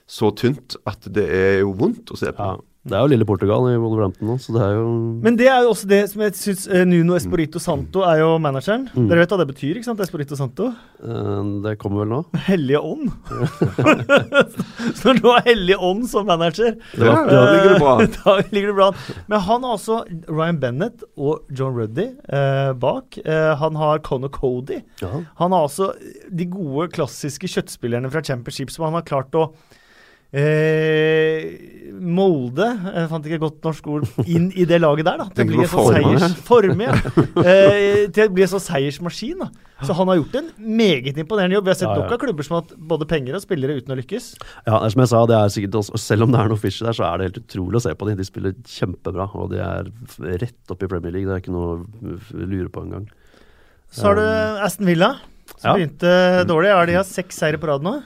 så 0.08 0.30
tynt 0.40 0.78
at 0.88 1.04
det 1.12 1.26
er 1.28 1.58
jo 1.60 1.74
vondt 1.76 2.14
å 2.14 2.16
se 2.16 2.32
på. 2.32 2.46
Ja. 2.54 2.56
Det 2.84 2.92
er 2.92 3.00
jo 3.00 3.08
lille 3.14 3.24
Portugal 3.24 3.64
i 3.70 3.78
Wolverhampton 3.80 4.28
nå, 4.28 4.34
så 4.44 4.52
det 4.52 4.60
er 4.60 4.74
jo 4.76 4.88
Men 5.24 5.36
det 5.40 5.46
er 5.48 5.62
jo 5.64 5.70
også 5.72 5.86
det 5.88 6.00
som 6.10 6.20
jeg 6.20 6.34
syns 6.36 6.66
Nuno 6.84 7.14
Espirito 7.16 7.58
Santo 7.62 8.02
er 8.04 8.18
jo 8.20 8.34
manageren. 8.44 8.84
Mm. 8.92 9.06
Dere 9.08 9.22
vet 9.22 9.32
hva 9.32 9.38
det 9.40 9.46
betyr, 9.54 9.78
ikke 9.80 9.88
sant? 9.88 10.02
Espirito 10.04 10.36
Santo? 10.36 10.66
eh, 11.00 11.40
Det 11.64 11.78
kommer 11.80 12.02
vel 12.04 12.10
nå? 12.12 12.20
Hellige 12.44 12.82
ånd. 12.84 13.08
så 14.94 15.08
når 15.14 15.20
du 15.22 15.28
har 15.30 15.44
Hellige 15.46 15.78
ånd 15.80 16.04
som 16.10 16.26
manager, 16.28 16.76
Da, 16.98 17.04
Ja, 17.08 17.44
ligger 17.52 17.72
det 17.72 17.80
bra. 17.80 17.94
da 18.04 18.36
ligger 18.52 18.68
det 18.72 18.76
bra 18.78 18.88
an. 18.92 19.00
Men 19.32 19.40
han 19.48 19.64
har 19.66 19.76
også 19.78 19.98
Ryan 20.28 20.60
Bennett 20.62 21.04
og 21.16 21.48
John 21.56 21.76
Ruddy 21.78 22.10
eh, 22.28 22.72
bak. 22.84 23.18
Eh, 23.24 23.54
han 23.60 23.76
har 23.80 23.98
Conor 24.06 24.28
Cody. 24.34 24.82
ja. 25.02 25.22
Han 25.40 25.52
har 25.56 25.66
også 25.68 25.92
de 26.30 26.46
gode, 26.50 26.88
klassiske 26.94 27.48
kjøttspillerne 27.50 28.10
fra 28.12 28.22
Championship 28.24 28.70
som 28.72 28.86
han 28.88 28.98
har 29.00 29.06
klart 29.08 29.34
å 29.40 29.48
eh, 30.34 31.70
molde 32.04 32.66
Jeg 32.66 33.08
fant 33.10 33.24
ikke 33.26 33.36
et 33.38 33.42
godt 33.44 33.60
norsk 33.64 33.86
ord 33.94 34.06
inn 34.28 34.48
i 34.58 34.64
det 34.68 34.80
laget 34.82 35.06
der, 35.06 35.20
da. 35.22 35.26
Til 35.32 35.46
å 35.46 35.50
bli 35.52 35.60
en 35.62 35.70
sånn 35.70 35.94
seiers, 35.94 36.34
forme, 36.46 36.88
ja. 36.88 36.96
Eh, 37.44 38.00
til 38.14 38.26
å 38.28 38.32
bli 38.34 38.44
en 38.44 38.50
sånn 38.50 38.64
seiersmaskin. 38.64 39.38
da. 39.44 39.48
Så 39.84 39.94
han 39.98 40.08
har 40.10 40.18
gjort 40.20 40.36
en 40.40 40.50
meget 40.58 41.16
imponerende 41.20 41.56
jobb. 41.58 41.66
Vi 41.68 41.72
har 41.72 41.78
sett 41.80 41.88
Ja, 41.88 41.94
ja. 41.96 42.02
nok 42.04 42.12
av 42.16 42.20
klubber 42.22 42.46
som 42.46 42.56
har 42.56 42.62
hatt 42.64 42.74
både 42.92 43.08
penger 43.10 43.36
og 43.38 43.42
spillere 43.44 43.76
uten 43.80 43.94
å 43.94 43.98
lykkes. 44.00 44.26
ja, 44.66 44.78
det 44.78 44.86
er 44.90 44.94
som 44.94 45.02
jeg 45.04 45.12
sa, 45.14 45.22
det 45.30 45.36
er 45.38 45.52
sikkert 45.56 45.78
også, 45.80 46.00
selv 46.02 46.26
om 46.26 46.32
det 46.34 46.40
er 46.40 46.48
noe 46.52 46.60
fishy 46.62 46.84
der, 46.86 46.96
så 46.98 47.04
er 47.08 47.18
det 47.18 47.28
helt 47.30 47.42
utrolig 47.44 47.80
å 47.80 47.84
se 47.86 47.94
på 47.94 48.08
dem. 48.10 48.16
De 48.20 48.24
spiller 48.28 48.56
kjempebra, 48.76 49.28
og 49.34 49.50
de 49.54 49.60
er 49.64 49.92
rett 50.44 50.74
opp 50.74 50.82
i 50.82 50.90
Premier 50.90 51.12
League. 51.14 51.28
Det 51.30 51.36
er 51.38 51.44
ikke 51.44 51.54
noe 51.56 51.78
å 51.78 52.16
lure 52.44 52.68
på 52.74 52.84
engang. 52.86 53.06
Så 53.94 54.08
har 54.10 54.18
du 54.18 54.24
Aston 54.66 54.86
Villa, 54.90 55.12
som 55.56 55.70
Ja. 55.70 55.74
begynte 55.78 56.44
dårlig. 56.48 56.68
Ja, 56.74 56.84
de 56.86 56.94
har 56.98 57.04
seks 57.04 57.36
seire 57.38 57.58
på 57.62 57.68
rad 57.70 57.82
nå. 57.86 58.02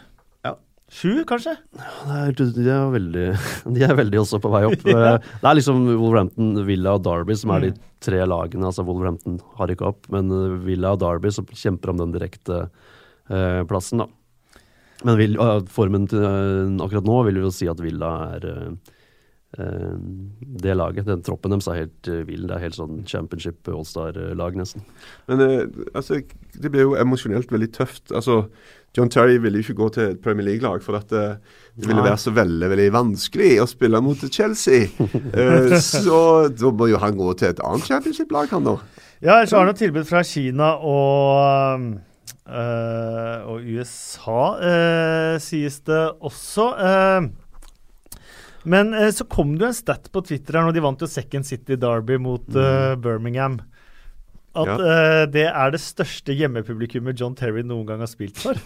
Sju, 0.89 1.21
kanskje? 1.29 1.53
Det 1.77 2.15
er, 2.17 2.31
de, 2.39 2.63
er 2.73 2.87
veldig, 2.95 3.25
de 3.77 3.83
er 3.85 3.97
veldig 3.99 4.21
også 4.23 4.39
på 4.41 4.51
vei 4.55 4.63
opp. 4.71 4.87
ja. 4.89 5.17
Det 5.21 5.51
er 5.51 5.59
liksom 5.59 5.83
Wolverhampton, 5.91 6.55
Villa 6.69 6.95
og 6.97 7.03
Derby 7.05 7.37
som 7.37 7.53
er 7.57 7.67
de 7.67 7.73
Mm. 7.75 7.81
tre 8.01 8.21
lagene. 8.25 8.65
altså 8.65 8.85
Wolverhampton 8.87 9.41
har 9.59 9.69
ikke 9.75 9.89
opp, 9.91 10.07
men 10.15 10.31
eh, 10.33 10.57
Villa 10.65 10.95
og 10.95 11.01
Derby 11.03 11.33
som 11.35 11.45
kjemper 11.51 11.91
om 11.93 11.99
den 12.01 12.15
direkte 12.15 12.69
eh, 13.29 13.65
plassen. 13.69 13.99
da. 14.05 14.09
Men 15.05 15.19
vil, 15.21 15.37
uh, 15.39 15.61
formen 15.71 16.09
til, 16.11 16.25
uh, 16.25 16.85
akkurat 16.87 17.07
nå 17.07 17.19
vil 17.29 17.37
vi 17.39 17.45
jo 17.45 17.51
si 17.55 17.69
at 17.71 17.79
Villa 17.79 18.09
er 18.35 18.47
uh, 18.49 18.73
uh, 19.61 19.93
det 20.65 20.75
laget. 20.75 21.07
Den 21.07 21.23
troppen 21.23 21.53
deres 21.55 21.69
er 21.71 21.85
helt 21.85 22.11
uh, 22.11 22.25
vill. 22.27 22.49
Det 22.49 22.57
er 22.57 22.65
helt 22.65 22.79
sånn 22.79 23.05
championship 23.07 23.69
allstar-lag, 23.71 24.59
nesten. 24.59 24.83
Men 25.31 25.45
altså, 25.93 26.19
det 26.59 26.73
ble 26.75 26.83
jo 26.89 26.97
emosjonelt 26.99 27.53
veldig 27.55 27.71
tøft. 27.79 28.11
Altså, 28.11 28.49
John 28.97 29.11
Terry 29.13 29.37
ville 29.39 29.61
jo 29.61 29.67
ikke 29.67 29.79
gå 29.79 29.89
til 29.95 30.15
et 30.15 30.21
Premier 30.25 30.47
League-lag, 30.47 30.83
for 30.83 30.99
at 30.99 31.13
eh, 31.13 31.37
det 31.79 31.87
ville 31.91 32.05
være 32.05 32.19
så 32.19 32.33
veldig 32.35 32.71
veldig 32.73 32.89
vanskelig 32.95 33.51
å 33.63 33.69
spille 33.71 34.01
mot 34.05 34.29
Chelsea. 34.33 34.89
Eh, 35.39 35.75
så 35.83 36.49
da 36.51 36.71
må 36.75 36.89
jo 36.91 36.99
han 37.03 37.17
gå 37.19 37.33
til 37.39 37.53
et 37.53 37.61
annet 37.65 37.87
championship-lag, 37.87 38.49
han 38.51 38.67
da. 38.67 38.79
Ja, 39.21 39.37
ellers 39.37 39.53
har 39.55 39.67
han 39.67 39.75
et 39.75 39.81
tilbud 39.83 40.07
fra 40.09 40.23
Kina 40.27 40.71
og, 40.79 41.85
øh, 42.49 43.37
og 43.53 43.69
USA, 43.77 44.43
øh, 44.71 45.35
sies 45.43 45.81
det 45.87 46.01
også. 46.19 46.69
Øh, 46.89 47.29
men 48.69 48.95
så 49.15 49.27
kom 49.31 49.55
det 49.55 49.67
jo 49.67 49.71
en 49.73 49.77
stat 49.77 50.09
på 50.13 50.23
Twitter 50.27 50.59
her 50.59 50.67
når 50.67 50.77
de 50.77 50.85
vant 50.85 51.03
jo 51.03 51.11
Second 51.11 51.47
City 51.47 51.79
Derby 51.79 52.19
mot 52.21 52.57
øh, 52.57 52.97
Birmingham. 53.03 53.61
At 54.57 54.67
Ja. 54.67 54.77
uh, 54.81 55.25
det 55.29 55.45
er 55.47 55.71
det 55.71 55.81
største 55.81 56.33
hjemmepublikummet 56.35 57.21
John 57.21 57.35
Terry 57.37 57.63
noen 57.63 57.87
gang 57.87 58.01
har 58.01 58.09
spilt 58.11 58.39
for. 58.41 58.57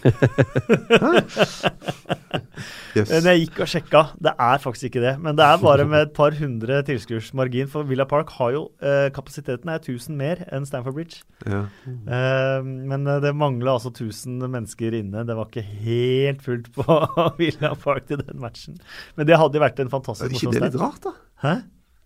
Yes. 2.95 3.09
Men 3.11 3.27
jeg 3.27 3.43
gikk 3.43 3.59
og 3.65 3.69
sjekka, 3.69 4.01
det 4.23 4.33
er 4.39 4.61
faktisk 4.63 4.87
ikke 4.89 5.03
det. 5.03 5.13
Men 5.21 5.35
det 5.37 5.45
er 5.45 5.59
bare 5.61 5.85
med 5.89 6.07
et 6.07 6.13
par 6.15 6.31
hundre 6.37 6.79
tilskuersmargin, 6.87 7.67
for 7.69 7.83
Villa 7.89 8.05
Park 8.09 8.31
har 8.39 8.55
jo 8.55 8.63
uh, 8.81 9.09
Kapasiteten 9.13 9.69
er 9.73 9.81
1000 9.81 10.17
mer 10.17 10.45
enn 10.53 10.65
Stamford 10.69 10.97
Bridge. 10.97 11.21
Ja. 11.45 11.65
Uh, 11.85 12.63
men 12.63 13.05
det 13.05 13.35
mangla 13.35 13.75
altså 13.77 13.91
1000 13.91 14.39
mennesker 14.47 14.95
inne. 14.97 15.27
Det 15.27 15.37
var 15.37 15.51
ikke 15.51 15.67
helt 15.67 16.41
fullt 16.45 16.71
på 16.73 16.99
Villa 17.41 17.75
Park 17.75 18.07
til 18.09 18.23
den 18.23 18.39
matchen. 18.41 18.79
Men 19.17 19.29
det 19.29 19.37
hadde 19.41 19.59
jo 19.59 19.65
vært 19.67 19.83
en 19.83 19.91
Er 19.91 19.95
fantastisk 19.99 20.31
ikke 20.31 20.53
morsom 20.53 20.61
det 20.61 20.71
litt 20.71 20.81
rart, 20.81 21.03
da? 21.03 21.17
Hæ? 21.43 21.55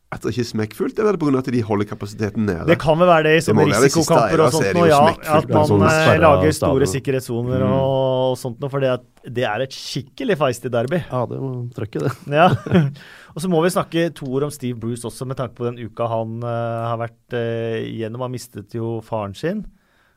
At 0.08 0.24
det 0.24 0.32
ikke 0.32 0.44
er 0.46 0.48
smekkfullt, 0.48 1.00
eller 1.02 1.10
er 1.12 1.18
det 1.18 1.20
pga. 1.20 1.40
at 1.42 1.48
de 1.52 1.62
holder 1.68 1.88
kapasiteten 1.90 2.46
nede? 2.48 2.64
Det 2.70 2.78
kan 2.80 2.96
vel 2.96 3.10
være 3.10 3.26
det 3.28 3.32
i 3.36 3.42
sånne 3.44 3.66
det 3.68 3.80
risikokamper 3.84 4.44
og 4.46 4.54
sånt 4.56 4.78
noe, 4.78 4.86
ja. 4.88 5.00
At 5.36 5.50
man 5.52 5.66
sånn 5.68 5.82
eh, 5.84 6.12
lager 6.24 6.54
store 6.56 6.88
sikkerhetssoner 6.88 7.66
Mm. 7.66 7.74
og 7.76 8.38
sånt 8.40 8.62
noe, 8.64 8.70
for 8.72 8.80
det, 8.80 8.94
at 8.96 9.34
det 9.36 9.44
er 9.44 9.66
et 9.66 9.76
skikkelig 9.76 10.38
feisty 10.40 10.72
derby. 10.72 11.02
Ja, 11.12 11.26
det 11.28 11.40
må 11.44 11.50
trøkke, 11.76 12.06
det. 12.06 12.14
Ja. 12.32 12.48
og 13.36 13.44
så 13.44 13.52
må 13.52 13.60
vi 13.66 13.74
snakke 13.76 14.06
to 14.16 14.30
ord 14.32 14.48
om 14.48 14.54
Steve 14.56 14.80
Bruce 14.80 15.04
også, 15.04 15.28
med 15.28 15.36
tanke 15.42 15.58
på 15.60 15.68
den 15.68 15.82
uka 15.84 16.08
han 16.08 16.38
uh, 16.40 16.88
har 16.88 17.02
vært 17.04 17.36
uh, 17.36 17.76
gjennom. 17.84 18.24
Han 18.24 18.32
mistet 18.32 18.78
jo 18.80 19.02
faren 19.04 19.36
sin, 19.36 19.66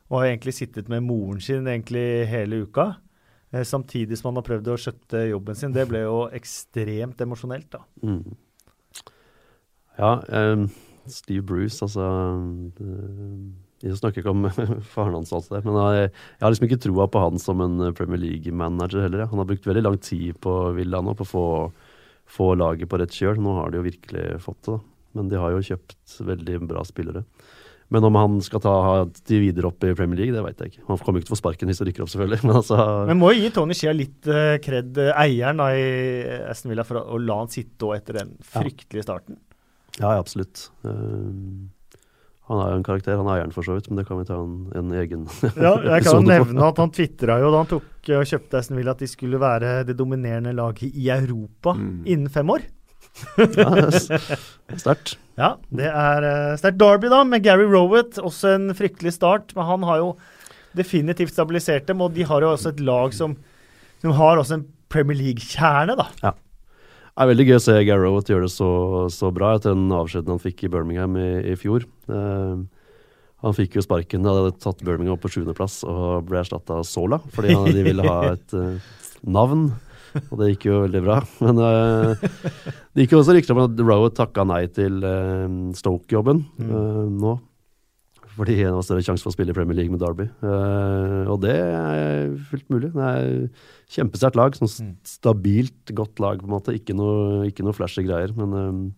og 0.07 0.21
har 0.21 0.29
egentlig 0.29 0.55
sittet 0.55 0.87
med 0.87 1.03
moren 1.03 1.43
sin 1.43 1.67
egentlig 1.67 2.29
hele 2.31 2.61
uka. 2.63 2.93
Uh, 3.51 3.65
samtidig 3.67 4.15
som 4.15 4.31
han 4.31 4.39
har 4.39 4.47
prøvd 4.47 4.71
å 4.71 4.79
skjøtte 4.79 5.25
jobben 5.33 5.59
sin. 5.59 5.75
Det 5.75 5.83
ble 5.91 6.05
jo 6.05 6.23
ekstremt 6.31 7.19
emosjonelt, 7.27 7.67
da. 7.75 7.83
Mm. 8.07 8.23
Ja, 9.99 10.21
um, 10.27 10.69
Steve 11.09 11.43
Bruce, 11.43 11.81
altså 11.83 12.05
um, 12.79 13.53
Jeg 13.81 13.97
snakker 13.97 14.21
ikke 14.21 14.33
om 14.33 14.45
faren 14.93 15.17
hans, 15.17 15.31
og 15.33 15.41
alt 15.41 15.49
det 15.49 15.57
der, 15.57 15.67
men 15.67 15.79
jeg, 15.81 16.11
jeg 16.11 16.45
har 16.45 16.53
liksom 16.53 16.67
ikke 16.69 16.81
troa 16.85 17.07
på 17.11 17.23
han 17.23 17.41
som 17.41 17.63
en 17.65 17.79
eh, 17.87 17.95
Premier 17.97 18.21
League-manager 18.21 19.07
heller. 19.07 19.25
Han 19.31 19.41
har 19.41 19.49
brukt 19.49 19.65
veldig 19.65 19.87
lang 19.87 19.97
tid 20.03 20.37
på 20.43 20.53
Villa 20.77 21.01
nå 21.01 21.15
på 21.17 21.25
å 21.25 21.31
få, 21.31 21.47
få 22.29 22.53
laget 22.61 22.91
på 22.91 23.01
rett 23.01 23.17
kjøl. 23.17 23.41
Nå 23.41 23.57
har 23.57 23.73
de 23.73 23.81
jo 23.81 23.87
virkelig 23.89 24.27
fått 24.45 24.61
det, 24.67 24.77
da. 24.77 24.83
Men 25.17 25.33
de 25.33 25.41
har 25.41 25.51
jo 25.51 25.65
kjøpt 25.65 26.21
veldig 26.29 26.61
bra 26.69 26.85
spillere. 26.87 27.25
Men 27.91 28.05
om 28.07 28.15
han 28.15 28.37
skal 28.39 28.61
ta 28.63 28.73
de 29.27 29.37
videre 29.41 29.67
opp 29.67 29.83
i 29.83 29.91
Premier 29.97 30.21
League, 30.21 30.31
det 30.31 30.43
veit 30.45 30.61
jeg 30.63 30.71
ikke. 30.71 30.85
Han 30.87 31.01
kommer 31.01 31.19
ikke 31.19 31.27
til 31.27 31.33
å 31.33 31.35
få 31.35 31.41
sparken 31.41 31.71
hvis 31.71 31.81
det 31.81 31.89
rykker 31.89 32.05
opp, 32.05 32.11
selvfølgelig. 32.13 32.43
Men 32.47 32.59
altså 32.61 32.77
Men 33.09 33.19
må 33.19 33.33
jo 33.33 33.41
gi 33.41 33.49
Tony 33.57 33.75
Shea 33.75 33.91
litt 33.97 34.29
kred, 34.63 34.93
eh, 35.01 35.11
eieren 35.25 35.59
da, 35.59 35.71
i 35.75 35.89
Aston 36.53 36.71
Villa, 36.71 36.85
for 36.87 37.01
å, 37.01 37.19
la 37.19 37.41
han 37.41 37.51
sitte 37.51 37.89
òg 37.89 37.97
etter 37.97 38.21
den 38.21 38.37
fryktelige 38.53 39.09
starten. 39.09 39.41
Ja, 39.41 39.50
ja, 39.99 40.15
absolutt. 40.17 40.69
Um, 40.83 41.69
han 42.51 42.59
er 42.59 42.71
jo 42.73 42.79
en 42.81 42.83
karakter, 42.83 43.15
han 43.15 43.27
er 43.29 43.37
eieren 43.39 43.53
for 43.55 43.63
så 43.63 43.77
vidt, 43.77 43.87
men 43.89 43.99
det 44.01 44.05
kan 44.09 44.17
vi 44.19 44.25
ta 44.27 44.35
en, 44.41 44.55
en 44.75 44.89
egen 44.99 45.21
Ja, 45.65 45.75
jeg 45.85 46.03
kan 46.07 46.25
nevne 46.27 46.65
at 46.67 46.79
han 46.81 46.91
tvitra 46.91 47.37
jo 47.39 47.51
da 47.53 47.61
han 47.63 47.69
tok 47.69 48.09
eh, 48.09 48.17
og 48.19 48.27
kjøpte 48.27 48.59
Aston 48.59 48.79
Villa 48.79 48.91
at 48.95 49.03
de 49.03 49.07
skulle 49.07 49.39
være 49.39 49.85
det 49.87 49.95
dominerende 49.99 50.51
laget 50.57 50.89
i 50.91 51.07
Europa 51.13 51.73
Mm. 51.77 52.01
innen 52.05 52.29
fem 52.33 52.49
år. 52.51 52.65
Ja, 53.37 53.69
er 53.85 53.95
Sterkt. 54.79 55.15
Ja, 55.41 55.55
det 55.73 55.87
er 55.87 56.25
uh, 56.27 56.57
sterkt. 56.59 56.77
Derby, 56.81 57.07
da, 57.09 57.21
med 57.25 57.41
Gary 57.43 57.63
Rowett. 57.65 58.19
Også 58.21 58.51
en 58.57 58.73
fryktelig 58.77 59.13
start. 59.15 59.55
Men 59.55 59.65
han 59.65 59.83
har 59.87 60.01
jo 60.01 60.09
definitivt 60.77 61.31
stabilisert 61.33 61.87
dem, 61.89 62.03
og 62.03 62.13
de 62.13 62.23
har 62.27 62.43
jo 62.43 62.51
også 62.51 62.73
et 62.75 62.83
lag 62.83 63.15
som, 63.15 63.33
som 64.03 64.13
har 64.19 64.37
også 64.43 64.59
en 64.59 64.65
Premier 64.91 65.17
League-kjerne, 65.17 65.95
da. 65.97 66.09
Det 67.21 67.27
er 67.27 67.35
veldig 67.35 67.43
gøy 67.45 67.53
å 67.53 67.61
se 67.61 67.73
Gary 67.85 68.01
Rowett 68.01 68.29
gjøre 68.31 68.47
det 68.47 68.49
så, 68.49 68.67
så 69.13 69.27
bra 69.29 69.51
etter 69.53 69.75
den 69.75 69.91
avskjeden 69.93 70.31
han 70.33 70.39
fikk 70.41 70.63
i 70.65 70.69
Birmingham 70.73 71.13
i, 71.21 71.27
i 71.51 71.53
fjor. 71.53 71.83
Uh, 72.09 72.63
han 73.45 73.53
fikk 73.53 73.75
jo 73.77 73.83
sparken, 73.85 74.25
hadde 74.25 74.55
tatt 74.57 74.81
Birmingham 74.81 75.19
opp 75.19 75.21
på 75.27 75.29
sjuendeplass 75.35 75.83
og 75.85 76.25
ble 76.25 76.39
erstatta 76.41 76.79
av 76.79 76.87
Sola, 76.89 77.19
fordi 77.35 77.53
han, 77.53 77.69
de 77.77 77.83
ville 77.85 78.05
ha 78.07 78.15
et 78.31 78.55
uh, 78.57 78.89
navn. 79.21 79.67
Og 80.23 80.33
det 80.39 80.47
gikk 80.55 80.65
jo 80.71 80.79
veldig 80.87 81.03
bra. 81.05 81.19
Men 81.45 81.61
uh, 81.61 82.25
det 82.89 83.05
gikk 83.05 83.13
jo 83.13 83.21
også 83.21 83.37
rykter 83.37 83.53
om 83.53 83.61
at 83.67 83.85
Rowett 83.85 84.17
takka 84.17 84.47
nei 84.49 84.63
til 84.73 84.97
uh, 85.05 85.45
Stoke-jobben 85.77 86.41
eh, 86.57 87.05
nå. 87.21 87.35
Fordi 88.31 88.57
det 88.63 88.73
var 88.73 88.87
større 88.87 89.05
sjanse 89.05 89.21
for 89.21 89.29
å 89.29 89.37
spille 89.37 89.53
i 89.53 89.59
Premier 89.59 89.77
League 89.77 89.93
med 89.93 90.01
Derby. 90.01 90.25
Og 91.29 91.37
det 91.43 91.53
er 91.53 92.29
fullt 92.49 92.69
mulig. 92.71 92.89
Det 92.95 93.09
er 93.13 93.33
Kjempesterkt 93.91 94.39
lag. 94.39 94.55
Sånn 94.55 94.71
Mm. 94.71 94.97
stabilt, 95.03 95.93
godt 95.93 96.19
lag, 96.19 96.39
på 96.39 96.47
en 96.47 96.55
måte. 96.55 96.73
Ikke 96.75 96.95
noe, 96.95 97.45
ikke 97.49 97.63
noe 97.63 97.75
flashy 97.75 98.03
greier, 98.07 98.31
men 98.35 98.95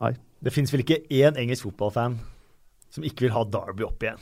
nei. 0.00 0.14
Det 0.42 0.52
fins 0.52 0.70
vel 0.72 0.82
ikke 0.82 1.06
én 1.08 1.38
engelsk 1.38 1.64
fotballfan 1.64 2.18
som 2.90 3.04
ikke 3.06 3.26
vil 3.26 3.34
ha 3.36 3.44
Derby 3.44 3.84
opp 3.86 4.02
igjen. 4.02 4.18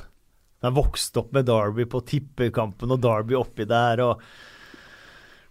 Den 0.62 0.70
har 0.70 0.82
vokst 0.82 1.16
opp 1.18 1.32
med 1.34 1.46
Derby 1.46 1.84
på 1.90 2.04
tippekampen 2.06 2.92
og 2.94 3.00
Derby 3.02 3.34
oppi 3.34 3.66
der. 3.66 4.00
og 4.00 4.20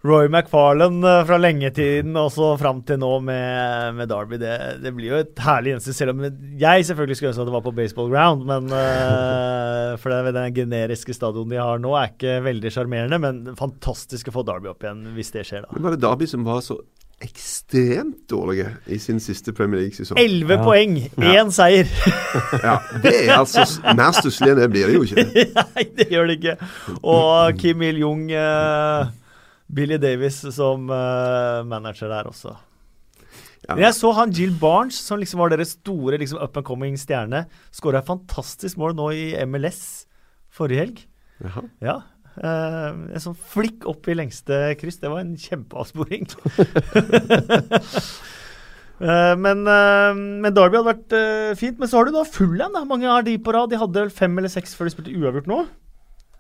Roy 0.02 0.26
McFarlane 0.32 1.06
eh, 1.06 1.26
fra 1.30 1.38
lengetiden 1.38 2.16
og 2.18 2.32
så 2.34 2.47
fram 2.58 2.80
til 2.88 2.97
nå 3.02 3.12
med, 3.26 3.97
med 3.99 4.10
Derby. 4.10 4.39
Det, 4.41 4.56
det 4.82 4.93
blir 4.97 5.12
jo 5.12 5.20
et 5.22 5.41
herlig 5.45 5.76
gjensyn, 5.76 5.97
Selv 5.97 6.16
om 6.16 6.24
jeg 6.58 6.88
selvfølgelig 6.88 7.20
skulle 7.20 7.34
ønske 7.36 7.43
at 7.45 7.52
det 7.52 7.58
var 7.58 7.66
på 7.68 7.76
baseball 7.78 8.10
ground. 8.10 8.47
Men, 8.49 8.72
uh, 8.74 9.93
for 10.02 10.10
det, 10.10 10.34
den 10.34 10.56
generiske 10.58 11.14
stadion 11.14 11.52
de 11.54 11.62
har 11.62 11.78
nå, 11.84 11.93
er 11.99 12.16
ikke 12.16 12.39
veldig 12.47 12.74
sjarmerende. 12.74 13.22
Men 13.22 13.43
fantastisk 13.60 14.32
å 14.32 14.36
få 14.39 14.45
Derby 14.49 14.72
opp 14.74 14.82
igjen 14.88 15.06
hvis 15.14 15.30
det 15.38 15.45
skjer, 15.52 15.68
da. 15.68 15.78
Men 15.78 15.86
var 15.86 15.95
det 15.95 16.02
Derby 16.08 16.30
som 16.34 16.49
var 16.49 16.66
så 16.66 16.80
ekstremt 17.22 18.24
dårlige 18.32 18.72
i 18.89 18.97
sin 18.97 19.20
siste 19.22 19.54
Premier 19.54 19.84
League-sesong? 19.84 20.18
Elleve 20.18 20.58
Ja. 20.58 20.64
poeng, 20.66 20.97
én 21.22 21.54
seier! 21.54 21.86
Ja, 22.66 22.80
det 23.04 23.12
er 23.28 23.36
altså 23.38 23.64
Mer 23.93 24.16
stusslig 24.18 24.49
enn 24.56 24.60
det 24.64 24.70
blir 24.74 24.89
det 24.89 24.95
jo 24.97 25.06
ikke. 25.06 25.28
Nei, 25.76 25.84
det 25.97 26.08
gjør 26.10 26.32
det 26.32 26.39
ikke. 26.39 26.56
Og 27.06 27.60
Kim 27.62 27.84
Il-jung, 27.86 28.26
eh, 28.34 29.12
Billy 29.72 29.97
Davis 30.01 30.41
som 30.55 30.89
uh, 30.91 31.63
manager 31.67 32.11
der 32.11 32.30
også. 32.30 32.55
Ja. 33.61 33.76
Men 33.76 33.86
jeg 33.86 33.95
så 33.95 34.11
han 34.17 34.34
Jill 34.36 34.53
Barnes, 34.59 34.97
som 34.97 35.19
liksom 35.22 35.41
var 35.43 35.53
deres 35.53 35.76
store 35.78 36.17
liksom, 36.19 36.41
up 36.41 36.57
and 36.57 36.65
coming 36.65 36.97
stjerne, 36.99 37.45
skåra 37.74 38.01
et 38.01 38.09
fantastisk 38.09 38.80
mål 38.82 38.97
nå 38.97 39.11
i 39.13 39.26
MLS 39.45 40.07
forrige 40.51 40.84
helg. 40.84 41.03
Jaha. 41.45 41.63
Ja. 41.84 41.99
Uh, 42.32 43.11
en 43.11 43.22
sånn 43.22 43.36
flikk 43.36 43.86
opp 43.89 44.07
i 44.09 44.15
lengste 44.17 44.74
kryss. 44.80 44.99
Det 45.01 45.11
var 45.11 45.22
en 45.24 45.38
kjempeavsporing. 45.39 46.28
uh, 48.99 49.36
men, 49.45 49.63
uh, 49.67 50.11
men 50.15 50.51
Derby 50.51 50.80
hadde 50.80 50.89
vært 50.89 51.15
fint. 51.59 51.78
Men 51.80 51.91
så 51.91 51.99
har 51.99 52.09
du 52.09 52.15
da 52.17 52.26
Fullham. 52.28 52.76
Mange 52.89 53.07
har 53.07 53.28
de 53.28 53.38
på 53.38 53.53
rad. 53.55 53.72
De 53.72 53.80
hadde 53.80 54.07
vel 54.07 54.13
fem 54.15 54.36
eller 54.41 54.51
seks 54.51 54.76
før 54.76 54.89
de 54.89 54.95
spilte 54.95 55.15
uavgjort 55.15 55.51
nå. 55.51 55.61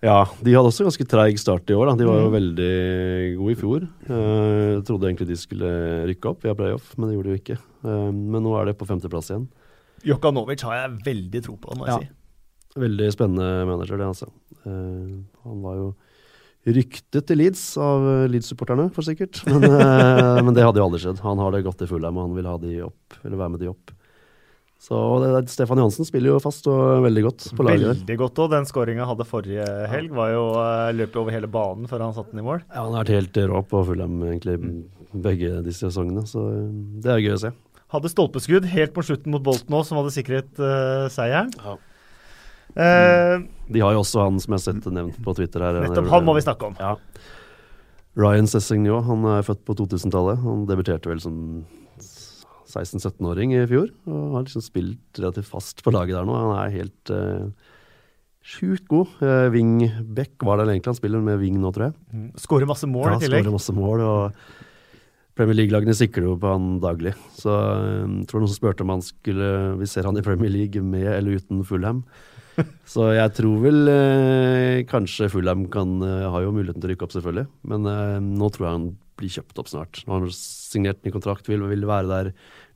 Ja, 0.01 0.25
de 0.41 0.53
hadde 0.55 0.69
også 0.71 0.85
ganske 0.87 1.05
treig 1.09 1.37
start 1.39 1.69
i 1.69 1.75
år. 1.77 1.91
Da. 1.91 1.95
De 1.99 2.07
var 2.09 2.19
jo 2.23 2.29
Mm. 2.31 2.35
veldig 2.37 3.37
gode 3.37 3.51
i 3.51 3.59
fjor. 3.59 3.81
Eh, 4.09 4.75
Jeg 4.77 4.83
trodde 4.87 5.05
egentlig 5.09 5.27
de 5.27 5.37
skulle 5.37 5.71
rykke 6.09 6.29
opp 6.31 6.41
via 6.43 6.55
playoff, 6.55 6.97
men 6.97 7.09
det 7.09 7.15
gjorde 7.17 7.29
de 7.29 7.35
jo 7.35 7.41
ikke. 7.41 7.59
Eh, 7.85 8.11
men 8.11 8.41
nå 8.43 8.55
er 8.61 8.65
det 8.65 8.77
på 8.79 8.87
femteplass 8.89 9.29
igjen. 9.29 9.47
Jokanovic 10.03 10.61
har 10.65 10.73
jeg 10.89 11.03
veldig 11.05 11.43
tro 11.45 11.55
på, 11.57 11.75
må 11.77 11.85
jeg 11.85 11.93
Ja. 11.93 11.99
si. 11.99 12.09
Veldig 12.79 13.11
spennende 13.13 13.65
manager, 13.67 13.97
det, 13.97 14.07
altså. 14.07 14.27
Eh, 14.65 15.21
han 15.43 15.61
var 15.61 15.75
jo 15.75 15.95
ryktet 16.65 17.25
til 17.27 17.37
Leeds 17.37 17.77
av 17.77 18.29
Leeds-supporterne, 18.29 18.91
for 18.93 19.01
sikkert. 19.01 19.43
Men, 19.45 19.61
men 20.45 20.53
det 20.53 20.63
hadde 20.63 20.77
jo 20.77 20.85
aldri 20.89 20.99
skjedd. 21.01 21.19
Han 21.21 21.37
har 21.37 21.51
det 21.51 21.63
godt 21.65 21.81
i 21.81 21.87
Fulham, 21.89 22.17
og 22.17 22.27
han 22.29 22.35
vil 22.35 22.45
ha 22.49 22.57
de 22.57 22.81
opp, 22.85 23.17
eller 23.25 23.37
være 23.37 23.51
med 23.51 23.59
de 23.59 23.67
opp. 23.69 23.91
Så 24.81 24.97
det, 25.21 25.43
Stefan 25.53 25.77
Johansen 25.77 26.07
spiller 26.07 26.31
jo 26.31 26.39
fast 26.41 26.65
og 26.71 27.03
veldig 27.05 27.21
godt 27.27 27.43
på 27.53 27.65
laget. 27.67 27.91
Veldig 27.91 28.15
godt 28.17 28.39
òg. 28.41 28.47
Den 28.55 28.65
skåringa 28.65 29.05
hadde 29.05 29.27
forrige 29.29 29.67
helg, 29.91 30.09
var 30.17 30.31
jo 30.33 30.45
løpet 30.97 31.19
over 31.21 31.35
hele 31.35 31.49
banen 31.53 31.85
før 31.91 32.07
han 32.07 32.15
satte 32.17 32.33
den 32.33 32.41
i 32.41 32.47
mål. 32.47 32.63
Ja, 32.65 32.79
han 32.79 32.95
har 32.97 33.03
vært 33.03 33.13
helt 33.13 33.37
rå 33.51 33.61
på 33.69 33.83
Fulham 33.91 34.15
egentlig 34.25 34.57
begge 35.11 35.59
disse 35.65 35.85
sesongene, 35.85 36.23
så 36.29 36.47
eh, 36.49 36.71
det 37.03 37.11
er 37.13 37.21
gøy 37.21 37.35
å 37.35 37.41
se. 37.43 37.51
Hadde 37.91 38.11
stolpeskudd 38.11 38.67
helt 38.71 38.93
på 38.95 39.03
slutten 39.03 39.33
mot 39.35 39.43
Bolten 39.43 39.75
òg, 39.75 39.83
som 39.87 39.99
hadde 39.99 40.13
sikret 40.15 40.49
uh, 40.63 41.05
seieren. 41.11 41.51
Ja. 41.59 41.75
Uh, 42.71 43.43
De 43.67 43.83
har 43.83 43.97
jo 43.97 44.01
også 44.05 44.23
han 44.23 44.39
som 44.39 44.55
jeg 44.55 44.61
har 44.61 44.63
sett 44.63 44.87
nevnt 44.95 45.19
på 45.21 45.35
Twitter 45.35 45.65
her. 45.65 45.81
nettopp 45.83 46.07
han 46.13 46.25
må 46.25 46.37
vi 46.37 46.45
snakke 46.45 46.71
om. 46.71 46.77
Ja. 46.79 46.95
Ryan 48.17 48.47
Sessegnon, 48.47 49.03
han 49.07 49.27
er 49.35 49.45
født 49.45 49.61
på 49.67 49.75
2000-tallet. 49.83 50.39
Han 50.43 50.65
debuterte 50.67 51.11
vel 51.11 51.19
som 51.23 51.35
16-17-åring 52.71 53.53
i 53.57 53.67
fjor. 53.69 53.91
Og 54.07 54.37
har 54.37 54.47
liksom 54.47 54.65
spilt 54.65 55.21
relativt 55.21 55.51
fast 55.51 55.83
på 55.85 55.93
laget 55.93 56.17
der 56.17 56.27
nå. 56.27 56.37
Han 56.37 56.55
er 56.57 56.75
helt 56.79 57.13
uh, 57.13 57.51
sjukt 58.41 58.87
god. 58.91 59.13
Uh, 59.21 59.51
Wingback 59.53 60.41
var 60.47 60.61
det 60.61 60.69
egentlig 60.71 60.93
han 60.93 60.99
spiller 60.99 61.23
med 61.25 61.39
Wing 61.43 61.61
nå, 61.61 61.73
tror 61.75 61.89
jeg. 61.89 62.27
Skårer 62.41 62.69
masse 62.69 62.89
mål 62.89 63.13
Ja, 63.13 63.15
i 63.19 63.25
tillegg. 63.25 63.45
skårer 63.45 63.57
masse 63.59 63.77
mål. 63.77 64.05
og 64.07 64.67
Premier 65.37 65.61
League-lagene 65.61 65.95
sikler 65.95 66.27
jo 66.27 66.35
på 66.39 66.49
han 66.51 66.75
daglig. 66.83 67.13
Så 67.39 67.53
jeg 67.55 68.27
tror 68.29 68.43
noen 68.43 68.51
som 68.51 68.59
spurte 68.59 68.83
om 68.83 68.91
han 68.93 69.03
skulle 69.05 69.47
Vi 69.79 69.87
ser 69.89 70.05
han 70.09 70.19
i 70.19 70.25
Premier 70.25 70.51
League 70.51 70.83
med 70.83 71.07
eller 71.07 71.39
uten 71.39 71.63
Fulham. 71.67 72.03
Så 72.93 73.07
jeg 73.15 73.31
tror 73.37 73.61
vel 73.63 73.87
eh, 73.89 74.81
kanskje 74.89 75.29
Fulham 75.31 75.65
kan 75.71 76.01
eh, 76.03 76.27
har 76.29 76.43
jo 76.43 76.51
muligheten 76.55 76.83
til 76.83 76.89
å 76.89 76.93
rykke 76.93 77.07
opp, 77.07 77.15
selvfølgelig. 77.15 77.47
Men 77.71 77.87
eh, 77.87 78.17
nå 78.25 78.49
tror 78.51 78.67
jeg 78.67 78.75
han 78.75 78.89
blir 79.21 79.33
kjøpt 79.37 79.61
opp 79.63 79.71
snart. 79.71 80.01
Nå 80.03 80.13
har 80.13 80.25
han 80.25 80.33
signert 80.71 81.01
ny 81.05 81.11
kontrakt, 81.13 81.47
vil, 81.51 81.61
vil 81.69 81.83
være 81.89 82.07
der 82.09 82.29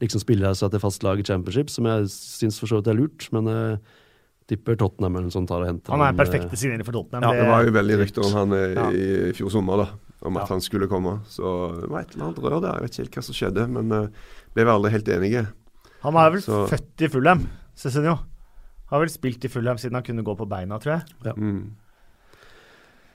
liksom 0.03 0.19
spiller 0.23 0.53
seg 0.57 0.73
til 0.75 0.81
fast 0.83 1.03
lag 1.07 1.19
i 1.21 1.25
championship, 1.27 1.71
som 1.73 1.87
jeg 1.89 2.09
syns 2.11 2.59
for 2.61 2.67
så 2.71 2.81
vidt 2.81 2.91
er 2.91 2.99
lurt. 2.99 3.27
Men 3.35 3.47
uh, 3.47 3.77
tipper 4.51 4.77
Tottenham 4.77 5.15
eller 5.15 5.29
noe 5.29 5.33
sånt 5.33 5.49
tar 5.49 5.63
og 5.63 5.69
henter 5.71 5.89
Han 5.95 6.03
er 6.03 6.11
ham, 6.11 6.15
eh, 6.19 6.23
perfekte 6.23 6.59
signering 6.59 6.85
for 6.85 6.93
Tottenham. 6.93 7.23
Ja, 7.25 7.41
det 7.41 7.47
var 7.49 7.63
jo 7.65 7.71
veldig 7.79 7.95
rykter 8.03 8.27
om 8.27 8.35
han 8.37 8.53
eh, 8.53 8.75
Ja. 8.75 8.89
i 8.93 9.31
fjor 9.39 9.49
sommer, 9.55 9.85
da. 9.85 9.87
Om 10.25 10.37
at 10.37 10.45
Ja. 10.45 10.53
han 10.55 10.61
skulle 10.61 10.87
komme. 10.91 11.19
Så 11.29 11.49
det 11.81 11.89
var 11.89 12.01
et 12.05 12.13
eller 12.15 12.27
annet 12.27 12.43
rør 12.43 12.61
der. 12.61 12.73
Jeg 12.77 12.81
vet 12.85 12.91
ikke 12.93 13.03
helt 13.05 13.17
hva 13.17 13.23
som 13.29 13.37
skjedde, 13.39 13.65
men 13.69 13.91
uh, 13.91 14.07
ble 14.53 14.63
vi 14.67 14.71
aldri 14.75 14.91
helt 14.93 15.09
enige. 15.15 15.47
Han 16.05 16.15
er 16.21 16.29
vel 16.35 16.41
Så- 16.45 16.67
født 16.69 17.01
i 17.01 17.09
Fulham, 17.09 17.47
Cezinio. 17.75 18.19
Har 18.91 18.99
vel 19.01 19.09
spilt 19.09 19.43
i 19.45 19.49
Fulham 19.49 19.77
siden 19.81 19.97
han 19.97 20.03
kunne 20.05 20.23
gå 20.23 20.35
på 20.37 20.45
beina, 20.47 20.77
tror 20.77 20.99
jeg. 20.99 21.35
Mm. 21.37 21.71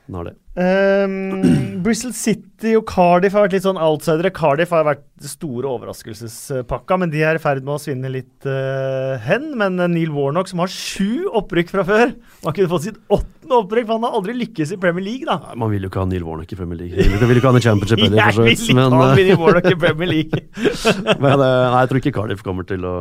Han 0.09 0.17
har 0.19 0.31
det. 0.31 0.37
Um, 0.61 1.43
Bristol 1.85 2.13
City 2.17 2.73
og 2.77 2.83
Cardiff 2.91 3.37
har 3.37 3.45
vært 3.47 3.55
litt 3.55 3.65
sånn 3.67 3.79
outsidere. 3.81 4.33
Cardiff 4.35 4.73
har 4.75 4.83
vært 4.89 5.05
store 5.23 5.71
overraskelsespakka, 5.71 6.99
men 7.01 7.13
de 7.13 7.23
er 7.25 7.39
i 7.39 7.43
ferd 7.43 7.63
med 7.63 7.77
å 7.77 7.81
svinne 7.83 8.11
litt 8.11 8.49
uh, 8.49 9.15
hen. 9.23 9.53
Men 9.61 9.79
eh, 9.79 9.91
Neil 9.93 10.11
Warnock, 10.15 10.51
som 10.51 10.63
har 10.65 10.73
sju 10.73 11.29
opprykk 11.41 11.71
fra 11.71 11.85
før 11.87 12.13
Han 12.43 12.57
kunne 12.57 12.71
fått 12.73 12.89
sitt 12.89 12.99
åttende 13.07 13.61
opprykk, 13.63 13.87
for 13.87 13.99
han 14.01 14.09
har 14.09 14.19
aldri 14.19 14.37
lykkes 14.41 14.75
i 14.75 14.81
Premier 14.83 15.07
League, 15.07 15.29
da. 15.29 15.39
Nei, 15.47 15.57
Man 15.63 15.73
vil 15.73 15.87
jo 15.87 15.93
ikke 15.93 16.03
ha 16.03 16.11
Neil 16.11 16.27
Warnock 16.27 16.53
i 16.53 16.59
Premier 16.59 16.83
League. 16.83 17.07
Jeg 17.07 17.31
vil 17.31 17.41
ikke 17.41 17.49
ha 17.49 17.55
han 17.55 17.63
i 17.63 17.67
championship 17.69 18.03
heller, 18.09 18.23
for 18.27 18.41
så 18.41 18.47
vil 18.47 18.53
vidt. 18.55 18.67
ikke 18.67 18.79
Men, 18.81 18.99
ha 18.99 19.09
eh, 19.13 19.23
Neil 19.23 19.41
Warnock 19.45 19.71
i 19.71 19.81
Premier 19.87 20.15
League. 20.17 20.45
Men 21.25 21.45
nei, 21.45 21.53
jeg 21.79 21.93
tror 21.93 22.03
ikke 22.03 22.17
Cardiff 22.19 22.47
kommer 22.47 22.67
til 22.69 22.85
å 22.89 22.97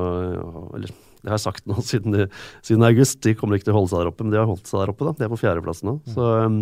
Eller 0.78 0.93
det 1.20 1.34
har 1.34 1.36
jeg 1.36 1.45
sagt 1.47 1.67
nå 1.67 1.76
siden, 1.91 2.15
de, 2.15 2.22
siden 2.65 2.86
august. 2.88 3.20
De 3.26 3.36
kommer 3.38 3.53
ikke 3.59 3.67
til 3.70 3.76
å 3.76 3.80
holde 3.82 3.91
seg 3.91 3.99
der 4.03 4.11
oppe, 4.11 4.22
men 4.26 4.34
de 4.34 4.39
har 4.41 4.49
holdt 4.49 4.67
seg 4.70 4.78
der 4.82 4.91
oppe. 4.93 5.03
da. 5.07 5.11
De 5.17 5.24
er 5.28 5.34
på 5.34 5.41
fjerdeplass 5.41 5.82
nå. 5.88 5.93
Så 6.13 6.24
um, 6.45 6.57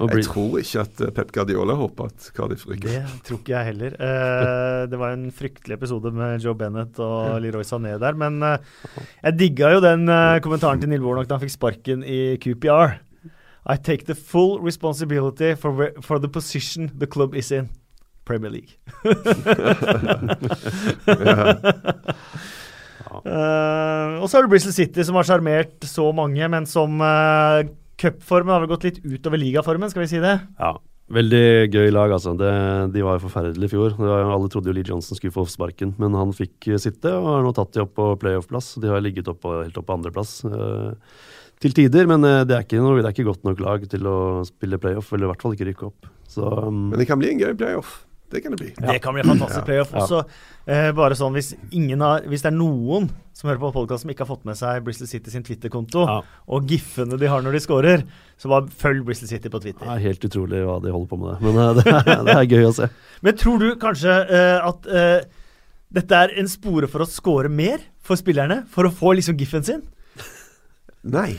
Jeg 0.00 0.24
tror 0.26 0.50
ikke 0.62 0.82
at 0.82 0.94
eh, 1.04 1.12
Pep 1.14 1.30
Guardiola 1.36 1.74
håper 1.78 2.02
at 2.10 2.18
Cardiff 2.36 2.62
rykker. 2.70 2.90
Det 2.90 3.02
tror 3.26 3.38
ikke 3.42 3.54
jeg 3.54 3.68
heller. 3.70 3.90
Eh, 3.94 4.80
det 4.90 4.98
var 5.02 5.10
en 5.14 5.26
fryktelig 5.34 5.74
episode 5.78 6.08
med 6.16 6.30
Joe 6.42 6.56
Bennett 6.58 6.94
og 7.04 7.18
Leroy 7.44 7.64
Sané 7.66 7.92
der. 8.02 8.14
Men 8.18 8.32
eh, 8.46 8.58
jeg 9.28 9.38
digga 9.38 9.66
jo 9.76 9.80
den 9.84 10.02
eh, 10.10 10.40
kommentaren 10.42 10.80
til 10.82 10.90
Neil 10.90 11.04
Warnock 11.06 11.28
da 11.30 11.34
han 11.38 11.44
fikk 11.44 11.58
sparken 11.58 11.98
i 12.02 12.20
QPR. 12.42 12.90
I 13.70 13.76
take 13.76 14.04
the 14.08 14.16
full 14.16 14.58
responsibility 14.64 15.54
for, 15.54 15.92
for 16.02 16.18
the 16.18 16.28
position 16.32 16.90
the 16.98 17.06
club 17.06 17.34
is 17.38 17.52
in. 17.54 17.68
Premier 18.24 18.50
League. 18.50 18.78
Eh, 23.00 24.20
og 24.20 24.28
så 24.28 24.38
er 24.38 24.46
det 24.46 24.52
Bristol 24.52 24.74
City, 24.76 25.04
som 25.06 25.18
har 25.18 25.26
sjarmert 25.28 25.88
så 25.88 26.10
mange, 26.16 26.46
men 26.52 26.68
som 26.68 27.00
uh, 27.02 27.64
cupformen 28.00 28.54
har 28.54 28.62
vel 28.64 28.70
gått 28.72 28.86
litt 28.88 29.02
utover 29.04 29.40
ligaformen, 29.40 29.90
skal 29.92 30.04
vi 30.04 30.10
si 30.12 30.22
det? 30.22 30.36
Ja, 30.60 30.74
veldig 31.16 31.42
gøy 31.72 31.92
lag, 31.94 32.14
altså. 32.16 32.34
Det, 32.38 32.52
de 32.94 33.04
var 33.06 33.18
jo 33.18 33.24
forferdelige 33.26 33.70
i 33.70 33.74
fjor. 33.74 33.96
Det 33.98 34.10
var, 34.12 34.28
alle 34.36 34.52
trodde 34.52 34.72
jo 34.72 34.76
Lee 34.76 34.88
Johnson 34.88 35.18
skulle 35.18 35.34
få 35.34 35.46
sparken, 35.50 35.94
men 36.00 36.16
han 36.18 36.34
fikk 36.36 36.70
eh, 36.70 36.80
sitte 36.82 37.12
og 37.16 37.28
har 37.32 37.46
nå 37.46 37.54
tatt 37.56 37.74
de 37.76 37.84
opp 37.84 37.96
på 37.98 38.10
playoff-plass. 38.22 38.74
De 38.82 38.92
har 38.92 39.04
ligget 39.04 39.30
opp 39.32 39.42
på, 39.44 39.56
helt 39.62 39.80
opp 39.80 39.88
på 39.90 39.98
andreplass 39.98 40.38
uh, 40.48 40.92
til 41.60 41.76
tider, 41.76 42.06
men 42.08 42.24
det, 42.24 42.54
er 42.56 42.64
ikke 42.64 42.80
noe, 42.80 43.00
det 43.00 43.10
er 43.10 43.16
ikke 43.16 43.28
godt 43.32 43.44
nok 43.48 43.64
lag 43.64 43.82
til 43.92 44.06
å 44.08 44.18
spille 44.48 44.80
playoff, 44.80 45.10
eller 45.12 45.28
i 45.28 45.32
hvert 45.34 45.44
fall 45.44 45.58
ikke 45.58 45.72
rykke 45.72 45.90
opp. 45.90 46.14
Så 46.30 46.46
um, 46.46 46.86
Men 46.92 47.02
det 47.02 47.10
kan 47.10 47.20
bli 47.20 47.34
en 47.34 47.42
gøy 47.42 47.52
playoff. 47.58 47.98
Det 48.30 48.40
kan 48.40 48.54
det 48.54 48.60
bli. 48.60 48.70
Det 48.78 48.98
kan 49.02 49.14
bli 49.14 49.24
en 49.24 49.32
fantastisk 49.32 49.64
playoff. 49.66 49.90
Ja. 49.92 50.04
Også, 50.04 50.20
eh, 50.70 50.90
bare 50.94 51.16
sånn, 51.18 51.34
hvis, 51.34 51.50
ingen 51.74 52.02
har, 52.04 52.22
hvis 52.30 52.44
det 52.44 52.52
er 52.52 52.54
noen 52.54 53.08
som 53.34 53.50
hører 53.50 53.58
på 53.58 53.72
podkast 53.74 54.04
som 54.04 54.12
ikke 54.12 54.22
har 54.22 54.30
fått 54.30 54.46
med 54.46 54.58
seg 54.58 54.84
Bristol 54.86 55.10
City 55.10 55.32
sin 55.32 55.42
Twitter-konto, 55.46 56.04
ja, 56.06 56.20
og 56.46 56.70
giffene 56.70 57.18
de 57.18 57.30
har 57.30 57.42
når 57.42 57.58
de 57.58 57.62
scorer, 57.64 58.04
så 58.38 58.52
bare 58.52 58.70
følg 58.82 59.02
Bristol 59.08 59.32
City 59.32 59.50
på 59.50 59.62
Twitter. 59.64 59.82
det 59.82 59.96
er 59.96 60.06
helt 60.06 60.28
utrolig 60.30 60.62
hva 60.62 60.78
de 60.84 60.94
holder 60.94 61.10
på 61.10 61.18
med 61.18 61.32
det. 61.32 61.38
Men 61.48 61.58
eh, 61.64 61.72
det, 61.80 61.86
er, 61.90 62.22
det 62.28 62.36
er 62.36 62.48
gøy 62.54 62.68
å 62.68 62.74
se. 62.78 62.90
Men 63.26 63.40
tror 63.42 63.64
du 63.64 63.68
kanskje 63.82 64.18
eh, 64.38 64.70
at 64.70 64.90
eh, 64.94 65.28
dette 65.98 66.22
er 66.22 66.38
en 66.38 66.54
spore 66.54 66.90
for 66.92 67.02
å 67.02 67.10
score 67.10 67.50
mer 67.50 67.82
for 67.98 68.20
spillerne? 68.20 68.62
For 68.70 68.86
å 68.86 68.94
få 68.94 69.16
liksom 69.18 69.40
giffen 69.42 69.66
sin? 69.66 69.82
Nei. 71.02 71.32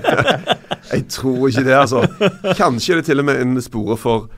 jeg 0.94 1.08
tror 1.10 1.48
ikke 1.50 1.66
det, 1.66 1.74
altså. 1.74 2.06
Kanskje 2.56 2.94
er 2.94 3.00
det 3.02 3.10
til 3.10 3.20
og 3.20 3.26
med 3.28 3.42
en 3.42 3.60
spore 3.60 4.00
for 4.00 4.30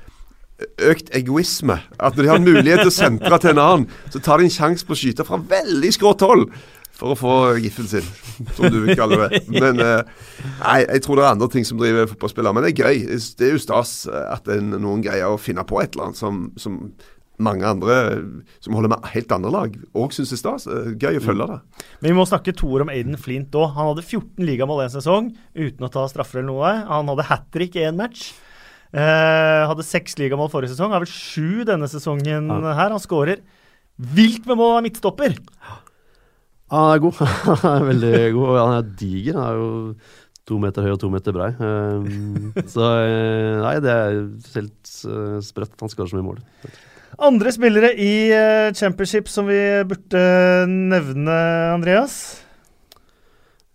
økt 0.92 1.10
egoisme. 1.16 1.78
At 1.98 2.16
når 2.16 2.26
de 2.26 2.30
har 2.32 2.44
mulighet 2.44 2.84
til 2.84 2.92
å 2.92 2.94
sentre 2.94 3.40
til 3.42 3.54
en 3.54 3.62
annen, 3.64 3.88
så 4.12 4.22
tar 4.22 4.40
de 4.40 4.48
en 4.48 4.54
sjanse 4.54 4.86
på 4.86 4.96
å 4.96 5.00
skyte 5.02 5.26
fra 5.28 5.40
veldig 5.40 5.92
skrått 5.96 6.24
hold 6.26 6.48
for 7.02 7.14
å 7.14 7.18
få 7.18 7.36
giffen 7.62 7.88
sin, 7.88 8.08
som 8.54 8.68
du 8.70 8.82
vil 8.84 8.94
kalle 8.98 9.24
det. 9.24 9.40
Men 9.50 9.80
eh, 9.82 10.04
nei, 10.60 10.76
jeg 10.84 11.02
tror 11.06 11.18
det 11.18 11.24
er 11.24 11.32
andre 11.32 11.48
ting 11.50 11.66
som 11.66 11.80
driver 11.80 12.10
fotballspillere. 12.12 12.54
Men 12.54 12.66
det 12.66 12.74
er 12.74 12.84
gøy. 12.84 13.00
Det 13.40 13.48
er 13.48 13.56
jo 13.56 13.64
stas 13.64 13.94
at 14.12 14.46
en, 14.52 14.76
noen 14.76 15.02
greier 15.02 15.32
å 15.32 15.40
finne 15.40 15.64
på 15.66 15.80
et 15.82 15.96
eller 15.96 16.10
annet 16.10 16.20
som, 16.20 16.44
som 16.60 16.78
mange 17.42 17.66
andre 17.66 17.96
som 18.62 18.76
holder 18.76 18.92
med 18.92 19.08
helt 19.14 19.32
andre 19.34 19.52
lag, 19.52 19.74
òg 19.98 20.14
syns 20.14 20.34
er 20.34 20.40
stas. 20.40 20.68
Eh, 20.70 20.92
Gøy 21.00 21.18
å 21.18 21.24
følge 21.24 21.48
det. 21.50 21.58
Men 22.00 22.12
vi 22.12 22.16
må 22.20 22.26
snakke 22.28 22.54
to 22.56 22.70
ord 22.74 22.86
om 22.86 22.92
Aiden 22.92 23.18
Flint 23.20 23.54
òg. 23.58 23.72
Han 23.76 23.92
hadde 23.92 24.04
14 24.06 24.46
ligamål 24.46 24.84
en 24.86 24.94
sesong 24.94 25.32
uten 25.56 25.86
å 25.88 25.92
ta 25.92 26.06
straffer 26.10 26.42
eller 26.42 26.50
noe. 26.52 26.72
Han 26.90 27.10
hadde 27.12 27.28
hat 27.30 27.48
trick 27.54 27.78
i 27.78 27.86
én 27.88 27.98
match. 27.98 28.30
Eh, 28.92 29.62
hadde 29.70 29.84
seks 29.88 30.18
ligamål 30.20 30.50
forrige 30.52 30.74
sesong. 30.74 30.92
Har 30.92 31.00
vel 31.04 31.08
sju 31.12 31.64
denne 31.68 31.88
sesongen 31.88 32.48
Ja. 32.52 32.74
her. 32.76 32.90
Han 32.92 33.00
skårer 33.00 33.40
vilt 33.98 34.44
med 34.46 34.56
mål 34.60 34.78
av 34.78 34.84
midtstopper. 34.84 35.36
Han 36.72 36.94
er 36.94 36.98
god. 37.04 37.14
Han 37.64 37.82
er 37.82 37.88
veldig 37.92 38.18
god. 38.36 38.52
Han 38.60 38.76
er 38.78 38.92
diger. 39.00 39.38
Han 39.38 39.48
er 39.48 39.56
jo 39.60 39.70
to 40.48 40.58
meter 40.58 40.82
høy 40.84 40.92
og 40.96 41.00
to 41.00 41.08
meter 41.12 41.32
brei. 41.36 41.50
Um, 41.56 42.52
så 42.66 42.86
eh, 43.06 43.60
nei, 43.62 43.74
det 43.84 43.92
er 43.92 44.16
helt 44.56 44.94
eh, 45.08 45.36
sprøtt. 45.44 45.76
Han 45.80 45.92
skårer 45.92 46.10
så 46.12 46.18
mye 46.18 46.28
mål. 46.32 46.40
Andre 47.22 47.52
spillere 47.54 47.92
i 48.00 48.12
eh, 48.32 48.72
championship 48.74 49.28
som 49.30 49.46
vi 49.48 49.60
burde 49.88 50.22
nevne, 50.68 51.36
Andreas? 51.76 52.16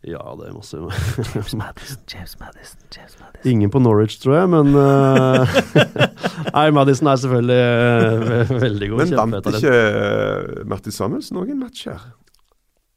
Ja, 0.07 0.21
det 0.39 0.47
er 0.47 0.53
masse 0.55 0.77
James 0.77 1.55
Madison, 1.57 2.03
James 2.07 2.35
Madison, 2.39 2.79
James 2.95 3.15
Madison. 3.19 3.51
Ingen 3.51 3.71
på 3.73 3.79
Norwich, 3.83 4.19
tror 4.21 4.37
jeg, 4.37 4.49
men 4.53 4.69
uh, 4.71 5.57
Nei, 6.55 6.69
Madison 6.71 7.09
er 7.11 7.19
selvfølgelig 7.23 7.59
uh, 7.59 8.53
veldig 8.61 8.89
god. 8.93 9.03
Men 9.03 9.17
vant 9.19 9.49
ikke 9.51 9.73
eh, 9.75 10.63
Martin 10.71 10.95
Samuelsen 10.95 11.39
noen 11.39 11.59
match 11.59 11.89
her? 11.91 12.07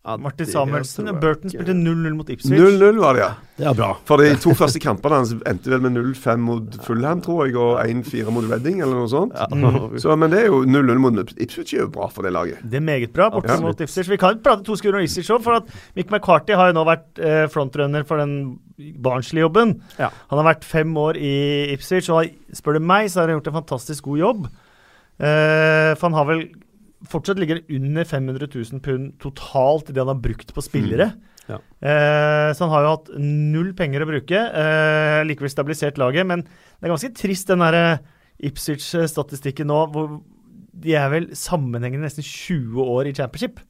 Ja, 0.01 0.15
Martin 0.17 0.47
Samuelsen. 0.49 1.05
og 1.05 1.13
jeg 1.13 1.21
Burton 1.21 1.51
spilte 1.53 1.75
0-0 1.77 2.15
mot 2.17 2.29
Ipswich. 2.33 2.57
0-0 2.57 3.01
var 3.03 3.19
det, 3.19 3.21
ja. 3.21 3.33
Det 3.59 3.67
er 3.69 3.75
bra. 3.77 3.89
For 4.09 4.17
de 4.17 4.31
to 4.41 4.55
første 4.57 4.81
kampene 4.81 5.19
hans 5.19 5.35
endte 5.45 5.69
vel 5.69 5.83
med 5.85 5.93
0-5 5.99 6.41
mot 6.41 6.79
Fulham, 6.87 7.21
tror 7.21 7.43
jeg, 7.45 7.57
og 7.61 7.83
1-4 7.85 8.33
mot 8.33 8.47
Reading, 8.49 8.79
eller 8.81 8.97
noe 9.03 9.11
sånt. 9.13 9.35
Ja. 9.37 9.45
Mm. 9.53 9.99
Så, 10.01 10.17
men 10.17 10.33
det 10.33 10.39
er 10.41 10.49
jo 10.49 10.63
0-0 10.65 11.03
mot 11.05 11.35
Ipswich 11.37 11.75
er 11.77 11.83
jo 11.85 11.91
bra 11.93 12.09
for 12.09 12.25
det 12.25 12.33
laget. 12.33 12.63
Det 12.65 12.81
er 12.81 12.87
meget 12.87 13.13
bra, 13.13 13.29
borte 13.35 13.53
Ja. 13.53 13.59
mot 13.61 13.77
Ipswich. 13.85 14.09
Vi 14.09 14.17
kan 14.23 14.41
prate 14.41 14.65
to 14.65 14.79
skudd 14.81 14.97
om 14.97 15.05
Ipswich 15.05 15.29
òg, 15.37 15.45
for 15.45 15.59
at 15.61 15.69
Mick 15.99 16.09
McCarthy 16.09 16.57
har 16.57 16.73
jo 16.73 16.79
nå 16.81 16.87
vært 16.89 17.21
eh, 17.21 17.45
frontrunner 17.53 18.09
for 18.09 18.25
den 18.25 18.57
Barnsley-jobben. 19.05 19.77
Ja. 20.01 20.09
Han 20.33 20.41
har 20.41 20.49
vært 20.55 20.65
fem 20.65 20.97
år 20.97 21.21
i 21.21 21.35
Ipswich, 21.77 22.09
og 22.09 22.33
spør 22.57 22.81
du 22.81 22.87
meg, 22.89 23.13
så 23.13 23.21
har 23.21 23.29
han 23.29 23.37
gjort 23.37 23.53
en 23.53 23.61
fantastisk 23.61 24.09
god 24.09 24.25
jobb. 24.25 24.49
Eh, 25.21 25.93
for 26.01 26.09
han 26.09 26.17
har 26.17 26.31
vel 26.33 26.45
fortsatt 27.09 27.41
ligger 27.41 27.63
under 27.73 28.05
500 28.05 28.49
000 28.53 28.81
pund 28.85 29.13
totalt 29.23 29.89
i 29.91 29.95
det 29.97 30.03
han 30.03 30.13
har 30.13 30.21
brukt 30.21 30.53
på 30.57 30.65
spillere. 30.65 31.13
Ja. 31.49 31.57
Eh, 31.83 32.51
så 32.55 32.67
han 32.67 32.75
har 32.75 32.85
jo 32.85 32.93
hatt 32.95 33.09
null 33.19 33.73
penger 33.79 34.05
å 34.05 34.11
bruke. 34.11 34.37
Eh, 34.37 35.21
likevel 35.27 35.51
stabilisert 35.53 35.99
laget, 35.99 36.29
men 36.29 36.45
det 36.45 36.87
er 36.87 36.93
ganske 36.95 37.15
trist 37.17 37.51
den 37.51 37.65
der 37.65 37.99
Ipswich-statistikken 38.41 39.69
nå, 39.69 39.81
hvor 39.93 40.21
de 40.81 40.95
er 40.97 41.11
vel 41.13 41.29
sammenhengende 41.37 42.07
nesten 42.07 42.25
20 42.25 42.81
år 42.85 43.11
i 43.11 43.15
championship. 43.17 43.61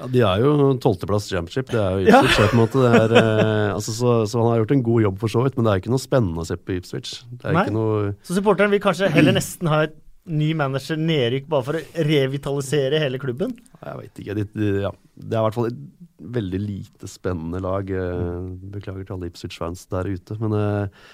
Ja, 0.00 0.08
de 0.08 0.22
er 0.24 0.42
jo 0.42 0.72
tolvteplass 0.82 1.28
championship. 1.30 1.68
Det 1.70 1.78
er 1.80 1.98
jo 2.00 2.06
Ja. 2.08 2.22
Ipswich, 2.24 2.50
på 2.50 2.56
en 2.56 2.62
måte. 2.64 2.82
Det 2.82 2.92
er, 3.00 3.16
eh, 3.20 3.74
altså, 3.76 3.92
så, 3.94 4.14
så 4.26 4.40
han 4.40 4.50
har 4.50 4.62
gjort 4.62 4.74
en 4.76 4.86
god 4.88 5.02
jobb, 5.06 5.18
for 5.20 5.28
så 5.32 5.44
vidt, 5.44 5.56
men 5.56 5.68
det 5.68 5.72
er 5.72 5.82
ikke 5.82 5.92
noe 5.94 6.02
spennende 6.02 6.42
å 6.42 6.48
se 6.48 6.56
på 6.56 6.78
Ipswich. 6.78 7.12
Det 7.30 7.44
er 7.48 7.56
Nei. 7.58 7.66
ikke 7.66 7.76
noe 7.76 8.14
Så 8.26 8.36
supporteren 8.38 8.72
vil 8.72 8.82
kanskje 8.82 9.12
heller 9.12 9.36
nesten 9.40 9.70
ha 9.70 9.84
et 9.86 9.94
ny 10.30 10.52
manager 10.54 11.00
nedrykk 11.00 11.48
bare 11.50 11.66
for 11.66 11.78
å 11.78 12.04
revitalisere 12.06 13.00
hele 13.02 13.18
klubben. 13.22 13.56
Jeg 13.82 13.98
veit 13.98 14.22
ikke. 14.22 14.36
Det, 14.38 14.44
det, 14.54 14.70
ja. 14.84 14.92
Det 15.18 15.34
er 15.34 15.40
i 15.40 15.46
hvert 15.48 15.56
fall 15.56 15.70
et 15.72 15.82
veldig 16.38 16.60
lite 16.62 17.08
spennende 17.10 17.58
lag. 17.64 17.90
eh, 17.90 18.44
Beklager 18.76 19.04
til 19.08 19.16
alle 19.16 19.30
Ipswich-fans 19.32 19.86
der 19.90 20.12
ute. 20.12 20.36
Men 20.38 20.54
eh, 20.58 21.08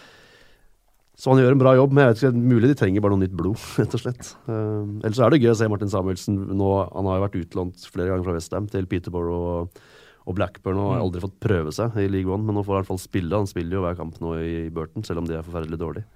Så 1.19 1.33
han 1.33 1.41
gjør 1.41 1.57
en 1.57 1.63
bra 1.63 1.73
jobb, 1.75 1.95
men 1.97 2.05
jeg 2.05 2.13
vet 2.13 2.21
ikke, 2.23 2.43
mulig 2.53 2.69
de 2.71 2.77
trenger 2.79 3.03
bare 3.03 3.17
noe 3.17 3.25
nytt 3.25 3.39
blod, 3.39 3.57
rett 3.81 3.97
og 3.97 4.03
slett. 4.05 4.35
Uh, 4.47 5.01
ellers 5.03 5.19
er 5.19 5.33
det 5.35 5.41
gøy 5.43 5.51
å 5.51 5.57
se 5.59 5.71
Martin 5.73 5.91
Samuelsen 5.91 6.37
nå. 6.61 6.69
Han 6.93 7.09
har 7.11 7.19
jo 7.19 7.25
vært 7.25 7.41
utlånt 7.41 7.89
flere 7.91 8.13
ganger 8.13 8.29
fra 8.29 8.37
Westham 8.37 8.69
til 8.71 8.87
Peterborough 8.87 9.49
og, 9.65 9.81
og 10.29 10.37
Blackburn 10.39 10.79
og 10.79 10.93
har 10.93 11.03
aldri 11.03 11.25
fått 11.25 11.41
prøve 11.43 11.73
seg 11.75 11.97
i 11.99 12.07
League 12.13 12.31
One, 12.31 12.45
men 12.47 12.55
nå 12.55 12.63
får 12.63 12.77
han 12.77 12.79
i 12.79 12.85
hvert 12.85 12.93
fall 12.93 13.03
spille. 13.03 13.35
Han 13.41 13.51
spiller 13.51 13.81
jo 13.81 13.83
hver 13.89 13.99
kamp 13.99 14.21
nå 14.23 14.37
i 14.45 14.55
Burton, 14.71 15.03
selv 15.09 15.25
om 15.25 15.27
de 15.27 15.35
er 15.41 15.47
forferdelig 15.49 15.81
dårlige. 15.81 16.07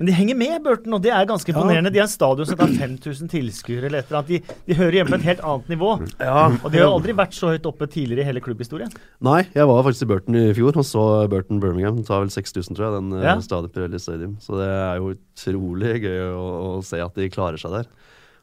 Men 0.00 0.08
de 0.08 0.14
henger 0.16 0.36
med, 0.40 0.54
Burton, 0.64 0.94
og 0.96 1.02
det 1.04 1.10
er 1.12 1.26
ganske 1.28 1.52
imponerende. 1.52 1.90
De 1.92 2.00
er 2.00 2.06
en 2.06 2.08
stadion 2.08 2.48
som 2.48 2.56
tar 2.56 2.70
5000 2.72 3.28
tilskuere 3.28 3.84
eller 3.90 4.00
et 4.00 4.08
eller 4.08 4.22
annet. 4.22 4.30
De, 4.48 4.54
de 4.70 4.76
hører 4.78 4.96
hjemme 4.96 5.12
på 5.12 5.18
et 5.20 5.26
helt 5.28 5.42
annet 5.44 5.66
nivå. 5.74 5.90
Og 6.00 6.68
de 6.72 6.80
har 6.80 6.86
aldri 6.88 7.12
vært 7.18 7.36
så 7.36 7.50
høyt 7.52 7.68
oppe 7.68 7.84
tidligere 7.92 8.24
i 8.24 8.28
hele 8.30 8.40
klubbhistorien. 8.40 8.94
Nei, 9.28 9.42
jeg 9.52 9.68
var 9.68 9.84
faktisk 9.84 10.06
i 10.06 10.10
Burton 10.14 10.38
i 10.40 10.46
fjor 10.56 10.78
og 10.80 10.86
så 10.88 11.04
Burton 11.28 11.60
Birmingham. 11.60 11.98
Det 12.00 12.06
tar 12.08 12.24
vel 12.24 12.32
6000, 12.32 12.78
tror 12.78 12.86
jeg, 12.88 12.96
den 12.96 13.12
Ja. 13.20 13.36
ja. 13.36 13.60
Pirelli 13.74 14.00
Stadium. 14.00 14.38
Så 14.40 14.56
det 14.56 14.70
er 14.72 14.96
jo 15.02 15.12
utrolig 15.18 15.92
gøy 16.00 16.18
å, 16.32 16.46
å 16.80 16.84
se 16.86 16.96
at 17.04 17.20
de 17.20 17.28
klarer 17.28 17.60
seg 17.60 17.76
der. 17.76 17.90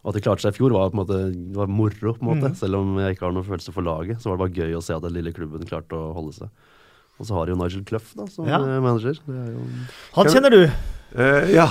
Og 0.05 0.11
at 0.13 0.19
de 0.19 0.21
klarte 0.23 0.45
seg 0.45 0.53
i 0.53 0.59
fjor, 0.59 0.75
var 0.77 0.91
på 0.93 0.99
en 0.99 1.01
måte 1.01 1.55
var 1.57 1.67
moro. 1.73 2.13
på 2.13 2.21
en 2.21 2.29
måte. 2.37 2.53
Selv 2.55 2.77
om 2.83 2.93
jeg 3.01 3.17
ikke 3.17 3.25
har 3.25 3.33
noen 3.33 3.49
følelse 3.49 3.73
for 3.73 3.81
laget, 3.81 4.21
så 4.21 4.29
var 4.29 4.37
det 4.37 4.45
bare 4.45 4.61
gøy 4.61 4.77
å 4.77 4.83
se 4.85 4.93
at 4.93 5.01
den 5.03 5.17
lille 5.17 5.33
klubben 5.33 5.65
klarte 5.65 5.97
å 5.97 6.13
holde 6.13 6.37
seg. 6.37 6.53
Og 7.17 7.25
så 7.25 7.33
har 7.33 7.49
de 7.49 7.55
jo 7.55 7.57
Nigel 7.57 7.81
Clough 7.83 8.13
da, 8.13 8.27
som 8.29 8.45
Ja. 8.45 8.61
eh, 8.61 8.77
manager. 8.79 9.17
Det 9.25 9.35
er 9.41 9.51
jo 9.57 9.65
Han 10.13 10.29
kjenner 10.29 10.53
du. 10.53 10.69
Eh, 11.15 11.53
ja. 11.55 11.69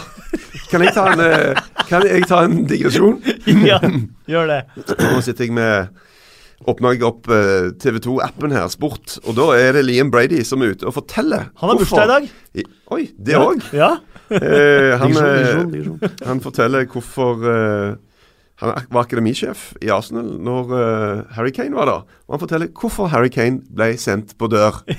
Kan 0.70 0.82
jeg 0.82 0.94
ta 0.96 1.04
en, 1.12 1.20
uh, 1.20 1.60
kan 1.88 2.02
jeg 2.08 2.24
ta 2.26 2.40
en 2.46 2.64
digresjon? 2.66 3.18
ja, 3.70 3.78
gjør 4.30 4.48
det. 4.50 4.60
Nå 4.98 5.20
sitter 5.24 5.46
jeg 5.46 5.54
med 5.56 6.02
Åpner 6.66 6.94
jeg 6.96 7.02
opp 7.04 7.28
uh, 7.28 7.68
TV2-appen 7.76 8.54
her, 8.56 8.64
Sport, 8.72 9.18
og 9.28 9.34
da 9.36 9.50
er 9.60 9.76
det 9.76 9.82
Liam 9.84 10.08
Brady 10.10 10.40
som 10.48 10.62
er 10.64 10.72
ute 10.72 10.86
og 10.88 10.94
forteller 10.96 11.50
Han 11.60 11.68
har 11.70 11.76
bursdag 11.82 12.06
i 12.06 12.08
dag. 12.14 12.28
I- 12.56 12.64
Oi, 12.96 13.02
det 13.28 13.36
òg. 13.36 13.60
Ja. 13.76 13.90
Eh, 14.32 14.94
han, 14.98 15.12
eh, 15.20 16.08
han 16.26 16.40
forteller 16.42 16.86
hvorfor 16.90 17.44
eh, 17.46 17.92
Han 18.62 18.72
var 18.90 19.04
akademisjef 19.04 19.68
i 19.84 19.90
Arsenal 19.94 20.32
når 20.42 20.72
eh, 20.80 21.20
Harry 21.36 21.52
Kane 21.54 21.76
var 21.76 21.86
der. 21.92 22.06
Og 22.26 22.34
han 22.38 22.42
forteller 22.42 22.72
hvorfor 22.74 23.12
Harry 23.12 23.28
Kane 23.30 23.60
ble 23.68 23.92
sendt 24.00 24.34
på 24.40 24.48
dør. 24.50 24.80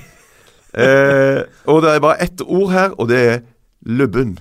Eh, 0.77 1.39
og 1.71 1.79
det 1.81 1.89
er 1.95 2.01
bare 2.03 2.19
ett 2.21 2.41
ord 2.43 2.69
her, 2.69 2.91
og 3.01 3.07
det 3.09 3.17
er 3.31 3.37
lubben. 3.85 4.37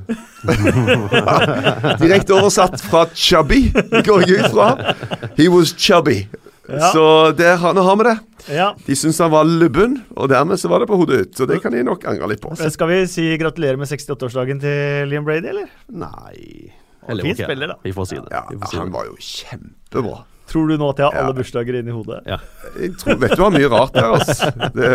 Direkte 2.03 2.37
oversatt 2.37 2.81
fra 2.83 3.07
chubby, 3.15 3.67
går 4.07 4.25
jeg 4.27 4.41
ut 4.41 4.55
fra. 4.55 4.95
He 5.37 5.49
was 5.53 5.75
chubby. 5.77 6.25
Ja. 6.67 6.91
Så 6.91 7.05
er 7.39 7.61
han 7.63 7.77
nå 7.79 7.85
har 7.87 7.99
vi 8.01 8.09
det. 8.09 8.17
ja. 8.57 8.73
De 8.87 8.97
syntes 8.99 9.21
han 9.23 9.31
var 9.31 9.47
lubben, 9.47 10.01
og 10.17 10.31
dermed 10.33 10.59
så 10.59 10.71
var 10.73 10.83
det 10.83 10.89
på 10.91 10.99
hodet 10.99 11.21
ut. 11.21 11.37
Så 11.39 11.47
det 11.47 11.61
kan 11.63 11.75
de 11.75 11.85
nok 11.87 12.07
angre 12.11 12.33
litt 12.33 12.43
på. 12.43 12.57
Skal 12.59 12.91
vi 12.91 13.05
si 13.11 13.29
gratulerer 13.39 13.79
med 13.79 13.87
68-årsdagen 13.91 14.63
til 14.65 15.13
Liam 15.13 15.27
Brady, 15.29 15.53
eller? 15.53 15.71
Nei 15.95 16.73
Fin 17.07 17.21
okay. 17.21 17.45
spiller, 17.45 17.71
da. 17.71 17.77
Vi 17.85 17.93
får 17.95 18.05
si 18.11 18.17
det. 18.19 18.33
Ja, 18.35 18.41
får 18.51 18.71
si 18.73 18.79
han 18.81 18.89
det. 18.89 18.95
var 18.97 19.05
jo 19.07 19.15
kjempebra. 19.23 20.17
Tror 20.47 20.69
du 20.71 20.77
nå 20.79 20.89
at 20.93 21.01
jeg 21.03 21.07
har 21.09 21.15
Ja. 21.17 21.23
alle 21.27 21.35
bursdager 21.35 21.79
inni 21.81 21.91
hodet? 21.95 22.21
Ja. 22.27 22.37
Jeg 22.79 22.93
tror, 23.01 23.17
vet 23.19 23.33
du 23.35 23.43
hva 23.43 23.51
mye 23.51 23.71
rart 23.73 23.95
der, 23.97 24.13
altså. 24.15 24.51
Det, 24.77 24.91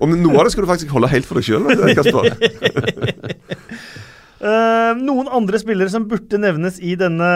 om 0.00 0.14
noe 0.22 0.38
av 0.40 0.46
det 0.48 0.52
skal 0.54 0.64
du 0.64 0.70
faktisk 0.70 0.94
holde 0.94 1.10
helt 1.12 1.28
for 1.28 1.36
deg 1.40 1.44
sjøl, 1.44 1.68
Kasper. 1.98 2.30
Eh, 4.40 4.92
noen 4.96 5.26
andre 5.36 5.58
spillere 5.60 5.92
som 5.92 6.06
burde 6.08 6.38
nevnes 6.40 6.78
i 6.80 6.94
denne 6.96 7.26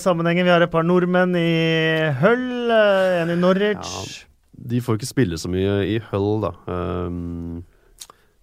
sammenhengen. 0.00 0.46
Vi 0.46 0.52
har 0.54 0.62
et 0.64 0.70
par 0.72 0.86
nordmenn 0.88 1.34
i 1.36 2.08
Hull, 2.22 2.70
eh, 2.72 3.18
en 3.20 3.32
i 3.34 3.36
Norwich. 3.36 4.24
De 4.56 4.80
får 4.80 4.96
ikke 4.96 5.10
spille 5.10 5.36
så 5.36 5.50
mye 5.52 5.74
i 5.92 5.98
Hull, 6.08 6.40
da. 6.46 6.54
Um, 6.64 7.58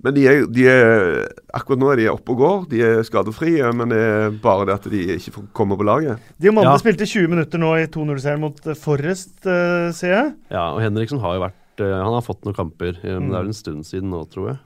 Men 0.04 0.14
de 0.16 0.24
er, 0.26 0.40
de 0.50 0.64
er, 0.66 1.28
akkurat 1.54 1.78
nå 1.82 1.92
er 1.94 2.00
de 2.02 2.08
oppe 2.10 2.34
og 2.34 2.40
går. 2.42 2.64
De 2.72 2.80
er 2.82 3.04
skadefrie, 3.06 3.68
men 3.78 3.92
det 3.94 4.00
er 4.02 4.32
bare 4.42 4.66
det 4.66 4.74
at 4.80 4.88
de 4.90 5.02
ikke 5.18 5.34
får 5.36 5.44
komme 5.54 5.78
på 5.78 5.86
laget. 5.86 6.18
Diomande 6.42 6.72
Ja. 6.72 6.78
spilte 6.82 7.06
20 7.06 7.28
minutter 7.30 7.62
nå 7.62 7.70
i 7.78 7.86
2-0-seieren 7.86 8.42
mot 8.42 8.58
eh, 8.66 8.74
Forrest, 8.82 9.36
uh, 9.46 9.92
ser 9.94 10.12
jeg. 10.16 10.34
ja, 10.50 10.64
og 10.74 10.82
Henriksen 10.82 11.22
har 11.22 11.36
jo 11.38 11.44
vært 11.46 11.84
uh, 11.86 12.02
Han 12.04 12.14
har 12.18 12.26
fått 12.26 12.42
noen 12.46 12.58
kamper, 12.58 12.98
men 13.04 13.14
men 13.14 13.30
det 13.30 13.32
Mm. 13.32 13.36
er 13.36 13.44
vel 13.46 13.54
en 13.54 13.60
stund 13.62 13.86
siden 13.86 14.10
nå, 14.10 14.24
tror 14.34 14.50
jeg. 14.56 14.58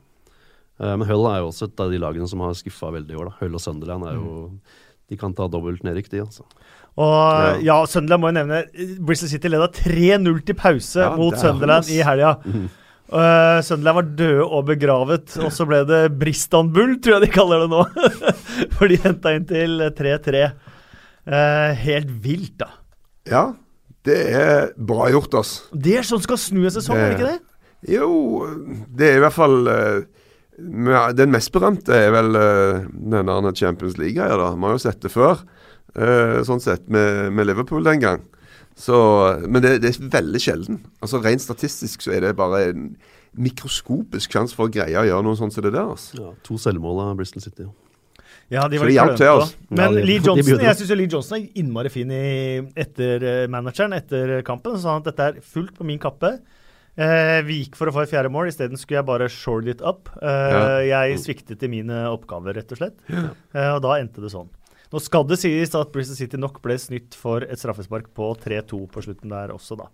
Uh, 0.79 0.95
men 0.99 1.07
Hull 1.07 1.27
er 1.31 1.39
jo 1.43 1.51
også 1.51 1.67
et 1.67 1.79
av 1.79 1.91
de 1.91 1.99
lagene 1.99 2.27
som 2.27 2.39
har 2.39 2.53
skuffa 2.55 2.91
veldig 2.95 3.11
i 3.11 3.19
år. 3.19 3.29
da. 3.29 3.35
Hull 3.41 3.55
og 3.55 3.61
Sunderland 3.61 4.07
er 4.07 4.15
jo 4.15 4.51
De 5.09 5.15
kan 5.19 5.33
ta 5.37 5.45
dobbelt 5.47 5.83
nedrykk, 5.85 6.09
de, 6.09 6.21
altså. 6.23 6.41
Og 6.97 7.61
ja, 7.61 7.75
Sunderland 7.85 8.21
må 8.23 8.31
jo 8.31 8.37
nevne 8.39 8.63
eh, 8.73 8.95
Bristol 9.05 9.29
City 9.29 9.51
leda 9.51 9.67
3-0 9.67 10.39
til 10.47 10.55
pause 10.55 10.97
Ja, 11.03 11.11
mot 11.19 11.33
er 11.35 11.43
Sunderland 11.43 11.91
i 11.91 11.99
helga. 12.01 12.31
Eh, 13.05 13.59
Sunderland 13.61 13.99
var 13.99 14.07
døde 14.17 14.45
og 14.45 14.63
begravet, 14.69 15.35
og 15.37 15.51
så 15.53 15.67
ble 15.69 15.83
det 15.85 16.01
Bristanbull, 16.17 16.95
tror 17.03 17.19
jeg 17.19 17.27
de 17.27 17.33
kaller 17.35 17.65
det 17.65 17.69
nå. 17.73 17.83
For 18.77 18.89
de 18.89 18.97
henta 19.03 19.35
inn 19.37 19.45
til 19.49 19.83
3-3. 19.97 20.47
Uh, 21.25 21.71
helt 21.81 22.09
vilt, 22.21 22.59
da. 22.61 22.67
Ja, 23.29 23.45
det 24.05 24.17
er 24.37 24.67
bra 24.77 25.07
gjort, 25.09 25.33
ass. 25.39 25.53
Det 25.73 25.95
er 25.97 26.05
sånn 26.05 26.21
skal 26.21 26.37
snu 26.37 26.61
en 26.61 26.73
sesong, 26.73 26.99
er 27.01 27.13
det 27.13 27.17
ikke 27.17 27.31
det? 27.31 27.55
Jo, 27.95 28.09
det 28.97 29.09
er 29.09 29.17
i 29.19 29.23
hvert 29.23 29.35
fall 29.35 29.67
uh, 29.69 30.05
Den 31.17 31.33
mest 31.33 31.51
berømte 31.53 31.97
er 31.97 32.13
vel 32.13 32.37
uh, 32.37 32.85
denne 32.93 33.53
Champions 33.57 33.97
League-greia. 34.01 34.37
da. 34.37 34.51
Vi 34.53 34.67
har 34.67 34.77
jo 34.77 34.83
sett 34.85 35.01
det 35.01 35.13
før, 35.13 35.41
eh, 35.97 36.39
sånn 36.45 36.63
sett, 36.63 36.85
med, 36.89 37.33
med 37.35 37.49
Liverpool 37.49 37.85
den 37.85 38.01
gang. 38.01 38.23
Så, 38.75 38.95
men 39.47 39.61
det, 39.63 39.77
det 39.85 39.93
er 39.93 40.09
veldig 40.11 40.41
sjelden. 40.43 40.81
Altså 40.99 41.21
Rent 41.23 41.41
statistisk 41.43 42.01
så 42.03 42.11
er 42.17 42.25
det 42.25 42.33
bare 42.35 42.65
en 42.73 42.89
mikroskopisk 43.39 44.31
sjanse 44.35 44.55
for 44.55 44.67
å 44.67 44.71
greie 44.73 44.95
å 44.99 45.05
gjøre 45.07 45.23
noe 45.23 45.37
sånt 45.39 45.55
som 45.55 45.63
det 45.63 45.71
der. 45.75 45.87
altså. 45.95 46.19
Ja, 46.19 46.33
to 46.43 46.57
selvmål 46.59 47.01
av 47.05 47.15
Bristol 47.19 47.43
City. 47.45 47.67
ja. 47.67 47.73
Ja, 48.51 48.67
de 48.69 48.77
var 48.77 48.85
litt 48.85 48.99
klønete 48.99 49.25
altså. 49.31 49.55
Men 49.73 49.95
Lee 50.05 50.19
Johnson 50.21 50.59
jeg 50.61 50.77
synes 50.77 50.91
jo 50.91 50.95
Lee 50.99 51.09
Johnson 51.09 51.37
er 51.39 51.47
innmari 51.63 51.89
fin 51.89 52.11
i, 52.13 52.19
etter 52.77 53.23
eh, 53.25 53.47
manageren, 53.49 53.95
etter 53.97 54.35
kampen. 54.45 54.75
Så 54.75 54.83
sa 54.83 54.91
han 54.93 55.01
at 55.01 55.07
dette 55.09 55.29
er 55.31 55.39
fullt 55.41 55.73
på 55.79 55.87
min 55.87 55.97
kappe. 56.03 56.29
Eh, 56.95 57.39
vi 57.47 57.57
gikk 57.63 57.79
for 57.79 57.89
å 57.89 57.95
få 57.95 58.03
et 58.03 58.11
fjerde 58.11 58.29
mål, 58.31 58.51
isteden 58.51 58.77
skulle 58.77 58.99
jeg 59.01 59.07
bare 59.09 59.31
shore 59.33 59.73
it 59.73 59.81
up. 59.81 60.11
Eh, 60.21 60.83
Jeg 60.91 61.17
sviktet 61.23 61.65
i 61.65 61.71
mine 61.73 62.03
oppgaver, 62.11 62.53
rett 62.59 62.75
og 62.75 62.83
slett. 62.83 63.01
Eh, 63.09 63.71
og 63.73 63.81
da 63.87 63.97
endte 63.97 64.21
det 64.21 64.29
sånn. 64.35 64.51
Nå 64.95 65.01
skal 65.03 65.25
det 65.27 65.41
sies 65.41 65.73
at 65.75 65.89
Bristol 65.91 66.15
City 66.15 66.39
nok 66.39 66.61
ble 66.63 66.77
snytt 66.79 67.17
for 67.19 67.43
et 67.43 67.59
straffespark 67.59 68.13
på 68.15 68.29
3-2 68.39 68.85
på 68.93 69.03
slutten 69.03 69.33
der 69.33 69.51
også, 69.51 69.75
da. 69.81 69.89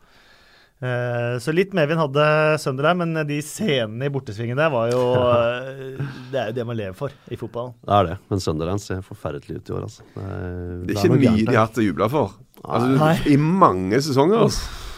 Eh, 0.82 1.36
så 1.42 1.54
litt 1.54 1.74
medvind 1.78 2.02
hadde 2.02 2.26
Sunderland, 2.62 3.02
men 3.02 3.26
de 3.30 3.40
scenene 3.46 4.08
i 4.08 4.14
bortesvingen 4.14 4.58
der 4.58 4.70
var 4.74 4.90
jo 4.90 5.02
eh, 5.26 6.00
Det 6.34 6.40
er 6.42 6.48
jo 6.50 6.56
det 6.58 6.66
man 6.70 6.78
lever 6.78 6.98
for 6.98 7.14
i 7.30 7.38
fotballen. 7.38 7.74
Det 7.82 7.98
er 7.98 8.08
det, 8.12 8.20
men 8.30 8.46
Sunderland 8.46 8.82
ser 8.86 9.02
forferdelig 9.06 9.58
ut 9.58 9.74
i 9.74 9.76
år, 9.78 9.90
altså. 9.90 10.06
Det 10.14 10.28
er, 10.28 10.46
Det 10.86 10.96
er 10.96 11.02
ikke 11.02 11.18
mye 11.18 11.36
de 11.42 11.50
har 11.50 11.66
hatt 11.66 11.82
å 11.82 11.86
juble 11.86 12.10
for. 12.14 12.38
Altså, 12.62 13.12
I 13.34 13.38
mange 13.42 14.02
sesonger. 14.06 14.46
altså. 14.46 14.90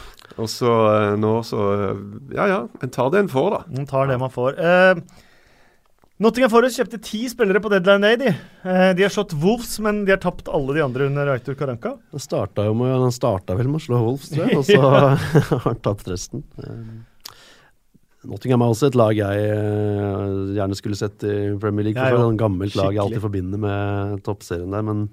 Og 0.42 0.50
så 0.50 0.72
eh, 0.90 1.12
nå 1.20 1.36
så 1.46 1.68
eh, 1.74 2.02
Ja 2.38 2.48
ja, 2.50 2.64
en 2.82 2.94
tar 2.94 3.12
det 3.14 3.24
en 3.24 3.32
får, 3.32 3.54
da. 3.54 3.62
En 3.80 3.90
tar 3.90 4.10
det 4.10 4.18
man 4.22 4.34
får. 4.34 4.58
Uh, 4.58 5.24
Nottingham 6.22 6.52
Forest 6.54 6.78
kjøpte 6.78 7.00
ti 7.02 7.24
spillere 7.32 7.60
på 7.64 7.72
deadline 7.74 8.06
day. 8.06 8.18
De. 8.22 8.34
Eh, 8.70 8.90
de 8.98 9.06
har 9.06 9.14
slått 9.14 9.34
Wolves, 9.42 9.74
men 9.82 10.04
de 10.06 10.14
har 10.14 10.22
tapt 10.22 10.52
alle 10.52 10.76
de 10.78 10.84
andre 10.86 11.08
under 11.10 11.32
Aitor 11.34 11.58
Karanka. 11.58 11.96
Han 12.14 12.22
starta 12.22 12.68
jo 12.68 12.76
med, 12.78 12.94
han 13.02 13.16
starta 13.16 13.58
vel 13.58 13.72
med 13.72 13.82
å 13.82 13.86
slå 13.88 14.02
Wolves, 14.04 14.30
tror 14.30 14.46
jeg, 14.46 14.58
og 14.62 14.68
så 14.68 14.78
har 15.50 15.66
han 15.66 15.82
tapt 15.84 16.12
resten. 16.12 16.46
Eh, 16.62 17.34
Nottingham 18.30 18.62
er 18.64 18.72
også 18.72 18.88
et 18.88 18.96
lag 18.96 19.18
jeg 19.18 19.48
eh, 19.52 20.36
gjerne 20.56 20.78
skulle 20.80 21.00
sett 21.00 21.26
i 21.28 21.38
Premier 21.60 21.90
League. 21.90 22.00
For 22.00 22.14
For 22.14 22.30
er 22.30 22.36
et 22.38 22.44
gammelt 22.46 22.78
lag 22.80 22.94
jeg 22.94 23.04
alltid 23.04 23.26
forbinder 23.26 23.64
med 23.66 24.22
toppserien 24.28 24.72
der. 24.72 24.86
Men 24.86 25.08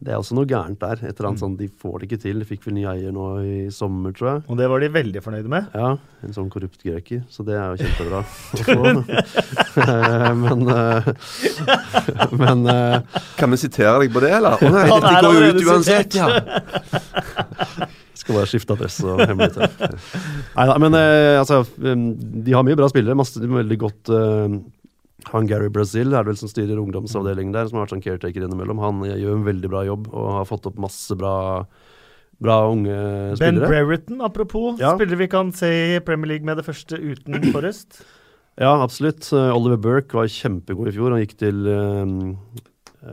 det 0.00 0.12
er 0.14 0.16
også 0.16 0.32
noe 0.38 0.46
gærent 0.48 0.78
der. 0.80 0.96
Et 0.96 1.10
eller 1.10 1.26
Mm. 1.26 1.30
annet 1.30 1.40
sånn, 1.42 1.56
De 1.60 1.68
får 1.68 1.98
det 2.00 2.08
ikke 2.08 2.20
til. 2.22 2.38
De 2.40 2.44
fikk 2.48 2.64
vel 2.64 2.74
ny 2.74 2.84
eier 2.88 3.12
nå 3.12 3.24
i 3.44 3.70
sommer, 3.70 4.12
tror 4.16 4.28
jeg. 4.30 4.42
Og 4.48 4.56
det 4.56 4.68
var 4.72 4.80
de 4.80 4.88
veldig 4.88 5.20
fornøyde 5.22 5.48
med. 5.52 5.66
Ja, 5.74 5.96
En 6.24 6.32
sånn 6.36 6.50
korrupt 6.50 6.82
grøker. 6.84 7.22
Så 7.28 7.44
det 7.44 7.54
er 7.56 7.76
jo 7.76 7.84
kjempebra. 7.84 8.24
Eh, 9.80 10.34
men 10.34 10.68
eh, 10.68 11.04
men 12.42 12.66
eh, 12.66 13.00
Kan 13.38 13.50
vi 13.54 13.56
sitere 13.62 14.00
deg 14.02 14.12
på 14.12 14.20
det, 14.24 14.32
eller? 14.34 14.58
Å 14.58 14.70
nei, 14.72 14.82
det 14.90 15.00
dette 15.04 15.22
går 15.24 15.38
jo 15.38 15.52
ut 15.54 15.68
uansett, 15.70 16.16
ja. 16.18 16.26
Skal 18.20 18.36
bare 18.36 18.48
skifte 18.50 18.74
adresse 18.76 19.06
og 19.06 19.22
hemmelighet. 19.24 19.94
Neida, 20.56 20.74
men 20.82 20.96
eh, 20.98 21.38
altså 21.40 21.62
De 21.78 22.52
har 22.52 22.66
mye 22.66 22.76
bra 22.76 22.90
spillere. 22.92 23.16
Masse 23.16 23.40
veldig 23.40 23.78
godt 23.80 24.10
uh, 24.12 24.58
Han 25.28 25.48
Gary 25.50 25.68
Brazil 25.72 26.14
er 26.14 26.24
det 26.24 26.32
vel 26.32 26.40
som 26.40 26.50
styrer 26.50 26.80
ungdomsavdelingen 26.80 27.54
der, 27.54 27.68
som 27.68 27.78
har 27.78 27.86
vært 27.86 27.94
sånn 27.94 28.04
caretaker 28.04 28.46
innimellom. 28.46 28.80
Han 28.82 29.04
eh, 29.06 29.18
gjør 29.20 29.38
en 29.38 29.46
veldig 29.48 29.70
bra 29.72 29.84
jobb 29.88 30.08
og 30.12 30.30
har 30.38 30.48
fått 30.48 30.68
opp 30.70 30.80
masse 30.80 31.16
bra, 31.18 31.34
bra 32.42 32.56
unge 32.70 32.96
Ben 32.96 33.36
spillere. 33.40 33.68
Brereton, 33.70 34.22
apropos. 34.26 34.80
Ja. 34.80 34.94
Spillere 34.96 35.20
vi 35.22 35.30
kan 35.32 35.52
se 35.56 35.70
i 35.96 36.00
Premier 36.04 36.34
League 36.34 36.48
med 36.48 36.60
det 36.60 36.66
første 36.68 36.98
uten 36.98 37.40
Forrest. 37.54 38.02
Ja, 38.60 38.74
absolutt. 38.82 39.28
Eh, 39.32 39.52
Oliver 39.56 39.80
Burke 39.80 40.18
var 40.18 40.30
kjempegod 40.32 40.90
i 40.90 40.96
fjor. 40.96 41.14
Han 41.14 41.22
gikk 41.22 41.36
til 41.40 41.68
um, 41.70 42.16
uh, 43.04 43.10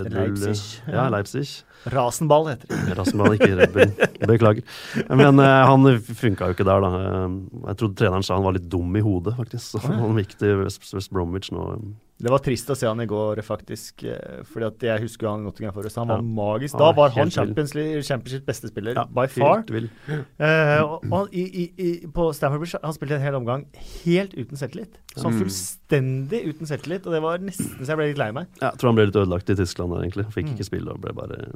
Red 0.00 0.08
Bull 0.08 0.16
Leipzig, 0.18 0.80
ja. 0.90 1.08
Leipzig. 1.12 1.60
Rasenball 1.86 2.48
heter 2.52 2.68
det. 2.68 2.96
Rasenball, 2.98 3.36
ikke 3.38 3.56
Red 3.56 3.72
Bull. 3.72 3.94
Beklager. 4.28 4.62
Men 5.08 5.38
eh, 5.40 5.64
han 5.70 5.86
funka 6.02 6.50
jo 6.50 6.56
ikke 6.58 6.66
der, 6.68 6.80
da. 6.84 6.90
Eh, 7.00 7.40
jeg 7.70 7.76
trodde 7.80 7.96
treneren 7.96 8.22
sa 8.26 8.34
han 8.36 8.44
var 8.44 8.52
litt 8.58 8.68
dum 8.68 8.94
i 8.96 9.00
hodet, 9.00 9.36
faktisk. 9.38 9.72
Så 9.78 9.80
han 9.88 10.16
gikk 10.20 10.36
til 10.38 10.62
West, 10.64 10.84
West 10.94 11.10
Bromwich 11.10 11.50
nå 11.52 11.64
Det 12.20 12.28
var 12.28 12.42
trist 12.44 12.68
å 12.68 12.74
se 12.76 12.84
han 12.84 13.00
i 13.00 13.06
går, 13.08 13.40
faktisk. 13.42 14.04
eh, 14.04 14.42
Fordi 14.44 14.66
at 14.66 14.78
jeg 14.84 15.00
husker 15.06 15.30
han 15.30 15.42
Nottingham 15.46 15.72
Forest. 15.72 15.96
Han 15.96 16.08
var 16.12 16.20
Ja. 16.20 16.22
magisk. 16.22 16.76
Da 16.76 16.92
var 16.92 17.08
han. 17.16 17.30
Champions 17.30 17.72
League, 17.74 18.42
beste 18.44 18.68
spiller 18.68 18.92
Ja, 18.94 19.06
by 19.08 19.24
far. 19.26 19.64
Eh, 19.70 20.82
og 20.84 21.00
og 21.10 21.32
i, 21.32 21.72
i, 21.80 22.06
på 22.12 22.28
Stamford 22.36 22.60
Bridge 22.60 22.76
han 22.84 22.92
spilte 22.92 23.16
en 23.16 23.24
hel 23.24 23.34
omgang 23.40 23.64
helt 24.04 24.34
uten 24.36 24.56
selvtillit. 24.60 24.98
Sånn 25.16 25.32
Mm. 25.32 25.40
fullstendig 25.40 26.42
uten 26.52 26.66
selvtillit. 26.68 27.06
Og 27.06 27.12
det 27.16 27.22
var 27.22 27.38
nesten 27.38 27.80
så 27.80 27.86
jeg 27.88 27.96
ble 27.96 28.08
litt 28.12 28.18
lei 28.20 28.30
meg. 28.32 28.46
Ja, 28.60 28.68
jeg 28.70 28.78
tror 28.80 28.88
han 28.92 28.96
ble 29.00 29.06
litt 29.08 29.16
ødelagt 29.16 29.48
i 29.50 29.56
Tyskland 29.56 29.94
der, 29.96 30.04
egentlig. 30.04 30.26
Fikk 30.34 30.50
Mm. 30.50 30.54
ikke 30.58 30.68
spille 30.68 30.90
og 30.92 31.00
ble 31.00 31.12
bare 31.16 31.48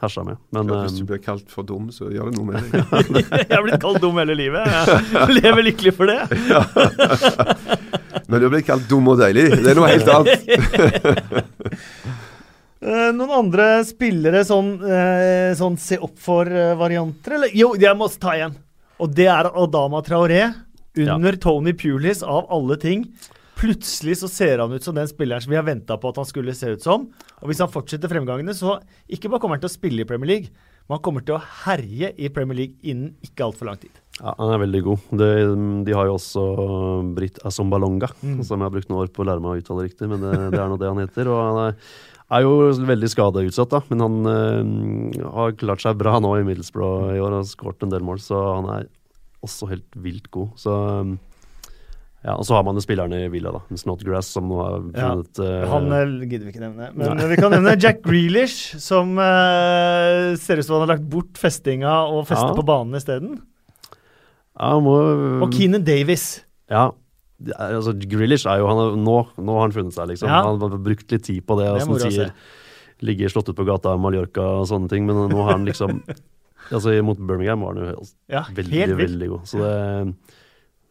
hersa 0.00 0.24
med. 0.26 0.36
Men 0.54 0.68
Ja, 0.68 0.82
hvis 0.84 0.98
du 0.98 1.02
eh, 1.04 1.08
blir 1.12 1.22
kalt 1.24 1.50
for 1.52 1.66
dum, 1.66 1.88
så 1.94 2.10
gjør 2.12 2.30
det 2.30 2.36
noe 2.38 2.46
med 2.50 2.56
deg. 2.60 3.30
jeg 3.40 3.52
har 3.52 3.64
blitt 3.64 3.82
kalt 3.82 4.00
dum 4.02 4.20
hele 4.20 4.36
livet. 4.38 4.68
Jeg 4.68 5.38
lever 5.40 5.68
lykkelig 5.70 5.94
for 5.96 6.12
det. 6.12 6.20
Men 8.26 8.38
du 8.38 8.46
har 8.48 8.52
blitt 8.52 8.68
kalt 8.68 8.86
dum 8.90 9.08
og 9.12 9.20
deilig. 9.22 9.48
Det 9.62 9.72
er 9.72 9.80
noe 9.80 9.90
helt 9.92 10.12
annet. 10.12 10.38
Eh, 12.86 13.08
noen 13.16 13.32
andre 13.32 13.64
spillere 13.88 14.42
sånn, 14.46 14.76
eh, 14.84 15.54
sånn 15.58 15.78
se 15.80 15.96
opp 15.98 16.20
for-varianter, 16.22 17.34
eller? 17.38 17.54
Jo, 17.56 17.70
jeg 17.80 17.96
må 17.98 18.06
ta 18.20 18.34
igjen. 18.36 18.52
Og 19.02 19.14
det 19.16 19.26
er 19.32 19.48
Adama 19.48 20.02
Traoré 20.06 20.42
under 20.96 21.38
Tony 21.40 21.72
Pulis, 21.76 22.22
av 22.22 22.46
alle 22.52 22.76
ting. 22.80 23.02
Plutselig 23.56 24.18
så 24.20 24.28
ser 24.28 24.60
han 24.60 24.72
ut 24.76 24.84
som 24.84 24.96
den 24.96 25.08
spilleren 25.08 25.40
som 25.40 25.52
vi 25.54 25.56
har 25.58 25.64
venta 25.66 25.96
på 25.96 26.10
at 26.12 26.18
han 26.20 26.28
skulle 26.28 26.52
se 26.56 26.74
ut 26.76 26.82
som. 26.84 27.06
Og 27.40 27.48
hvis 27.50 27.62
han 27.64 27.70
fortsetter 27.72 28.10
fremgangene, 28.12 28.52
så 28.56 28.78
ikke 29.08 29.30
bare 29.32 29.40
kommer 29.40 29.56
han 29.56 29.62
til 29.64 29.70
å 29.70 29.76
spille 29.76 30.04
i 30.04 30.08
Premier 30.08 30.28
League, 30.34 30.50
men 30.86 30.98
han 30.98 31.04
kommer 31.06 31.24
til 31.26 31.38
å 31.38 31.44
herje 31.64 32.10
i 32.20 32.28
Premier 32.30 32.58
League 32.60 32.76
innen 32.86 33.14
ikke 33.24 33.46
altfor 33.48 33.70
lang 33.70 33.78
tid. 33.80 33.94
ja, 34.20 34.34
han 34.38 34.52
er 34.54 34.60
veldig 34.62 34.82
god. 34.86 35.06
De, 35.22 35.30
de 35.88 35.94
har 35.96 36.06
jo 36.10 36.18
også 36.18 36.44
Britt 37.16 37.40
Asombalonga, 37.48 38.10
Mm. 38.22 38.42
som 38.44 38.60
jeg 38.60 38.66
har 38.68 38.74
brukt 38.76 38.88
noen 38.92 39.02
år 39.06 39.10
på 39.16 39.24
å 39.24 39.26
lære 39.30 39.42
meg 39.44 39.50
å 39.56 39.62
uttale 39.62 39.86
riktig, 39.88 40.08
men 40.12 40.20
det, 40.22 40.34
det 40.54 40.60
er 40.60 40.68
nå 40.70 40.76
det 40.80 40.88
han 40.92 41.00
heter. 41.02 41.28
Og 41.32 41.40
han 41.42 41.58
er, 41.64 41.80
er 42.36 42.44
jo 42.46 42.52
veldig 42.92 43.10
skadeutsatt, 43.12 43.72
da, 43.72 43.80
men 43.90 44.04
han 44.04 44.30
øh, 44.30 45.30
har 45.32 45.56
klart 45.60 45.84
seg 45.84 45.96
bra 46.00 46.18
nå 46.20 46.34
i 46.38 46.44
Middlesbrough 46.46 47.14
i 47.16 47.20
år 47.24 47.38
har 47.40 47.48
skåret 47.48 47.82
en 47.88 47.92
del 47.92 48.04
mål, 48.04 48.20
så 48.24 48.40
han 48.60 48.68
er 48.76 48.86
også 49.44 49.68
helt 49.72 49.98
vilt 50.02 50.30
god. 50.34 50.54
Så 50.60 50.72
um, 51.02 51.16
ja, 52.26 52.34
Og 52.34 52.42
så 52.48 52.56
har 52.56 52.64
man 52.66 52.74
jo 52.74 52.82
spilleren 52.82 53.12
i 53.14 53.28
Villa, 53.30 53.52
da. 53.54 53.60
Snodgrass, 53.78 54.32
som 54.34 54.48
nå 54.50 54.56
har 54.58 54.72
Ja, 54.96 55.10
funnet 55.12 55.38
eh, 55.44 55.66
Han 55.70 55.86
eh, 55.94 56.14
gidder 56.26 56.48
vi 56.48 56.52
ikke 56.54 56.64
nevne. 56.64 56.88
Men 56.98 57.22
vi 57.30 57.38
kan 57.38 57.54
nevne 57.54 57.76
Jack 57.84 58.00
Grealish, 58.02 58.74
som 58.82 59.12
uh, 59.20 60.34
ser 60.40 60.58
ut 60.58 60.66
som 60.66 60.76
han 60.80 60.86
har 60.88 60.96
lagt 60.96 61.06
bort 61.12 61.38
festinga 61.38 61.92
og 62.10 62.24
fester 62.26 62.50
Ja. 62.50 62.56
på 62.58 62.66
banen 62.66 62.98
isteden. 62.98 63.36
ja, 64.58 64.72
må, 64.82 64.96
Og 65.46 65.54
Keenan 65.54 65.84
Davis. 65.86 66.42
Ja. 66.72 66.88
Altså, 67.60 67.92
Grealish 68.00 68.46
er 68.48 68.62
jo 68.62 68.68
han, 68.70 68.78
er- 68.80 68.96
nå, 69.06 69.16
nå 69.38 69.58
har 69.58 69.66
han 69.68 69.74
funnet 69.76 69.94
seg, 69.94 70.08
liksom. 70.14 70.30
Ja. 70.32 70.42
Han 70.48 70.58
har 70.62 70.78
brukt 70.82 71.12
litt 71.12 71.26
tid 71.28 71.44
på 71.46 71.58
det. 71.60 71.68
Det 71.78 71.88
Og 71.92 72.00
sier, 72.00 72.32
ligger 73.04 73.28
slått 73.28 73.50
ut 73.52 73.58
på 73.58 73.66
gata 73.68 73.92
i 73.94 74.00
Mallorca 74.00 74.40
og 74.62 74.66
sånne 74.70 74.88
ting, 74.90 75.04
men 75.06 75.28
nå 75.30 75.42
har 75.44 75.52
han 75.58 75.68
liksom 75.68 76.00
Altså, 76.74 76.90
Mot 77.06 77.20
Birmingham 77.22 77.60
var 77.62 77.76
han 77.76 77.82
jo 77.84 77.90
helt, 77.92 78.14
Ja, 78.32 78.40
veldig, 78.56 78.86
veldig 78.98 79.28
god. 79.30 79.44
Så, 79.46 79.60
det, 79.62 80.35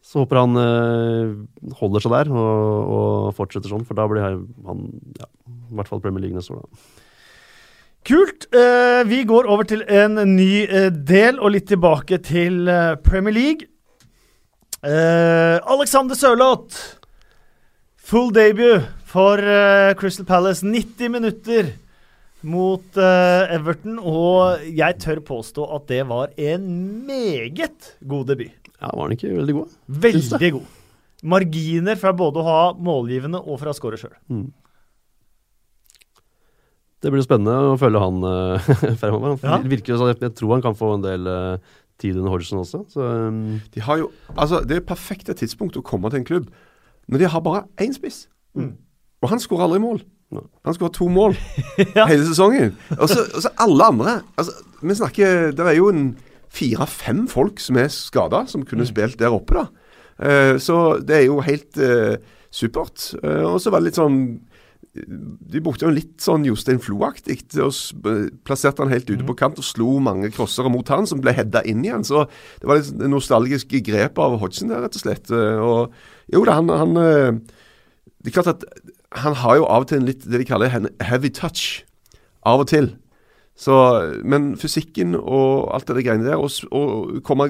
så 0.06 0.22
håper 0.22 0.38
han 0.38 0.58
eh, 0.60 1.32
holder 1.80 2.04
seg 2.04 2.12
der 2.14 2.28
og, 2.30 2.92
og 2.96 3.32
fortsetter 3.34 3.72
sånn, 3.72 3.86
for 3.86 3.98
da 3.98 4.06
blir 4.06 4.22
han 4.22 4.44
ja, 5.18 5.26
i 5.26 5.78
hvert 5.78 5.90
fall 5.90 6.02
Premier 6.04 6.22
League 6.22 6.36
neste 6.36 6.54
år. 6.54 6.62
da. 6.62 6.92
Kult. 8.06 8.46
Eh, 8.54 9.00
vi 9.10 9.24
går 9.26 9.48
over 9.50 9.66
til 9.66 9.82
en 9.90 10.20
ny 10.36 10.62
eh, 10.62 10.92
del, 10.94 11.40
og 11.40 11.56
litt 11.56 11.66
tilbake 11.72 12.20
til 12.22 12.70
Premier 13.06 13.34
League. 13.34 13.72
Alexander 14.86 16.14
Sørloth. 16.14 17.00
Full 18.06 18.30
debut 18.30 18.84
for 19.10 19.42
Crystal 19.98 20.28
Palace. 20.28 20.62
90 20.62 21.10
minutter 21.10 21.72
mot 22.46 23.00
Everton, 23.00 23.98
og 23.98 24.62
jeg 24.70 25.00
tør 25.02 25.24
påstå 25.26 25.66
at 25.74 25.90
det 25.90 26.04
var 26.06 26.30
en 26.38 26.70
meget 27.08 27.96
god 28.06 28.30
debut. 28.30 28.65
Ja, 28.80 28.90
Var 28.92 29.02
han 29.06 29.14
ikke 29.16 29.32
veldig 29.32 29.54
god? 29.56 29.74
Veldig 30.06 30.50
god. 30.58 30.74
Marginer 31.26 31.96
fra 31.98 32.12
både 32.16 32.42
å 32.42 32.46
ha 32.46 32.60
målgivende 32.76 33.40
og 33.40 33.58
fra 33.62 33.72
å 33.72 33.76
skåre 33.76 33.98
sjøl. 34.00 34.12
Mm. 34.28 34.46
Det 37.04 37.12
blir 37.12 37.24
spennende 37.24 37.72
å 37.74 37.78
følge 37.80 38.00
han 38.02 38.22
uh, 38.24 38.68
fremover. 39.00 39.36
Ja. 39.42 39.56
Han 39.56 39.66
virker 39.70 39.94
jo 39.94 39.98
sånn, 40.00 40.14
Jeg 40.16 40.32
tror 40.38 40.56
han 40.56 40.64
kan 40.64 40.76
få 40.78 40.94
en 40.96 41.04
del 41.04 41.28
uh, 41.28 41.74
tid 42.00 42.16
under 42.18 42.32
Hodgson 42.34 42.62
også. 42.62 42.82
Så 42.92 43.04
um, 43.04 43.58
De 43.74 43.82
har 43.84 44.00
jo, 44.00 44.10
altså 44.34 44.62
Det 44.66 44.78
er 44.80 44.86
perfekte 44.88 45.36
tidspunkt 45.36 45.76
å 45.78 45.84
komme 45.86 46.10
til 46.12 46.22
en 46.22 46.28
klubb 46.28 46.48
når 47.06 47.22
de 47.22 47.28
har 47.30 47.42
bare 47.44 47.60
én 47.78 47.92
spiss. 47.94 48.24
Mm. 48.58 48.72
Og 49.22 49.30
han 49.30 49.38
skårer 49.38 49.68
aldri 49.68 49.78
mål. 49.84 50.00
Nei. 50.34 50.42
Han 50.66 50.74
skårer 50.74 50.94
to 50.96 51.06
mål 51.12 51.36
Ja. 51.98 52.08
hele 52.08 52.24
sesongen. 52.26 52.72
Og 52.96 53.06
så 53.12 53.22
og 53.28 53.44
så 53.44 53.52
alle 53.62 53.86
andre 53.92 54.14
altså, 54.34 54.56
Vi 54.82 54.96
snakker 54.98 55.52
Det 55.54 55.68
er 55.70 55.76
jo 55.78 55.92
en 55.92 56.08
fire-fem 56.56 57.26
folk 57.30 57.60
som 57.62 57.76
er 57.82 57.88
skada, 57.92 58.44
som 58.48 58.64
kunne 58.64 58.86
Mm. 58.86 58.90
spilt 58.94 59.18
der 59.20 59.34
oppe, 59.36 59.54
da. 59.54 59.68
Eh, 60.18 60.56
så 60.58 60.98
det 61.04 61.16
er 61.20 61.24
jo 61.28 61.40
helt 61.44 61.76
eh, 61.78 62.16
supert. 62.50 63.14
Eh, 63.22 63.44
og 63.44 63.60
så 63.60 63.70
var 63.70 63.80
det 63.80 63.90
litt 63.92 64.00
sånn 64.00 64.20
de 64.96 65.60
brukte 65.60 65.84
jo 65.84 65.90
litt 65.92 66.22
sånn 66.24 66.46
Jostein 66.48 66.78
Flo-aktig. 66.80 67.42
Plasserte 68.48 68.80
han 68.80 68.88
helt 68.88 69.10
ute 69.10 69.20
Mm. 69.20 69.26
på 69.28 69.36
kant 69.36 69.58
og 69.60 69.64
slo 69.64 69.98
mange 70.00 70.30
crossere 70.32 70.70
mot 70.72 70.88
han, 70.88 71.04
som 71.06 71.20
ble 71.20 71.34
hedda 71.36 71.60
inn 71.68 71.82
igjen. 71.84 72.00
Så 72.04 72.26
det 72.60 72.64
var 72.66 72.78
litt 72.80 72.94
nostalgisk 73.04 73.68
grep 73.84 74.16
av 74.18 74.38
Hodgson 74.40 74.68
der, 74.68 74.80
rett 74.80 74.96
og 74.96 75.02
slett. 75.02 75.30
Eh, 75.30 75.60
Og 75.60 75.92
jo 76.32 76.44
da, 76.46 76.54
han, 76.54 76.68
han 76.68 76.96
eh, 76.96 77.32
Det 78.24 78.32
er 78.32 78.42
klart 78.42 78.54
at 78.56 78.64
han 79.20 79.34
har 79.34 79.56
jo 79.56 79.66
av 79.66 79.82
og 79.82 79.88
til 79.88 79.98
en 80.00 80.06
litt 80.06 80.24
det 80.24 80.38
de 80.40 80.44
kaller 80.48 80.72
heavy 81.02 81.28
touch. 81.28 81.84
Av 82.44 82.60
og 82.60 82.66
til. 82.68 82.96
Så, 83.56 83.74
men 84.24 84.50
fysikken 84.60 85.14
og 85.16 85.70
alt 85.74 85.88
det 85.88 86.04
greiene 86.04 86.26
der, 86.28 86.36
og, 86.36 86.50
og 86.76 87.22
komme 87.24 87.46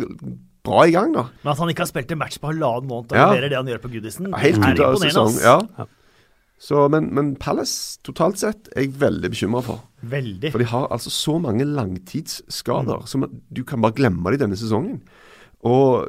bra 0.66 0.84
i 0.86 0.92
gang, 0.94 1.12
da. 1.14 1.24
Men 1.42 1.52
at 1.52 1.58
han 1.62 1.70
ikke 1.72 1.82
har 1.82 1.90
spilt 1.90 2.12
en 2.14 2.20
match 2.20 2.38
på 2.42 2.50
halvannen 2.52 2.86
måned 2.90 3.10
og 3.12 3.18
Ja. 3.18 3.26
leverer 3.32 3.50
det 3.50 3.58
han 3.58 3.66
gjør 3.70 3.82
på 3.82 3.90
Goodison, 3.92 4.28
Helt 4.38 4.58
er 4.62 4.74
imponerende. 4.74 5.42
Ja. 5.42 5.56
Ja. 5.78 5.86
Så, 6.62 6.86
men, 6.88 7.10
men 7.14 7.34
Palace 7.36 7.98
totalt 8.06 8.38
sett 8.40 8.70
er 8.74 8.86
jeg 8.86 8.94
veldig 9.02 9.28
bekymra 9.34 9.60
for. 9.66 9.82
Veldig. 10.08 10.52
For 10.54 10.62
de 10.62 10.68
har 10.70 10.86
altså 10.94 11.10
så 11.12 11.34
mange 11.42 11.66
langtidsskader 11.68 13.02
Mm. 13.02 13.06
som 13.06 13.26
du 13.52 13.62
kan 13.64 13.82
bare 13.82 13.92
glemme 13.98 14.30
det 14.30 14.38
i 14.40 14.44
denne 14.46 14.56
sesongen. 14.56 15.02
Og 15.66 16.06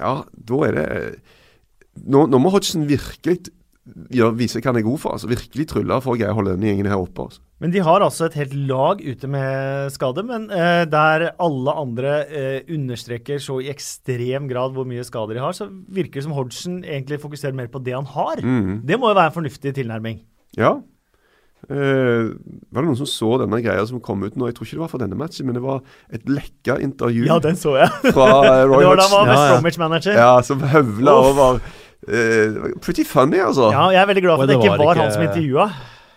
ja, 0.00 0.22
da 0.24 0.60
er 0.66 0.72
det 0.72 0.88
Nå, 2.00 2.24
nå 2.30 2.38
må 2.40 2.50
Hodgson 2.54 2.86
virkelig 2.88 3.50
gjøre, 4.14 4.36
vise 4.38 4.60
hva 4.60 4.70
han 4.72 4.78
er 4.80 4.84
god 4.86 5.00
for. 5.02 5.14
altså 5.16 5.30
Virkelig 5.30 5.66
trylle 5.70 5.98
for 6.04 6.14
å 6.16 6.34
holde 6.38 6.54
denne 6.56 6.68
gjengen 6.70 6.88
her 6.90 7.00
oppe. 7.02 7.26
altså. 7.28 7.42
Men 7.60 7.74
de 7.74 7.82
har 7.84 8.00
altså 8.00 8.24
et 8.28 8.36
helt 8.40 8.54
lag 8.70 9.02
ute 9.04 9.28
med 9.28 9.90
skade, 9.92 10.22
men 10.24 10.46
eh, 10.50 10.84
der 10.88 11.26
alle 11.38 11.74
andre 11.82 12.14
eh, 12.28 12.60
understreker 12.72 13.42
så 13.42 13.58
i 13.60 13.68
ekstrem 13.72 14.46
grad 14.48 14.72
hvor 14.76 14.88
mye 14.88 15.04
skader 15.04 15.36
de 15.36 15.42
har, 15.44 15.52
så 15.56 15.68
virker 15.92 16.20
det 16.20 16.24
som 16.28 16.36
Hodgson 16.38 16.78
egentlig 16.84 17.20
fokuserer 17.20 17.56
mer 17.58 17.68
på 17.72 17.82
det 17.84 17.92
han 17.98 18.08
har. 18.14 18.40
Mm. 18.40 18.80
Det 18.88 18.96
må 19.00 19.10
jo 19.12 19.18
være 19.20 19.32
en 19.34 19.36
fornuftig 19.42 19.74
tilnærming. 19.76 20.22
Ja. 20.56 20.78
Eh, 21.68 22.30
var 22.72 22.80
det 22.80 22.86
noen 22.88 22.96
som 22.98 23.06
så 23.10 23.34
denne 23.42 23.58
greia 23.60 23.82
som 23.86 24.00
kom 24.00 24.24
ut 24.24 24.38
nå? 24.40 24.48
Jeg 24.48 24.56
tror 24.56 24.64
ikke 24.66 24.78
det 24.78 24.82
var 24.86 24.92
fra 24.94 25.00
denne 25.02 25.18
matchen, 25.20 25.44
men 25.46 25.58
det 25.58 25.62
var 25.66 25.82
et 26.16 26.24
lekka 26.32 26.78
intervju 26.80 27.26
Ja, 27.28 27.36
den 27.44 27.58
så 27.60 27.74
jeg. 27.76 27.92
fra 28.16 28.30
eh, 28.40 28.62
Det 28.64 28.70
Roy 28.72 28.86
var 28.88 28.96
da 28.96 29.04
han 29.04 29.12
var 29.12 29.20
Hodgson. 29.20 29.34
West. 29.36 29.52
Bromwich-manager. 29.52 30.16
Ja, 30.16 30.32
som 30.48 30.64
høvla 30.72 31.18
over 31.28 31.60
eh, 32.08 32.60
var 32.60 32.70
Pretty 32.80 33.04
funny, 33.04 33.38
altså. 33.38 33.70
Ja, 33.72 33.88
jeg 33.90 34.02
er 34.02 34.06
veldig 34.14 34.22
glad 34.22 34.36
for 34.36 34.42
at 34.44 34.48
det 34.48 34.56
det 34.56 34.64
ikke 34.64 34.76
var 34.78 34.84
var 34.86 34.94
ikke- 34.94 35.02
han 35.02 35.12
som 35.12 35.22
intervjua. 35.22 35.66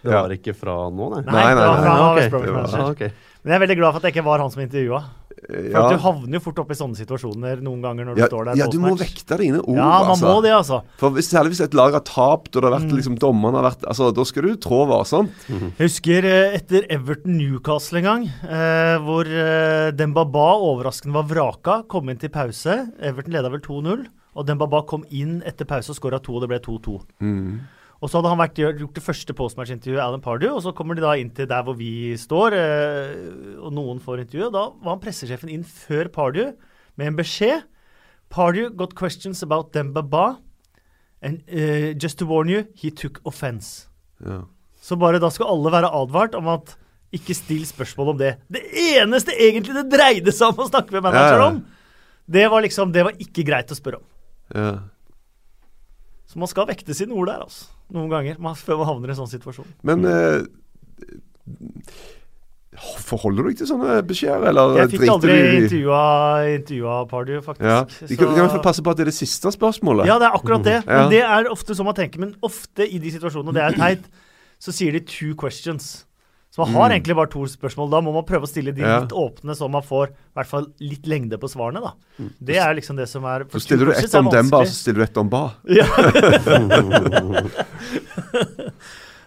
det 0.04 0.12
Ja. 0.12 0.22
var 0.22 0.30
ikke 0.30 0.56
fra 0.56 0.76
nå, 0.90 1.10
nei? 1.16 1.22
Nei, 1.22 1.32
Nei, 1.32 1.54
nei, 1.54 1.54
nei. 1.54 1.84
fra 1.84 1.92
Ah, 1.94 2.16
West 2.16 2.34
ok. 2.34 2.46
Var- 2.46 2.80
Ah, 2.84 2.90
ok. 2.92 3.00
Men 3.44 3.52
jeg 3.52 3.62
er 3.62 3.68
veldig 3.68 3.78
glad 3.78 3.92
for 3.92 3.98
at 3.98 4.02
det 4.04 4.16
ikke 4.16 4.24
var 4.24 4.40
han 4.40 4.50
som 4.52 4.62
intervjua. 4.64 5.04
For 5.44 5.70
Ja. 5.72 5.90
du 5.90 5.98
havner 5.98 6.34
jo 6.34 6.40
fort 6.40 6.60
opp 6.60 6.72
i 6.72 6.74
sånne 6.74 6.96
situasjoner 6.96 7.60
noen 7.62 7.82
ganger 7.82 8.06
når 8.06 8.16
du 8.16 8.22
Ja, 8.22 8.28
står 8.30 8.46
der. 8.46 8.56
ja, 8.56 8.68
du 8.68 8.80
må 8.80 8.96
vekte 8.98 9.38
dine 9.38 9.60
ord, 9.60 9.76
Ja, 9.76 10.00
man 10.00 10.12
altså. 10.16 10.24
må 10.24 10.42
det, 10.42 10.52
altså. 10.52 10.84
For 10.98 11.10
hvis, 11.10 11.28
Særlig 11.34 11.50
hvis 11.52 11.60
et 11.66 11.74
lag 11.74 11.92
har 11.92 12.00
tapt, 12.00 12.56
og 12.56 12.62
det 12.62 12.64
har 12.72 12.80
vært 12.80 12.90
Mm. 12.90 12.96
liksom 12.98 13.20
dommerne 13.20 13.56
har 13.62 13.72
vært 13.72 13.82
altså, 13.84 14.14
Da 14.14 14.24
skal 14.24 14.44
du 14.44 14.56
trå 14.56 14.88
varsomt. 14.88 15.32
Jeg 15.50 15.90
husker 15.90 16.24
eh, 16.24 16.56
etter 16.56 16.86
Everton 16.90 17.36
Newcastle 17.38 17.98
en 17.98 18.04
gang, 18.06 18.24
eh, 18.48 18.98
hvor 19.00 19.26
eh, 19.26 19.92
Dembaba 19.92 20.56
overraskende 20.62 21.12
var 21.12 21.24
vraka, 21.24 21.84
kom 21.90 22.08
inn 22.08 22.18
til 22.18 22.30
pause. 22.30 22.92
Everton 23.02 23.34
leda 23.34 23.50
vel 23.50 23.60
2-0, 23.60 24.08
og 24.34 24.48
Dembaba 24.48 24.82
kom 24.90 25.06
inn 25.14 25.42
etter 25.48 25.68
pause 25.70 25.94
og 25.94 25.98
skåra 26.00 26.20
to, 26.24 26.36
og 26.38 26.44
det 26.44 26.50
ble 26.52 26.60
2-2. 26.64 27.00
Mm. 27.24 27.62
Og 28.04 28.10
så 28.12 28.20
hadde 28.20 28.32
han 28.34 28.42
vært, 28.42 28.60
gjort 28.60 28.98
det 28.98 29.04
første 29.06 29.34
postmatch-intervjuet, 29.38 30.02
Alan 30.04 30.24
Pardew, 30.24 30.52
og 30.58 30.64
så 30.66 30.74
kommer 30.76 30.98
de 30.98 31.06
da 31.06 31.14
inn 31.16 31.30
til 31.32 31.48
der 31.48 31.64
hvor 31.64 31.78
vi 31.80 32.12
står, 32.20 32.56
eh, 32.58 33.14
og 33.64 33.72
noen 33.78 34.02
får 34.04 34.26
intervju. 34.26 34.50
og 34.50 34.56
Da 34.58 34.64
var 34.84 34.98
han 34.98 35.04
pressesjefen 35.06 35.52
inn 35.54 35.64
før 35.64 36.10
Pardew 36.12 36.52
med 37.00 37.08
en 37.14 37.20
beskjed. 37.20 37.64
Pardew 38.34 38.74
got 38.76 38.96
questions 38.98 39.44
about 39.46 39.72
Dembaba, 39.72 40.40
and 41.22 41.40
uh, 41.48 41.94
just 41.96 42.18
to 42.20 42.26
warn 42.28 42.50
you, 42.50 42.66
he 42.76 42.92
took 42.92 43.22
offense. 43.24 43.88
Ja. 44.20 44.42
Så 44.84 44.98
bare 45.00 45.22
da 45.24 45.30
skal 45.32 45.48
alle 45.54 45.72
være 45.72 45.94
advart 45.96 46.36
om 46.36 46.50
at 46.52 46.76
ikke 47.14 47.36
still 47.38 47.64
spørsmål 47.70 48.16
om 48.16 48.18
det. 48.20 48.34
Det 48.52 48.64
eneste 48.98 49.36
egentlig 49.38 49.78
det 49.78 49.86
dreide 49.94 50.34
seg 50.34 50.50
om 50.52 50.66
å 50.66 50.68
snakke 50.68 50.96
med 50.98 51.06
manager 51.06 51.38
Ja, 51.38 51.40
ja. 51.40 51.52
om, 51.54 51.62
det 52.34 52.48
var 52.50 52.64
liksom 52.66 52.92
Det 52.92 53.04
var 53.06 53.16
ikke 53.22 53.46
greit 53.48 53.72
å 53.72 53.78
spørre 53.78 54.02
om. 54.02 54.08
Ja. 54.54 54.80
Så 56.28 56.40
man 56.42 56.48
skal 56.50 56.68
vekte 56.68 56.94
sine 56.98 57.14
ord 57.14 57.28
der, 57.30 57.44
altså. 57.46 57.70
Noen 57.94 58.10
ganger. 58.10 58.40
Man, 58.42 58.56
før 58.58 58.78
man 58.82 58.88
havner 58.90 59.12
i 59.12 59.14
en 59.14 59.20
sånn 59.22 59.30
situasjon. 59.32 59.68
Men 59.86 60.06
eh, 60.10 60.44
Forholder 63.06 63.46
du 63.46 63.50
deg 63.52 63.58
til 63.60 63.68
sånne 63.70 64.00
beskjeder, 64.10 64.48
eller 64.50 64.80
Jeg 64.80 64.90
fikk 64.96 65.04
aldri 65.14 65.34
de? 65.36 65.58
intervjua, 65.62 66.94
Pardew, 67.12 67.38
faktisk. 67.46 67.68
Ja. 67.70 67.84
Vi 68.10 68.16
kan, 68.18 68.32
vi 68.32 68.34
kan 68.34 68.40
i 68.40 68.42
hvert 68.48 68.56
fall 68.56 68.64
Så- 68.64 68.64
passe 68.66 68.82
på 68.82 68.90
at 68.90 68.98
det 68.98 69.04
er 69.06 69.12
det 69.12 69.14
siste 69.20 69.52
spørsmålet. 69.54 70.08
Ja, 70.10 70.18
det 70.18 70.26
er 70.26 70.34
akkurat 70.40 70.64
det. 70.66 70.80
Men 70.88 70.96
Ja. 71.04 71.10
det 71.10 71.22
er 71.22 71.52
ofte 71.52 71.76
sånn 71.78 71.86
man 71.86 71.94
tenker. 71.94 72.18
Men 72.20 72.36
ofte 72.42 72.82
i 72.90 72.98
de 72.98 73.12
situasjonene, 73.12 73.50
og 73.50 73.54
det 73.54 73.62
er 73.62 73.78
teit, 73.78 74.04
så 74.60 74.74
sier 74.74 74.92
de 74.92 75.02
two 75.02 75.36
questions. 75.36 76.06
Så 76.54 76.62
man 76.62 76.74
har 76.76 76.90
Mm. 76.90 76.92
egentlig 77.02 77.16
bare 77.18 77.32
to 77.34 77.40
spørsmål. 77.50 77.90
Da 77.90 78.00
må 78.06 78.14
man 78.14 78.24
prøve 78.30 78.46
å 78.46 78.48
stille 78.48 78.72
de 78.76 78.82
Ja. 78.82 79.00
litt 79.00 79.10
åpne, 79.10 79.56
så 79.58 79.68
man 79.72 79.82
får 79.82 80.10
i 80.10 80.14
hvert 80.38 80.46
fall 80.46 80.68
litt 80.80 81.08
lengde 81.08 81.40
på 81.42 81.50
svarene. 81.50 81.82
da. 81.82 81.94
Det 82.40 82.58
er 82.58 82.76
liksom 82.76 82.96
det 82.96 83.10
som 83.10 83.24
er 83.26 83.46
Så 83.46 83.60
stiller 83.60 83.86
du 83.86 83.92
ett 83.92 84.14
om 84.14 84.30
Demba, 84.30 84.62
så 84.62 84.70
stiller 84.84 84.98
du 85.00 85.04
ett 85.04 85.18
om 85.18 85.30
Ba. 85.30 85.54
Ja. 85.66 85.86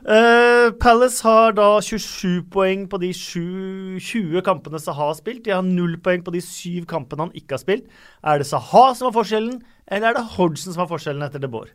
uh, 0.06 0.70
Palace 0.80 1.22
har 1.22 1.52
da 1.56 1.80
27 1.80 2.42
poeng 2.52 2.86
på 2.88 3.00
de 3.02 3.12
20 3.12 4.40
kampene 4.46 4.78
Saha 4.78 5.08
har 5.10 5.14
spilt. 5.18 5.42
De 5.44 5.50
har 5.50 5.62
null 5.66 5.96
poeng 5.98 6.22
på 6.22 6.32
de 6.32 6.40
syv 6.40 6.86
kampene 6.86 7.26
han 7.26 7.32
ikke 7.34 7.56
har 7.58 7.58
spilt. 7.64 7.88
Er 8.22 8.38
det 8.38 8.46
Saha 8.46 8.94
som 8.94 9.10
har 9.10 9.16
forskjellen, 9.24 9.62
eller 9.88 10.10
er 10.10 10.14
det 10.20 10.24
Hodgson 10.36 10.72
som 10.72 10.86
har 10.86 10.90
forskjellen 10.96 11.26
etter 11.26 11.40
De 11.42 11.48
Boer? 11.48 11.70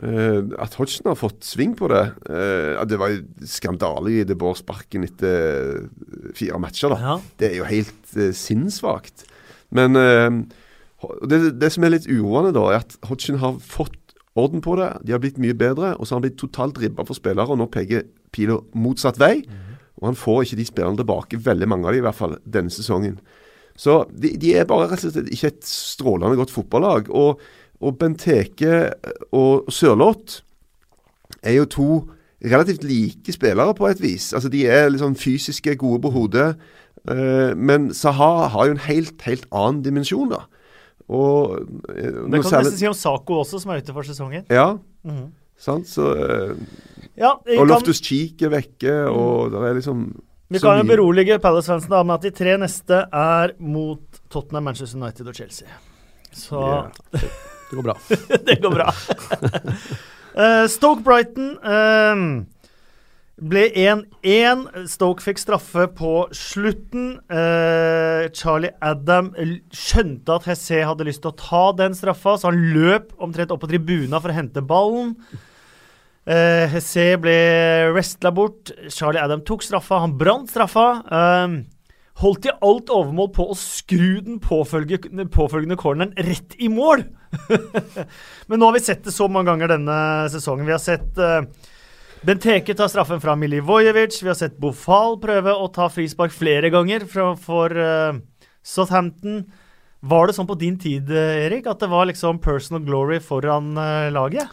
Eh, 0.00 0.40
at 0.62 0.76
Hodgson 0.78 1.10
har 1.10 1.18
fått 1.18 1.44
sving 1.44 1.74
på 1.76 1.90
det 1.90 2.04
eh, 2.32 2.78
Det 2.88 2.96
var 2.96 3.10
jo 3.12 3.18
skandale 3.44 4.12
i 4.14 4.22
De 4.24 4.36
Boer-sparken 4.38 5.02
etter 5.04 5.82
eh, 5.82 6.30
fire 6.38 6.60
matcher. 6.62 6.94
da. 6.94 6.98
Ja. 7.02 7.16
Det 7.36 7.50
er 7.50 7.58
jo 7.58 7.68
helt 7.68 8.14
sinnssvakt. 8.36 9.26
Men 9.70 9.94
det, 9.94 11.38
det 11.60 11.68
som 11.70 11.84
er 11.86 11.92
litt 11.94 12.08
uroende, 12.10 12.50
da, 12.56 12.64
er 12.72 12.80
at 12.80 12.96
Hodgson 13.06 13.38
har 13.42 13.60
fått 13.62 13.98
orden 14.38 14.62
på 14.64 14.74
det. 14.80 14.88
De 15.06 15.14
har 15.14 15.20
blitt 15.22 15.38
mye 15.42 15.54
bedre, 15.54 15.92
og 15.94 16.06
så 16.06 16.14
har 16.14 16.20
han 16.20 16.24
blitt 16.26 16.40
totalt 16.40 16.80
ribba 16.82 17.04
for 17.06 17.18
spillere. 17.18 17.46
og 17.46 17.60
Nå 17.60 17.68
peker 17.70 18.08
pila 18.34 18.58
motsatt 18.74 19.20
vei. 19.20 19.44
Og 20.00 20.08
han 20.08 20.18
får 20.18 20.42
ikke 20.46 20.58
de 20.58 20.66
spillerne 20.66 20.98
tilbake, 20.98 21.38
veldig 21.44 21.68
mange 21.70 21.86
av 21.86 21.94
de 21.94 22.00
i 22.00 22.04
hvert 22.08 22.18
fall, 22.18 22.34
denne 22.42 22.72
sesongen. 22.72 23.20
Så 23.78 24.02
de, 24.10 24.32
de 24.40 24.54
er 24.58 24.68
bare 24.68 24.90
rett 24.90 25.04
og 25.06 25.14
slett 25.14 25.30
ikke 25.32 25.52
et 25.52 25.66
strålende 25.68 26.38
godt 26.40 26.52
fotballag. 26.52 27.12
Og, 27.14 27.40
og 27.80 27.98
Benteke 27.98 28.92
og 29.32 29.70
Sørloth 29.72 30.40
er 31.42 31.52
jo 31.60 31.64
to 31.64 31.86
relativt 32.44 32.84
like 32.84 33.32
spillere 33.32 33.74
på 33.76 33.88
et 33.90 34.00
vis. 34.00 34.32
Altså 34.36 34.48
De 34.52 34.66
er 34.68 34.90
sånn 35.00 35.16
fysiske, 35.16 35.76
gode 35.80 36.00
på 36.04 36.10
hodet. 36.12 36.54
Eh, 37.08 37.54
men 37.56 37.90
Saha 37.96 38.48
har 38.52 38.66
jo 38.68 38.72
en 38.76 38.82
helt, 38.86 39.20
helt 39.24 39.46
annen 39.52 39.82
dimensjon, 39.84 40.28
da. 40.32 40.42
Og 41.08 41.56
eh, 41.88 42.10
Det 42.10 42.14
kan 42.14 42.30
du 42.30 42.38
nesten 42.60 42.78
si 42.78 42.86
om 42.88 42.94
Sako 42.96 43.40
også, 43.42 43.60
som 43.62 43.72
er 43.72 43.80
ute 43.82 43.92
for 43.96 44.02
sesongen. 44.08 44.44
Ja, 44.50 44.78
Mhm. 45.04 45.32
sant. 45.58 45.86
Så 45.88 46.10
eh, 46.16 46.56
Ja, 47.16 47.32
Og 47.58 47.66
Loftus 47.68 48.00
Cheek 48.00 48.42
er 48.42 48.48
vekke, 48.50 48.92
og 49.10 49.50
det 49.52 49.60
er 49.60 49.74
liksom 49.80 50.20
vi 50.50 50.58
kan 50.58 50.80
jo 50.80 50.84
berolige 50.96 51.38
Palace-fansen 51.38 51.88
med 52.06 52.14
at 52.14 52.22
de 52.22 52.30
tre 52.34 52.56
neste 52.58 53.04
er 53.12 53.52
mot 53.60 54.00
Tottenham, 54.30 54.64
Manchester 54.64 54.98
United 54.98 55.28
og 55.28 55.34
Chelsea. 55.34 55.68
Så 56.32 56.58
Ja. 56.58 57.20
Det 57.70 57.76
går 57.76 57.86
bra. 57.86 57.96
det 58.46 58.56
går 58.62 58.74
bra. 58.74 58.88
uh, 60.34 60.66
Stoke 60.74 61.04
Brighton 61.06 61.52
um, 61.62 62.24
ble 63.40 63.62
1-1. 63.70 64.64
Stoke 64.90 65.22
fikk 65.24 65.38
straffe 65.40 65.86
på 65.96 66.14
slutten. 66.34 67.12
Uh, 67.30 68.26
Charlie 68.34 68.74
Adam 68.82 69.30
skjønte 69.70 70.40
at 70.40 70.50
Hesse 70.50 70.82
hadde 70.82 71.06
lyst 71.06 71.22
til 71.24 71.30
å 71.30 71.38
ta 71.38 71.62
den 71.78 71.94
straffa, 71.96 72.34
så 72.36 72.50
han 72.50 72.60
løp 72.74 73.14
omtrent 73.22 73.54
opp 73.54 73.62
på 73.62 73.70
tribuna 73.70 74.18
for 74.18 74.34
å 74.34 74.38
hente 74.40 74.64
ballen. 74.66 75.14
Uh, 76.26 76.66
Hesse 76.74 77.14
ble 77.22 77.38
wrestla 77.94 78.34
bort. 78.34 78.74
Charlie 78.92 79.22
Adam 79.22 79.46
tok 79.46 79.62
straffa. 79.64 80.02
Han 80.02 80.18
brant 80.18 80.50
straffa. 80.50 80.88
Eh, 81.06 81.60
holdt 82.20 82.48
i 82.50 82.54
alt 82.66 82.92
overmål 82.92 83.30
på 83.36 83.46
å 83.50 83.56
skru 83.58 84.20
den 84.24 84.40
påfølgende, 84.44 85.26
påfølgende 85.32 85.78
corneren 85.80 86.14
rett 86.28 86.56
i 86.60 86.68
mål. 86.72 87.06
Men 88.48 88.60
nå 88.60 88.68
har 88.68 88.76
vi 88.76 88.82
sett 88.84 89.04
det 89.06 89.14
så 89.14 89.28
mange 89.30 89.50
ganger 89.52 89.74
denne 89.76 89.98
sesongen. 90.32 90.68
Vi 90.68 90.74
har 90.76 90.82
sett 90.82 91.20
uh, 91.20 91.40
Benteke 92.26 92.76
ta 92.76 92.88
straffen 92.92 93.22
fra 93.22 93.36
Milivojevic. 93.40 94.18
Vi 94.20 94.28
har 94.28 94.36
sett 94.36 94.58
Bofal 94.60 95.16
prøve 95.22 95.54
å 95.56 95.70
ta 95.72 95.88
frispark 95.88 96.34
flere 96.36 96.68
ganger 96.72 97.06
fra, 97.08 97.32
for 97.40 97.72
uh, 97.72 98.20
Southampton. 98.60 99.46
Var 100.00 100.28
det 100.28 100.36
sånn 100.36 100.48
på 100.48 100.56
din 100.60 100.78
tid, 100.80 101.10
eh, 101.12 101.46
Erik, 101.46 101.66
at 101.68 101.82
det 101.82 101.90
var 101.92 102.06
liksom 102.08 102.40
personal 102.40 102.84
glory 102.86 103.18
foran 103.20 103.74
uh, 103.76 104.08
laget? 104.12 104.48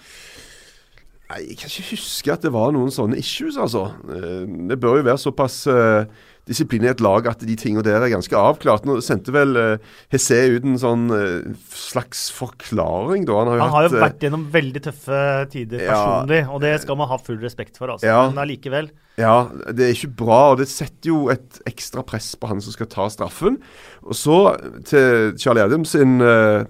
Nei, 1.27 1.44
Jeg 1.49 1.60
kan 1.60 1.72
ikke 1.72 1.91
huske 1.91 2.34
at 2.34 2.44
det 2.44 2.52
var 2.56 2.73
noen 2.76 2.91
sånne 2.91 3.19
issues, 3.19 3.60
altså. 3.60 3.88
Eh, 4.11 4.44
Det 4.68 4.80
bør 4.80 4.99
jo 4.99 5.07
være 5.07 5.23
såpass 5.23 5.65
uh, 5.68 6.03
disiplinert 6.48 7.02
lag 7.03 7.28
at 7.30 7.41
de 7.45 7.56
tingene 7.60 7.84
der 7.86 7.99
er 8.02 8.10
ganske 8.11 8.36
avklart. 8.40 8.86
Nå 8.88 8.98
sendte 9.06 9.34
vel 9.36 9.52
uh, 9.60 9.98
Hesse 10.14 10.38
ut 10.56 10.65
en 10.68 10.80
sånn 10.82 11.03
uh, 11.11 11.52
slags 11.76 12.28
forklaring, 12.36 13.26
da. 13.28 13.36
Han 13.41 13.52
har 13.52 13.57
jo 13.60 13.61
Han 13.65 13.74
har 13.76 13.88
hatt 13.88 13.95
jo 13.98 14.02
vært 14.06 14.24
gjennom 14.26 14.45
veldig 14.53 14.84
tøffe 14.88 15.19
tider 15.53 15.84
Ja. 15.84 15.91
personlig, 15.94 16.41
og 16.49 16.64
det 16.64 16.74
skal 16.84 16.99
man 16.99 17.11
ha 17.11 17.19
full 17.22 17.38
respekt 17.44 17.78
for, 17.78 17.91
altså. 17.94 18.07
Ja. 18.10 18.24
Men 18.32 18.41
allikevel. 18.45 18.90
Ja, 19.18 19.36
det 19.74 19.86
er 19.86 19.94
ikke 19.95 20.11
bra, 20.24 20.40
og 20.53 20.60
det 20.61 20.68
setter 20.69 21.10
jo 21.11 21.22
et 21.34 21.61
ekstra 21.69 22.03
press 22.06 22.36
på 22.38 22.48
han 22.52 22.61
som 22.61 22.76
skal 22.76 22.90
ta 22.91 23.07
straffen. 23.10 23.57
Og 24.06 24.14
så 24.18 24.40
til 24.86 25.34
Charlie 25.41 25.64
Adams 25.65 25.95
sin, 25.98 26.19
uh, 26.22 26.64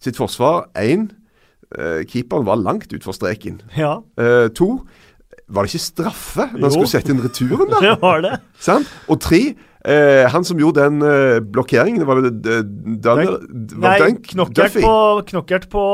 sitt 0.00 0.16
forsvar. 0.16 0.68
Én, 0.78 1.10
keeperen 2.10 2.42
var 2.48 2.58
langt 2.58 2.90
utfor 2.90 3.14
streken. 3.14 3.60
Ja, 3.76 4.00
Eh, 4.18 4.48
to, 4.58 4.80
var 5.50 5.66
det 5.66 5.74
ikke 5.74 5.84
straffe 5.84 6.46
når 6.52 6.68
han 6.68 6.76
skulle 6.76 6.92
sette 6.92 7.12
inn 7.12 7.20
returen, 7.24 7.66
da? 7.72 7.82
det 7.86 7.96
var 8.02 8.22
det. 8.24 8.32
Sant? 8.62 8.90
Og 9.10 9.20
tre, 9.22 9.40
eh, 9.84 10.26
han 10.30 10.46
som 10.46 10.60
gjorde 10.60 10.84
den 10.86 11.06
eh, 11.06 11.38
blokkeringen, 11.42 12.06
var 12.08 12.22
det 12.24 12.32
uh, 12.46 12.60
Dunner? 13.06 13.38
Nei, 13.82 13.96
Dunk? 14.04 14.30
Duffy? 14.56 14.84
på, 14.84 14.94
knokkert 15.32 15.66
på, 15.72 15.86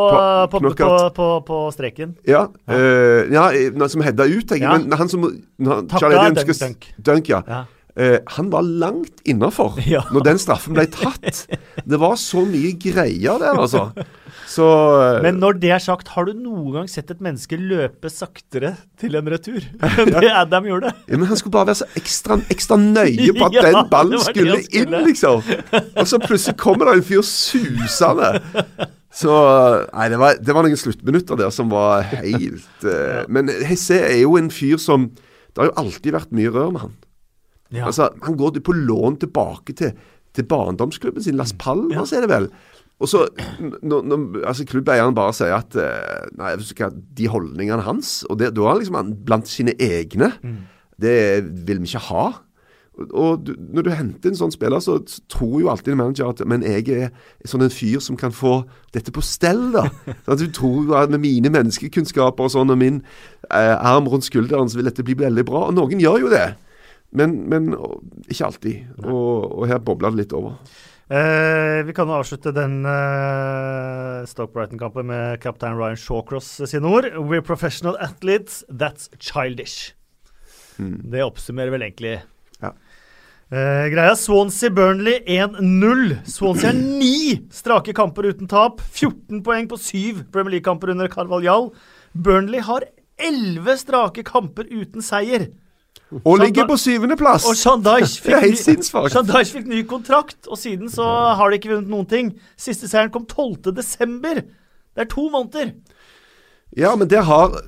På- 0.52 0.60
knokkert. 0.60 1.14
på, 1.16 1.30
på, 1.48 1.62
streken. 1.76 2.16
Ja, 2.28 2.46
eh, 2.68 3.24
ja 3.32 3.48
eh, 3.52 3.86
som 3.92 4.04
hedda 4.04 4.28
ut, 4.28 4.44
tenker 4.44 4.66
jeg. 4.66 4.68
Ja. 4.68 4.82
Men 4.84 5.00
han 5.00 5.12
som 5.12 5.24
Takka 5.26 6.04
Charlie 6.04 6.36
Dunk, 6.36 6.60
Dunk. 6.60 6.92
Dunk, 7.10 7.32
ja. 7.32 7.42
Ja. 7.48 7.64
Eh, 7.96 8.18
han 8.36 8.50
var 8.52 8.60
langt 8.66 9.22
innafor 9.24 9.78
Ja. 9.88 10.02
når 10.12 10.24
den 10.26 10.38
straffen 10.42 10.74
ble 10.76 10.84
tatt. 10.92 11.46
Det 11.88 11.98
var 12.02 12.18
så 12.20 12.42
mye 12.44 12.74
greier 12.76 13.38
der, 13.40 13.56
altså. 13.56 13.86
Så 14.46 14.66
eh, 15.00 15.22
Men 15.24 15.38
når 15.40 15.56
det 15.62 15.70
er 15.72 15.80
sagt, 15.82 16.10
har 16.12 16.28
du 16.28 16.34
noen 16.36 16.74
gang 16.74 16.90
sett 16.92 17.08
et 17.14 17.22
menneske 17.24 17.56
løpe 17.56 18.10
saktere 18.12 18.74
til 19.00 19.16
en 19.16 19.30
retur 19.32 19.64
enn 19.80 20.12
det 20.12 20.28
Adam 20.28 20.68
gjorde? 20.68 20.92
ja, 21.08 21.16
Men 21.16 21.24
han 21.30 21.40
skulle 21.40 21.56
bare 21.56 21.70
være 21.70 21.80
så 21.80 21.88
ekstra, 21.98 22.36
ekstra 22.52 22.76
nøye 22.82 23.32
på 23.32 23.48
at 23.48 23.56
Ja, 23.58 23.64
den 23.70 23.88
ballen 23.90 24.20
skulle, 24.22 24.58
skulle. 24.60 24.84
inn, 24.84 24.98
liksom. 25.08 25.40
Og 25.96 26.04
så 26.12 26.20
plutselig 26.20 26.56
kommer 26.60 26.90
det 26.92 26.98
en 27.00 27.06
fyr 27.08 27.24
susende. 27.24 28.34
Så 29.16 29.32
Nei, 29.96 30.10
det 30.12 30.20
var, 30.20 30.36
det 30.44 30.52
var 30.52 30.66
noen 30.68 30.76
sluttminutter 30.76 31.38
der 31.40 31.48
som 31.54 31.70
var 31.72 32.04
helt 32.10 32.84
eh, 32.84 33.22
Men 33.32 33.48
Hesse 33.64 33.96
er 34.04 34.18
jo 34.20 34.34
en 34.36 34.50
fyr 34.52 34.76
som 34.82 35.08
Det 35.16 35.62
har 35.62 35.70
jo 35.70 35.76
alltid 35.80 36.12
vært 36.12 36.34
mye 36.36 36.52
rør 36.52 36.74
med 36.76 36.82
han. 36.84 36.94
Ja. 37.72 37.86
Altså, 37.86 38.10
Han 38.22 38.36
går 38.36 38.60
på 38.60 38.72
lån 38.72 39.20
tilbake 39.24 39.72
til, 39.72 39.92
til 40.34 40.44
barndomsklubben 40.44 41.22
sin, 41.22 41.36
Las 41.36 41.52
Palmas 41.52 42.12
er 42.12 42.26
det 42.26 42.30
vel. 42.30 42.50
Og 43.00 43.08
så 43.08 43.26
når, 43.82 44.06
når 44.08 44.46
altså, 44.46 44.64
klubbeieren 44.64 45.16
bare 45.16 45.34
sier 45.36 45.52
at 45.58 45.76
eh, 45.76 46.30
Nei, 46.38 46.54
de 47.18 47.28
holdningene 47.28 47.84
hans 47.84 48.22
Og 48.30 48.38
det, 48.40 48.54
da 48.56 48.64
er 48.64 48.70
han 48.72 48.80
liksom 48.80 49.12
blant 49.26 49.50
sine 49.50 49.74
egne. 49.76 50.32
Det 50.96 51.44
vil 51.68 51.82
vi 51.82 51.90
ikke 51.90 52.06
ha. 52.08 52.26
Og, 53.12 53.42
du, 53.44 53.52
når 53.60 53.84
du 53.84 53.90
henter 53.92 54.32
en 54.32 54.38
sånn 54.38 54.52
spiller, 54.54 54.80
så, 54.80 54.96
så 55.04 55.20
tror 55.28 55.58
jo 55.60 55.68
alltid 55.68 55.92
en 55.92 56.00
manager 56.00 56.30
at 56.32 56.40
Men 56.48 56.64
jeg 56.64 56.88
er 56.88 57.10
sånn 57.44 57.66
en 57.66 57.72
fyr 57.72 58.00
som 58.00 58.16
kan 58.16 58.32
få 58.32 58.62
dette 58.96 59.12
på 59.12 59.20
stell, 59.24 59.68
da. 59.74 59.84
Sånn 60.24 60.40
du 60.40 60.46
tror 60.56 60.94
at 61.02 61.12
med 61.12 61.20
mine 61.20 61.52
menneskekunnskaper 61.52 62.48
og 62.48 62.54
sånn, 62.54 62.72
og 62.72 62.80
min 62.80 63.02
eh, 63.50 63.74
arm 63.76 64.08
rundt 64.08 64.24
skulderen, 64.24 64.72
så 64.72 64.80
vil 64.80 64.88
dette 64.88 65.04
bli 65.04 65.18
veldig 65.20 65.44
bra. 65.44 65.66
Og 65.68 65.76
noen 65.76 66.00
gjør 66.00 66.24
jo 66.24 66.32
det. 66.32 66.46
Men, 67.16 67.36
men 67.48 67.70
ikke 68.28 68.50
alltid. 68.50 69.00
Og, 69.06 69.46
og 69.56 69.66
her 69.70 69.80
bobler 69.82 70.12
det 70.12 70.24
litt 70.24 70.36
over. 70.36 70.58
Eh, 71.06 71.84
vi 71.86 71.94
kan 71.94 72.10
jo 72.10 72.16
avslutte 72.18 72.50
den 72.50 72.80
eh, 72.90 74.24
Stoke 74.26 74.50
Brighton-kampen 74.56 75.06
med 75.06 75.38
kaptein 75.44 75.76
Ryan 75.78 76.00
Shawcross 76.00 76.48
sine 76.66 76.90
ord. 76.90 77.06
We're 77.14 77.44
professional 77.46 77.96
athletes, 78.02 78.64
that's 78.68 79.06
childish. 79.22 79.94
Det 80.76 81.22
oppsummerer 81.24 81.72
vel 81.72 81.86
egentlig 81.86 82.18
Ja. 82.60 82.72
Eh, 83.48 83.86
greia. 83.92 84.16
Swansea 84.18 84.70
Burnley 84.70 85.20
1-0. 85.26 86.16
Swansea 86.26 86.72
har 86.72 86.80
ni 86.80 87.38
strake 87.54 87.94
kamper 87.94 88.26
uten 88.26 88.50
tap. 88.50 88.80
14 88.80 89.44
poeng 89.46 89.68
på 89.70 89.78
syv 89.78 90.24
Premier 90.32 90.56
League-kamper 90.56 90.90
under 90.90 91.08
Carvalhall. 91.08 91.70
Burnley 92.12 92.60
har 92.66 92.88
elleve 93.16 93.78
strake 93.78 94.26
kamper 94.26 94.66
uten 94.66 95.02
seier. 95.02 95.46
Og 96.24 96.38
ligger 96.40 96.66
på 96.68 96.76
syvendeplass! 96.80 97.46
Og 97.50 97.58
Shandash 97.58 98.20
fikk, 98.22 98.44
ny, 98.46 99.44
fikk 99.50 99.68
ny 99.68 99.82
kontrakt, 99.88 100.38
og 100.48 100.58
siden 100.60 100.90
så 100.92 101.04
har 101.36 101.50
de 101.50 101.58
ikke 101.58 101.74
vunnet 101.74 101.92
noen 101.92 102.08
ting. 102.08 102.30
Siste 102.60 102.88
seieren 102.88 103.12
kom 103.14 103.26
12. 103.26 103.74
desember. 103.76 104.40
Det 104.96 105.04
er 105.04 105.10
to 105.12 105.26
måneder. 105.32 105.74
Ja, 106.76 106.94
men 106.96 107.10
det 107.10 107.24
har, 107.28 107.58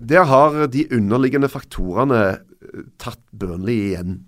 det 0.00 0.24
har 0.28 0.58
de 0.72 0.86
underliggende 0.94 1.50
faktorene 1.52 2.22
eh, 2.32 2.86
tatt 3.02 3.22
Burnley 3.30 3.92
igjen. 3.92 4.22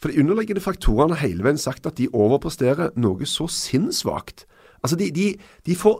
For 0.00 0.08
de 0.08 0.22
underliggende 0.22 0.62
faktorene 0.64 1.18
har 1.18 1.28
hele 1.28 1.44
veien 1.44 1.60
sagt 1.60 1.88
at 1.88 1.98
de 2.00 2.08
overpresterer 2.16 2.94
noe 2.96 3.28
så 3.28 3.48
sinnssvakt. 3.52 4.46
Altså, 4.80 4.96
de, 4.96 5.10
de, 5.12 5.34
de 5.66 5.76
får 5.76 5.98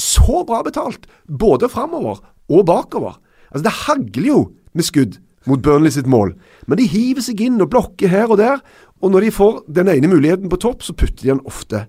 så 0.00 0.40
bra 0.48 0.62
betalt, 0.64 1.04
både 1.28 1.68
framover 1.68 2.22
og 2.48 2.64
bakover. 2.66 3.18
Altså, 3.50 3.66
det 3.66 3.76
hagler 3.82 4.30
jo 4.30 4.40
med 4.72 4.88
skudd 4.88 5.20
mot 5.48 5.62
Burnley 5.62 5.92
sitt 5.94 6.10
mål. 6.10 6.34
Men 6.66 6.78
de 6.80 6.88
hiver 6.90 7.24
seg 7.24 7.40
inn 7.44 7.60
og 7.62 7.70
blokker 7.72 8.12
her 8.12 8.30
og 8.30 8.38
der. 8.42 8.62
Og 9.02 9.10
når 9.14 9.26
de 9.26 9.34
får 9.34 9.64
den 9.80 9.90
ene 9.92 10.10
muligheten 10.12 10.52
på 10.52 10.60
topp, 10.62 10.84
så 10.86 10.94
putter 10.94 11.24
de 11.24 11.32
den 11.34 11.42
ofte. 11.48 11.86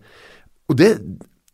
Og 0.71 0.79
det 0.79 0.95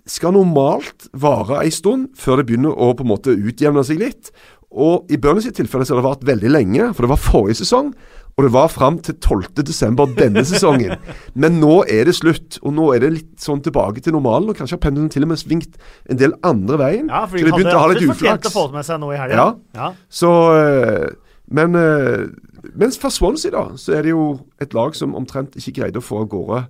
skal 0.10 0.34
normalt 0.34 1.10
vare 1.14 1.60
ei 1.64 1.74
stund 1.74 2.14
før 2.18 2.40
det 2.40 2.48
begynner 2.50 2.74
å 2.74 2.94
på 2.98 3.06
en 3.06 3.12
måte 3.12 3.36
utjevne 3.36 3.84
seg 3.86 4.00
litt. 4.02 4.32
Og 4.70 5.10
i 5.10 5.18
Burnley 5.18 5.42
sitt 5.42 5.58
tilfelle 5.58 5.86
så 5.86 5.96
har 5.96 6.02
det 6.02 6.08
vart 6.08 6.26
veldig 6.30 6.50
lenge, 6.54 6.92
for 6.94 7.06
det 7.06 7.12
var 7.12 7.22
forrige 7.22 7.60
sesong. 7.64 7.92
Og 8.38 8.46
det 8.46 8.52
var 8.54 8.70
fram 8.72 9.00
til 9.04 9.18
12.12. 9.20 10.14
denne 10.16 10.46
sesongen. 10.48 10.94
Men 11.36 11.58
nå 11.60 11.82
er 11.92 12.06
det 12.08 12.14
slutt. 12.16 12.60
Og 12.64 12.72
nå 12.72 12.86
er 12.96 13.04
det 13.04 13.10
litt 13.18 13.34
sånn 13.44 13.60
tilbake 13.66 14.00
til 14.06 14.16
normalen. 14.16 14.48
Og 14.48 14.56
kanskje 14.56 14.78
har 14.78 14.84
pendelen 14.86 15.10
til 15.12 15.26
og 15.26 15.34
med 15.34 15.42
svingt 15.42 15.76
en 16.08 16.22
del 16.22 16.38
andre 16.48 16.78
veien. 16.80 17.10
Ja, 17.12 17.26
for 17.26 17.36
de 17.36 17.50
de 17.50 17.52
hadde 17.58 17.74
å 17.74 17.82
ha 17.82 17.90
litt 17.92 18.06
uflaks. 18.06 18.22
fortjent 18.22 18.48
å 18.48 18.54
få 18.54 18.64
det 18.70 18.78
med 18.78 18.88
seg 18.88 19.02
nå 19.02 19.10
i 19.12 19.20
helga. 19.20 19.36
Ja. 19.42 19.50
Ja. 19.82 19.90
Så 20.22 20.32
øh, 20.56 21.10
Men 21.50 21.76
øh, 21.76 22.30
mens 22.76 23.00
for 23.00 23.10
Swansea, 23.10 23.52
da, 23.52 23.78
så 23.78 23.94
er 23.98 24.06
det 24.06 24.14
jo 24.14 24.40
et 24.62 24.74
lag 24.74 24.96
som 24.96 25.16
omtrent 25.18 25.58
ikke 25.58 25.82
greide 25.82 26.02
å 26.02 26.06
få 26.06 26.22
av 26.24 26.30
gårde 26.30 26.64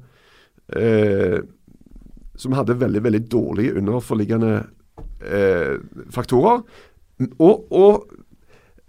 øh, 0.79 1.39
Som 2.39 2.55
hadde 2.55 2.79
veldig, 2.79 3.03
veldig 3.03 3.23
dårlige 3.31 3.75
underforliggende 3.75 4.63
øh, 5.21 5.79
faktorer. 6.09 6.61
Og, 7.39 7.71
og 7.71 8.07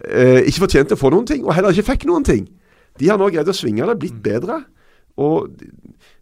øh, 0.07 0.39
ikke 0.47 0.63
fortjente 0.63 0.95
å 0.95 1.01
få 1.01 1.11
noen 1.11 1.27
ting, 1.27 1.43
og 1.43 1.55
heller 1.57 1.75
ikke 1.75 1.89
fikk 1.91 2.05
noen 2.07 2.23
ting. 2.23 2.47
De 2.99 3.09
har 3.09 3.19
nå 3.19 3.27
greid 3.27 3.51
å 3.51 3.55
svinge 3.55 3.87
det, 3.89 3.97
blitt 3.99 4.21
bedre. 4.23 4.61
Og 5.19 5.51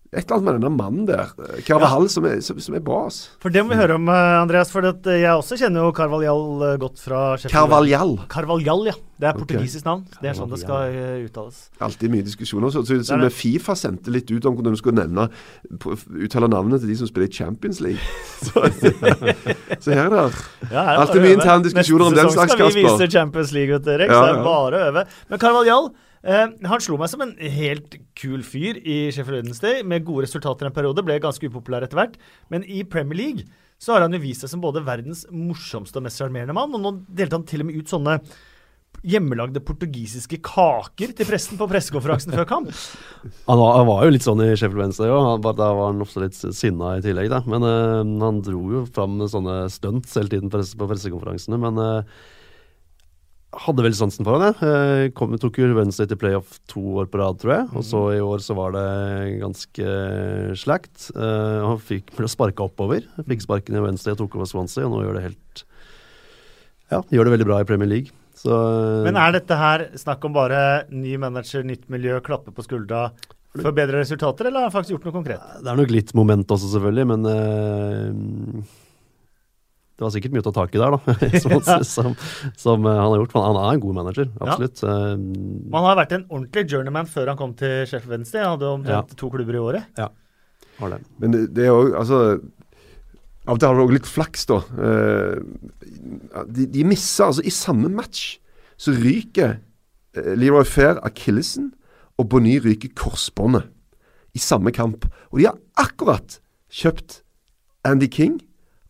et 0.10 0.24
eller 0.24 0.40
annet 0.40 0.46
med 0.48 0.56
denne 0.58 0.70
mannen 0.74 1.04
der, 1.06 1.28
øh, 1.38 1.60
ja. 1.62 1.90
som, 2.10 2.26
er, 2.26 2.40
som, 2.42 2.58
som 2.58 2.74
er 2.74 2.82
bra. 2.82 3.04
For 3.44 3.54
det 3.54 3.62
må 3.62 3.76
vi 3.76 3.78
høre 3.78 4.00
om, 4.00 4.08
eh, 4.10 4.38
Andreas. 4.40 4.72
For 4.74 4.82
eh, 4.82 5.20
jeg 5.22 5.30
også 5.30 5.60
kjenner 5.62 5.86
jo 5.86 5.92
Carvalhall 5.94 6.64
eh, 6.66 6.78
godt 6.82 6.98
fra 7.04 7.20
Sheffield. 7.38 7.54
Carvalhall. 7.54 8.16
Carvalhall, 8.32 8.88
ja. 8.90 8.96
Det 9.20 9.28
er 9.30 9.38
portugisisk 9.38 9.86
navn. 9.86 10.08
Det 10.18 10.32
er 10.32 10.34
sånn 10.38 10.50
det 10.50 10.62
skal 10.62 10.96
uttales. 11.28 11.60
Alltid 11.84 12.14
mye 12.14 12.26
diskusjoner. 12.26 12.74
Så, 12.74 12.82
så, 12.88 12.98
så 13.04 13.20
det. 13.20 13.28
med 13.28 13.36
Fifa 13.36 13.76
sendte 13.78 14.16
litt 14.16 14.32
ut 14.32 14.50
om 14.50 14.58
hvordan 14.58 14.74
du 14.74 14.80
skulle 14.80 15.04
nevne 15.04 15.28
uttale 16.24 16.50
navnet 16.50 16.82
til 16.82 16.90
de 16.90 16.98
som 17.04 17.12
spiller 17.12 17.30
i 17.30 17.36
Champions 17.36 17.84
League. 17.84 18.02
Så, 18.40 18.64
så 19.84 19.92
her 19.92 20.06
er 20.08 20.14
det 20.14 20.72
Ja, 20.72 20.84
Alltid 21.02 21.20
mye 21.22 21.36
interne 21.36 21.66
diskusjoner 21.66 22.08
om 22.08 22.16
den 22.16 22.30
slags 22.32 22.54
Neste 22.56 22.56
slags, 22.56 22.56
sesong 22.56 22.72
skal 22.72 22.78
vi 22.78 22.86
vise 22.88 23.12
Champions 23.12 23.52
League, 23.52 23.76
vet 23.76 23.90
Ja, 23.92 24.08
Ja, 24.08 24.22
det 24.24 24.38
er 24.38 24.46
bare 24.46 24.80
å 24.80 24.86
øve. 24.90 25.04
Men 25.28 25.42
Carvalhall 25.44 25.90
eh, 26.24 26.46
han 26.72 26.84
slo 26.84 27.00
meg 27.00 27.12
som 27.12 27.24
en 27.26 27.34
helt 27.40 27.98
kul 28.20 28.44
fyr 28.46 28.82
i 28.84 29.00
Sheffield 29.14 29.44
Wednesday, 29.44 29.82
med 29.84 30.06
gode 30.08 30.28
resultater 30.28 30.70
en 30.70 30.76
periode. 30.76 31.06
Ble 31.06 31.20
ganske 31.24 31.50
upopulær 31.50 31.86
etter 31.88 32.02
hvert. 32.02 32.20
Men 32.54 32.68
i 32.68 32.84
Premier 32.84 33.20
League 33.20 33.50
så 33.80 33.96
har 33.96 34.04
han 34.06 34.16
jo 34.16 34.22
vist 34.22 34.44
seg 34.44 34.52
som 34.52 34.64
både 34.64 34.84
verdens 34.84 35.24
morsomste 35.32 36.02
og 36.02 36.08
mest 36.08 36.20
sjarmerende 36.20 36.56
mann. 36.56 36.74
Og 36.76 36.84
nå 36.84 36.96
delte 37.08 37.40
han 37.40 37.48
til 37.48 37.64
og 37.64 37.70
med 37.70 37.80
ut 37.80 37.92
sånne 37.92 38.20
hjemmelagde 39.06 39.62
portugisiske 39.64 40.42
kaker 40.44 41.14
til 41.16 41.28
pressen 41.28 41.60
på 41.60 41.68
pressekonferansen 41.72 42.34
før 42.36 42.48
kamp. 42.50 42.72
Han 43.48 43.62
var, 43.62 43.78
han 43.78 43.88
var 43.88 44.02
jo 44.04 44.16
litt 44.16 44.26
sånn 44.26 44.44
i 44.44 44.50
Sheffield 44.52 44.82
Wednesday 44.82 45.14
òg. 45.14 45.46
Da 45.46 45.70
var 45.78 45.86
han 45.86 46.04
ofte 46.04 46.26
litt 46.26 46.36
sinna 46.36 46.98
i 46.98 47.06
tillegg, 47.06 47.30
da. 47.32 47.40
Men 47.48 47.64
eh, 47.68 48.02
han 48.26 48.42
dro 48.44 48.66
jo 48.74 48.84
fram 48.92 49.22
sånne 49.24 49.62
stunts 49.72 50.18
hele 50.20 50.34
tiden 50.34 50.52
på 50.52 50.90
pressekonferansene. 50.90 51.62
Men 51.64 51.80
eh, 51.84 52.20
hadde 53.50 53.82
vel 53.82 53.96
sansen 53.98 54.28
for 54.28 54.38
han, 54.38 54.52
jeg. 54.52 54.70
Eh, 54.70 55.12
kom, 55.18 55.34
tok 55.42 55.58
jo 55.58 55.72
Wednesday 55.74 56.10
til 56.10 56.20
playoff 56.22 56.60
to 56.70 56.84
år 57.02 57.10
på 57.10 57.22
rad, 57.22 57.40
tror 57.42 57.56
jeg. 57.56 57.66
Og 57.74 57.86
så 57.88 58.04
i 58.14 58.22
år 58.22 58.44
så 58.46 58.56
var 58.58 58.76
det 58.76 58.86
ganske 59.42 59.96
slakt. 60.60 61.10
Uh, 61.16 61.66
han 61.66 61.82
fikk 61.82 62.14
ble 62.18 62.30
sparka 62.30 62.68
oppover. 62.68 63.08
Fikk 63.26 63.48
sparken 63.48 63.80
i 63.80 63.84
Wednesday 63.84 64.14
og 64.14 64.22
tok 64.22 64.38
over 64.38 64.50
Swansea, 64.50 64.86
og 64.86 64.94
nå 64.94 65.04
gjør 65.08 65.18
det 65.18 65.28
helt 65.32 65.66
Ja, 66.90 67.04
gjør 67.14 67.30
det 67.30 67.36
veldig 67.38 67.50
bra 67.50 67.60
i 67.64 67.70
Premier 67.70 67.90
League. 67.90 68.14
Så 68.40 68.54
eh, 68.54 69.04
Men 69.08 69.20
er 69.20 69.36
dette 69.36 69.58
her 69.58 69.90
snakk 70.00 70.24
om 70.28 70.36
bare 70.36 70.86
ny 70.94 71.18
manager, 71.22 71.66
nytt 71.68 71.90
miljø, 71.92 72.20
klappe 72.26 72.54
på 72.56 72.66
skuldra 72.66 73.10
for 73.50 73.74
bedre 73.74 74.04
resultater, 74.04 74.48
eller 74.48 74.62
har 74.62 74.70
han 74.70 74.76
faktisk 74.76 74.94
gjort 74.94 75.08
noe 75.10 75.16
konkret? 75.16 75.42
Det 75.64 75.72
er 75.72 75.80
nok 75.80 75.92
litt 75.92 76.14
moment 76.18 76.52
også, 76.54 76.70
selvfølgelig, 76.76 77.06
men 77.10 77.26
eh, 77.34 78.78
det 80.00 80.06
var 80.06 80.12
sikkert 80.16 80.32
mye 80.32 80.40
å 80.40 80.46
ta 80.48 80.52
tak 80.56 80.76
i 80.78 80.80
der, 80.80 80.96
da. 80.96 81.16
som, 81.44 81.54
som, 81.90 82.14
som 82.56 82.86
eh, 82.88 83.00
han 83.02 83.12
har 83.12 83.20
gjort. 83.20 83.34
Han 83.36 83.58
er 83.60 83.74
en 83.74 83.82
god 83.84 83.98
manager, 83.98 84.30
absolutt. 84.40 84.84
Ja. 84.88 85.02
Man 85.76 85.88
har 85.90 86.00
vært 86.00 86.16
en 86.16 86.24
ordentlig 86.30 86.64
journeyman 86.72 87.10
før 87.12 87.34
han 87.34 87.40
kom 87.42 87.52
til 87.60 87.84
Sheffield 87.84 88.14
Wednesday. 88.14 88.46
Han 88.46 88.56
hadde 88.56 88.70
omtrent 88.78 89.12
to 89.20 89.32
klubber 89.34 89.60
i 89.60 89.62
året. 89.66 89.92
Ja, 90.00 90.08
har 90.80 90.96
det. 90.96 91.02
Men 91.20 91.36
det, 91.36 91.44
det 91.58 91.68
er 91.68 91.74
jo, 91.74 91.92
Altså 92.00 92.22
Av 93.50 93.58
og 93.58 93.60
til 93.60 93.68
har 93.68 93.76
du 93.76 93.84
òg 93.84 93.96
litt 93.98 94.08
flaks, 94.08 94.48
da. 94.48 94.62
Eh, 94.88 95.44
de, 96.48 96.70
de 96.72 96.88
misser 96.88 97.28
altså 97.28 97.44
I 97.44 97.52
samme 97.52 97.92
match 97.92 98.38
så 98.80 98.94
ryker 98.96 99.58
eh, 100.16 100.34
Leroy 100.40 100.64
Fair 100.64 101.02
akillesen, 101.04 101.74
og 102.16 102.30
Bonny 102.32 102.56
ryker 102.64 102.96
korsbåndet. 102.96 103.68
I 104.32 104.40
samme 104.40 104.72
kamp. 104.72 105.10
Og 105.34 105.42
de 105.42 105.50
har 105.50 105.60
akkurat 105.82 106.38
kjøpt 106.72 107.26
Andy 107.84 108.08
King 108.08 108.40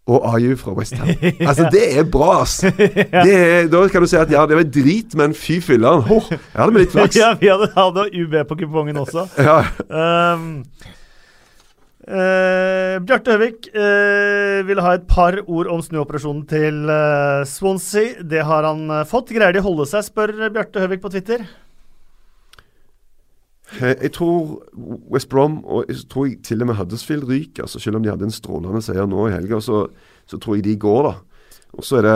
og 0.09 0.25
Ayu 0.33 0.55
fra 0.59 0.73
Westham. 0.77 1.09
Altså, 1.49 1.69
det 1.71 1.85
er 1.97 2.05
bra, 2.09 2.41
ass! 2.43 2.59
Det 2.65 3.33
er, 3.35 3.67
da 3.71 3.85
kan 3.91 4.03
du 4.03 4.09
si 4.09 4.17
at 4.19 4.31
ja, 4.33 4.45
det 4.49 4.57
var 4.57 4.67
drit, 4.67 5.15
men 5.19 5.35
fy 5.37 5.59
filler'n. 5.63 6.05
Oh, 6.09 6.29
jeg 6.29 6.41
hadde 6.55 6.75
med 6.75 6.85
litt 6.85 6.95
flaks. 6.95 7.19
Ja, 7.23 7.33
vi 7.39 7.51
hadde, 7.51 7.71
hadde 7.75 8.07
UB 8.15 8.39
på 8.49 8.63
kupongen 8.63 9.01
også. 9.01 9.27
Ja. 9.49 9.61
Um, 9.89 10.63
uh, 12.05 12.97
Bjarte 13.05 13.35
Høvik 13.35 13.69
uh, 13.73 14.59
vil 14.67 14.81
ha 14.83 14.95
et 14.97 15.07
par 15.09 15.39
ord 15.45 15.71
om 15.71 15.81
snuoperasjonen 15.83 16.43
til 16.49 16.83
uh, 16.89 17.45
Swansea. 17.49 18.19
Det 18.21 18.43
har 18.45 18.67
han 18.67 18.85
eh, 18.99 19.07
fått. 19.09 19.33
Greier 19.35 19.55
de 19.55 19.63
å 19.63 19.67
holde 19.69 19.87
seg, 19.89 20.05
spør 20.09 20.35
Bjarte 20.47 20.85
Høvik 20.85 21.03
på 21.05 21.13
Twitter. 21.13 21.45
Eh, 23.77 23.95
Jeg 24.01 24.11
tror 24.17 24.59
West 25.13 25.29
Brom 25.29 25.59
og 25.65 25.85
jeg 25.89 26.01
tror 26.09 26.27
jeg 26.29 26.41
til 26.43 26.61
og 26.65 26.71
med 26.71 26.79
Huddersfield 26.79 27.27
ryker. 27.29 27.67
Altså 27.67 27.79
selv 27.79 27.99
om 27.99 28.03
de 28.05 28.09
hadde 28.11 28.25
en 28.27 28.33
strålende 28.33 28.81
seier 28.85 29.05
nå 29.09 29.27
i 29.29 29.33
helga, 29.37 29.61
så, 29.61 29.87
så 30.29 30.39
tror 30.41 30.57
jeg 30.57 30.65
de 30.69 30.75
går, 30.81 31.03
da. 31.11 31.15
Og 31.77 31.85
så 31.85 31.99
er 31.99 32.05
det 32.07 32.13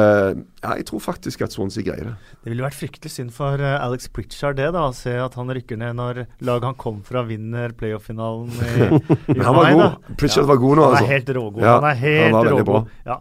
Ja, 0.63 0.71
jeg 0.79 0.85
tror 0.89 0.99
faktisk 1.03 1.43
at 1.45 1.53
Swansea 1.53 1.83
greier 1.85 2.07
det. 2.09 2.13
Det 2.41 2.49
ville 2.49 2.65
vært 2.65 2.73
fryktelig 2.79 3.11
synd 3.13 3.29
for 3.35 3.61
eh, 3.61 3.75
Alex 3.85 4.09
Pritchard 4.09 4.57
det, 4.57 4.71
da, 4.73 4.87
å 4.89 4.95
se 4.97 5.13
at 5.13 5.35
han 5.37 5.51
rykker 5.53 5.77
ned 5.77 5.93
når 5.99 6.23
laget 6.41 6.65
han 6.71 6.77
kom 6.81 7.01
fra, 7.05 7.21
vinner 7.27 7.75
playoff-finalen 7.77 8.49
Men 9.29 9.43
han 9.45 9.55
var 9.55 9.69
da. 9.69 9.73
god. 9.77 10.13
Pritchard 10.17 10.49
var 10.49 10.57
god 10.57 10.79
nå, 10.81 10.87
altså. 10.89 10.95
Han 10.95 11.03
altså. 11.03 11.11
er 11.11 11.17
helt 11.19 11.33
rågod. 11.37 11.61
Ja, 11.67 11.75
han 11.77 11.89
er 11.91 11.99
helt 12.01 12.37
han 12.39 12.49
rågod. 12.49 12.95
Ja. 13.05 13.19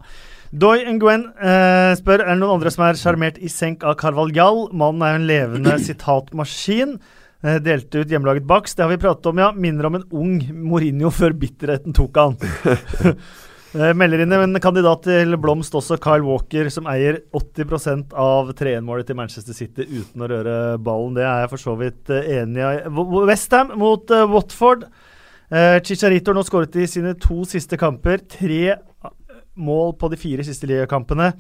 Doy 0.52 0.82
Nguyen 0.84 1.22
eh, 1.40 1.92
spør 2.00 2.20
er 2.24 2.32
det 2.34 2.40
noen 2.40 2.59
andre 2.59 2.72
som 2.72 2.82
er 2.84 2.98
sjarmert 3.00 3.38
i 3.40 3.48
senk 3.52 3.84
av 3.88 3.94
Carvalhall. 4.00 4.66
Mannen 4.76 5.04
er 5.04 5.14
jo 5.14 5.20
en 5.20 5.28
levende 5.30 5.76
sitatmaskin. 5.88 6.96
Eh, 7.43 7.59
delte 7.59 7.98
ut 7.98 8.10
hjemmelaget 8.10 8.47
baks. 8.47 8.74
Det 8.74 8.85
har 8.85 8.90
vi 8.93 9.01
pratet 9.02 9.27
om, 9.27 9.39
ja. 9.39 9.51
Minner 9.52 9.89
om 9.89 9.97
en 9.98 10.05
ung 10.14 10.36
Mourinho 10.55 11.10
før 11.10 11.35
bitterheten 11.35 11.97
tok 11.97 12.23
han. 12.23 12.39
Eh, 13.73 13.94
melder 13.97 14.20
inn 14.20 14.35
en 14.36 14.59
kandidat 14.60 15.06
til 15.06 15.32
blomst 15.40 15.73
også, 15.73 15.97
Kyle 15.97 16.27
Walker, 16.27 16.66
som 16.69 16.85
eier 16.93 17.23
80% 17.32 18.10
av 18.20 18.51
3-1-målet 18.59 19.09
til 19.09 19.16
Manchester 19.16 19.56
City 19.56 19.86
uten 19.89 20.20
å 20.20 20.28
røre 20.28 20.56
ballen. 20.77 21.14
Det 21.16 21.24
er 21.24 21.39
jeg 21.40 21.51
for 21.55 21.62
så 21.62 21.73
vidt 21.81 22.12
eh, 22.12 22.28
enig 22.35 22.60
i. 22.60 22.93
Westham 23.31 23.73
mot 23.81 24.12
Watford. 24.28 24.85
Chicharito 25.89 26.35
har 26.35 26.36
nå 26.36 26.44
skåret 26.44 26.77
i 26.77 26.85
sine 26.85 27.14
to 27.16 27.47
siste 27.48 27.81
kamper. 27.81 28.20
Tre 28.36 28.77
mål 29.56 29.97
på 29.97 30.12
de 30.12 30.20
fire 30.20 30.44
siste 30.44 30.69
ligakampene. 30.69 31.31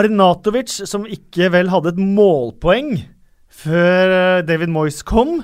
Arnatovic, 0.00 0.72
som 0.88 1.04
ikke 1.04 1.52
vel 1.52 1.68
hadde 1.76 1.92
et 1.92 2.00
målpoeng 2.00 2.94
før 3.62 4.14
eh, 4.14 4.44
David 4.46 4.72
Moyes 4.72 5.02
kom, 5.06 5.38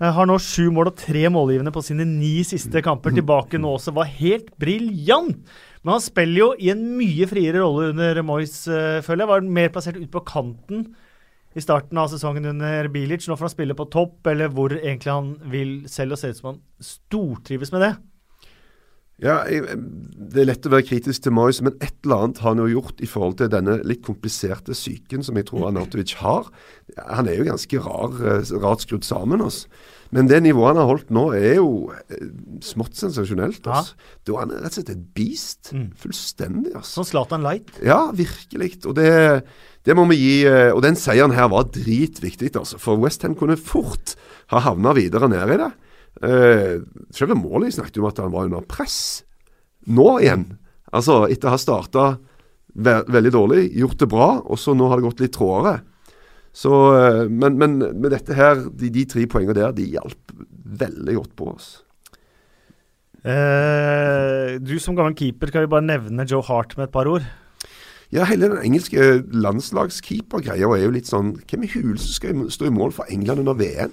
eh, 0.00 0.12
har 0.14 0.28
nå 0.28 0.38
sju 0.42 0.68
mål 0.74 0.92
og 0.92 1.00
tre 1.00 1.26
målgivende 1.32 1.72
på 1.74 1.84
sine 1.84 2.06
ni 2.08 2.40
siste 2.46 2.82
kamper. 2.84 3.14
Tilbake 3.16 3.60
nå 3.60 3.74
også 3.76 3.94
var 3.96 4.10
helt 4.18 4.52
briljant! 4.60 5.42
Men 5.84 5.94
han 5.94 6.02
spiller 6.02 6.40
jo 6.40 6.48
i 6.58 6.72
en 6.72 6.80
mye 6.98 7.28
friere 7.30 7.62
rolle 7.62 7.92
under 7.92 8.18
Moyes, 8.26 8.64
uh, 8.66 8.98
føler 9.06 9.22
jeg. 9.22 9.30
Var 9.30 9.52
mer 9.58 9.70
plassert 9.72 9.96
ute 9.96 10.10
på 10.12 10.24
kanten 10.26 10.88
i 11.56 11.62
starten 11.62 11.98
av 12.02 12.10
sesongen 12.12 12.50
under 12.50 12.88
Bilic. 12.92 13.24
Nå 13.28 13.36
får 13.38 13.46
han 13.46 13.54
spille 13.54 13.76
på 13.78 13.86
topp, 13.92 14.18
eller 14.28 14.50
hvor 14.52 14.74
egentlig 14.74 15.12
han 15.14 15.30
vil 15.52 15.72
selv, 15.90 16.16
og 16.16 16.20
ser 16.20 16.34
ut 16.34 16.40
som 16.40 16.50
han 16.50 16.60
stortrives 16.82 17.72
med 17.74 17.86
det. 17.86 17.92
Ja, 19.18 19.40
Det 19.48 20.42
er 20.42 20.46
lett 20.46 20.66
å 20.68 20.70
være 20.70 20.86
kritisk 20.86 21.24
til 21.24 21.34
Moyes, 21.34 21.58
men 21.64 21.74
et 21.82 21.94
eller 22.04 22.22
annet 22.28 22.40
har 22.44 22.52
han 22.52 22.60
jo 22.62 22.68
gjort 22.76 23.00
i 23.02 23.08
forhold 23.10 23.38
til 23.40 23.48
denne 23.50 23.78
litt 23.82 24.04
kompliserte 24.06 24.76
psyken 24.76 25.24
som 25.26 25.38
jeg 25.40 25.48
tror 25.48 25.68
Arnautovic 25.68 26.14
har. 26.20 26.46
Han 27.08 27.26
er 27.30 27.40
jo 27.40 27.48
ganske 27.48 27.80
rar, 27.82 28.14
eh, 28.22 28.52
rart 28.62 28.84
skrudd 28.84 29.06
sammen. 29.08 29.42
Altså. 29.42 29.66
Men 30.14 30.28
det 30.30 30.38
nivået 30.44 30.70
han 30.70 30.80
har 30.80 30.88
holdt 30.88 31.10
nå, 31.10 31.24
er 31.34 31.58
jo 31.58 31.90
eh, 31.90 32.28
smått 32.64 32.94
sensasjonelt. 33.00 33.66
Altså. 33.66 33.98
Da 34.24 34.36
er 34.36 34.44
han 34.44 34.54
rett 34.54 34.70
og 34.70 34.78
slett 34.78 34.94
et 34.94 35.02
beast. 35.18 35.72
Fullstendig. 35.98 36.76
altså. 36.76 37.00
Sånn 37.00 37.10
Zlatan 37.10 37.42
Light. 37.42 37.74
Ja, 37.82 38.12
virkelig. 38.14 38.84
Og 38.86 38.94
det, 39.00 39.10
det 39.82 39.98
må 39.98 40.06
vi 40.12 40.20
gi 40.20 40.38
eh, 40.46 40.70
Og 40.76 40.80
den 40.86 40.96
seieren 40.96 41.34
her 41.34 41.50
var 41.50 41.66
dritviktig, 41.74 42.54
altså. 42.54 42.78
For 42.78 43.02
Westham 43.02 43.34
kunne 43.34 43.58
fort 43.58 44.14
ha 44.54 44.62
havna 44.62 44.94
videre 44.94 45.26
ned 45.28 45.56
i 45.58 45.62
det. 45.66 45.72
Uh, 46.18 46.82
selve 47.14 47.36
målet 47.38 47.76
snakket 47.76 48.00
om 48.00 48.08
at 48.08 48.18
han 48.22 48.32
var 48.34 48.48
under 48.48 48.64
press. 48.66 49.22
Nå 49.86 50.08
igjen. 50.22 50.46
Altså, 50.90 51.26
etter 51.30 51.50
å 51.50 51.54
ha 51.54 51.60
starta 51.60 52.08
ve 52.78 52.94
veldig 53.10 53.32
dårlig, 53.34 53.62
gjort 53.78 54.00
det 54.00 54.10
bra, 54.10 54.28
og 54.44 54.58
så 54.60 54.74
nå 54.76 54.88
har 54.90 55.00
det 55.00 55.08
gått 55.08 55.22
litt 55.24 55.34
trådere. 55.36 55.80
Så, 56.54 56.72
uh, 56.94 57.24
men, 57.30 57.58
men, 57.60 57.78
med 57.78 58.10
dette 58.14 58.34
her, 58.34 58.64
de, 58.70 58.90
de 58.94 59.04
tre 59.08 59.26
poengene 59.30 59.56
der, 59.58 59.74
de 59.76 59.86
hjalp 59.94 60.34
veldig 60.78 61.18
godt 61.18 61.36
på 61.38 61.52
oss. 61.54 61.68
Uh, 63.26 64.56
du 64.62 64.78
som 64.80 64.96
gammel 64.96 65.16
keeper, 65.18 65.50
skal 65.50 65.66
vi 65.66 65.72
bare 65.74 65.86
nevne 65.86 66.26
Joe 66.28 66.44
Hart 66.46 66.76
med 66.78 66.88
et 66.88 66.94
par 66.94 67.10
ord? 67.10 67.26
Ja, 68.14 68.24
hele 68.24 68.48
den 68.48 68.62
engelske 68.64 69.18
landslagskeepergreia 69.36 70.68
er 70.72 70.84
jo 70.86 70.92
litt 70.94 71.10
sånn 71.10 71.34
Hvem 71.44 71.66
i 71.66 71.72
huleste 71.74 72.14
skal 72.14 72.46
stå 72.48 72.70
i 72.70 72.72
mål 72.72 72.94
for 72.96 73.10
England 73.12 73.42
under 73.42 73.58
VM? 73.58 73.92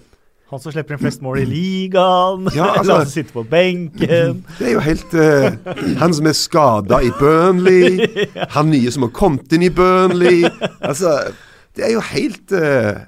Han 0.51 0.61
som 0.61 0.71
slipper 0.75 0.93
inn 0.93 1.01
flest 1.01 1.23
mål 1.25 1.39
i 1.41 1.45
ligaen. 1.49 2.45
Ja, 2.53 2.67
altså, 2.77 2.81
eller 2.83 2.99
han 2.99 3.07
som 3.07 3.13
sitter 3.15 3.33
på 3.33 3.43
benken. 3.49 4.43
Det 4.59 4.67
er 4.69 4.75
jo 4.75 4.83
helt 4.85 5.15
uh, 5.17 5.95
Han 6.03 6.13
som 6.13 6.29
er 6.29 6.37
skada 6.37 7.01
i 7.01 7.09
Burnley. 7.17 8.05
Han 8.55 8.69
nye 8.69 8.93
som 8.93 9.07
har 9.07 9.13
kommet 9.15 9.51
inn 9.57 9.65
i 9.65 9.71
Burnley. 9.73 10.45
Altså, 10.85 11.15
det 11.75 11.87
er 11.89 11.95
jo 11.95 12.03
helt 12.13 12.53
uh, 12.53 13.01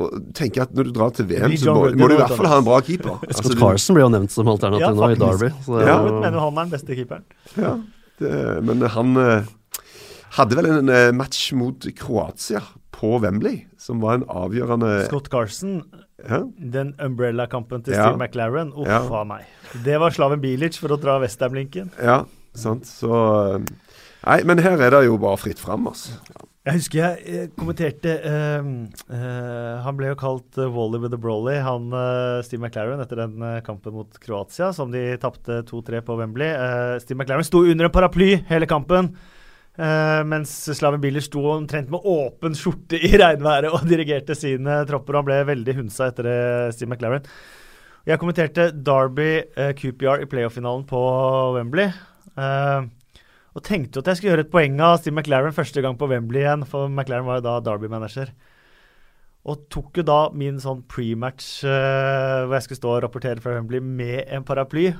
og 0.00 0.18
tenker 0.36 0.64
at 0.66 0.74
Når 0.74 0.88
du 0.88 0.92
drar 0.94 1.14
til 1.14 1.26
VM, 1.30 1.54
så 1.58 1.74
må, 1.74 1.86
må 1.98 2.10
du 2.10 2.14
i 2.14 2.20
hvert 2.20 2.34
fall 2.38 2.50
ha 2.50 2.58
en 2.60 2.66
bra 2.66 2.80
keeper. 2.84 3.16
Scott 3.22 3.38
Altså, 3.44 3.56
Carson 3.58 3.96
blir 3.98 4.06
jo 4.06 4.10
nevnt 4.14 4.34
som 4.34 4.50
alternativ 4.50 4.86
Ja, 4.86 4.92
nå 4.96 5.08
i. 5.10 5.18
Derby. 5.18 5.50
Så 5.66 5.80
Ja. 5.82 5.96
men 6.04 6.20
mener 6.20 6.38
han 6.42 6.58
er 6.58 6.68
den 6.68 6.74
beste 6.74 6.98
keeperen. 6.98 7.24
Ja, 7.56 7.72
det, 8.20 8.34
men 8.66 8.84
han 8.94 9.16
eh, 9.16 9.48
hadde 10.38 10.58
vel 10.58 10.68
en 10.70 10.92
eh, 10.94 11.08
match 11.16 11.50
mot 11.58 11.86
Kroatia 11.98 12.62
på 12.94 13.18
Wembley, 13.22 13.64
som 13.80 14.02
var 14.04 14.20
en 14.20 14.26
avgjørende 14.28 15.06
Scott 15.08 15.30
Carson, 15.32 15.80
ja, 16.28 16.40
den 16.76 16.94
umbrella-kampen 17.00 17.84
til 17.84 17.94
Ja. 17.94 18.08
Steve 18.08 18.18
McLaren. 18.18 18.72
Uff 18.74 18.86
Ja. 18.88 19.24
meg. 19.24 19.46
Det 19.84 19.98
var 20.00 20.10
Slaven 20.10 20.40
Bilic, 20.40 20.78
for 20.78 20.88
å 20.88 21.00
dra 21.00 21.18
Westham-linken. 21.20 21.90
ja, 22.02 22.24
sant. 22.54 22.84
Så 22.84 23.10
eh, 23.54 23.60
Nei, 24.26 24.42
men 24.44 24.58
her 24.58 24.76
er 24.76 24.90
det 24.90 25.06
jo 25.06 25.16
bare 25.16 25.38
fritt 25.40 25.58
fram, 25.58 25.86
altså. 25.88 26.12
Jeg 26.66 26.74
husker 26.76 26.98
jeg 27.24 27.50
kommenterte 27.56 28.18
uh, 28.20 28.66
uh, 29.08 29.80
Han 29.80 29.96
ble 29.96 30.10
jo 30.10 30.16
kalt 30.20 30.58
uh, 30.60 30.66
Wally 30.68 30.98
with 31.00 31.10
the 31.10 31.16
Brolly, 31.16 31.54
han 31.64 31.86
eh, 31.96 32.42
Steve 32.44 32.60
McLaren, 32.60 33.00
etter 33.00 33.16
den 33.16 33.40
kampen 33.64 33.94
mot 33.96 34.18
Kroatia, 34.20 34.68
som 34.76 34.92
de 34.92 35.16
tapte 35.16 35.62
2-3 35.64 36.02
på 36.04 36.18
Wembley. 36.20 36.52
Steve 37.00 37.16
McLaren 37.16 37.48
sto 37.48 37.64
under 37.64 37.88
en 37.88 37.94
paraply 37.94 38.44
hele 38.50 38.68
kampen. 38.68 39.14
Eh, 39.80 40.20
mens 40.28 40.52
Slaven 40.76 41.00
Biller 41.02 41.24
sto 41.24 41.42
omtrent 41.54 41.90
med 41.92 42.04
åpen 42.06 42.54
skjorte 42.58 43.00
i 43.00 43.14
regnværet 43.20 43.72
og 43.72 43.88
dirigerte 43.90 44.36
sine 44.38 44.82
tropper. 44.88 45.20
Han 45.20 45.28
ble 45.28 45.40
veldig 45.48 45.78
hunsa 45.80 46.10
etter 46.10 46.28
det, 46.28 46.38
Steve 46.76 46.92
McLaren. 46.92 47.26
Jeg 48.08 48.20
kommenterte 48.20 48.70
Derby 48.72 49.42
uh, 49.58 49.74
QPR 49.76 50.22
i 50.24 50.28
playoff-finalen 50.30 50.86
på 50.88 51.00
Wembley. 51.56 51.90
Uh, 52.32 52.88
og 53.56 53.64
tenkte 53.66 54.00
at 54.00 54.08
jeg 54.08 54.18
skulle 54.18 54.32
gjøre 54.32 54.46
et 54.46 54.52
poeng 54.52 54.78
av 54.84 55.00
Steve 55.00 55.16
McLaren 55.18 55.54
første 55.54 55.82
gang 55.84 55.98
på 55.98 56.08
Wembley 56.10 56.44
igjen, 56.44 56.64
for 56.68 56.88
McLaren 56.88 57.26
var 57.26 57.40
jo 57.40 57.46
da 57.48 57.58
Derby-manager. 57.66 58.30
Og 59.50 59.64
tok 59.72 60.00
jo 60.00 60.04
da 60.06 60.18
min 60.36 60.60
sånn 60.60 60.82
pre-match 60.88 61.62
eh, 61.64 62.44
hvor 62.44 62.54
jeg 62.58 62.66
skulle 62.66 62.80
stå 62.80 62.90
og 62.92 63.02
rapportere 63.06 63.42
fra 63.42 63.56
Wembley 63.56 63.80
med 63.82 64.28
en 64.28 64.44
paraply. 64.46 64.90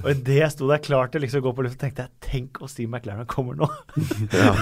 Og 0.00 0.08
idet 0.14 0.38
jeg 0.38 0.52
sto 0.54 0.68
der 0.70 0.80
klar 0.82 1.10
til 1.12 1.20
liksom 1.24 1.42
å 1.42 1.46
gå 1.48 1.52
på 1.56 1.64
luft, 1.66 1.78
tenkte 1.80 2.06
jeg 2.06 2.12
tenk 2.24 2.62
å 2.64 2.68
si 2.70 2.86
McLaren 2.88 3.28
kommer 3.28 3.58
nå. 3.58 3.68
Ja, 4.36 4.54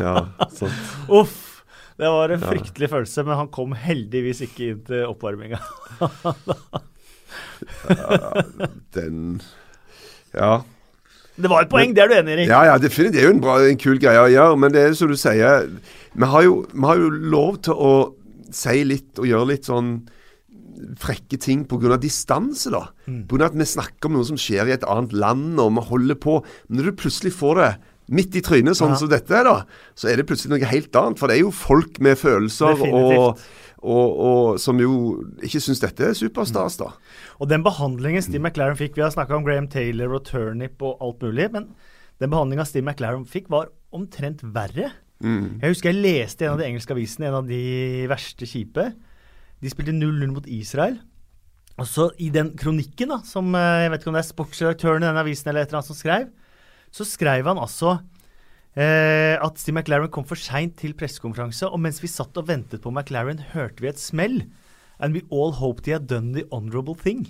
ja 0.00 0.14
sant. 0.52 0.92
Uff! 1.08 1.48
Det 2.00 2.08
var 2.08 2.32
en 2.32 2.40
fryktelig 2.40 2.88
følelse, 2.90 3.22
men 3.28 3.36
han 3.38 3.48
kom 3.52 3.74
heldigvis 3.76 4.40
ikke 4.46 4.70
inn 4.72 4.80
til 4.86 5.04
oppvarminga. 5.06 5.58
Den 8.96 9.42
Ja. 10.32 10.62
Det 11.36 11.48
var 11.48 11.64
et 11.64 11.70
poeng, 11.72 11.94
det 11.96 12.02
er 12.02 12.10
du 12.10 12.14
enig 12.16 12.32
i, 12.32 12.34
Erik? 12.34 12.48
Ja, 12.50 12.62
ja, 12.68 12.74
definitivt. 12.80 13.14
Det 13.14 13.20
er 13.22 13.28
jo 13.28 13.34
en, 13.36 13.44
bra, 13.44 13.54
en 13.64 13.78
kul 13.80 14.00
greie 14.00 14.20
å 14.20 14.32
gjøre. 14.32 14.56
Men 14.60 14.74
det 14.74 14.82
er 14.82 14.96
som 14.96 15.08
du 15.08 15.16
sier, 15.16 15.68
vi 16.12 16.28
har 16.28 16.42
jo, 16.44 16.58
vi 16.72 16.84
har 16.88 16.96
jo 17.00 17.08
lov 17.32 17.52
til 17.68 17.74
å 17.76 17.92
si 18.52 18.82
litt 18.84 19.20
og 19.20 19.28
gjøre 19.30 19.48
litt 19.54 19.68
sånn 19.68 19.94
frekke 21.00 21.38
ting 21.40 21.64
pga. 21.68 21.96
distanse, 22.00 22.70
da. 22.70 22.86
Mm. 23.06 23.26
På 23.28 23.36
grunn 23.36 23.46
av 23.46 23.52
at 23.52 23.58
vi 23.60 23.68
snakker 23.72 24.08
om 24.08 24.16
noe 24.18 24.28
som 24.28 24.36
skjer 24.40 24.68
i 24.70 24.76
et 24.76 24.84
annet 24.88 25.12
land, 25.12 25.58
og 25.60 25.72
vi 25.76 25.86
holder 25.88 26.18
på. 26.20 26.38
Men 26.68 26.80
når 26.80 26.90
du 26.90 27.00
plutselig 27.02 27.32
får 27.36 27.60
det 27.60 27.70
midt 28.12 28.36
i 28.36 28.42
trynet, 28.44 28.76
sånn 28.76 28.92
Ja. 28.92 28.96
som 29.00 29.08
dette 29.08 29.32
er, 29.32 29.44
da, 29.44 29.64
så 29.94 30.10
er 30.10 30.16
det 30.16 30.26
plutselig 30.26 30.50
noe 30.54 30.68
helt 30.68 30.92
annet. 30.96 31.18
For 31.18 31.28
det 31.28 31.36
er 31.36 31.44
jo 31.44 31.50
folk 31.54 32.00
med 32.00 32.18
følelser 32.18 32.76
og, 32.92 33.38
og, 33.82 34.10
og 34.26 34.60
som 34.60 34.78
jo 34.78 35.22
ikke 35.42 35.60
syns 35.62 35.80
dette 35.80 36.10
er 36.10 36.14
superstas, 36.14 36.76
da. 36.78 36.92
Og 37.40 37.48
den 37.48 37.62
behandlingen 37.64 38.22
Steve 38.22 38.42
McLaren 38.42 38.76
fikk 38.78 38.94
Vi 38.96 39.02
har 39.02 39.10
snakka 39.10 39.34
om 39.36 39.44
Graham 39.46 39.68
Taylor 39.68 40.12
og 40.14 40.24
Turnip 40.28 40.82
og 40.82 40.98
alt 41.00 41.22
mulig, 41.22 41.48
men 41.52 41.70
den 42.20 42.30
behandlinga 42.30 42.66
Steve 42.68 42.84
McLaren 42.86 43.24
fikk, 43.26 43.48
var 43.50 43.70
omtrent 43.92 44.42
verre. 44.54 44.92
Mm. 45.22 45.60
Jeg 45.62 45.72
husker 45.72 45.92
jeg 45.92 46.02
leste 46.02 46.44
i 46.44 46.46
en 46.48 46.54
av 46.54 46.60
de 46.60 46.66
engelske 46.68 46.94
avisene, 46.94 47.28
en 47.30 47.40
av 47.40 47.48
de 47.48 48.06
verste 48.10 48.46
kjipe. 48.46 48.92
De 49.62 49.70
spilte 49.70 49.94
0-0 49.94 50.32
mot 50.34 50.46
Israel. 50.50 50.98
Og 51.80 51.86
så 51.88 52.08
i 52.20 52.28
den 52.34 52.50
kronikken, 52.58 53.08
da, 53.14 53.20
som 53.24 53.54
eh, 53.56 53.84
jeg 53.86 53.92
vet 53.94 54.02
ikke 54.02 54.10
om 54.12 54.16
det 54.18 54.24
er 54.24 54.30
sportsredaktøren 54.32 55.04
i 55.04 55.08
den 55.08 55.20
avisen 55.22 55.48
eller 55.50 55.64
et 55.64 55.70
eller 55.70 55.80
annet 55.80 55.88
som 55.92 55.98
skrev, 55.98 56.26
så 56.92 57.06
skrev 57.08 57.46
han 57.48 57.60
altså 57.62 57.94
eh, 58.76 59.38
at 59.40 59.56
Steve 59.62 59.78
McLaren 59.80 60.10
kom 60.12 60.26
for 60.28 60.36
seint 60.40 60.74
til 60.82 60.92
pressekonferanse, 60.98 61.70
og 61.70 61.80
mens 61.80 62.02
vi 62.02 62.10
satt 62.12 62.36
og 62.42 62.48
ventet 62.50 62.82
på 62.84 62.92
McLaren, 62.92 63.40
hørte 63.54 63.80
vi 63.84 63.88
et 63.92 64.02
smell. 64.02 64.42
And 65.02 65.16
we 65.16 65.22
all 65.34 65.50
hoped 65.56 65.86
he 65.88 65.94
had 65.96 66.04
done 66.06 66.30
the 66.36 66.44
honorable 66.52 66.94
thing. 66.94 67.24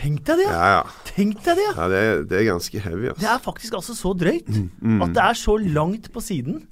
Tenk 0.00 0.24
deg 0.26 0.40
det! 0.40 0.46
Ja, 0.48 0.70
ja. 0.80 0.80
Tenk 1.12 1.42
deg 1.44 1.60
det! 1.60 1.66
ja 1.76 1.84
det, 1.92 2.00
er, 2.08 2.24
det 2.26 2.38
er 2.40 2.48
ganske 2.48 2.80
heavy, 2.82 3.04
Det 3.04 3.12
altså. 3.12 3.28
er 3.36 3.44
faktisk 3.44 3.76
altså 3.78 3.94
så 3.94 4.14
drøyt 4.18 4.48
Mm. 4.80 5.02
at 5.04 5.12
det 5.14 5.22
er 5.28 5.38
så 5.38 5.54
langt 5.60 6.08
på 6.14 6.22
siden. 6.24 6.64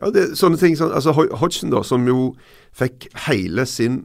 Ja, 0.00 0.10
det, 0.14 0.24
sånne 0.38 0.58
ting 0.60 0.76
sånn, 0.78 0.92
altså 0.94 1.12
Hodgson, 1.14 1.70
da, 1.74 1.82
som 1.86 2.06
jo 2.08 2.32
fikk 2.76 3.10
hele 3.26 3.66
sin 3.68 4.04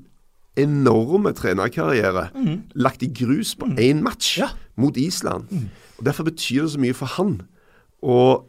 enorme 0.58 1.32
trenerkarriere 1.38 2.28
lagt 2.76 3.04
i 3.06 3.10
grus 3.14 3.54
på 3.56 3.70
én 3.78 4.02
match 4.02 4.38
Ja. 4.42 4.50
mot 4.76 4.98
Island. 4.98 5.48
Og 6.00 6.06
Derfor 6.06 6.26
betyr 6.26 6.64
det 6.66 6.72
så 6.74 6.82
mye 6.82 6.98
for 6.98 7.06
han 7.18 7.42
å 8.02 8.44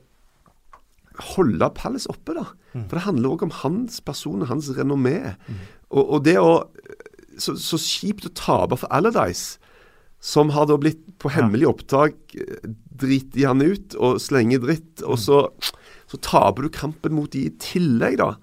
holde 1.34 1.68
Palace 1.74 2.08
oppe, 2.10 2.34
da. 2.36 2.44
For 2.88 2.96
det 2.98 3.04
handler 3.06 3.34
òg 3.34 3.42
om 3.48 3.54
hans 3.62 4.00
person 4.00 4.44
hans 4.46 4.68
renommé. 4.76 5.34
Og, 5.90 6.04
og 6.04 6.24
det 6.24 6.36
å 6.38 6.68
så, 7.38 7.54
så 7.54 7.78
kjipt 7.78 8.26
å 8.26 8.34
tape 8.34 8.76
for 8.80 8.90
Allardyce, 8.90 9.58
som 10.18 10.50
har 10.50 10.66
da 10.66 10.74
blitt 10.80 11.04
på 11.22 11.30
hemmelig 11.30 11.68
opptak 11.70 12.16
driti 12.34 12.74
driter 12.98 13.44
han 13.46 13.62
ut 13.62 13.94
og 14.02 14.16
slenge 14.18 14.58
dritt, 14.58 15.04
og 15.06 15.20
så, 15.22 15.44
så 16.08 16.20
taper 16.24 16.66
du 16.66 16.72
kampen 16.74 17.16
mot 17.16 17.30
de 17.32 17.46
i 17.48 17.56
tillegg, 17.62 18.18
da. 18.20 18.34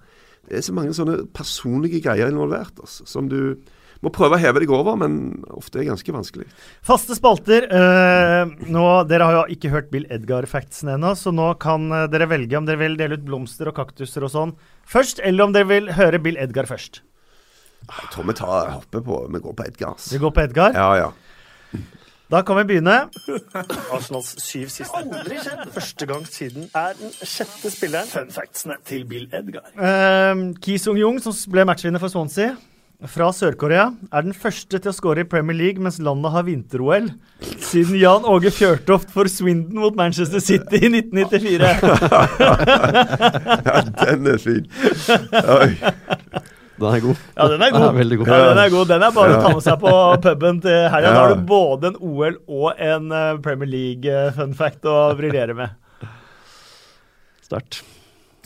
Det 0.46 0.60
er 0.60 0.66
så 0.66 0.74
mange 0.76 0.94
sånne 0.94 1.24
personlige 1.34 2.04
greier 2.04 2.30
involvert 2.30 2.78
altså, 2.78 3.06
som 3.10 3.26
du 3.30 3.56
må 4.04 4.12
prøve 4.12 4.36
å 4.36 4.40
heve 4.40 4.60
deg 4.62 4.70
over, 4.70 4.94
men 5.00 5.42
ofte 5.56 5.78
er 5.78 5.82
det 5.82 5.88
ganske 5.88 6.14
vanskelig. 6.14 6.46
Faste 6.84 7.16
spalter. 7.16 7.66
eh, 7.66 8.52
nå, 8.70 8.84
dere 9.08 9.26
har 9.26 9.36
jo 9.38 9.56
ikke 9.56 9.72
hørt 9.72 9.90
Bill 9.90 10.06
Edgar-factsen 10.12 10.92
ennå, 10.94 11.14
så 11.18 11.32
nå 11.34 11.48
kan 11.62 11.88
eh, 11.90 12.06
dere 12.12 12.28
velge 12.30 12.58
om 12.58 12.68
dere 12.68 12.82
vil 12.84 12.98
dele 13.00 13.18
ut 13.18 13.26
blomster 13.26 13.72
og 13.72 13.78
kaktuser 13.80 14.26
og 14.28 14.34
sånn 14.34 14.56
først, 14.86 15.22
eller 15.24 15.48
om 15.48 15.56
dere 15.56 15.70
vil 15.72 15.92
høre 15.96 16.20
Bill 16.22 16.38
Edgar 16.38 16.68
først. 16.70 17.02
Jeg 17.86 18.10
tror 18.12 18.26
vi 18.28 18.34
tar, 18.36 18.70
hopper 18.74 19.02
på 19.04 19.18
Vi 19.30 19.40
går 19.42 19.56
på 19.56 19.66
Edgars. 19.66 20.10
Vi 20.12 20.18
går 20.22 20.32
på 20.34 20.42
Edgar. 20.42 20.76
Ja, 20.76 20.90
ja. 20.98 21.10
Da 22.30 22.42
kan 22.42 22.56
vi 22.58 22.64
begynne. 22.64 23.08
Arsenals 23.94 24.32
syv 24.42 24.66
siste. 24.74 24.98
Aldri 24.98 25.36
skjedd. 25.38 25.68
Første 25.74 26.06
gang 26.10 26.24
siden 26.26 26.64
er 26.74 26.96
den 26.98 27.12
sjette 27.22 27.70
spilleren. 27.70 28.08
Fun 28.10 28.30
factsene 28.34 28.74
til 28.86 29.04
Bill 29.06 29.28
Edgar. 29.30 29.62
Uh, 29.78 30.50
Ki 30.62 30.78
Sung-jung, 30.82 31.20
som 31.22 31.32
ble 31.52 31.64
matchvinner 31.68 32.00
for 32.02 32.08
Swansea, 32.10 32.56
fra 33.06 33.28
Sør-Korea, 33.30 33.92
er 34.10 34.22
den 34.24 34.34
første 34.34 34.78
til 34.80 34.90
å 34.90 34.94
skåre 34.96 35.20
i 35.22 35.28
Premier 35.28 35.54
League 35.54 35.82
mens 35.84 36.00
landet 36.02 36.32
har 36.32 36.42
vinter-OL, 36.46 37.10
siden 37.60 37.98
Jan 38.00 38.24
Åge 38.26 38.50
Fjørtoft 38.56 39.10
for 39.12 39.28
Swindon 39.30 39.78
mot 39.84 39.94
Manchester 39.98 40.40
City 40.42 40.80
i 40.80 40.88
1994. 40.96 41.60
ja 43.68 43.80
den 44.00 44.26
er 44.32 44.38
fin. 44.40 44.64
Oi. 45.58 45.70
Den 46.76 46.92
er 46.92 47.00
god. 47.00 47.24
Ja, 47.36 47.48
den 47.48 47.62
er 47.64 47.72
god. 47.72 47.80
Den 47.80 47.88
er 47.88 47.98
veldig 48.02 48.18
god. 48.20 48.28
Ja, 48.28 48.38
den 48.50 48.60
er 48.60 48.70
god. 48.74 48.86
Den 48.90 49.04
er 49.06 49.16
bare 49.16 49.36
å 49.36 49.42
ta 49.42 49.52
med 49.54 49.64
seg 49.64 49.80
på 49.80 49.92
puben 50.26 50.62
til 50.64 50.78
helga. 50.92 51.12
Da 51.12 51.24
har 51.24 51.34
du 51.34 51.44
både 51.48 51.92
en 51.92 51.98
OL 52.04 52.38
og 52.46 52.86
en 52.90 53.10
eh, 53.16 53.42
Premier 53.44 53.70
League-fun 53.72 54.56
fact 54.58 54.88
å 54.90 54.96
briljere 55.18 55.56
med. 55.56 55.76
Sterkt. 57.46 57.80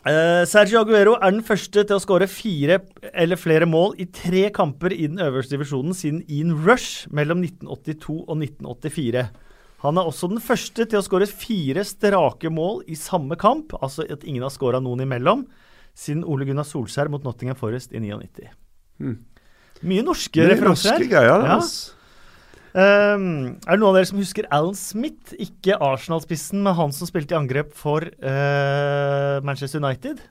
Eh, 0.09 0.47
Sergio 0.49 0.81
Aguero 0.81 1.19
er 1.19 1.35
den 1.35 1.45
første 1.45 1.83
til 1.85 1.99
å 1.99 2.01
skåre 2.01 2.25
fire 2.31 2.79
eller 3.13 3.37
flere 3.37 3.67
mål 3.69 3.99
i 4.01 4.07
tre 4.09 4.47
kamper 4.57 4.95
i 4.95 5.11
den 5.11 5.21
øverste 5.21 5.59
divisjonen 5.59 5.93
siden 5.97 6.23
Ian 6.25 6.55
Rush 6.65 7.11
mellom 7.13 7.43
1982 7.45 8.17
og 8.23 8.39
1984. 8.39 9.27
Han 9.85 10.01
er 10.01 10.09
også 10.09 10.29
den 10.33 10.41
første 10.45 10.87
til 10.89 11.01
å 11.01 11.05
skåre 11.05 11.29
fire 11.29 11.85
strake 11.89 12.49
mål 12.53 12.83
i 12.89 12.97
samme 12.97 13.37
kamp, 13.41 13.75
altså 13.81 14.05
at 14.09 14.25
ingen 14.25 14.45
har 14.45 14.53
skåra 14.53 14.81
noen 14.81 15.05
imellom, 15.05 15.47
siden 15.97 16.25
Ole 16.25 16.47
Gunnar 16.49 16.67
Solskjær 16.69 17.11
mot 17.13 17.25
Nottingham 17.27 17.59
Forest 17.59 17.95
i 17.95 18.03
99. 18.03 18.51
Hmm. 19.01 19.17
Mye 19.81 20.05
norske 20.05 20.43
er 20.43 20.53
referanser 20.53 20.97
norske 20.97 21.09
greier. 21.09 21.47
Ja. 21.47 21.57
Altså. 21.61 21.97
Um, 22.71 23.57
er 23.67 23.75
det 23.75 23.81
noen 23.81 23.89
av 23.89 23.97
dere 23.99 24.09
som 24.13 24.21
husker 24.21 24.47
Alan 24.55 24.77
Smith? 24.79 25.33
Ikke 25.43 25.79
Arsenal-spissen, 25.83 26.61
men 26.63 26.77
han 26.79 26.93
som 26.95 27.09
spilte 27.09 27.35
i 27.35 27.39
angrep 27.41 27.73
for 27.75 28.05
uh, 28.07 29.41
Manchester 29.47 29.83
United? 29.83 30.23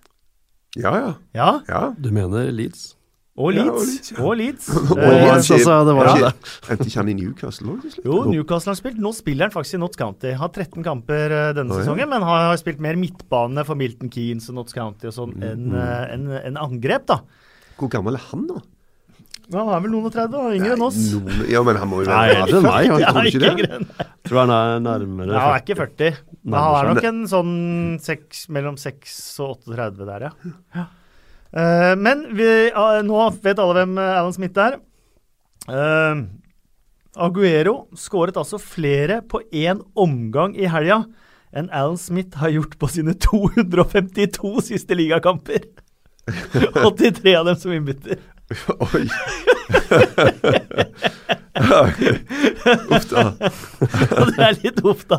Ja, 0.77 0.93
ja. 0.95 1.11
Ja, 1.35 1.49
ja. 1.67 1.83
Du 1.99 2.11
mener 2.15 2.51
Leeds? 2.53 2.93
Og 3.39 3.53
Ja, 3.55 3.63
Leeds. 3.63 3.79
og 3.79 3.85
Leeds, 3.87 4.09
ja. 4.11 4.23
Og 4.27 4.33
Leeds. 4.39 4.65
Og 4.91 4.97
Eh, 4.99 5.13
Leeds. 5.23 5.51
altså, 5.55 5.75
det 5.87 5.93
var 5.95 6.09
Ja. 6.09 6.13
ikke 6.15 6.25
det. 6.29 6.53
Endte 6.73 6.87
ikke 6.89 6.99
han 6.99 7.09
i 7.09 7.13
Newcastle 7.21 7.67
òg 7.77 7.99
jo, 8.03 8.17
Newcastle 8.33 8.73
har 8.73 8.79
spilt. 8.81 8.97
Nå 8.99 9.13
spiller 9.15 9.47
han 9.47 9.53
faktisk 9.55 9.77
i 9.77 9.81
Notts 9.83 9.99
County. 10.01 10.33
Har 10.41 10.49
13 10.51 10.83
kamper 10.83 11.31
eh, 11.31 11.53
denne 11.55 11.71
ja. 11.71 11.79
sesongen, 11.85 12.09
men 12.11 12.21
har, 12.27 12.49
har 12.49 12.57
spilt 12.59 12.81
mer 12.83 12.99
midtbane 12.99 13.63
for 13.65 13.79
Milton 13.79 14.11
Keanes 14.11 14.49
og 14.51 14.59
Notts 14.59 14.75
County 14.75 15.07
og 15.07 15.15
sånn 15.15 15.37
enn 15.39 15.71
en, 15.71 16.27
enn- 16.27 16.43
enn 16.51 16.59
angrep, 16.59 17.07
da. 17.07 17.21
Hvor 17.79 17.89
gammel 17.95 18.19
er 18.19 18.25
han, 18.33 18.43
da? 18.51 18.59
Han 19.49 19.65
er 19.73 19.79
vel 19.81 19.89
noen 19.95 20.05
og 20.05 20.13
30, 20.13 20.35
og 20.37 20.51
yngre 20.59 20.75
enn 20.75 20.83
oss. 20.85 20.97
Noen, 21.15 21.39
ja, 21.49 21.63
men 21.65 21.79
han 21.81 21.89
må 21.89 22.03
jo 22.03 22.09
Nei, 22.11 22.19
være 22.29 22.43
eldre 22.43 22.59
enn 22.59 22.67
meg. 22.67 22.91
Han 22.91 23.07
tror 23.15 23.29
ikke 23.31 23.53
ikke 23.55 23.69
det. 23.71 24.09
Tror 24.29 24.39
han 24.43 24.51
er 24.53 24.83
nærmere 24.85 25.31
Ja, 25.33 25.39
han 25.47 25.55
er 25.55 25.63
ikke 25.63 25.77
40. 25.79 26.19
Men 26.43 26.59
han 26.59 26.75
er 26.83 26.91
nok 26.93 27.07
en 27.09 27.23
sånn 27.31 27.55
6, 28.03 28.43
mellom 28.53 28.77
6 28.77 29.15
og 29.47 29.55
38 29.71 30.05
der, 30.11 30.27
ja. 30.27 30.53
ja. 30.75 30.85
Eh, 31.49 31.95
men 31.97 32.27
vi, 32.37 32.69
uh, 32.75 32.99
nå 33.05 33.23
vet 33.41 33.59
alle 33.61 33.73
hvem 33.79 33.97
eh, 33.97 34.17
Alan 34.19 34.35
Smith 34.35 34.59
er. 34.61 34.77
Uh, 35.69 36.25
Aguero 37.19 37.87
skåret 37.97 38.37
altså 38.37 38.59
flere 38.61 39.21
på 39.25 39.41
én 39.49 39.81
omgang 39.97 40.55
i 40.57 40.69
helga 40.69 41.03
enn 41.49 41.69
Alan 41.73 41.97
Smith 41.97 42.37
har 42.37 42.53
gjort 42.53 42.77
på 42.79 42.87
sine 42.93 43.15
252 43.25 44.61
siste 44.69 44.97
ligakamper. 44.97 45.65
83 46.85 47.35
av 47.39 47.49
dem 47.49 47.57
som 47.57 47.73
innbytter. 47.73 48.21
Oi. 48.93 49.05
Uff 52.89 53.09
da. 53.09 53.23
Det 54.29 54.45
er 54.45 54.55
litt 54.61 54.79
uff, 54.85 55.01
da. 55.09 55.17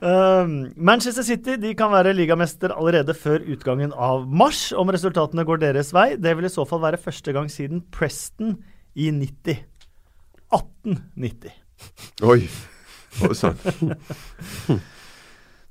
Um, 0.00 0.72
Manchester 0.80 1.22
City 1.22 1.58
de 1.60 1.74
kan 1.76 1.90
være 1.92 2.14
ligamester 2.16 2.72
allerede 2.72 3.12
før 3.12 3.42
utgangen 3.52 3.92
av 3.92 4.24
mars, 4.24 4.70
om 4.72 4.88
resultatene 4.88 5.44
går 5.44 5.60
deres 5.60 5.92
vei. 5.92 6.14
Det 6.16 6.32
vil 6.38 6.48
i 6.48 6.52
så 6.52 6.64
fall 6.68 6.80
være 6.86 7.00
første 7.00 7.34
gang 7.36 7.50
siden 7.52 7.82
Preston 7.92 8.56
i 8.96 9.10
90. 9.12 9.60
1890. 10.56 11.52
Oi. 12.24 12.40
Oi 13.28 13.36
sann. 13.36 13.60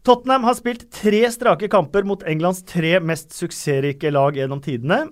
Tottenham 0.06 0.45
har 0.47 0.56
spilt 0.57 0.85
tre 0.93 1.23
strake 1.34 1.68
kamper 1.72 2.06
mot 2.07 2.22
Englands 2.30 2.61
tre 2.69 2.99
mest 3.03 3.34
suksessrike 3.35 4.14
lag 4.14 4.38
gjennom 4.38 4.61
tidene. 4.64 5.07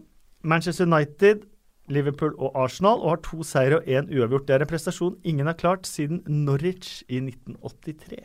Manchester 0.48 0.86
United, 0.86 1.42
Liverpool 1.90 2.38
og 2.38 2.54
Arsenal, 2.56 3.02
og 3.02 3.16
har 3.16 3.24
to 3.26 3.42
seire 3.44 3.82
og 3.82 3.90
én 3.90 4.12
uavgjort. 4.14 4.46
Det 4.48 4.56
er 4.56 4.66
en 4.66 4.70
prestasjon 4.70 5.18
ingen 5.26 5.50
har 5.50 5.58
klart 5.58 5.90
siden 5.90 6.22
Norwich 6.28 7.02
i 7.10 7.20
1983. 7.20 8.22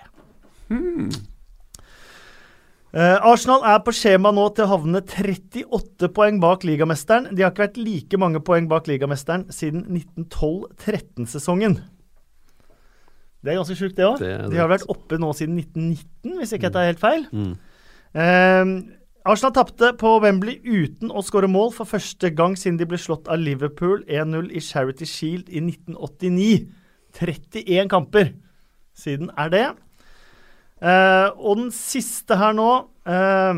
Eh, 2.93 3.19
Arsenal 3.25 3.63
er 3.65 3.79
på 3.81 3.95
skjema 3.97 4.29
nå 4.37 4.51
til 4.53 4.67
å 4.67 4.73
havne 4.75 5.01
38 5.01 6.11
poeng 6.13 6.43
bak 6.43 6.67
ligamesteren. 6.69 7.31
De 7.33 7.41
har 7.41 7.55
ikke 7.55 7.65
vært 7.65 7.81
like 7.81 8.21
mange 8.21 8.43
poeng 8.45 8.69
bak 8.69 8.91
ligamesteren 8.91 9.47
siden 9.55 9.87
1912-13-sesongen. 9.89 11.79
Det 13.43 13.51
er 13.51 13.57
ganske 13.59 13.79
sjukt, 13.79 13.97
det 13.97 14.05
òg. 14.07 14.21
De 14.21 14.61
har 14.61 14.69
vært 14.71 14.85
oppe 14.93 15.17
nå 15.19 15.33
siden 15.35 15.57
1919, 15.59 16.37
hvis 16.39 16.53
ikke 16.53 16.69
jeg 16.69 16.75
tar 16.77 16.91
helt 16.91 17.01
feil. 17.03 17.25
Mm. 17.33 17.55
Uh, 18.13 18.75
Arsenal 19.25 19.55
tapte 19.57 19.95
på 19.97 20.13
Wembley 20.21 20.61
uten 20.61 21.11
å 21.15 21.25
skåre 21.25 21.49
mål 21.51 21.73
for 21.73 21.89
første 21.89 22.29
gang 22.37 22.59
siden 22.61 22.77
de 22.77 22.87
ble 22.91 23.01
slått 23.01 23.31
av 23.33 23.41
Liverpool 23.41 24.05
1-0 24.05 24.53
i 24.53 24.61
Charity 24.63 25.09
Shield 25.09 25.49
i 25.49 25.65
1989. 25.65 26.69
31 27.17 27.91
kamper 27.93 28.35
siden 28.99 29.33
er 29.39 29.51
det. 29.53 29.65
Eh, 30.83 31.29
og 31.39 31.61
den 31.61 31.71
siste 31.71 32.35
her 32.41 32.51
nå 32.59 32.91
uh, 33.07 33.55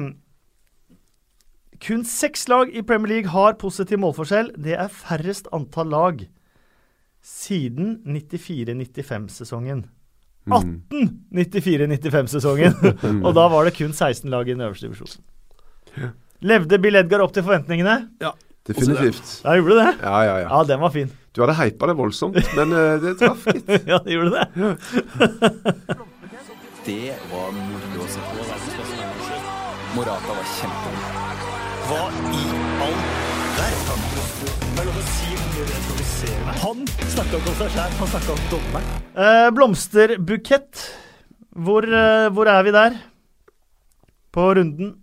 Kun 1.81 2.05
seks 2.05 2.45
lag 2.53 2.69
i 2.69 2.85
Premier 2.85 3.09
League 3.15 3.33
har 3.33 3.57
positiv 3.61 3.97
målforskjell. 4.03 4.51
Det 4.61 4.77
er 4.77 4.93
færrest 4.93 5.49
antall 5.57 5.89
lag 5.93 6.21
siden 7.25 8.03
94-95-sesongen. 8.05 9.87
1894-95-sesongen! 10.45 12.73
og 13.25 13.33
da 13.37 13.49
var 13.53 13.65
det 13.65 13.77
kun 13.79 13.93
16 13.97 14.31
lag 14.33 14.45
i 14.49 14.53
den 14.53 14.61
øverste 14.65 14.87
divisjonen. 14.89 15.23
Levde 16.45 16.79
Bill 16.81 16.97
Edgar 17.01 17.21
opp 17.25 17.33
til 17.37 17.45
forventningene? 17.47 17.97
Ja. 18.21 18.31
Definitivt. 18.65 19.43
Ja, 19.45 19.51
gjorde 19.61 19.77
det. 19.77 19.91
Ja, 20.01 20.21
ja, 20.25 20.37
ja. 20.41 20.49
Ja, 20.49 20.63
den 20.69 20.81
var 20.81 20.89
fin. 20.93 21.11
Du 21.37 21.43
hadde 21.43 21.55
heipa 21.59 21.87
det 21.91 21.97
voldsomt, 21.99 22.39
men 22.57 22.69
uh, 22.73 23.03
det 23.03 23.19
traff, 23.21 23.45
litt. 23.53 23.69
Ja, 23.91 23.99
det 24.05 24.13
gjorde 24.17 24.33
det. 24.41 24.49
Det 26.85 27.15
var 27.31 27.53
moro 27.57 28.03
å 28.05 28.07
se 28.13 28.21
på. 28.21 28.43
Morata 29.95 30.35
var 30.37 30.49
kjempegod. 30.51 31.23
Hva 31.89 32.01
i 32.29 32.43
all 32.85 32.99
verden? 33.57 34.03
Er. 34.75 36.59
Han 36.61 36.83
snakka 37.15 37.39
ikke 37.39 37.55
om 37.55 37.57
seg 37.63 37.73
sjæl, 37.73 37.97
han 38.01 38.11
snakka 38.13 38.35
om 38.35 38.43
dommeren. 38.53 39.01
Eh, 39.17 39.49
blomsterbukett. 39.57 40.85
Hvor, 41.57 41.89
eh, 41.89 42.29
hvor 42.37 42.53
er 42.53 42.63
vi 42.69 42.77
der? 42.77 43.01
På 44.35 44.51
runden? 44.59 44.97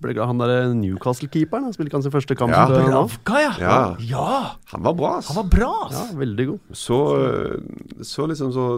Ble 0.00 0.14
glad 0.16 0.30
han 0.30 0.38
derre 0.40 0.74
Newcastle-keeperen. 0.78 1.66
Han 1.68 1.74
spilte 1.76 1.92
kanskje 1.92 2.08
sin 2.08 2.14
første 2.14 2.36
kamp 2.40 2.52
Ja. 2.54 2.64
eh. 2.72 2.86
Bravka, 2.88 3.40
ja. 3.42 3.52
Ja. 3.60 3.96
ja. 4.00 4.28
Han 4.72 4.82
var 4.86 4.94
bra, 4.96 5.16
ass. 5.18 5.28
Han 5.28 5.42
var 5.44 5.50
bra, 5.52 5.72
Ja, 5.92 6.04
veldig 6.16 6.46
god. 6.54 6.60
Så, 6.72 7.00
eh, 7.20 8.04
så 8.06 8.26
liksom 8.30 8.52
så 8.56 8.68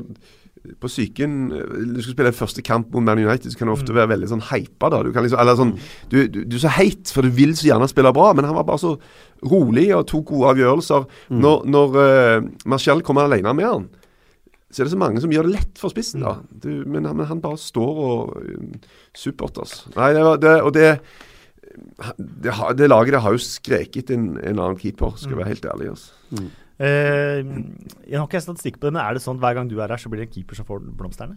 På 0.79 0.87
psyken 0.87 1.51
eh, 1.53 1.95
Du 1.95 2.03
skal 2.03 2.15
spille 2.15 2.33
første 2.33 2.63
kamp 2.63 2.93
mot 2.95 3.03
Man 3.03 3.19
United, 3.19 3.51
så 3.51 3.59
kan 3.59 3.67
du 3.67 3.73
ofte 3.75 3.95
være 3.95 4.09
veldig 4.15 4.29
sånn 4.31 4.43
hypa. 4.51 4.91
da 4.91 5.03
Du 5.03 5.13
kan 5.13 5.23
liksom, 5.27 5.41
eller 5.43 5.57
sånn 5.59 5.73
du, 6.11 6.29
du, 6.29 6.45
du 6.45 6.57
er 6.57 6.63
så 6.67 6.75
heit, 6.79 7.11
for 7.11 7.23
du 7.23 7.31
vil 7.35 7.55
så 7.59 7.67
gjerne 7.71 7.89
spille 7.91 8.13
bra, 8.15 8.33
men 8.33 8.45
han 8.47 8.55
var 8.55 8.65
bare 8.69 8.79
så 8.79 8.97
rolig 9.43 9.89
og 9.97 10.07
tok 10.07 10.27
gode 10.31 10.53
avgjørelser. 10.55 11.07
Når, 11.35 11.65
når 11.67 11.97
uh, 11.99 12.49
Marcial 12.71 13.03
kommer 13.03 13.27
alene 13.27 13.55
med 13.59 13.67
han, 13.67 13.89
så 14.73 14.81
er 14.83 14.87
det 14.89 14.93
så 14.95 14.99
mange 15.01 15.21
som 15.21 15.31
gjør 15.35 15.45
det 15.51 15.55
lett 15.59 15.77
for 15.81 15.89
spissen. 15.93 16.21
da 16.25 16.33
du, 16.51 16.71
men, 16.89 17.05
han- 17.05 17.17
men 17.21 17.27
han 17.29 17.41
bare 17.45 17.59
står 17.61 17.95
og 18.07 18.21
supporters. 19.15 19.15
Supert, 19.15 19.59
altså. 19.63 19.93
Nei, 19.99 20.11
det 20.17 20.23
var 20.25 20.37
det, 20.43 20.55
og 20.63 20.73
det 20.77 20.89
det, 22.43 22.53
det 22.77 22.89
laget 22.91 23.13
der 23.15 23.21
har 23.25 23.33
jo 23.33 23.39
skreket 23.41 24.11
en, 24.13 24.25
en 24.43 24.59
annen 24.59 24.77
keeper, 24.81 25.11
skal 25.17 25.37
være 25.39 25.49
helt 25.55 25.65
ærlig. 25.65 25.89
altså. 25.95 26.11
Eh, 26.83 27.41
jeg 28.11 28.19
har 28.19 28.27
ikke 28.27 28.41
statistikk 28.45 28.77
på 28.81 28.87
det, 28.89 28.93
men 28.97 29.03
er 29.05 29.13
det 29.17 29.23
sånn 29.25 29.37
at 29.39 29.43
hver 29.45 29.55
gang 29.61 29.67
du 29.71 29.77
er 29.81 29.89
her, 29.89 29.97
så 30.03 30.09
blir 30.13 30.21
det 30.25 30.29
en 30.29 30.35
keeper 30.35 30.55
som 30.59 30.67
får 30.69 30.79
blomstene? 30.99 31.37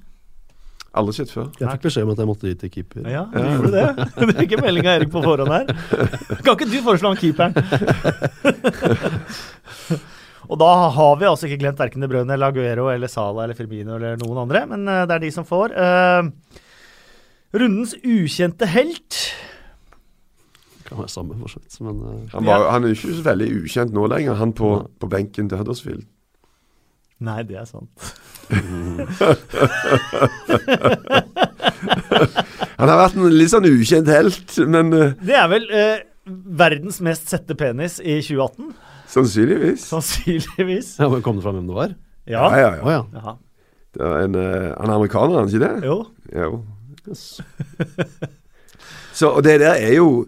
Aldri 0.95 1.13
skjedd 1.17 1.31
før. 1.31 1.47
Jeg 1.59 1.67
fikk 1.75 1.83
beskjed 1.89 2.03
om 2.07 2.11
at 2.13 2.19
jeg 2.23 2.27
måtte 2.29 2.47
dit 2.47 2.59
til 2.65 2.71
keeper. 2.71 3.01
Ja, 3.11 3.23
du 3.31 3.37
gjorde 3.43 3.71
det. 3.75 3.87
Det 4.15 4.25
fikk 4.41 4.51
en 4.57 4.63
melding 4.63 4.85
av 4.87 4.93
Erik 4.99 5.09
på 5.11 5.19
forhånd 5.23 5.51
her. 5.51 5.65
Kan 6.39 6.53
ikke 6.55 6.69
du 6.71 6.77
foreslå 6.85 7.07
han 7.11 7.19
keeperen? 7.19 7.51
Og 10.49 10.59
da 10.61 10.69
har 10.95 11.17
vi 11.19 11.27
altså 11.29 11.49
ikke 11.49 11.61
glemt 11.63 11.81
verken 11.81 12.03
De 12.03 12.09
Bruyne 12.11 12.33
eller 12.35 12.53
Aguero 12.53 12.89
eller 12.93 13.11
Sala 13.11 13.45
eller 13.45 13.57
Firmino 13.57 13.97
eller 13.97 14.19
noen 14.21 14.43
andre, 14.45 14.65
men 14.69 14.87
eh, 14.91 15.05
det 15.09 15.17
er 15.17 15.23
de 15.25 15.31
som 15.33 15.47
får. 15.47 15.73
Eh, 15.73 16.23
rundens 17.55 17.95
ukjente 18.03 18.69
helt. 18.69 19.21
Kan 20.85 20.99
være 21.01 21.09
samme, 21.09 21.37
for 21.39 21.47
så. 21.49 21.59
Men 21.81 22.01
uh, 22.01 22.09
Han, 22.33 22.45
var, 22.45 22.69
han 22.71 22.83
er 22.83 22.87
jo 22.91 22.97
ikke 22.99 23.15
så 23.17 23.23
veldig 23.25 23.47
ukjent 23.63 23.95
nå 23.95 24.03
lenger, 24.11 24.33
han 24.37 24.53
på, 24.53 24.75
på 25.01 25.09
benken 25.09 25.49
til 25.49 25.57
Huddersfield. 25.57 26.05
Nei, 27.25 27.41
det 27.47 27.57
er 27.57 27.65
sant. 27.65 27.89
Han 32.75 32.89
har 32.91 32.99
vært 32.99 33.15
en 33.15 33.31
litt 33.33 33.49
sånn 33.53 33.65
ukjent 33.65 34.09
helt, 34.11 34.57
men 34.67 34.91
uh, 34.93 35.13
Det 35.23 35.37
er 35.39 35.47
vel 35.49 35.65
uh, 35.71 36.03
verdens 36.59 36.99
mest 37.05 37.31
sette 37.31 37.55
penis 37.57 37.97
i 38.03 38.19
2018? 38.19 38.75
Sannsynligvis. 39.15 39.87
Sannsynligvis. 39.89 40.93
ja, 41.01 41.09
men 41.11 41.23
Kom 41.25 41.39
det 41.39 41.45
fram 41.47 41.57
hvem 41.59 41.67
det 41.71 41.77
var? 41.79 41.95
Ja. 42.29 42.45
Ja, 42.51 42.59
ja, 42.59 42.69
ja. 42.75 43.01
Oh, 43.03 43.15
ja. 43.15 43.35
Det 43.95 44.03
var 44.03 44.23
en, 44.25 44.35
eh, 44.35 44.71
han 44.75 44.91
er 44.91 44.95
amerikaner, 44.99 45.35
er 45.37 45.45
han 45.45 45.51
ikke 45.51 45.63
det? 45.65 45.87
Jo. 45.87 45.97
Jo. 46.35 46.63
Yes. 47.07 47.25
Så, 49.15 49.29
og 49.31 49.43
det 49.45 49.59
der 49.61 49.77
er 49.79 49.93
jo 49.95 50.25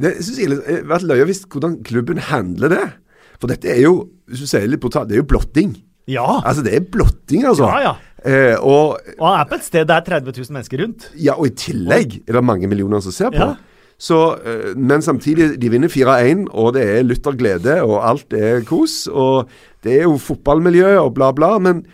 Det 0.00 0.16
synes 0.24 0.38
jeg 0.40 0.48
har 0.50 0.86
vært 0.90 1.04
løye 1.06 1.26
hvis 1.28 1.44
hvordan 1.46 1.76
klubben 1.86 2.18
handler 2.18 2.72
det. 2.72 2.84
For 3.38 3.46
dette 3.50 3.68
er 3.70 3.82
jo, 3.84 4.08
hvis 4.26 4.40
du 4.42 4.48
sier 4.50 4.64
litt 4.66 4.82
brutalt, 4.82 5.06
det 5.10 5.14
er 5.18 5.22
jo 5.22 5.28
blotting. 5.30 5.76
Ja. 6.10 6.24
Altså, 6.42 6.64
det 6.66 6.72
er 6.74 6.88
blotting, 6.90 7.44
altså. 7.46 7.68
Ja, 7.70 7.92
ja. 7.92 7.92
Eh, 8.24 8.56
og, 8.58 8.98
Og 9.20 9.26
han 9.28 9.38
er 9.44 9.46
på 9.50 9.54
et 9.60 9.66
sted 9.68 9.86
det 9.86 9.94
er 9.94 10.06
30 10.08 10.32
000 10.34 10.56
mennesker 10.56 10.80
rundt. 10.82 11.06
ja, 11.20 11.36
og 11.36 11.46
i 11.46 11.54
tillegg 11.60 12.16
er 12.24 12.38
det 12.38 12.42
mange 12.42 12.66
millioner 12.72 13.04
som 13.04 13.14
ser 13.14 13.30
på. 13.34 13.38
Ja. 13.52 13.54
Så, 14.04 14.20
eh, 14.44 14.72
men 14.76 15.04
samtidig, 15.04 15.54
de 15.60 15.72
vinner 15.72 15.92
4-1, 15.92 16.48
og 16.52 16.74
det 16.76 16.84
er 16.98 17.06
lytterglede, 17.06 17.80
og 17.86 18.02
alt 18.04 18.36
er 18.36 18.64
kos. 18.68 19.04
Og 19.08 19.48
det 19.84 20.00
er 20.00 20.08
jo 20.08 20.18
fotballmiljø 20.20 20.96
og 21.00 21.14
bla, 21.16 21.30
bla. 21.36 21.54
Men 21.62 21.84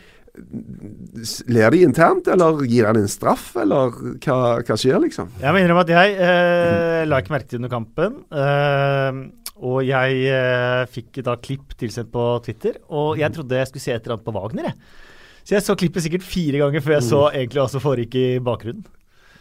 ler 1.50 1.74
de 1.74 1.82
internt, 1.84 2.28
eller 2.32 2.62
gir 2.70 2.88
han 2.88 2.98
en 2.98 3.10
straff, 3.10 3.52
eller 3.60 3.94
hva, 4.22 4.38
hva 4.64 4.78
skjer, 4.78 4.98
liksom? 5.04 5.30
Jeg 5.42 5.54
må 5.54 5.62
innrømme 5.62 5.84
at 5.86 5.92
jeg 5.94 6.16
eh, 6.16 7.02
la 7.06 7.20
ikke 7.20 7.34
merke 7.36 7.50
til 7.50 7.60
under 7.60 7.72
kampen. 7.72 8.18
Eh, 8.30 9.20
og 9.60 9.82
jeg 9.84 10.20
eh, 10.32 10.82
fikk 10.90 11.20
da 11.26 11.36
klipp 11.42 11.76
tilsendt 11.80 12.12
på 12.14 12.26
Twitter, 12.46 12.80
og 12.88 13.20
jeg 13.20 13.34
trodde 13.36 13.58
jeg 13.60 13.70
skulle 13.70 13.86
se 13.86 13.94
et 13.94 14.02
eller 14.02 14.16
annet 14.16 14.28
på 14.28 14.36
Wagner. 14.38 14.70
Jeg. 14.70 15.06
Så 15.44 15.56
jeg 15.56 15.66
så 15.66 15.76
klippet 15.78 16.04
sikkert 16.04 16.26
fire 16.26 16.60
ganger 16.62 16.84
før 16.84 16.98
jeg 16.98 17.06
så 17.06 17.24
egentlig 17.32 17.62
hva 17.62 17.70
som 17.72 17.82
foregikk 17.84 18.16
i 18.20 18.28
bakgrunnen. 18.44 18.86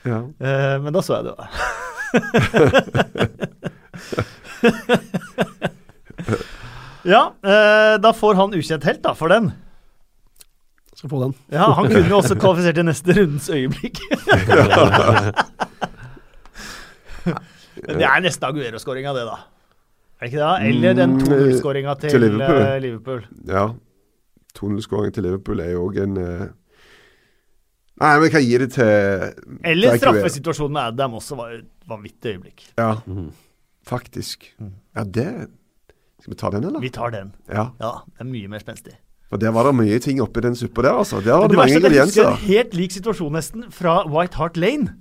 Ja. 0.07 0.23
Eh, 0.25 0.75
men 0.83 0.95
da 0.95 1.03
så 1.05 1.19
jeg 1.19 1.31
det. 1.31 1.49
ja, 7.03 7.34
eh, 7.44 7.95
da 8.02 8.14
får 8.14 8.34
han 8.40 8.53
ukjent 8.53 8.84
helt 8.88 9.02
da, 9.03 9.14
for 9.18 9.27
den. 9.31 9.52
Skal 10.99 11.10
få 11.14 11.22
den. 11.23 11.34
Ja, 11.53 11.69
Han 11.77 11.88
kunne 11.88 12.10
jo 12.11 12.18
også 12.19 12.36
kvalifisert 12.40 12.76
til 12.80 12.86
neste 12.90 13.15
rundens 13.15 13.49
øyeblikk. 13.56 14.02
Men 17.80 17.95
det 18.02 18.03
er 18.10 18.19
nesten 18.26 18.44
Aguero-skåringa, 18.49 19.14
det, 19.15 19.23
da. 19.30 19.38
Er 20.19 20.26
det 20.27 20.31
ikke 20.34 20.41
det? 20.44 20.56
Eller 20.69 20.98
den 20.98 21.11
Mm, 21.15 21.22
2-0-skåringa 21.30 21.94
til, 22.02 22.10
til 22.11 22.22
Liverpool. 22.26 22.61
eh, 22.65 22.80
Liverpool. 22.84 23.22
ja. 23.48 23.64
2-0-skåringa 24.60 25.11
til 25.15 25.23
Liverpool 25.30 25.60
er 25.64 25.69
jo 25.77 25.86
òg 25.88 26.02
en 26.03 26.18
eh, 26.19 26.41
Nei, 27.99 28.13
men 28.13 28.23
hva 28.23 28.31
kan 28.31 28.45
gi 28.45 28.57
det 28.61 28.69
til 28.77 29.59
Eller 29.67 29.95
til 29.95 30.01
straffesituasjonen 30.05 30.76
med 30.77 30.93
Adam 30.93 31.17
også 31.19 31.35
var 31.39 31.57
et 31.57 31.67
vanvittig 31.89 32.35
øyeblikk. 32.38 32.63
Ja, 32.80 32.93
mm. 33.05 33.27
faktisk. 33.88 34.47
Mm. 34.59 34.73
Ja, 34.95 35.03
det 35.03 35.27
Skal 36.21 36.34
vi 36.34 36.39
ta 36.39 36.51
den, 36.55 36.63
eller? 36.69 36.80
Vi 36.84 36.91
tar 36.95 37.11
den. 37.15 37.34
Ja. 37.47 37.69
Ja, 37.80 37.91
det 38.15 38.23
er 38.26 38.31
mye 38.31 38.51
mer 38.51 38.63
spenstig. 38.63 38.95
For 39.30 39.38
der 39.38 39.53
var 39.53 39.67
det 39.67 39.76
mye 39.77 39.99
ting 40.01 40.21
oppi 40.23 40.41
den 40.41 40.55
suppa 40.57 40.81
der, 40.81 40.95
altså. 41.03 41.19
Der 41.21 41.35
var 41.38 41.47
det, 41.47 41.51
Det 41.51 41.59
mange 41.59 41.76
ingredienser. 41.77 42.23
er 42.23 42.26
jeg 42.26 42.34
husker 42.34 42.47
en 42.47 42.55
helt 42.55 42.73
lik 42.73 42.95
situasjon 42.95 43.35
nesten 43.38 43.67
fra 43.71 44.01
White 44.09 44.39
Hart 44.39 44.57
Lane. 44.57 44.95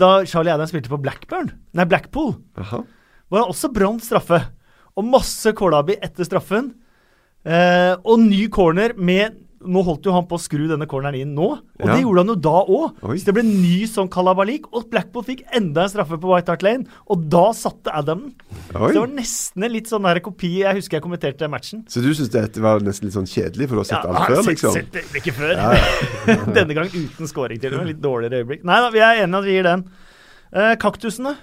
Da 0.00 0.24
Charlie 0.26 0.52
Adam 0.52 0.66
spilte 0.66 0.90
på 0.90 1.00
Blackburn, 1.00 1.52
nei 1.72 1.84
Blackpool, 1.88 2.34
Aha. 2.58 2.82
var 3.30 3.44
han 3.44 3.52
også 3.54 3.70
brant 3.72 4.04
straffe. 4.04 4.42
Og 4.96 5.04
masse 5.04 5.52
kålabi 5.56 5.96
etter 6.02 6.26
straffen. 6.28 6.74
Eh, 7.44 7.94
og 8.04 8.20
ny 8.20 8.48
corner 8.52 8.92
med 8.98 9.38
Nå 9.64 9.82
holdt 9.86 10.04
jo 10.08 10.12
han 10.12 10.26
på 10.26 10.36
å 10.38 10.42
skru 10.42 10.66
denne 10.70 10.86
corneren 10.90 11.14
inn 11.20 11.34
nå, 11.36 11.48
og 11.58 11.86
Ja. 11.86 11.94
det 11.94 12.02
gjorde 12.02 12.18
han 12.24 12.32
jo 12.32 12.34
da 12.34 12.54
òg. 12.64 13.00
Så 13.18 13.24
det 13.28 13.34
ble 13.34 13.42
ny 13.46 13.84
sånn 13.86 14.08
kalabalik, 14.10 14.64
og 14.72 14.88
Blackpool 14.90 15.22
fikk 15.24 15.42
enda 15.54 15.82
en 15.84 15.88
straffe 15.92 16.18
på 16.20 16.28
White 16.34 16.48
Hart 16.52 16.62
Lane, 16.62 16.86
og 17.08 17.28
da 17.30 17.52
satte 17.52 17.92
Adam 17.94 18.22
den. 18.22 18.34
Så 18.72 18.92
det 18.92 19.00
var 19.02 19.06
nesten 19.14 19.64
en 19.64 19.72
litt 19.72 19.86
sånn 19.88 20.02
der 20.02 20.20
kopi 20.20 20.58
Jeg 20.62 20.74
husker 20.76 20.98
jeg 20.98 21.02
kommenterte 21.02 21.48
matchen. 21.50 21.84
Så 21.88 22.02
du 22.02 22.10
syns 22.14 22.30
dette 22.30 22.60
var 22.60 22.80
nesten 22.80 23.06
litt 23.08 23.14
sånn 23.14 23.26
kjedelig, 23.28 23.68
for 23.68 23.76
du 23.76 23.80
har 23.82 23.88
sett 23.90 24.04
Ja, 24.04 24.10
alt 24.12 24.28
før, 24.28 24.42
liksom? 24.50 24.72
sett-? 24.72 24.90
Sett 24.90 24.92
det 24.92 25.04
øyeblikket 25.04 25.34
før. 25.34 26.52
Denne 26.54 26.74
gang 26.74 26.88
uten 26.92 27.26
scoring 27.28 27.60
til 27.60 27.72
og 27.74 27.78
med. 27.82 27.86
Litt 27.94 28.00
dårligere 28.02 28.42
øyeblikk. 28.44 28.64
Nei 28.64 28.80
da, 28.80 28.90
vi 28.90 28.98
er 28.98 29.22
enige 29.24 29.38
at 29.38 29.44
vi 29.44 29.56
gir 29.56 29.62
den. 29.68 29.84
Eh, 30.52 30.74
kaktusene. 30.76 31.36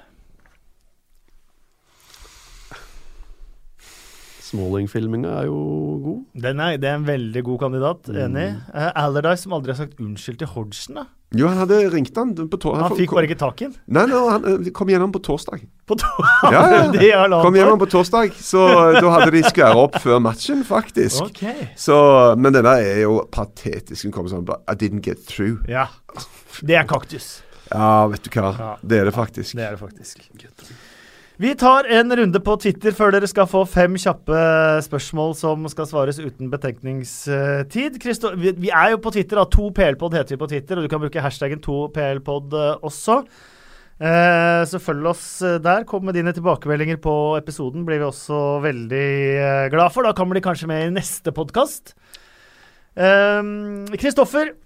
Smalling-filminga 4.50 5.32
er 5.44 5.48
jo 5.50 5.60
god. 6.04 6.20
Den 6.46 6.60
er, 6.66 6.78
det 6.82 6.90
er 6.90 7.00
en 7.00 7.08
veldig 7.08 7.46
god 7.46 7.64
kandidat. 7.68 8.10
Enig. 8.10 8.50
Uh, 8.74 8.90
Allardyce, 8.98 9.46
som 9.46 9.56
aldri 9.58 9.76
har 9.76 9.82
sagt 9.84 10.02
unnskyld 10.02 10.42
til 10.42 10.54
Hodgson. 10.56 11.02
da. 11.02 11.08
Jo, 11.38 11.46
han 11.46 11.60
hadde 11.62 11.78
ringt 11.94 12.16
han 12.18 12.32
på 12.34 12.58
torsdag. 12.58 12.88
Han 12.88 12.98
fikk 12.98 13.12
bare 13.14 13.28
ikke 13.30 13.38
tak 13.38 13.62
i. 13.62 13.68
Nei, 13.94 14.06
nei, 14.10 14.22
han 14.34 14.48
eh, 14.50 14.70
kom 14.74 14.90
gjennom 14.90 15.12
på 15.14 15.22
torsdag. 15.22 15.62
På 15.86 15.98
to 16.02 16.10
Ja, 16.50 16.64
ja. 16.74 16.80
det 16.96 17.12
halvannet 17.14 17.46
Kom 17.46 17.58
gjennom 17.60 17.78
på 17.84 17.90
torsdag, 17.94 18.34
så 18.42 18.66
da 18.98 19.12
hadde 19.14 19.30
de 19.38 19.44
skværa 19.46 19.78
opp 19.78 20.00
før 20.02 20.18
matchen, 20.26 20.64
faktisk. 20.66 21.22
Ok. 21.28 21.44
Så, 21.78 22.00
men 22.34 22.58
denne 22.58 22.74
er 22.82 23.04
jo 23.04 23.20
patetisk. 23.30 24.08
Hun 24.08 24.16
kommer 24.16 24.34
sånn 24.34 24.50
I 24.50 24.74
didn't 24.74 25.06
get 25.06 25.22
through. 25.30 25.62
Ja. 25.70 25.86
Det 26.66 26.82
er 26.82 26.90
kaktus. 26.90 27.44
Ja, 27.70 28.08
vet 28.10 28.26
du 28.26 28.34
hva. 28.34 28.56
Ja. 28.58 28.76
Det 28.82 29.04
er 29.04 29.12
det 29.12 29.14
faktisk. 29.14 29.54
Det 29.54 29.68
er 29.68 29.78
det 29.78 29.84
faktisk. 29.86 30.26
Vi 31.40 31.54
tar 31.56 31.88
en 31.88 32.12
runde 32.20 32.40
på 32.44 32.54
Twitter 32.60 32.92
før 32.92 33.14
dere 33.16 33.28
skal 33.32 33.46
få 33.48 33.62
fem 33.64 33.94
kjappe 33.96 34.40
spørsmål 34.84 35.30
som 35.40 35.70
skal 35.72 35.86
svares 35.88 36.18
uten 36.20 36.50
betenkningstid. 36.52 37.96
Christo 38.04 38.34
vi, 38.36 38.68
er 38.68 38.90
jo 38.92 38.98
på 39.00 39.14
Twitter, 39.16 39.40
da. 39.40 39.46
2PLpod 39.48 40.18
heter 40.18 40.36
vi 40.36 40.40
på 40.42 40.50
Twitter, 40.52 40.76
og 40.76 40.84
du 40.84 40.92
kan 40.92 41.00
bruke 41.00 41.24
hashtaggen 41.24 41.62
2PLpod 41.64 42.58
eh, 42.60 42.84
også. 42.84 43.16
Eh, 44.04 44.66
så 44.68 44.84
følg 44.84 45.08
oss 45.14 45.24
eh, 45.48 45.62
der. 45.64 45.88
Kom 45.88 46.04
med 46.10 46.20
dine 46.20 46.36
tilbakemeldinger 46.36 47.00
på 47.00 47.16
episoden. 47.40 47.88
Blir 47.88 48.04
vi 48.04 48.10
også 48.10 48.60
veldig 48.68 49.08
glad 49.72 49.96
for. 49.96 50.04
Da 50.04 50.12
kommer 50.18 50.36
de 50.36 50.44
kanskje 50.44 50.68
med 50.68 50.90
i 50.90 50.94
neste 50.98 51.32
podkast. 51.32 51.96
Kristoffer, 53.00 54.58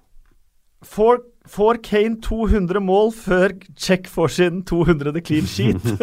får, 0.90 1.22
får 1.50 1.82
Kane 1.84 2.18
200 2.24 2.80
mål 2.84 3.12
før 3.16 3.54
Check 3.76 4.08
får 4.12 4.28
sin 4.38 4.62
200. 4.64 5.22
clean 5.22 5.48
sheet? 5.50 5.84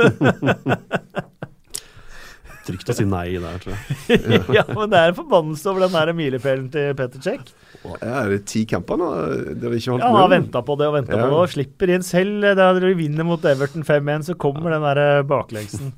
Trygt 2.70 2.90
å 2.92 2.94
si 2.94 3.06
nei 3.08 3.32
der, 3.40 3.56
tror 3.62 3.72
jeg. 3.72 4.42
ja, 4.58 4.62
men 4.68 4.90
det 4.92 4.98
er 5.00 5.12
en 5.12 5.16
forbannelse 5.16 5.70
over 5.70 5.86
den 5.86 5.94
der 5.96 6.12
milepælen 6.14 6.66
til 6.70 6.92
Petter 6.98 7.22
Check. 7.24 7.48
Ja, 7.80 8.20
er 8.20 8.34
det 8.34 8.42
ti 8.50 8.66
kamper 8.68 9.00
nå 9.00 9.08
der 9.48 9.64
de 9.72 9.78
ikke 9.80 9.94
holdt 9.94 10.04
Ja, 10.04 10.10
han 10.12 10.20
har 10.20 10.32
venta 10.34 10.62
på 10.66 10.76
det 10.78 10.90
og 10.90 10.96
venta 10.98 11.16
Ja. 11.16 11.22
på 11.24 11.30
det, 11.32 11.38
og 11.40 11.54
slipper 11.54 11.94
inn 11.96 12.04
selv. 12.06 12.44
Da 12.58 12.68
de 12.76 12.92
vinner 12.98 13.26
mot 13.26 13.44
Everton 13.48 13.86
5-1, 13.86 14.28
så 14.28 14.36
kommer 14.38 14.76
den 14.76 14.84
der 14.84 15.00
eh, 15.02 15.22
baklengsen. 15.26 15.94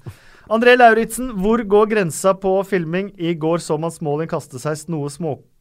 André 0.53 0.77
Lauritzen, 0.79 1.33
hvor 1.43 1.63
går 1.67 1.91
grensa 1.93 2.33
på 2.39 2.55
filming? 2.69 3.11
I 3.19 3.35
går 3.35 3.63
så 3.65 3.79
man 3.81 3.93
Smalling 3.95 4.31
kaste 4.31 4.63
seg 4.63 4.87
noe 4.93 5.11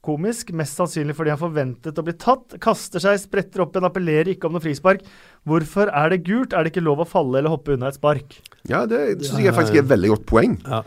småkomisk, 0.01 0.51
mest 0.53 0.77
sannsynlig 0.77 1.15
fordi 1.15 1.31
han 1.31 1.39
forventet 1.39 1.97
å 1.97 2.03
bli 2.03 2.13
tatt. 2.17 2.57
Kaster 2.59 2.99
seg, 2.99 3.19
spretter 3.19 3.61
opp 3.61 3.75
igjen, 3.75 3.85
appellerer 3.85 4.33
ikke 4.33 4.47
om 4.47 4.55
noe 4.55 4.63
frispark. 4.63 5.03
Hvorfor 5.45 5.89
er 5.89 6.09
det 6.09 6.23
gult? 6.25 6.53
Er 6.53 6.63
det 6.63 6.71
ikke 6.71 6.83
lov 6.83 7.01
å 7.01 7.07
falle 7.07 7.39
eller 7.39 7.51
hoppe 7.51 7.75
unna 7.75 7.89
et 7.89 7.97
spark? 7.99 8.39
Ja, 8.69 8.85
det 8.85 9.21
syns 9.21 9.41
jeg 9.41 9.53
faktisk 9.53 9.77
er 9.77 9.83
et 9.83 9.91
veldig 9.91 10.09
godt 10.15 10.25
poeng. 10.25 10.57
Ja. 10.65 10.81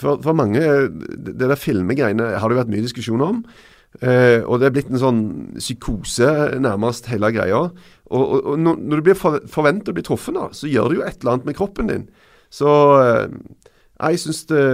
For, 0.00 0.20
for 0.22 0.32
mange 0.32 0.60
Det 0.60 1.36
der 1.36 1.56
filmegreiene 1.56 2.36
har 2.40 2.48
det 2.48 2.60
vært 2.60 2.72
mye 2.72 2.84
diskusjon 2.84 3.24
om. 3.24 3.42
Eh, 4.00 4.44
og 4.44 4.60
det 4.60 4.68
er 4.68 4.74
blitt 4.76 4.90
en 4.92 5.02
sånn 5.02 5.22
psykose, 5.58 6.60
nærmest, 6.60 7.08
hele 7.10 7.32
greia. 7.34 7.64
Og, 8.10 8.20
og, 8.20 8.38
og 8.52 8.60
når, 8.60 8.76
når 8.84 9.00
du 9.00 9.08
blir 9.08 9.18
for, 9.18 9.40
forventet 9.50 9.92
å 9.92 9.96
bli 9.96 10.04
truffet, 10.06 10.36
da, 10.36 10.50
så 10.54 10.70
gjør 10.70 10.90
det 10.90 11.00
jo 11.00 11.06
et 11.08 11.18
eller 11.20 11.36
annet 11.36 11.48
med 11.48 11.58
kroppen 11.58 11.90
din. 11.90 12.06
Så 12.52 12.70
eh, 13.00 13.26
jeg 14.00 14.22
syns 14.22 14.44
det 14.50 14.64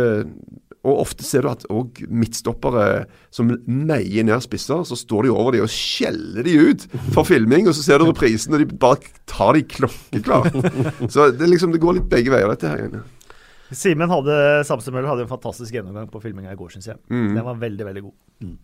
Og 0.86 1.02
ofte 1.02 1.26
ser 1.26 1.42
du 1.42 1.50
at 1.50 1.66
òg 1.72 2.04
midtstoppere 2.06 3.06
som 3.34 3.50
meier 3.66 4.26
ned 4.26 4.44
spisser, 4.44 4.84
så 4.86 4.98
står 4.98 5.26
de 5.26 5.34
over 5.34 5.56
de 5.56 5.64
og 5.64 5.72
skjeller 5.72 6.46
de 6.46 6.54
ut 6.70 6.86
for 7.14 7.26
filming, 7.26 7.66
og 7.66 7.74
så 7.74 7.82
ser 7.82 8.00
du 8.00 8.06
reprisen, 8.06 8.54
og 8.54 8.62
de 8.62 8.78
bare 8.86 9.02
tar 9.26 9.58
de 9.58 9.64
klokkeklart. 9.66 10.54
Så 11.12 11.30
det, 11.34 11.50
liksom, 11.50 11.74
det 11.74 11.82
går 11.82 11.98
litt 11.98 12.10
begge 12.12 12.32
veier, 12.34 12.48
dette 12.52 12.70
her. 12.70 13.02
Simen 13.74 14.10
hadde 14.12 14.36
Samsemøller 14.66 15.10
hadde 15.10 15.26
en 15.26 15.32
fantastisk 15.32 15.74
gjennomgang 15.74 16.06
på 16.12 16.22
filminga 16.22 16.52
i 16.54 16.58
går, 16.58 16.76
syns 16.76 16.92
jeg. 16.92 17.00
Mm. 17.10 17.32
Den 17.34 17.44
var 17.48 17.58
veldig, 17.58 17.86
veldig 17.88 18.04
god. 18.04 18.16
Eh, 18.46 18.54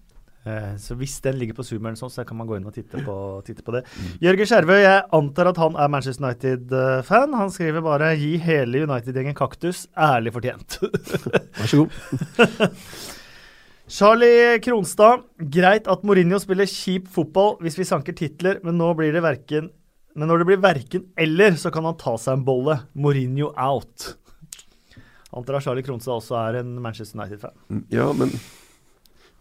så 0.82 0.97
hvis 0.98 1.20
den 1.23 1.36
ligger 1.39 1.55
på 1.55 1.64
Zoom, 1.66 1.86
sånn, 1.94 2.10
så 2.10 2.24
kan 2.27 2.39
man 2.40 2.48
gå 2.48 2.56
inn 2.59 2.66
og 2.66 2.74
titte 2.74 2.98
på, 3.06 3.16
titte 3.47 3.62
på 3.62 3.74
det. 3.77 3.85
Jørgen 4.24 4.48
Skjervø, 4.51 4.78
jeg 4.82 5.05
antar 5.19 5.52
at 5.52 5.60
han 5.62 5.78
er 5.78 5.90
Manchester 5.93 6.27
United-fan. 6.27 7.36
Han 7.39 7.52
skriver 7.55 7.85
bare 7.85 8.12
'gi 8.19 8.36
hele 8.43 8.85
United-gjengen 8.89 9.39
kaktus'. 9.39 9.86
Ærlig 9.94 10.35
fortjent. 10.35 10.81
Vær 11.60 11.70
så 11.70 11.85
god. 11.85 12.81
Charlie 13.93 14.59
Kronstad. 14.64 15.28
Greit 15.52 15.86
at 15.90 16.02
Mourinho 16.02 16.40
spiller 16.43 16.66
kjip 16.66 17.06
fotball 17.12 17.59
hvis 17.62 17.78
vi 17.78 17.86
sanker 17.86 18.16
titler, 18.16 18.59
men 18.64 18.78
nå 18.81 18.94
blir 18.98 19.14
det 19.14 19.23
verken 19.23 19.70
men 20.14 20.28
når 20.28 20.43
det 20.43 20.48
blir 20.51 20.60
verken 20.60 21.06
eller, 21.16 21.55
så 21.56 21.70
kan 21.73 21.86
han 21.89 21.97
ta 22.01 22.16
seg 22.20 22.36
en 22.36 22.44
bolle. 22.44 22.77
Mourinho 22.93 23.52
out. 23.56 24.12
Antar 25.32 25.56
at 25.56 25.64
Charlie 25.64 25.85
Kronstad 25.86 26.19
også 26.19 26.36
er 26.36 26.59
en 26.60 26.74
Manchester 26.85 27.16
United-fan. 27.16 27.85
Ja, 27.93 28.10
men 28.12 28.35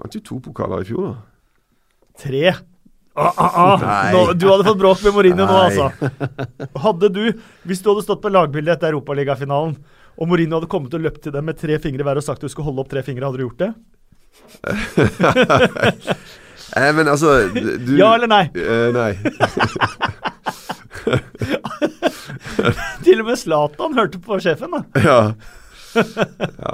Vant 0.02 0.16
jo 0.18 0.22
to 0.26 0.40
pokaler 0.42 0.82
i 0.82 0.86
fjor, 0.90 1.04
da. 1.12 1.16
Tre. 2.22 2.46
Ah, 3.14 3.34
ah, 3.36 3.62
ah. 3.62 4.12
Nå, 4.14 4.34
du 4.40 4.46
hadde 4.48 4.64
fått 4.66 4.78
bråk 4.80 5.02
med 5.04 5.14
Mourinho 5.14 5.46
nå, 5.46 5.58
altså. 5.68 5.92
Hadde 6.80 7.10
du, 7.12 7.34
hvis 7.68 7.82
du 7.84 7.90
hadde 7.92 8.04
stått 8.06 8.22
på 8.24 8.30
lagbildet 8.32 8.78
etter 8.78 8.88
Europaligafinalen, 8.96 9.76
og 10.18 10.28
Mourinho 10.32 10.56
hadde 10.58 10.70
kommet 10.72 10.94
og 10.96 11.02
løpt 11.04 11.22
til 11.26 11.34
dem 11.36 11.46
med 11.50 11.56
tre 11.60 11.76
fingre 11.84 12.04
hver 12.08 12.18
og 12.22 12.26
sagt 12.26 12.42
du 12.44 12.50
skulle 12.52 12.68
holde 12.70 12.82
opp 12.86 12.92
tre 12.92 13.02
fingre, 13.06 13.26
hadde 13.28 13.40
du 13.42 13.46
gjort 13.48 13.64
det? 13.66 13.72
Eh, 16.72 16.88
men 16.96 17.04
altså 17.12 17.34
du, 17.52 17.98
Ja 17.98 18.14
eller 18.16 18.30
nei? 18.32 18.46
Eh, 18.56 18.96
nei. 18.96 19.12
Til 23.04 23.20
og 23.20 23.26
med 23.28 23.36
Zlatan 23.42 23.98
hørte 23.98 24.20
på 24.24 24.38
sjefen, 24.40 24.72
da. 24.78 24.82
Ja. 25.04 25.36
ja. 26.64 26.74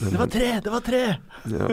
Det 0.00 0.16
var 0.16 0.26
tre! 0.32 0.48
Det 0.64 0.70
var 0.74 0.82
tre! 0.90 1.04
ja. 1.54 1.66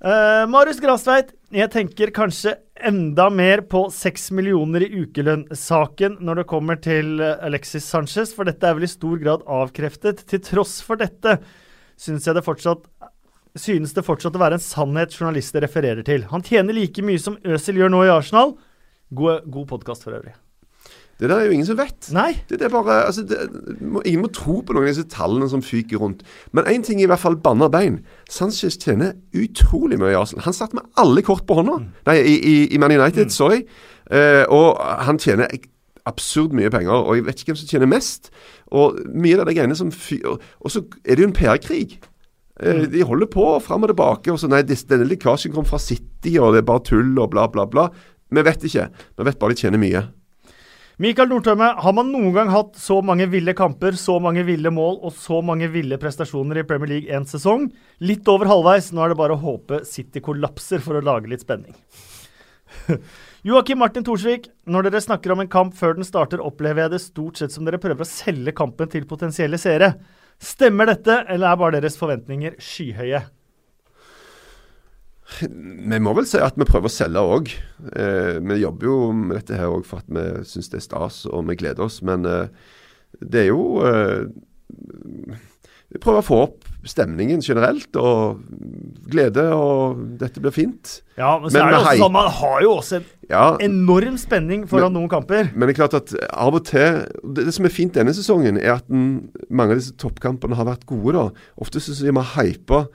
Uh, 0.00 0.46
Marius 0.48 0.78
Grastveit, 0.80 1.34
jeg 1.52 1.68
tenker 1.74 2.08
kanskje 2.16 2.54
enda 2.88 3.26
mer 3.28 3.60
på 3.68 3.82
seks 3.92 4.30
millioner 4.32 4.86
i 4.86 5.02
ukelønn-saken 5.02 6.16
når 6.24 6.40
det 6.40 6.46
kommer 6.48 6.78
til 6.80 7.20
eh, 7.20 7.36
Alexis 7.44 7.84
Sanchez, 7.84 8.32
for 8.32 8.48
dette 8.48 8.64
er 8.64 8.78
vel 8.78 8.86
i 8.86 8.88
stor 8.88 9.20
grad 9.20 9.44
avkreftet. 9.44 10.22
Til 10.30 10.40
tross 10.46 10.78
for 10.86 10.96
dette 10.96 11.36
synes 12.00 12.24
det 12.24 12.46
fortsatt 12.46 12.88
synes 13.60 13.92
det 13.92 14.06
fortsatt 14.06 14.38
å 14.38 14.40
være 14.40 14.56
en 14.56 14.64
sannhet 14.64 15.12
journalister 15.12 15.60
refererer 15.66 16.06
til. 16.06 16.24
Han 16.32 16.46
tjener 16.46 16.80
like 16.80 17.04
mye 17.04 17.20
som 17.20 17.36
Øzil 17.44 17.82
gjør 17.82 17.92
nå 17.92 18.06
i 18.06 18.14
Arsenal. 18.14 18.54
God, 19.10 19.50
god 19.52 19.68
podkast 19.74 20.06
for 20.06 20.16
øvrig. 20.16 20.32
Det 21.20 21.28
der 21.28 21.36
er 21.36 21.50
jo 21.50 21.52
ingen 21.52 21.66
som 21.68 21.76
vet. 21.76 22.08
Nei. 22.16 22.30
Det, 22.48 22.56
det 22.62 22.66
er 22.66 22.72
bare, 22.72 22.94
altså, 23.04 23.22
det, 23.28 23.36
må, 23.84 24.00
ingen 24.08 24.22
må 24.24 24.30
tro 24.32 24.62
på 24.64 24.72
noen 24.72 24.86
av 24.86 24.94
disse 24.94 25.04
tallene 25.12 25.50
som 25.52 25.60
fyker 25.60 26.00
rundt. 26.00 26.22
Men 26.56 26.64
én 26.72 26.84
ting 26.86 27.02
er 27.02 27.04
i 27.04 27.10
hvert 27.12 27.20
fall 27.20 27.36
banna 27.44 27.68
bein. 27.72 27.98
Sanchez 28.32 28.78
tjener 28.80 29.12
utrolig 29.36 29.98
mye 30.00 30.14
i 30.14 30.16
Arsenal. 30.16 30.46
Han 30.48 30.56
satt 30.56 30.72
med 30.76 30.86
alle 31.00 31.20
kort 31.26 31.44
på 31.48 31.58
hånda. 31.58 31.76
Nei, 32.08 32.16
i, 32.24 32.36
i, 32.40 32.54
i 32.72 32.80
Man 32.80 32.94
United, 32.96 33.28
sorry. 33.36 33.66
Eh, 34.10 34.46
og 34.48 34.80
han 35.04 35.20
tjener 35.20 35.52
absurd 36.08 36.54
mye 36.56 36.70
penger. 36.72 36.94
Og 37.04 37.18
jeg 37.18 37.26
vet 37.26 37.42
ikke 37.42 37.52
hvem 37.52 37.60
som 37.60 37.68
tjener 37.74 37.90
mest. 37.92 38.30
Og 38.72 38.96
mye 39.12 39.42
av 39.42 39.50
de 39.50 39.56
greiene 39.58 39.76
som 39.76 39.92
fyr, 39.92 40.24
Og, 40.32 40.46
og 40.64 40.72
så 40.72 40.82
er 41.04 41.18
det 41.20 41.26
jo 41.26 41.28
en 41.28 41.36
PR-krig. 41.36 41.98
Eh, 42.64 42.86
De 42.92 43.04
holder 43.04 43.28
på 43.32 43.44
fram 43.66 43.84
og 43.84 43.92
tilbake. 43.92 44.32
og 44.32 44.40
så 44.40 44.48
Nei, 44.48 44.62
denne 44.64 45.04
lekkasjen 45.10 45.52
kom 45.52 45.68
fra 45.68 45.78
City, 45.82 46.38
og 46.40 46.54
det 46.56 46.64
er 46.64 46.70
bare 46.72 46.86
tull, 46.88 47.12
og 47.20 47.28
bla, 47.36 47.44
bla, 47.52 47.68
bla. 47.68 47.90
Vi 48.30 48.46
vet 48.46 48.64
ikke. 48.70 48.88
Vi 49.20 49.28
vet 49.28 49.38
bare 49.42 49.52
de 49.52 49.60
tjener 49.66 49.84
mye. 49.84 50.02
Mikael 51.00 51.30
Nordtømme, 51.30 51.64
har 51.80 51.94
man 51.96 52.10
noen 52.12 52.34
gang 52.36 52.50
hatt 52.52 52.74
så 52.76 52.98
mange 53.00 53.24
ville 53.32 53.54
kamper, 53.56 53.94
så 53.96 54.18
mange 54.20 54.42
ville 54.44 54.68
mål 54.68 54.98
og 55.08 55.14
så 55.16 55.38
mange 55.40 55.70
ville 55.72 55.96
prestasjoner 55.96 56.60
i 56.60 56.64
Premier 56.68 56.90
League 56.90 57.14
en 57.16 57.24
sesong? 57.24 57.70
Litt 58.04 58.28
over 58.28 58.50
halvveis. 58.50 58.90
Nå 58.92 59.00
er 59.00 59.14
det 59.14 59.16
bare 59.16 59.32
å 59.32 59.40
håpe 59.40 59.78
City 59.88 60.20
kollapser 60.20 60.84
for 60.84 60.98
å 60.98 61.02
lage 61.06 61.32
litt 61.32 61.46
spenning. 61.46 61.72
Joakim 63.48 63.80
Martin 63.80 64.04
Thorsvik, 64.04 64.50
når 64.68 64.90
dere 64.90 65.00
snakker 65.06 65.32
om 65.32 65.40
en 65.40 65.48
kamp 65.56 65.72
før 65.78 65.96
den 65.96 66.04
starter, 66.04 66.44
opplever 66.44 66.84
jeg 66.84 66.92
det 66.98 67.02
stort 67.06 67.40
sett 67.40 67.56
som 67.56 67.64
dere 67.64 67.80
prøver 67.80 68.04
å 68.04 68.12
selge 68.12 68.52
kampen 68.60 68.92
til 68.92 69.08
potensielle 69.08 69.56
seere. 69.62 69.94
Stemmer 70.36 70.92
dette, 70.92 71.22
eller 71.32 71.48
er 71.48 71.62
bare 71.64 71.80
deres 71.80 71.96
forventninger 71.96 72.60
skyhøye? 72.60 73.24
Vi 75.40 75.98
må 76.02 76.12
vel 76.16 76.26
si 76.28 76.40
at 76.42 76.56
vi 76.58 76.66
prøver 76.68 76.90
å 76.90 76.92
selge 76.92 77.22
òg. 77.22 77.52
Eh, 77.94 78.38
vi 78.42 78.60
jobber 78.62 78.86
jo 78.90 78.96
med 79.16 79.36
dette 79.40 79.58
her 79.60 79.70
òg 79.72 79.84
for 79.88 80.02
at 80.02 80.08
vi 80.10 80.24
syns 80.48 80.70
det 80.72 80.80
er 80.80 80.86
stas 80.88 81.22
og 81.30 81.46
vi 81.50 81.58
gleder 81.60 81.86
oss. 81.86 82.00
Men 82.06 82.26
eh, 82.28 82.48
det 83.20 83.46
er 83.46 83.48
jo 83.52 83.62
eh, 83.86 84.26
Vi 85.90 85.98
prøver 85.98 86.22
å 86.22 86.26
få 86.26 86.36
opp 86.44 86.66
stemningen 86.86 87.42
generelt 87.44 87.96
og 87.98 88.38
glede, 89.10 89.42
og 89.52 89.98
dette 90.20 90.40
blir 90.40 90.54
fint. 90.54 91.00
Ja, 91.18 91.34
men 91.42 91.50
så 91.50 91.58
Men 91.58 91.66
er 91.66 91.66
det 91.66 91.74
jo 91.74 91.80
også 91.82 92.04
sånn, 92.04 92.14
man 92.14 92.30
har 92.38 92.62
jo 92.64 92.70
også 92.78 92.96
en 93.00 93.08
Ja, 93.30 93.42
enorm 93.60 94.16
spenning 94.18 94.62
foran 94.70 94.94
noen 94.96 95.10
kamper. 95.12 95.50
men 95.52 95.66
det 95.68 95.74
er 95.74 95.80
klart 95.82 95.98
at 95.98 96.14
av 96.30 96.54
og 96.56 96.64
til 96.70 97.02
Det, 97.34 97.44
det 97.44 97.52
som 97.54 97.66
er 97.68 97.74
fint 97.74 97.92
denne 97.98 98.14
sesongen, 98.16 98.56
er 98.56 98.78
at 98.78 98.86
den, 98.88 99.28
mange 99.50 99.74
av 99.76 99.82
disse 99.82 99.92
toppkampene 100.00 100.56
har 100.56 100.64
vært 100.70 100.86
gode. 100.86 101.12
da. 101.18 101.26
Ofte 101.60 101.82
syns 101.82 102.00
jeg 102.02 102.14
vi 102.14 102.22
har 102.22 102.32
hypa 102.38 102.86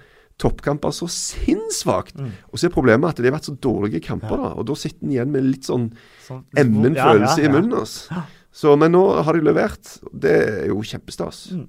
toppkamper 0.41 0.91
så 0.91 1.07
sinnssvakt. 1.11 2.17
Mm. 2.19 2.31
Og 2.51 2.59
så 2.59 2.67
er 2.67 2.73
problemet 2.75 3.13
at 3.13 3.21
de 3.21 3.29
har 3.29 3.37
vært 3.37 3.47
så 3.49 3.55
dårlige 3.63 4.01
kamper. 4.03 4.35
da, 4.35 4.49
Og 4.59 4.65
da 4.67 4.75
sitter 4.79 5.05
en 5.05 5.13
igjen 5.15 5.31
med 5.31 5.45
litt 5.47 5.67
sånn 5.69 5.89
Sånn, 6.25 6.43
emmen 6.59 6.95
Ja, 6.97 7.07
følelse 7.11 7.39
ja, 7.39 7.45
ja. 7.45 7.49
i 7.49 7.53
munnen. 7.53 7.77
Altså. 7.79 8.23
Så, 8.55 8.75
men 8.79 8.91
nå 8.95 9.03
har 9.23 9.35
de 9.35 9.45
levert. 9.47 9.97
Det 10.11 10.35
er 10.35 10.67
jo 10.71 10.81
kjempestas. 10.83 11.45
Mm. 11.55 11.65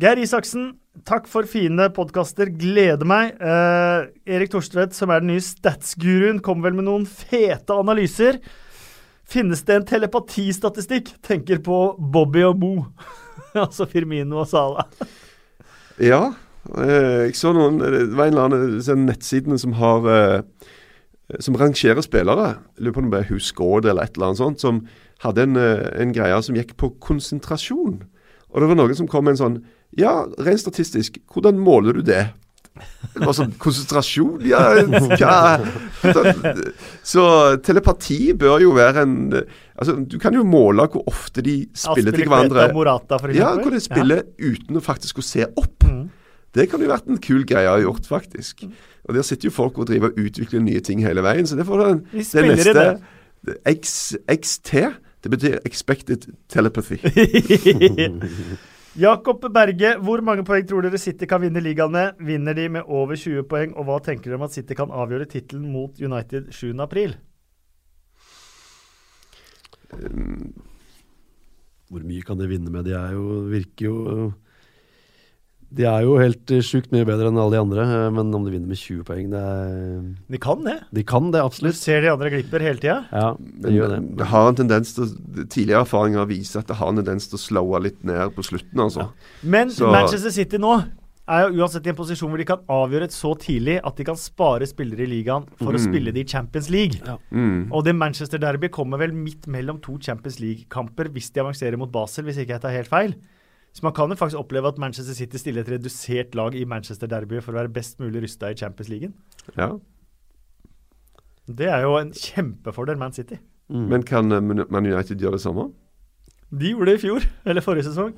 Geir 0.00 0.16
Isaksen, 0.22 0.70
takk 1.04 1.26
for 1.28 1.44
fine 1.48 1.90
podkaster. 1.92 2.48
Gleder 2.56 3.04
meg. 3.08 3.34
Eh, 3.36 4.06
Erik 4.32 4.52
Torstvedt, 4.54 4.94
som 4.96 5.12
er 5.12 5.20
den 5.20 5.34
nye 5.34 5.44
statsguruen, 5.44 6.38
kom 6.40 6.62
vel 6.64 6.72
med 6.78 6.86
noen 6.88 7.04
fete 7.08 7.76
analyser. 7.76 8.38
Finnes 9.30 9.60
det 9.68 9.76
en 9.76 9.84
telepatistatistikk? 9.86 11.12
Tenker 11.22 11.60
på 11.64 11.80
Bobby 12.00 12.42
og 12.48 12.56
Mo. 12.62 12.72
altså 13.52 13.84
Firmino 13.90 14.40
og 14.42 14.48
Sala. 14.50 14.86
Ja, 16.00 16.30
jeg 16.68 17.36
så 17.38 17.54
noen 17.56 17.78
Det 17.80 18.12
var 18.12 18.28
en 18.28 18.34
eller 18.34 18.48
annen 18.48 18.74
disse 18.76 18.94
nettsidene 18.94 19.56
som 19.58 19.72
har 19.80 20.08
eh, 20.12 20.42
Som 21.40 21.56
rangerer 21.56 22.02
spillere. 22.04 22.58
Lurer 22.78 22.96
på 22.96 23.04
om 23.04 23.10
det 23.12 23.22
er 23.22 23.30
Husgård 23.32 23.88
eller 23.88 24.04
et 24.04 24.16
eller 24.16 24.30
annet 24.30 24.42
sånt. 24.42 24.60
Som 24.60 24.84
hadde 25.24 25.46
en, 25.48 25.56
eh, 25.56 25.88
en 26.02 26.12
greie 26.16 26.42
som 26.42 26.56
gikk 26.58 26.76
på 26.80 26.92
konsentrasjon. 27.00 28.02
Og 28.50 28.60
det 28.60 28.68
var 28.68 28.78
noen 28.78 28.98
som 28.98 29.08
kom 29.10 29.24
med 29.28 29.38
en 29.38 29.44
sånn 29.44 29.58
Ja, 29.98 30.24
rent 30.38 30.62
statistisk, 30.62 31.18
hvordan 31.32 31.58
måler 31.58 31.96
du 31.98 32.04
det? 32.06 32.28
Det 33.14 33.24
var 33.26 33.34
sånn 33.34 33.50
Konsentrasjon? 33.60 34.44
Ja, 34.46 34.60
hva 34.78 35.56
Så 37.02 37.24
telepati 37.66 38.30
bør 38.38 38.62
jo 38.62 38.70
være 38.76 39.02
en 39.04 39.16
Altså, 39.80 39.96
du 40.06 40.18
kan 40.22 40.36
jo 40.36 40.44
måle 40.46 40.86
hvor 40.92 41.06
ofte 41.08 41.42
de 41.44 41.62
spiller 41.72 42.12
til 42.12 42.28
hverandre. 42.28 42.68
Morata, 42.76 43.18
for 43.18 43.32
Ja, 43.34 43.54
hvor 43.56 43.72
de 43.72 43.80
spiller 43.80 44.26
uten 44.36 44.76
å 44.76 44.82
faktisk 44.84 45.22
å 45.22 45.24
se 45.24 45.46
opp. 45.48 45.86
Mm. 45.88 46.02
Det 46.54 46.66
kan 46.70 46.82
jo 46.82 46.90
vært 46.90 47.06
en 47.06 47.20
kul 47.22 47.44
greie 47.46 47.68
å 47.70 47.76
ha 47.76 47.82
gjort, 47.82 48.08
faktisk. 48.10 48.64
Og 49.06 49.14
Der 49.14 49.26
sitter 49.26 49.48
jo 49.48 49.54
folk 49.54 49.78
og 49.78 49.86
driver 49.86 50.10
og 50.10 50.18
utvikler 50.18 50.62
nye 50.64 50.82
ting 50.82 51.02
hele 51.04 51.22
veien. 51.22 51.46
Så 51.46 51.56
det 51.56 51.66
får 51.68 51.84
den, 51.84 52.02
Vi 52.12 52.24
det 52.26 52.46
neste 52.48 52.74
det. 52.74 53.54
X, 53.70 54.16
XT. 54.26 54.74
Det 55.20 55.30
betyr 55.30 55.58
expected 55.64 56.26
telepathy. 56.48 56.98
Jakob 58.98 59.44
Berge, 59.54 59.94
hvor 60.02 60.20
mange 60.26 60.42
poeng 60.44 60.66
tror 60.66 60.82
dere 60.82 60.98
City 60.98 61.28
kan 61.30 61.42
vinne 61.44 61.62
ligaene? 61.62 62.08
Vinner 62.18 62.56
de 62.58 62.66
med 62.68 62.88
over 62.90 63.14
20 63.14 63.46
poeng, 63.48 63.74
og 63.78 63.86
hva 63.86 64.00
tenker 64.02 64.32
dere 64.32 64.40
om 64.40 64.46
at 64.48 64.56
City 64.56 64.74
kan 64.74 64.90
avgjøre 64.90 65.28
tittelen 65.30 65.68
mot 65.70 66.00
United 66.02 66.50
7. 66.50 66.72
april? 66.82 67.14
Hvor 71.90 72.02
mye 72.06 72.26
kan 72.26 72.38
de 72.40 72.50
vinne 72.50 72.72
med? 72.72 72.88
De 72.88 72.96
er 72.98 73.14
jo, 73.14 73.44
virker 73.50 73.86
jo 73.86 74.00
De 75.72 75.84
er 75.86 76.02
jo 76.02 76.16
helt 76.18 76.50
eh, 76.50 76.58
sjukt 76.66 76.90
mye 76.90 77.06
bedre 77.06 77.28
enn 77.30 77.38
alle 77.38 77.54
de 77.54 77.60
andre, 77.62 77.82
eh, 77.86 78.10
men 78.10 78.34
om 78.34 78.44
de 78.44 78.50
vinner 78.50 78.66
med 78.66 78.76
20 78.80 79.04
poeng 79.06 79.28
det 79.30 79.38
er, 79.38 80.00
De 80.34 80.38
kan 80.42 80.64
det. 80.66 80.78
De 80.92 81.04
kan 81.06 81.30
det, 81.30 81.42
Du 81.62 81.70
ser 81.78 82.00
de 82.02 82.10
andre 82.10 82.30
glipper 82.32 82.60
hele 82.60 82.80
tida. 82.82 83.04
Ja, 83.12 83.34
det 83.38 83.70
gjør 83.76 83.94
det. 83.94 84.00
Det 84.18 84.26
har 84.32 84.48
en 84.50 84.58
tendens 84.58 84.94
til 84.96 85.12
Tidligere 85.46 85.84
erfaringer 85.86 86.26
viser 86.26 86.60
at 86.64 86.66
det 86.66 86.76
har 86.80 86.88
en 86.90 86.96
tendens 86.98 87.28
til 87.30 87.38
å 87.38 87.44
slowe 87.44 87.80
litt 87.86 88.02
ned 88.04 88.34
på 88.34 88.42
slutten, 88.42 88.80
altså. 88.82 89.10
Men 89.42 89.70
Så- 89.70 89.90
Manchester 89.92 90.30
City 90.30 90.58
nå 90.58 90.72
er 91.30 91.46
jo 91.48 91.62
uansett 91.62 91.86
i 91.86 91.90
en 91.90 91.94
posisjon 91.94 92.28
hvor 92.28 92.38
de 92.38 92.44
kan 92.44 92.58
avgjøre 92.68 93.04
et 93.06 93.12
så 93.14 93.30
tidlig 93.38 93.78
at 93.86 93.94
de 93.96 94.02
kan 94.04 94.16
spare 94.18 94.66
spillere 94.66 95.04
i 95.06 95.06
ligaen 95.06 95.44
for 95.56 95.70
å 95.70 95.78
Mm. 95.78 95.86
spille 95.86 96.12
det 96.12 96.24
i 96.26 96.28
Champions 96.32 96.68
League. 96.68 96.98
Mm. 97.30 97.68
Og 97.70 97.84
det 97.84 97.94
Manchester 97.94 98.38
Derby 98.38 98.66
kommer 98.68 98.98
vel 98.98 99.12
midt 99.12 99.46
mellom 99.46 99.78
to 99.80 99.96
Champions 100.00 100.40
League-kamper 100.40 101.04
hvis 101.14 101.30
de 101.32 101.40
avanserer 101.40 101.78
mot 101.78 101.92
Basel, 101.92 102.24
hvis 102.24 102.38
ikke 102.38 102.58
jeg 102.58 102.60
tar 102.60 102.72
helt 102.74 102.88
feil. 102.88 103.14
Så 103.72 103.84
man 103.86 103.94
kan 103.94 104.10
jo 104.10 104.18
faktisk 104.18 104.40
oppleve 104.40 104.68
at 104.72 104.80
Manchester 104.82 105.14
City 105.14 105.38
stiller 105.38 105.62
et 105.62 105.70
redusert 105.70 106.34
lag 106.34 106.54
i 106.58 106.64
Manchester 106.66 107.06
Derby 107.10 107.38
for 107.38 107.54
å 107.54 107.60
være 107.60 107.72
best 107.72 108.00
mulig 108.02 108.24
rusta 108.24 108.50
i 108.50 108.58
Champions 108.58 108.90
League. 108.90 109.12
Ja. 109.56 109.76
Det 111.46 111.68
er 111.70 111.84
jo 111.86 111.94
en 111.98 112.10
kjempefordel 112.14 112.98
Man 112.98 113.14
City. 113.14 113.38
Mm. 113.70 113.86
Men 113.92 114.02
kan 114.06 114.32
eh, 114.32 114.42
Man 114.42 114.86
United 114.86 115.22
gjøre 115.22 115.38
det 115.38 115.44
samme? 115.44 115.68
De 116.50 116.72
gjorde 116.72 116.90
det 116.90 116.98
i 116.98 117.02
fjor, 117.04 117.26
eller 117.48 117.62
forrige 117.62 117.86
sesong. 117.86 118.10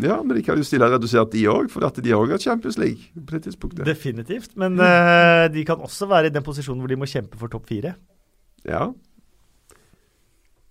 Ja, 0.00 0.22
men 0.22 0.36
de 0.38 0.42
kan 0.44 0.56
jo 0.56 0.64
stille 0.64 0.88
redusert, 0.88 1.34
de 1.34 1.44
òg, 1.52 1.68
for 1.72 1.84
at 1.84 2.00
de 2.00 2.14
òg 2.16 2.32
har 2.32 2.40
Champions 2.40 2.78
League 2.80 3.12
på 3.12 3.36
det 3.36 3.42
tidspunktet. 3.44 3.84
Definitivt. 3.86 4.56
Men 4.56 4.80
eh, 4.80 5.44
de 5.52 5.66
kan 5.68 5.84
også 5.84 6.08
være 6.08 6.30
i 6.30 6.34
den 6.34 6.46
posisjonen 6.46 6.80
hvor 6.80 6.92
de 6.92 7.00
må 7.00 7.08
kjempe 7.08 7.40
for 7.40 7.52
topp 7.52 7.68
fire. 7.68 7.92
Ja. 8.64 8.86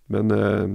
Men 0.10 0.34
eh, 0.34 0.66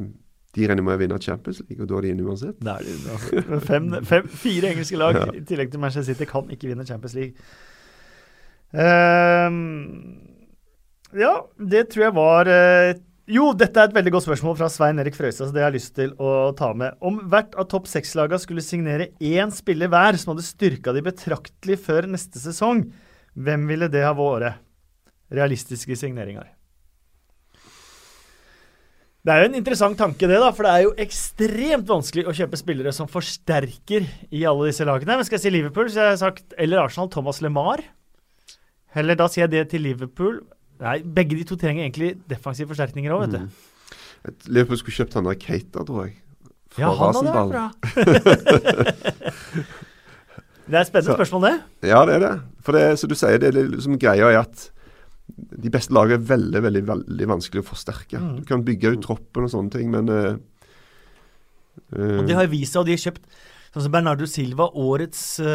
de 0.53 0.67
regner 0.69 0.85
med 0.85 0.95
å 0.95 1.01
vinne 1.01 1.17
Champions 1.23 1.63
League, 1.65 1.81
og 1.81 1.89
da 1.89 1.97
er 1.97 2.05
de 2.05 2.11
inne 2.13 2.25
uansett. 2.29 2.59
Det 2.61 2.73
er 2.73 2.85
det, 2.85 2.97
altså. 3.15 3.61
Fem, 3.71 3.87
fem, 4.05 4.27
fire 4.43 4.73
engelske 4.75 4.99
lag 5.01 5.17
Ja. 5.17 5.27
i 5.33 5.41
tillegg 5.49 5.71
til 5.73 5.81
Manchester 5.81 6.13
City 6.13 6.29
kan 6.29 6.51
ikke 6.53 6.69
vinne 6.69 6.85
Champions 6.89 7.15
League. 7.17 7.33
Ehm, 8.73 10.19
ja, 11.17 11.33
det 11.61 11.87
tror 11.93 12.07
jeg 12.07 12.15
var 12.17 12.49
uh, 12.49 12.93
Jo, 13.33 13.51
dette 13.57 13.79
er 13.81 13.91
et 13.91 13.97
veldig 13.97 14.13
godt 14.15 14.25
spørsmål 14.27 14.57
fra 14.59 14.69
Svein 14.73 14.99
Erik 15.01 15.17
Frøystad, 15.17 15.49
så 15.51 15.55
det 15.55 15.63
har 15.63 15.71
jeg 15.71 15.79
lyst 15.79 15.95
til 15.97 16.15
å 16.21 16.51
ta 16.59 16.73
med. 16.77 16.97
Om 17.05 17.21
hvert 17.33 17.55
av 17.61 17.69
topp 17.71 17.87
seks-lagene 17.91 18.41
skulle 18.43 18.65
signere 18.65 19.11
én 19.23 19.53
spiller 19.55 19.89
hver 19.93 20.19
som 20.21 20.33
hadde 20.35 20.45
styrka 20.47 20.93
de 20.97 21.05
betraktelig 21.07 21.79
før 21.85 22.09
neste 22.11 22.43
sesong, 22.43 22.87
hvem 23.39 23.69
ville 23.71 23.89
det 23.93 24.03
ha 24.05 24.13
vært? 24.17 24.59
Realistiske 25.33 25.97
signeringer. 25.97 26.51
Det 29.23 29.31
er 29.31 29.45
jo 29.45 29.49
en 29.53 29.55
interessant 29.55 29.95
tanke, 30.01 30.27
det, 30.27 30.39
da, 30.43 30.49
for 30.51 30.67
det 30.67 30.71
er 30.75 30.83
jo 30.83 30.95
ekstremt 30.99 31.87
vanskelig 31.87 32.25
å 32.27 32.33
kjøpe 32.35 32.59
spillere 32.59 32.91
som 32.97 33.07
forsterker 33.07 34.03
i 34.35 34.41
alle 34.51 34.67
disse 34.73 34.83
lagene. 34.89 35.15
Men 35.15 35.25
skal 35.29 35.39
jeg 35.39 35.45
si 35.45 35.53
Liverpool, 35.55 35.87
så 35.95 36.09
har 36.09 36.17
sagt 36.19 36.57
Eller 36.59 36.83
Arsenal, 36.83 37.07
Thomas 37.13 37.39
LeMar. 37.45 37.85
Eller 38.99 39.15
da 39.17 39.29
sier 39.31 39.45
jeg 39.47 39.53
det 39.55 39.63
til 39.71 39.85
Liverpool. 39.87 40.41
Nei, 40.83 40.97
begge 41.07 41.39
de 41.39 41.45
to 41.47 41.55
trenger 41.61 41.85
egentlig 41.87 42.17
defensive 42.29 42.67
forsterkninger 42.73 43.15
òg, 43.15 43.29
vet 43.29 43.37
du. 43.37 43.47
Mm. 43.47 44.35
Liverpool 44.59 44.79
skulle 44.83 44.99
kjøpt 44.99 45.15
han 45.21 45.31
der 45.31 45.39
Keita, 45.39 45.87
tror 45.87 46.09
jeg. 46.09 46.19
Fra 46.73 46.83
Ja, 46.83 46.91
han 46.91 47.15
hadde 47.15 47.31
Rasenball. 47.31 47.49
vært 47.53 47.55
bra. 47.55 47.67
det 50.67 50.75
er 50.77 50.81
et 50.83 50.91
spennende 50.91 51.13
Så- 51.13 51.19
spørsmål, 51.21 51.43
det. 51.47 51.55
Ja, 51.95 52.03
det 52.11 52.15
er 52.19 52.23
det. 52.27 52.35
For 52.67 52.73
det, 52.75 52.85
så 52.99 53.07
du 53.07 53.15
sier, 53.15 53.39
det 53.39 53.55
er 53.55 53.71
liksom 53.71 53.99
greia 54.03 54.31
er 54.35 54.41
at 54.43 54.72
de 55.37 55.71
beste 55.73 55.95
lagene 55.95 56.19
er 56.21 56.27
veldig, 56.29 56.61
veldig 56.65 56.83
veldig 56.89 57.27
vanskelig 57.31 57.63
å 57.63 57.69
forsterke. 57.71 58.19
Mm. 58.21 58.35
Du 58.41 58.45
kan 58.49 58.63
bygge 58.67 58.93
ut 58.97 59.03
troppen 59.05 59.47
og 59.47 59.51
sånne 59.53 59.71
ting, 59.75 59.91
men 59.93 60.09
eh, 60.13 60.37
Og 61.93 62.27
de 62.29 62.37
har 62.37 62.49
vist 62.53 62.73
seg, 62.75 62.83
og 62.83 62.89
de 62.89 62.97
har 62.97 63.03
kjøpt 63.07 63.27
sånn 63.73 63.87
som 63.87 63.93
Bernardo 63.95 64.27
Silva, 64.29 64.67
årets 64.77 65.23
uh, 65.41 65.49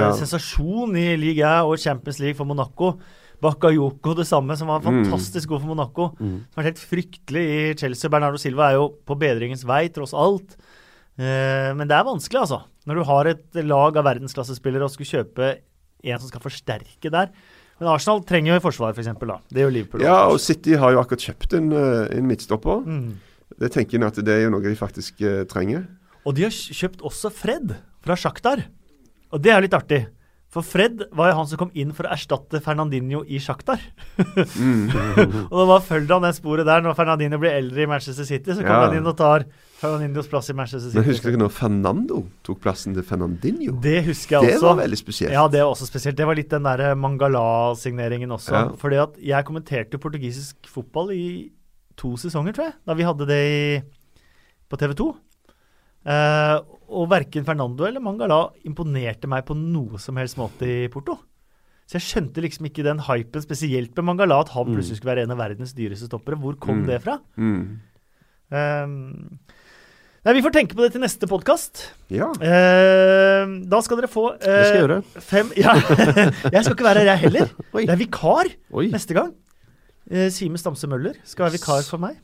Ja. 0.00 0.08
sensasjon 0.18 0.96
i 0.98 1.12
Liga 1.20 1.60
og 1.62 1.76
Champions 1.78 2.18
League 2.18 2.34
for 2.38 2.48
Monaco. 2.48 2.96
Bakayoko 3.42 4.14
det 4.18 4.26
samme, 4.26 4.56
som 4.58 4.68
var 4.70 4.80
Mm. 4.82 5.04
fantastisk 5.04 5.48
god 5.48 5.60
for 5.62 5.70
Monaco. 5.74 6.08
Mm. 6.18 6.46
Som 6.50 6.56
har 6.56 6.62
vært 6.64 6.70
helt 6.72 6.86
fryktelig 6.90 7.44
i 7.46 7.74
Chelsea. 7.78 8.10
Bernardo 8.10 8.38
Silva 8.38 8.70
er 8.70 8.74
jo 8.80 8.88
på 9.06 9.14
bedringens 9.18 9.62
vei, 9.64 9.88
tross 9.94 10.12
alt. 10.14 10.56
Uh, 11.18 11.70
men 11.78 11.86
det 11.86 11.94
er 11.94 12.04
vanskelig, 12.06 12.40
altså. 12.42 12.62
Når 12.86 12.94
du 12.98 13.04
har 13.04 13.26
et 13.30 13.54
lag 13.62 13.96
av 13.96 14.04
verdensklassespillere 14.10 14.82
og 14.86 14.90
skulle 14.90 15.22
kjøpe 15.22 15.58
en 16.02 16.18
som 16.18 16.28
skal 16.28 16.42
forsterke 16.42 17.10
der. 17.14 17.30
Men 17.82 17.90
Arsenal 17.96 18.20
trenger 18.22 18.54
jo 18.54 18.62
forsvar, 18.62 18.94
f.eks. 18.94 19.10
da. 19.26 19.36
Det 19.50 19.64
gjør 19.64 19.72
Liverpool. 19.74 20.02
Ja, 20.06 20.18
og 20.30 20.38
City 20.38 20.76
har 20.78 20.94
jo 20.94 21.00
akkurat 21.02 21.24
kjøpt 21.26 21.56
en, 21.58 21.72
eh, 21.74 22.14
en 22.14 22.28
midtstopper. 22.30 22.86
mm. 22.86 23.12
Det 23.62 23.68
tenker 23.74 23.98
jeg 23.98 24.06
at 24.06 24.18
det 24.24 24.32
er 24.32 24.44
jo 24.46 24.52
noe 24.54 24.62
de 24.64 24.72
faktisk 24.78 25.20
eh, 25.26 25.42
trenger. 25.50 25.82
Og 26.24 26.34
de 26.38 26.46
har 26.46 26.54
kjøpt 26.54 27.02
også 27.04 27.30
Fred 27.34 27.74
fra 28.02 28.14
Sjaktar. 28.18 28.62
Og 29.34 29.42
det 29.42 29.50
er 29.50 29.58
jo 29.58 29.66
litt 29.66 29.76
artig. 29.76 30.00
For 30.52 30.60
Fred 30.60 31.06
var 31.16 31.30
jo 31.30 31.36
han 31.38 31.46
som 31.48 31.56
kom 31.62 31.70
inn 31.80 31.94
for 31.96 32.04
å 32.04 32.10
erstatte 32.12 32.58
Fernandinho 32.60 33.22
i 33.24 33.38
Sjaktar. 33.40 33.80
Mm. 34.60 34.90
og 35.48 35.54
da 35.56 35.64
var 35.70 35.80
følg 35.86 36.10
han 36.12 36.26
det 36.26 36.34
sporet 36.36 36.68
der. 36.68 36.82
Når 36.84 36.96
Fernandinho 36.98 37.38
blir 37.40 37.54
eldre 37.56 37.86
i 37.86 37.88
Manchester 37.88 38.26
City, 38.28 38.52
så 38.52 38.60
kommer 38.60 38.82
Ja. 38.82 38.90
han 38.90 38.98
inn 38.98 39.08
og 39.08 39.16
tar 39.16 39.46
Fernandinhos 39.80 40.28
plass 40.28 40.50
i 40.52 40.56
Manchester 40.58 40.90
City. 40.90 40.98
Men 41.00 41.08
husker 41.08 41.30
du 41.30 41.32
ikke 41.32 41.42
når 41.46 41.54
Fernando 41.56 42.18
tok 42.44 42.60
plassen 42.66 42.92
til 42.98 43.06
Fernandinho? 43.08 43.78
Det 43.80 44.02
husker 44.10 44.36
jeg 44.42 44.50
Det 44.50 44.58
også. 44.58 44.68
var 44.68 44.78
veldig 44.84 45.00
spesielt. 45.00 45.32
Ja, 45.38 45.46
det 45.48 45.64
var 45.64 45.72
også 45.72 45.88
spesielt. 45.88 46.20
Det 46.20 46.28
var 46.28 46.36
litt 46.36 46.52
den 46.52 46.68
der 46.68 46.84
Mangala-signeringen 47.00 48.36
også. 48.36 48.52
Ja. 48.52 48.68
Fordi 48.76 49.00
at 49.08 49.16
jeg 49.32 49.48
kommenterte 49.48 49.98
portugisisk 50.04 50.68
fotball 50.68 51.14
i 51.16 51.26
to 51.96 52.12
sesonger, 52.20 52.52
tror 52.52 52.68
jeg. 52.68 52.74
Da 52.86 52.94
vi 53.00 53.08
hadde 53.08 53.26
det 53.32 53.40
i, 53.48 53.82
på 54.68 54.76
TV 54.80 54.92
2. 55.00 55.08
Eh, 56.04 56.56
og 56.92 57.06
verken 57.08 57.44
Fernando 57.46 57.84
eller 57.86 58.02
Mangala 58.02 58.40
imponerte 58.68 59.28
meg 59.30 59.44
på 59.48 59.54
noe 59.56 59.98
som 60.02 60.16
helst 60.20 60.36
måte 60.36 60.66
i 60.66 60.88
Porto. 60.92 61.14
Så 61.86 61.98
jeg 61.98 62.04
skjønte 62.06 62.42
liksom 62.44 62.66
ikke 62.68 62.84
den 62.86 63.00
hypen, 63.06 63.42
spesielt 63.44 63.94
med 63.96 64.04
Mangala, 64.10 64.40
at 64.40 64.48
han 64.54 64.66
Mm. 64.66 64.74
plutselig 64.76 64.96
skulle 65.00 65.14
være 65.14 65.22
en 65.24 65.30
av 65.34 65.38
verdens 65.38 65.72
dyreste 65.74 66.06
stoppere. 66.08 66.36
Hvor 66.38 66.58
kom 66.58 66.82
Mm. 66.82 66.86
det 66.86 67.02
fra? 67.02 67.18
Mm. 67.36 67.80
Um, 68.52 69.38
nei, 70.24 70.32
vi 70.34 70.42
får 70.42 70.52
tenke 70.52 70.74
på 70.76 70.82
det 70.84 70.92
til 70.92 71.00
neste 71.00 71.26
podkast. 71.26 71.90
Ja. 72.10 72.32
da 72.32 73.80
skal 73.80 73.96
dere 73.96 74.08
få 74.12 74.38
Det 74.38 74.42
skal 74.42 74.74
jeg 74.74 74.76
eh, 74.76 74.82
gjøre. 74.82 75.02
Fem 75.22 75.52
Ja, 75.56 75.74
jeg 76.52 76.64
skal 76.64 76.74
ikke 76.76 76.84
være 76.84 76.98
her, 77.00 77.10
jeg 77.12 77.18
heller. 77.18 77.50
Oi. 77.74 77.86
Det 77.86 77.90
er 77.94 77.96
vikar 78.04 78.52
Oi. 78.72 78.88
neste 78.90 79.14
gang. 79.14 79.32
Eh, 80.10 80.28
Sime 80.30 80.58
Stamse 80.58 80.86
Møller 80.88 81.14
skal 81.24 81.46
være 81.46 81.56
vikar 81.58 81.82
for 81.88 81.98
meg. 81.98 82.16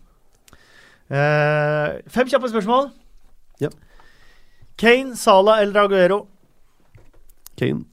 Eh, 1.11 2.01
fem 2.13 2.29
kjappe 2.29 2.51
spørsmål. 2.53 2.91
Ja. 3.63 3.71
Kane, 4.79 5.17
Salah 5.19 5.63
eller 5.63 5.87
Aguero? 5.87 6.21
Kane. 7.59 7.85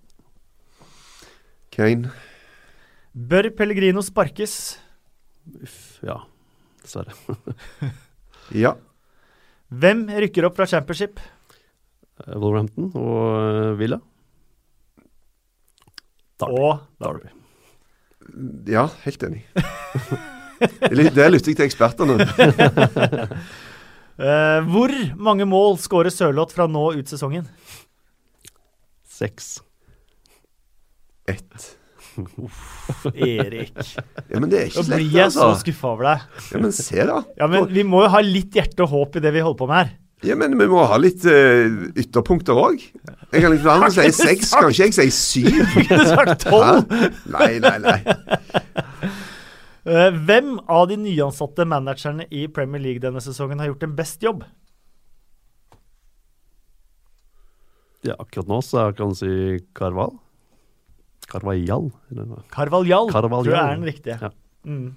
Kane. 1.74 2.12
Bør 3.16 3.50
Pellegrino 3.58 4.04
sparkes? 4.06 4.78
Uff, 5.62 6.04
ja. 6.06 6.20
Dessverre. 6.84 7.16
Ja. 8.54 8.76
Hvem 9.74 10.04
rykker 10.22 10.46
opp 10.46 10.60
fra 10.60 10.68
championship? 10.70 11.18
Eh, 11.18 12.36
Wolverhampton 12.38 12.92
og 12.94 13.24
eh, 13.42 13.72
Villa. 13.80 13.98
Derby. 16.38 16.60
Og 16.62 16.84
Derby. 17.02 17.32
Ja, 18.70 18.86
helt 19.02 19.26
enig. 19.26 19.42
Det 20.60 21.10
Der 21.18 21.30
lytter 21.34 21.50
jeg 21.50 21.58
til 21.58 21.66
ekspertene. 21.66 22.22
eh, 24.20 24.60
Hvor 24.72 24.94
mange 25.18 25.48
mål 25.50 25.80
skårer 25.82 26.14
Sørloth 26.14 26.56
fra 26.56 26.68
nå 26.72 26.92
ut 26.98 27.12
sesongen? 27.12 27.48
Seks. 29.16 29.58
Ett. 31.28 31.72
Erik. 33.16 33.76
Ja, 34.30 34.40
men 34.40 34.50
det 34.52 34.60
er 34.60 34.70
ikke 34.70 34.84
Nå 34.86 34.96
blir 34.96 35.18
jeg 35.18 35.34
så 35.36 35.50
altså. 35.50 35.62
skuffa 35.66 35.92
over 35.92 36.10
deg. 36.10 36.26
Ja, 36.52 36.62
men 36.64 36.74
se, 36.76 36.98
da. 37.10 37.20
Ja, 37.40 37.50
men 37.52 37.70
Vi 37.74 37.84
må 37.88 38.06
jo 38.06 38.12
ha 38.14 38.22
litt 38.24 38.56
hjerte 38.56 38.86
og 38.86 38.92
håp 38.94 39.20
i 39.20 39.24
det 39.26 39.34
vi 39.36 39.44
holder 39.44 39.60
på 39.60 39.70
med 39.72 39.82
her. 39.82 39.94
Ja, 40.26 40.36
men 40.40 40.56
vi 40.58 40.68
må 40.72 40.84
ha 40.88 40.98
litt 40.98 41.26
uh, 41.28 41.92
ytterpunkter 42.00 42.58
òg. 42.58 42.82
Jeg 42.82 43.44
kan 43.44 43.54
ikke 43.54 43.68
være 43.68 43.82
med 43.84 43.92
å 43.92 43.96
si 43.96 44.12
seks, 44.16 44.54
kanskje 44.64 44.88
jeg 44.88 44.96
sier 44.96 45.14
syv. 45.14 45.76
Har 45.92 46.06
sagt 46.14 46.46
tolv. 46.48 46.96
Nei, 47.36 47.52
nei, 47.62 47.76
nei. 47.84 48.00
Eh, 49.86 50.12
hvem 50.26 50.56
av 50.66 50.88
de 50.90 50.98
nyansatte 50.98 51.66
managerne 51.70 52.26
i 52.34 52.48
Premier 52.50 52.82
League 52.82 53.04
denne 53.04 53.22
sesongen 53.22 53.60
har 53.62 53.70
gjort 53.70 53.86
en 53.86 53.98
best 53.98 54.24
jobb? 54.26 54.42
Ja, 58.06 58.16
akkurat 58.18 58.50
nå 58.50 58.62
så 58.66 58.88
kan 58.98 59.14
jeg 59.14 59.20
si 59.20 59.66
Carval. 59.78 60.18
Carvajal. 61.30 61.92
Tror 63.46 63.54
jeg 63.54 63.62
er 63.62 63.78
den 63.78 63.88
riktige. 63.90 64.18
Ja. 64.22 64.30
Mm. 64.66 64.96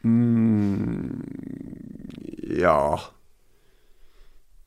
Mm, 0.00 1.20
ja 2.56 2.96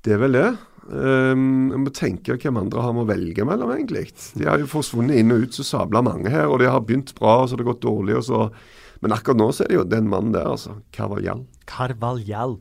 Det 0.05 0.14
er 0.14 0.19
vel 0.22 0.38
det. 0.38 0.49
Um, 0.84 1.72
jeg 1.72 1.80
må 1.81 1.93
tenke 1.95 2.35
hvem 2.38 2.60
andre 2.60 2.84
har 2.84 2.93
med 2.93 3.05
å 3.05 3.10
velge 3.10 3.45
mellom, 3.47 3.72
egentlig. 3.73 4.11
De 4.38 4.45
har 4.45 4.61
jo 4.61 4.69
forsvunnet 4.69 5.18
inn 5.18 5.34
og 5.34 5.47
ut 5.47 5.57
så 5.57 5.65
sabla 5.65 6.03
mange 6.05 6.30
her, 6.30 6.51
og 6.51 6.60
de 6.61 6.69
har 6.69 6.84
begynt 6.85 7.15
bra, 7.18 7.39
og 7.39 7.47
så 7.47 7.55
har 7.55 7.64
det 7.64 7.69
gått 7.72 7.85
dårlig, 7.85 8.19
og 8.19 8.26
så 8.27 8.39
Men 9.03 9.15
akkurat 9.15 9.39
nå 9.39 9.51
så 9.51 9.65
er 9.65 9.73
det 9.73 9.80
jo 9.81 9.85
den 9.88 10.09
mannen 10.11 10.34
der, 10.35 10.47
altså. 10.55 10.77
Carvalhal. 10.95 11.43
Carvalhal. 11.69 12.57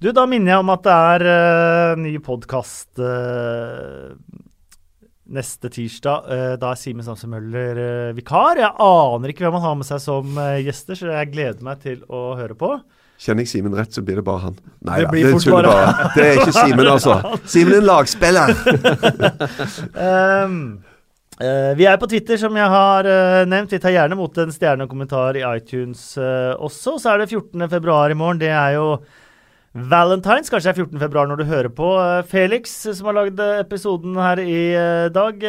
Du, 0.00 0.10
da 0.16 0.24
minner 0.26 0.56
jeg 0.56 0.62
om 0.64 0.72
at 0.72 0.86
det 0.86 1.00
er 1.14 1.26
uh, 1.30 1.98
ny 2.00 2.14
podkast 2.24 3.00
neste 5.30 5.70
tirsdag. 5.72 6.26
Uh, 6.26 6.54
da 6.60 6.72
er 6.72 6.80
Simen 6.80 7.06
Samse 7.06 7.28
Møller 7.30 7.78
uh, 7.78 8.16
vikar. 8.16 8.60
Jeg 8.60 8.72
aner 8.82 9.32
ikke 9.32 9.46
hvem 9.46 9.58
han 9.58 9.66
har 9.68 9.76
med 9.78 9.88
seg 9.88 10.02
som 10.02 10.40
eh, 10.40 10.62
gjester, 10.66 10.98
så 10.98 11.12
jeg 11.12 11.30
gleder 11.34 11.62
meg 11.66 11.82
til 11.84 12.02
å 12.10 12.32
høre 12.38 12.56
på. 12.58 12.74
Kjenner 13.20 13.44
jeg 13.44 13.52
Simen 13.52 13.74
rett, 13.76 13.92
så 13.92 14.02
blir 14.04 14.20
det 14.20 14.24
bare 14.26 14.46
han. 14.46 14.60
Nei 14.88 15.02
Det 15.04 15.08
da, 15.10 15.32
det 15.36 15.52
bare. 15.52 16.06
Det 16.16 16.24
er 16.24 16.38
ikke 16.40 16.56
Simen, 16.56 16.86
altså. 16.88 17.18
Simen 17.52 17.76
er 17.76 17.82
en 17.82 17.90
lagspiller. 17.90 18.54
Um, 19.92 20.62
eh, 21.40 21.72
vi 21.78 21.86
er 21.88 21.98
på 22.00 22.08
Twitter, 22.10 22.38
som 22.40 22.56
jeg 22.56 22.72
har 22.72 23.08
uh, 23.08 23.46
nevnt. 23.48 23.72
Vi 23.72 23.80
tar 23.82 23.94
gjerne 23.94 24.18
mot 24.18 24.38
en 24.38 24.52
stjerne 24.54 24.86
kommentar 24.90 25.38
i 25.38 25.44
iTunes 25.56 26.02
uh, 26.20 26.54
også. 26.60 26.98
Så 27.00 27.12
er 27.12 27.22
det 27.22 27.30
14. 27.30 27.68
februar 27.72 28.12
i 28.12 28.18
morgen. 28.18 28.40
Det 28.42 28.52
er 28.52 28.76
jo 28.76 28.86
Valentines. 29.72 30.50
Kanskje 30.52 30.70
det 30.70 30.74
er 30.76 30.84
14. 30.86 31.02
februar 31.04 31.30
når 31.30 31.40
du 31.40 31.48
hører 31.50 31.72
på. 31.72 31.92
Felix, 32.30 32.74
som 32.88 33.10
har 33.10 33.18
lagd 33.20 33.40
episoden 33.60 34.18
her 34.18 34.42
i 34.42 34.62
dag. 35.14 35.46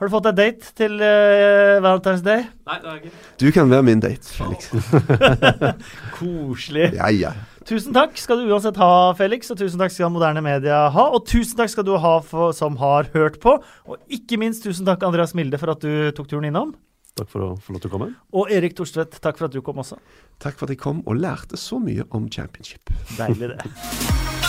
Har 0.00 0.08
du 0.08 0.12
fått 0.14 0.24
deg 0.30 0.36
date 0.38 0.70
til 0.80 0.94
uh, 0.96 1.76
Valentine's 1.84 2.22
Day? 2.24 2.46
Nei, 2.64 2.76
det 2.80 2.88
har 2.88 2.94
jeg 2.96 3.10
ikke. 3.10 3.18
Du 3.42 3.50
kan 3.52 3.68
være 3.68 3.84
min 3.84 4.00
date, 4.00 4.30
Felix. 4.32 4.70
Koselig. 6.16 6.86
Ja, 6.96 7.10
ja. 7.12 7.34
Tusen 7.68 7.92
takk 7.92 8.16
skal 8.16 8.40
du 8.40 8.48
uansett 8.48 8.80
ha, 8.80 8.88
Felix, 9.18 9.52
og 9.52 9.60
tusen 9.60 9.76
takk 9.82 9.92
skal 9.92 10.08
Moderne 10.14 10.40
Media 10.40 10.86
ha. 10.94 11.04
Og 11.12 11.28
tusen 11.28 11.60
takk 11.60 11.74
skal 11.74 11.84
du 11.84 11.92
ha 12.00 12.14
for, 12.24 12.56
som 12.56 12.80
har 12.80 13.12
hørt 13.12 13.36
på. 13.44 13.58
Og 13.60 14.00
ikke 14.08 14.40
minst 14.40 14.64
tusen 14.64 14.88
takk, 14.88 15.04
Andreas 15.04 15.36
Milde, 15.36 15.60
for 15.60 15.76
at 15.76 15.84
du 15.84 16.08
tok 16.16 16.32
turen 16.32 16.48
innom. 16.48 16.72
Takk 17.20 17.28
for 17.28 17.44
å 17.44 17.52
få 17.60 17.76
lov 17.76 17.84
til 17.84 17.92
å 17.92 17.98
komme. 17.98 18.12
Og 18.32 18.56
Erik 18.56 18.80
Thorstvedt, 18.80 19.20
takk 19.20 19.36
for 19.36 19.50
at 19.50 19.52
du 19.52 19.60
kom 19.66 19.84
også. 19.84 20.00
Takk 20.40 20.56
for 20.56 20.64
at 20.64 20.78
jeg 20.78 20.80
kom 20.80 21.04
og 21.04 21.20
lærte 21.20 21.60
så 21.60 21.76
mye 21.76 22.08
om 22.16 22.32
championship. 22.32 22.88
Deilig, 23.20 23.52
det. 23.52 24.39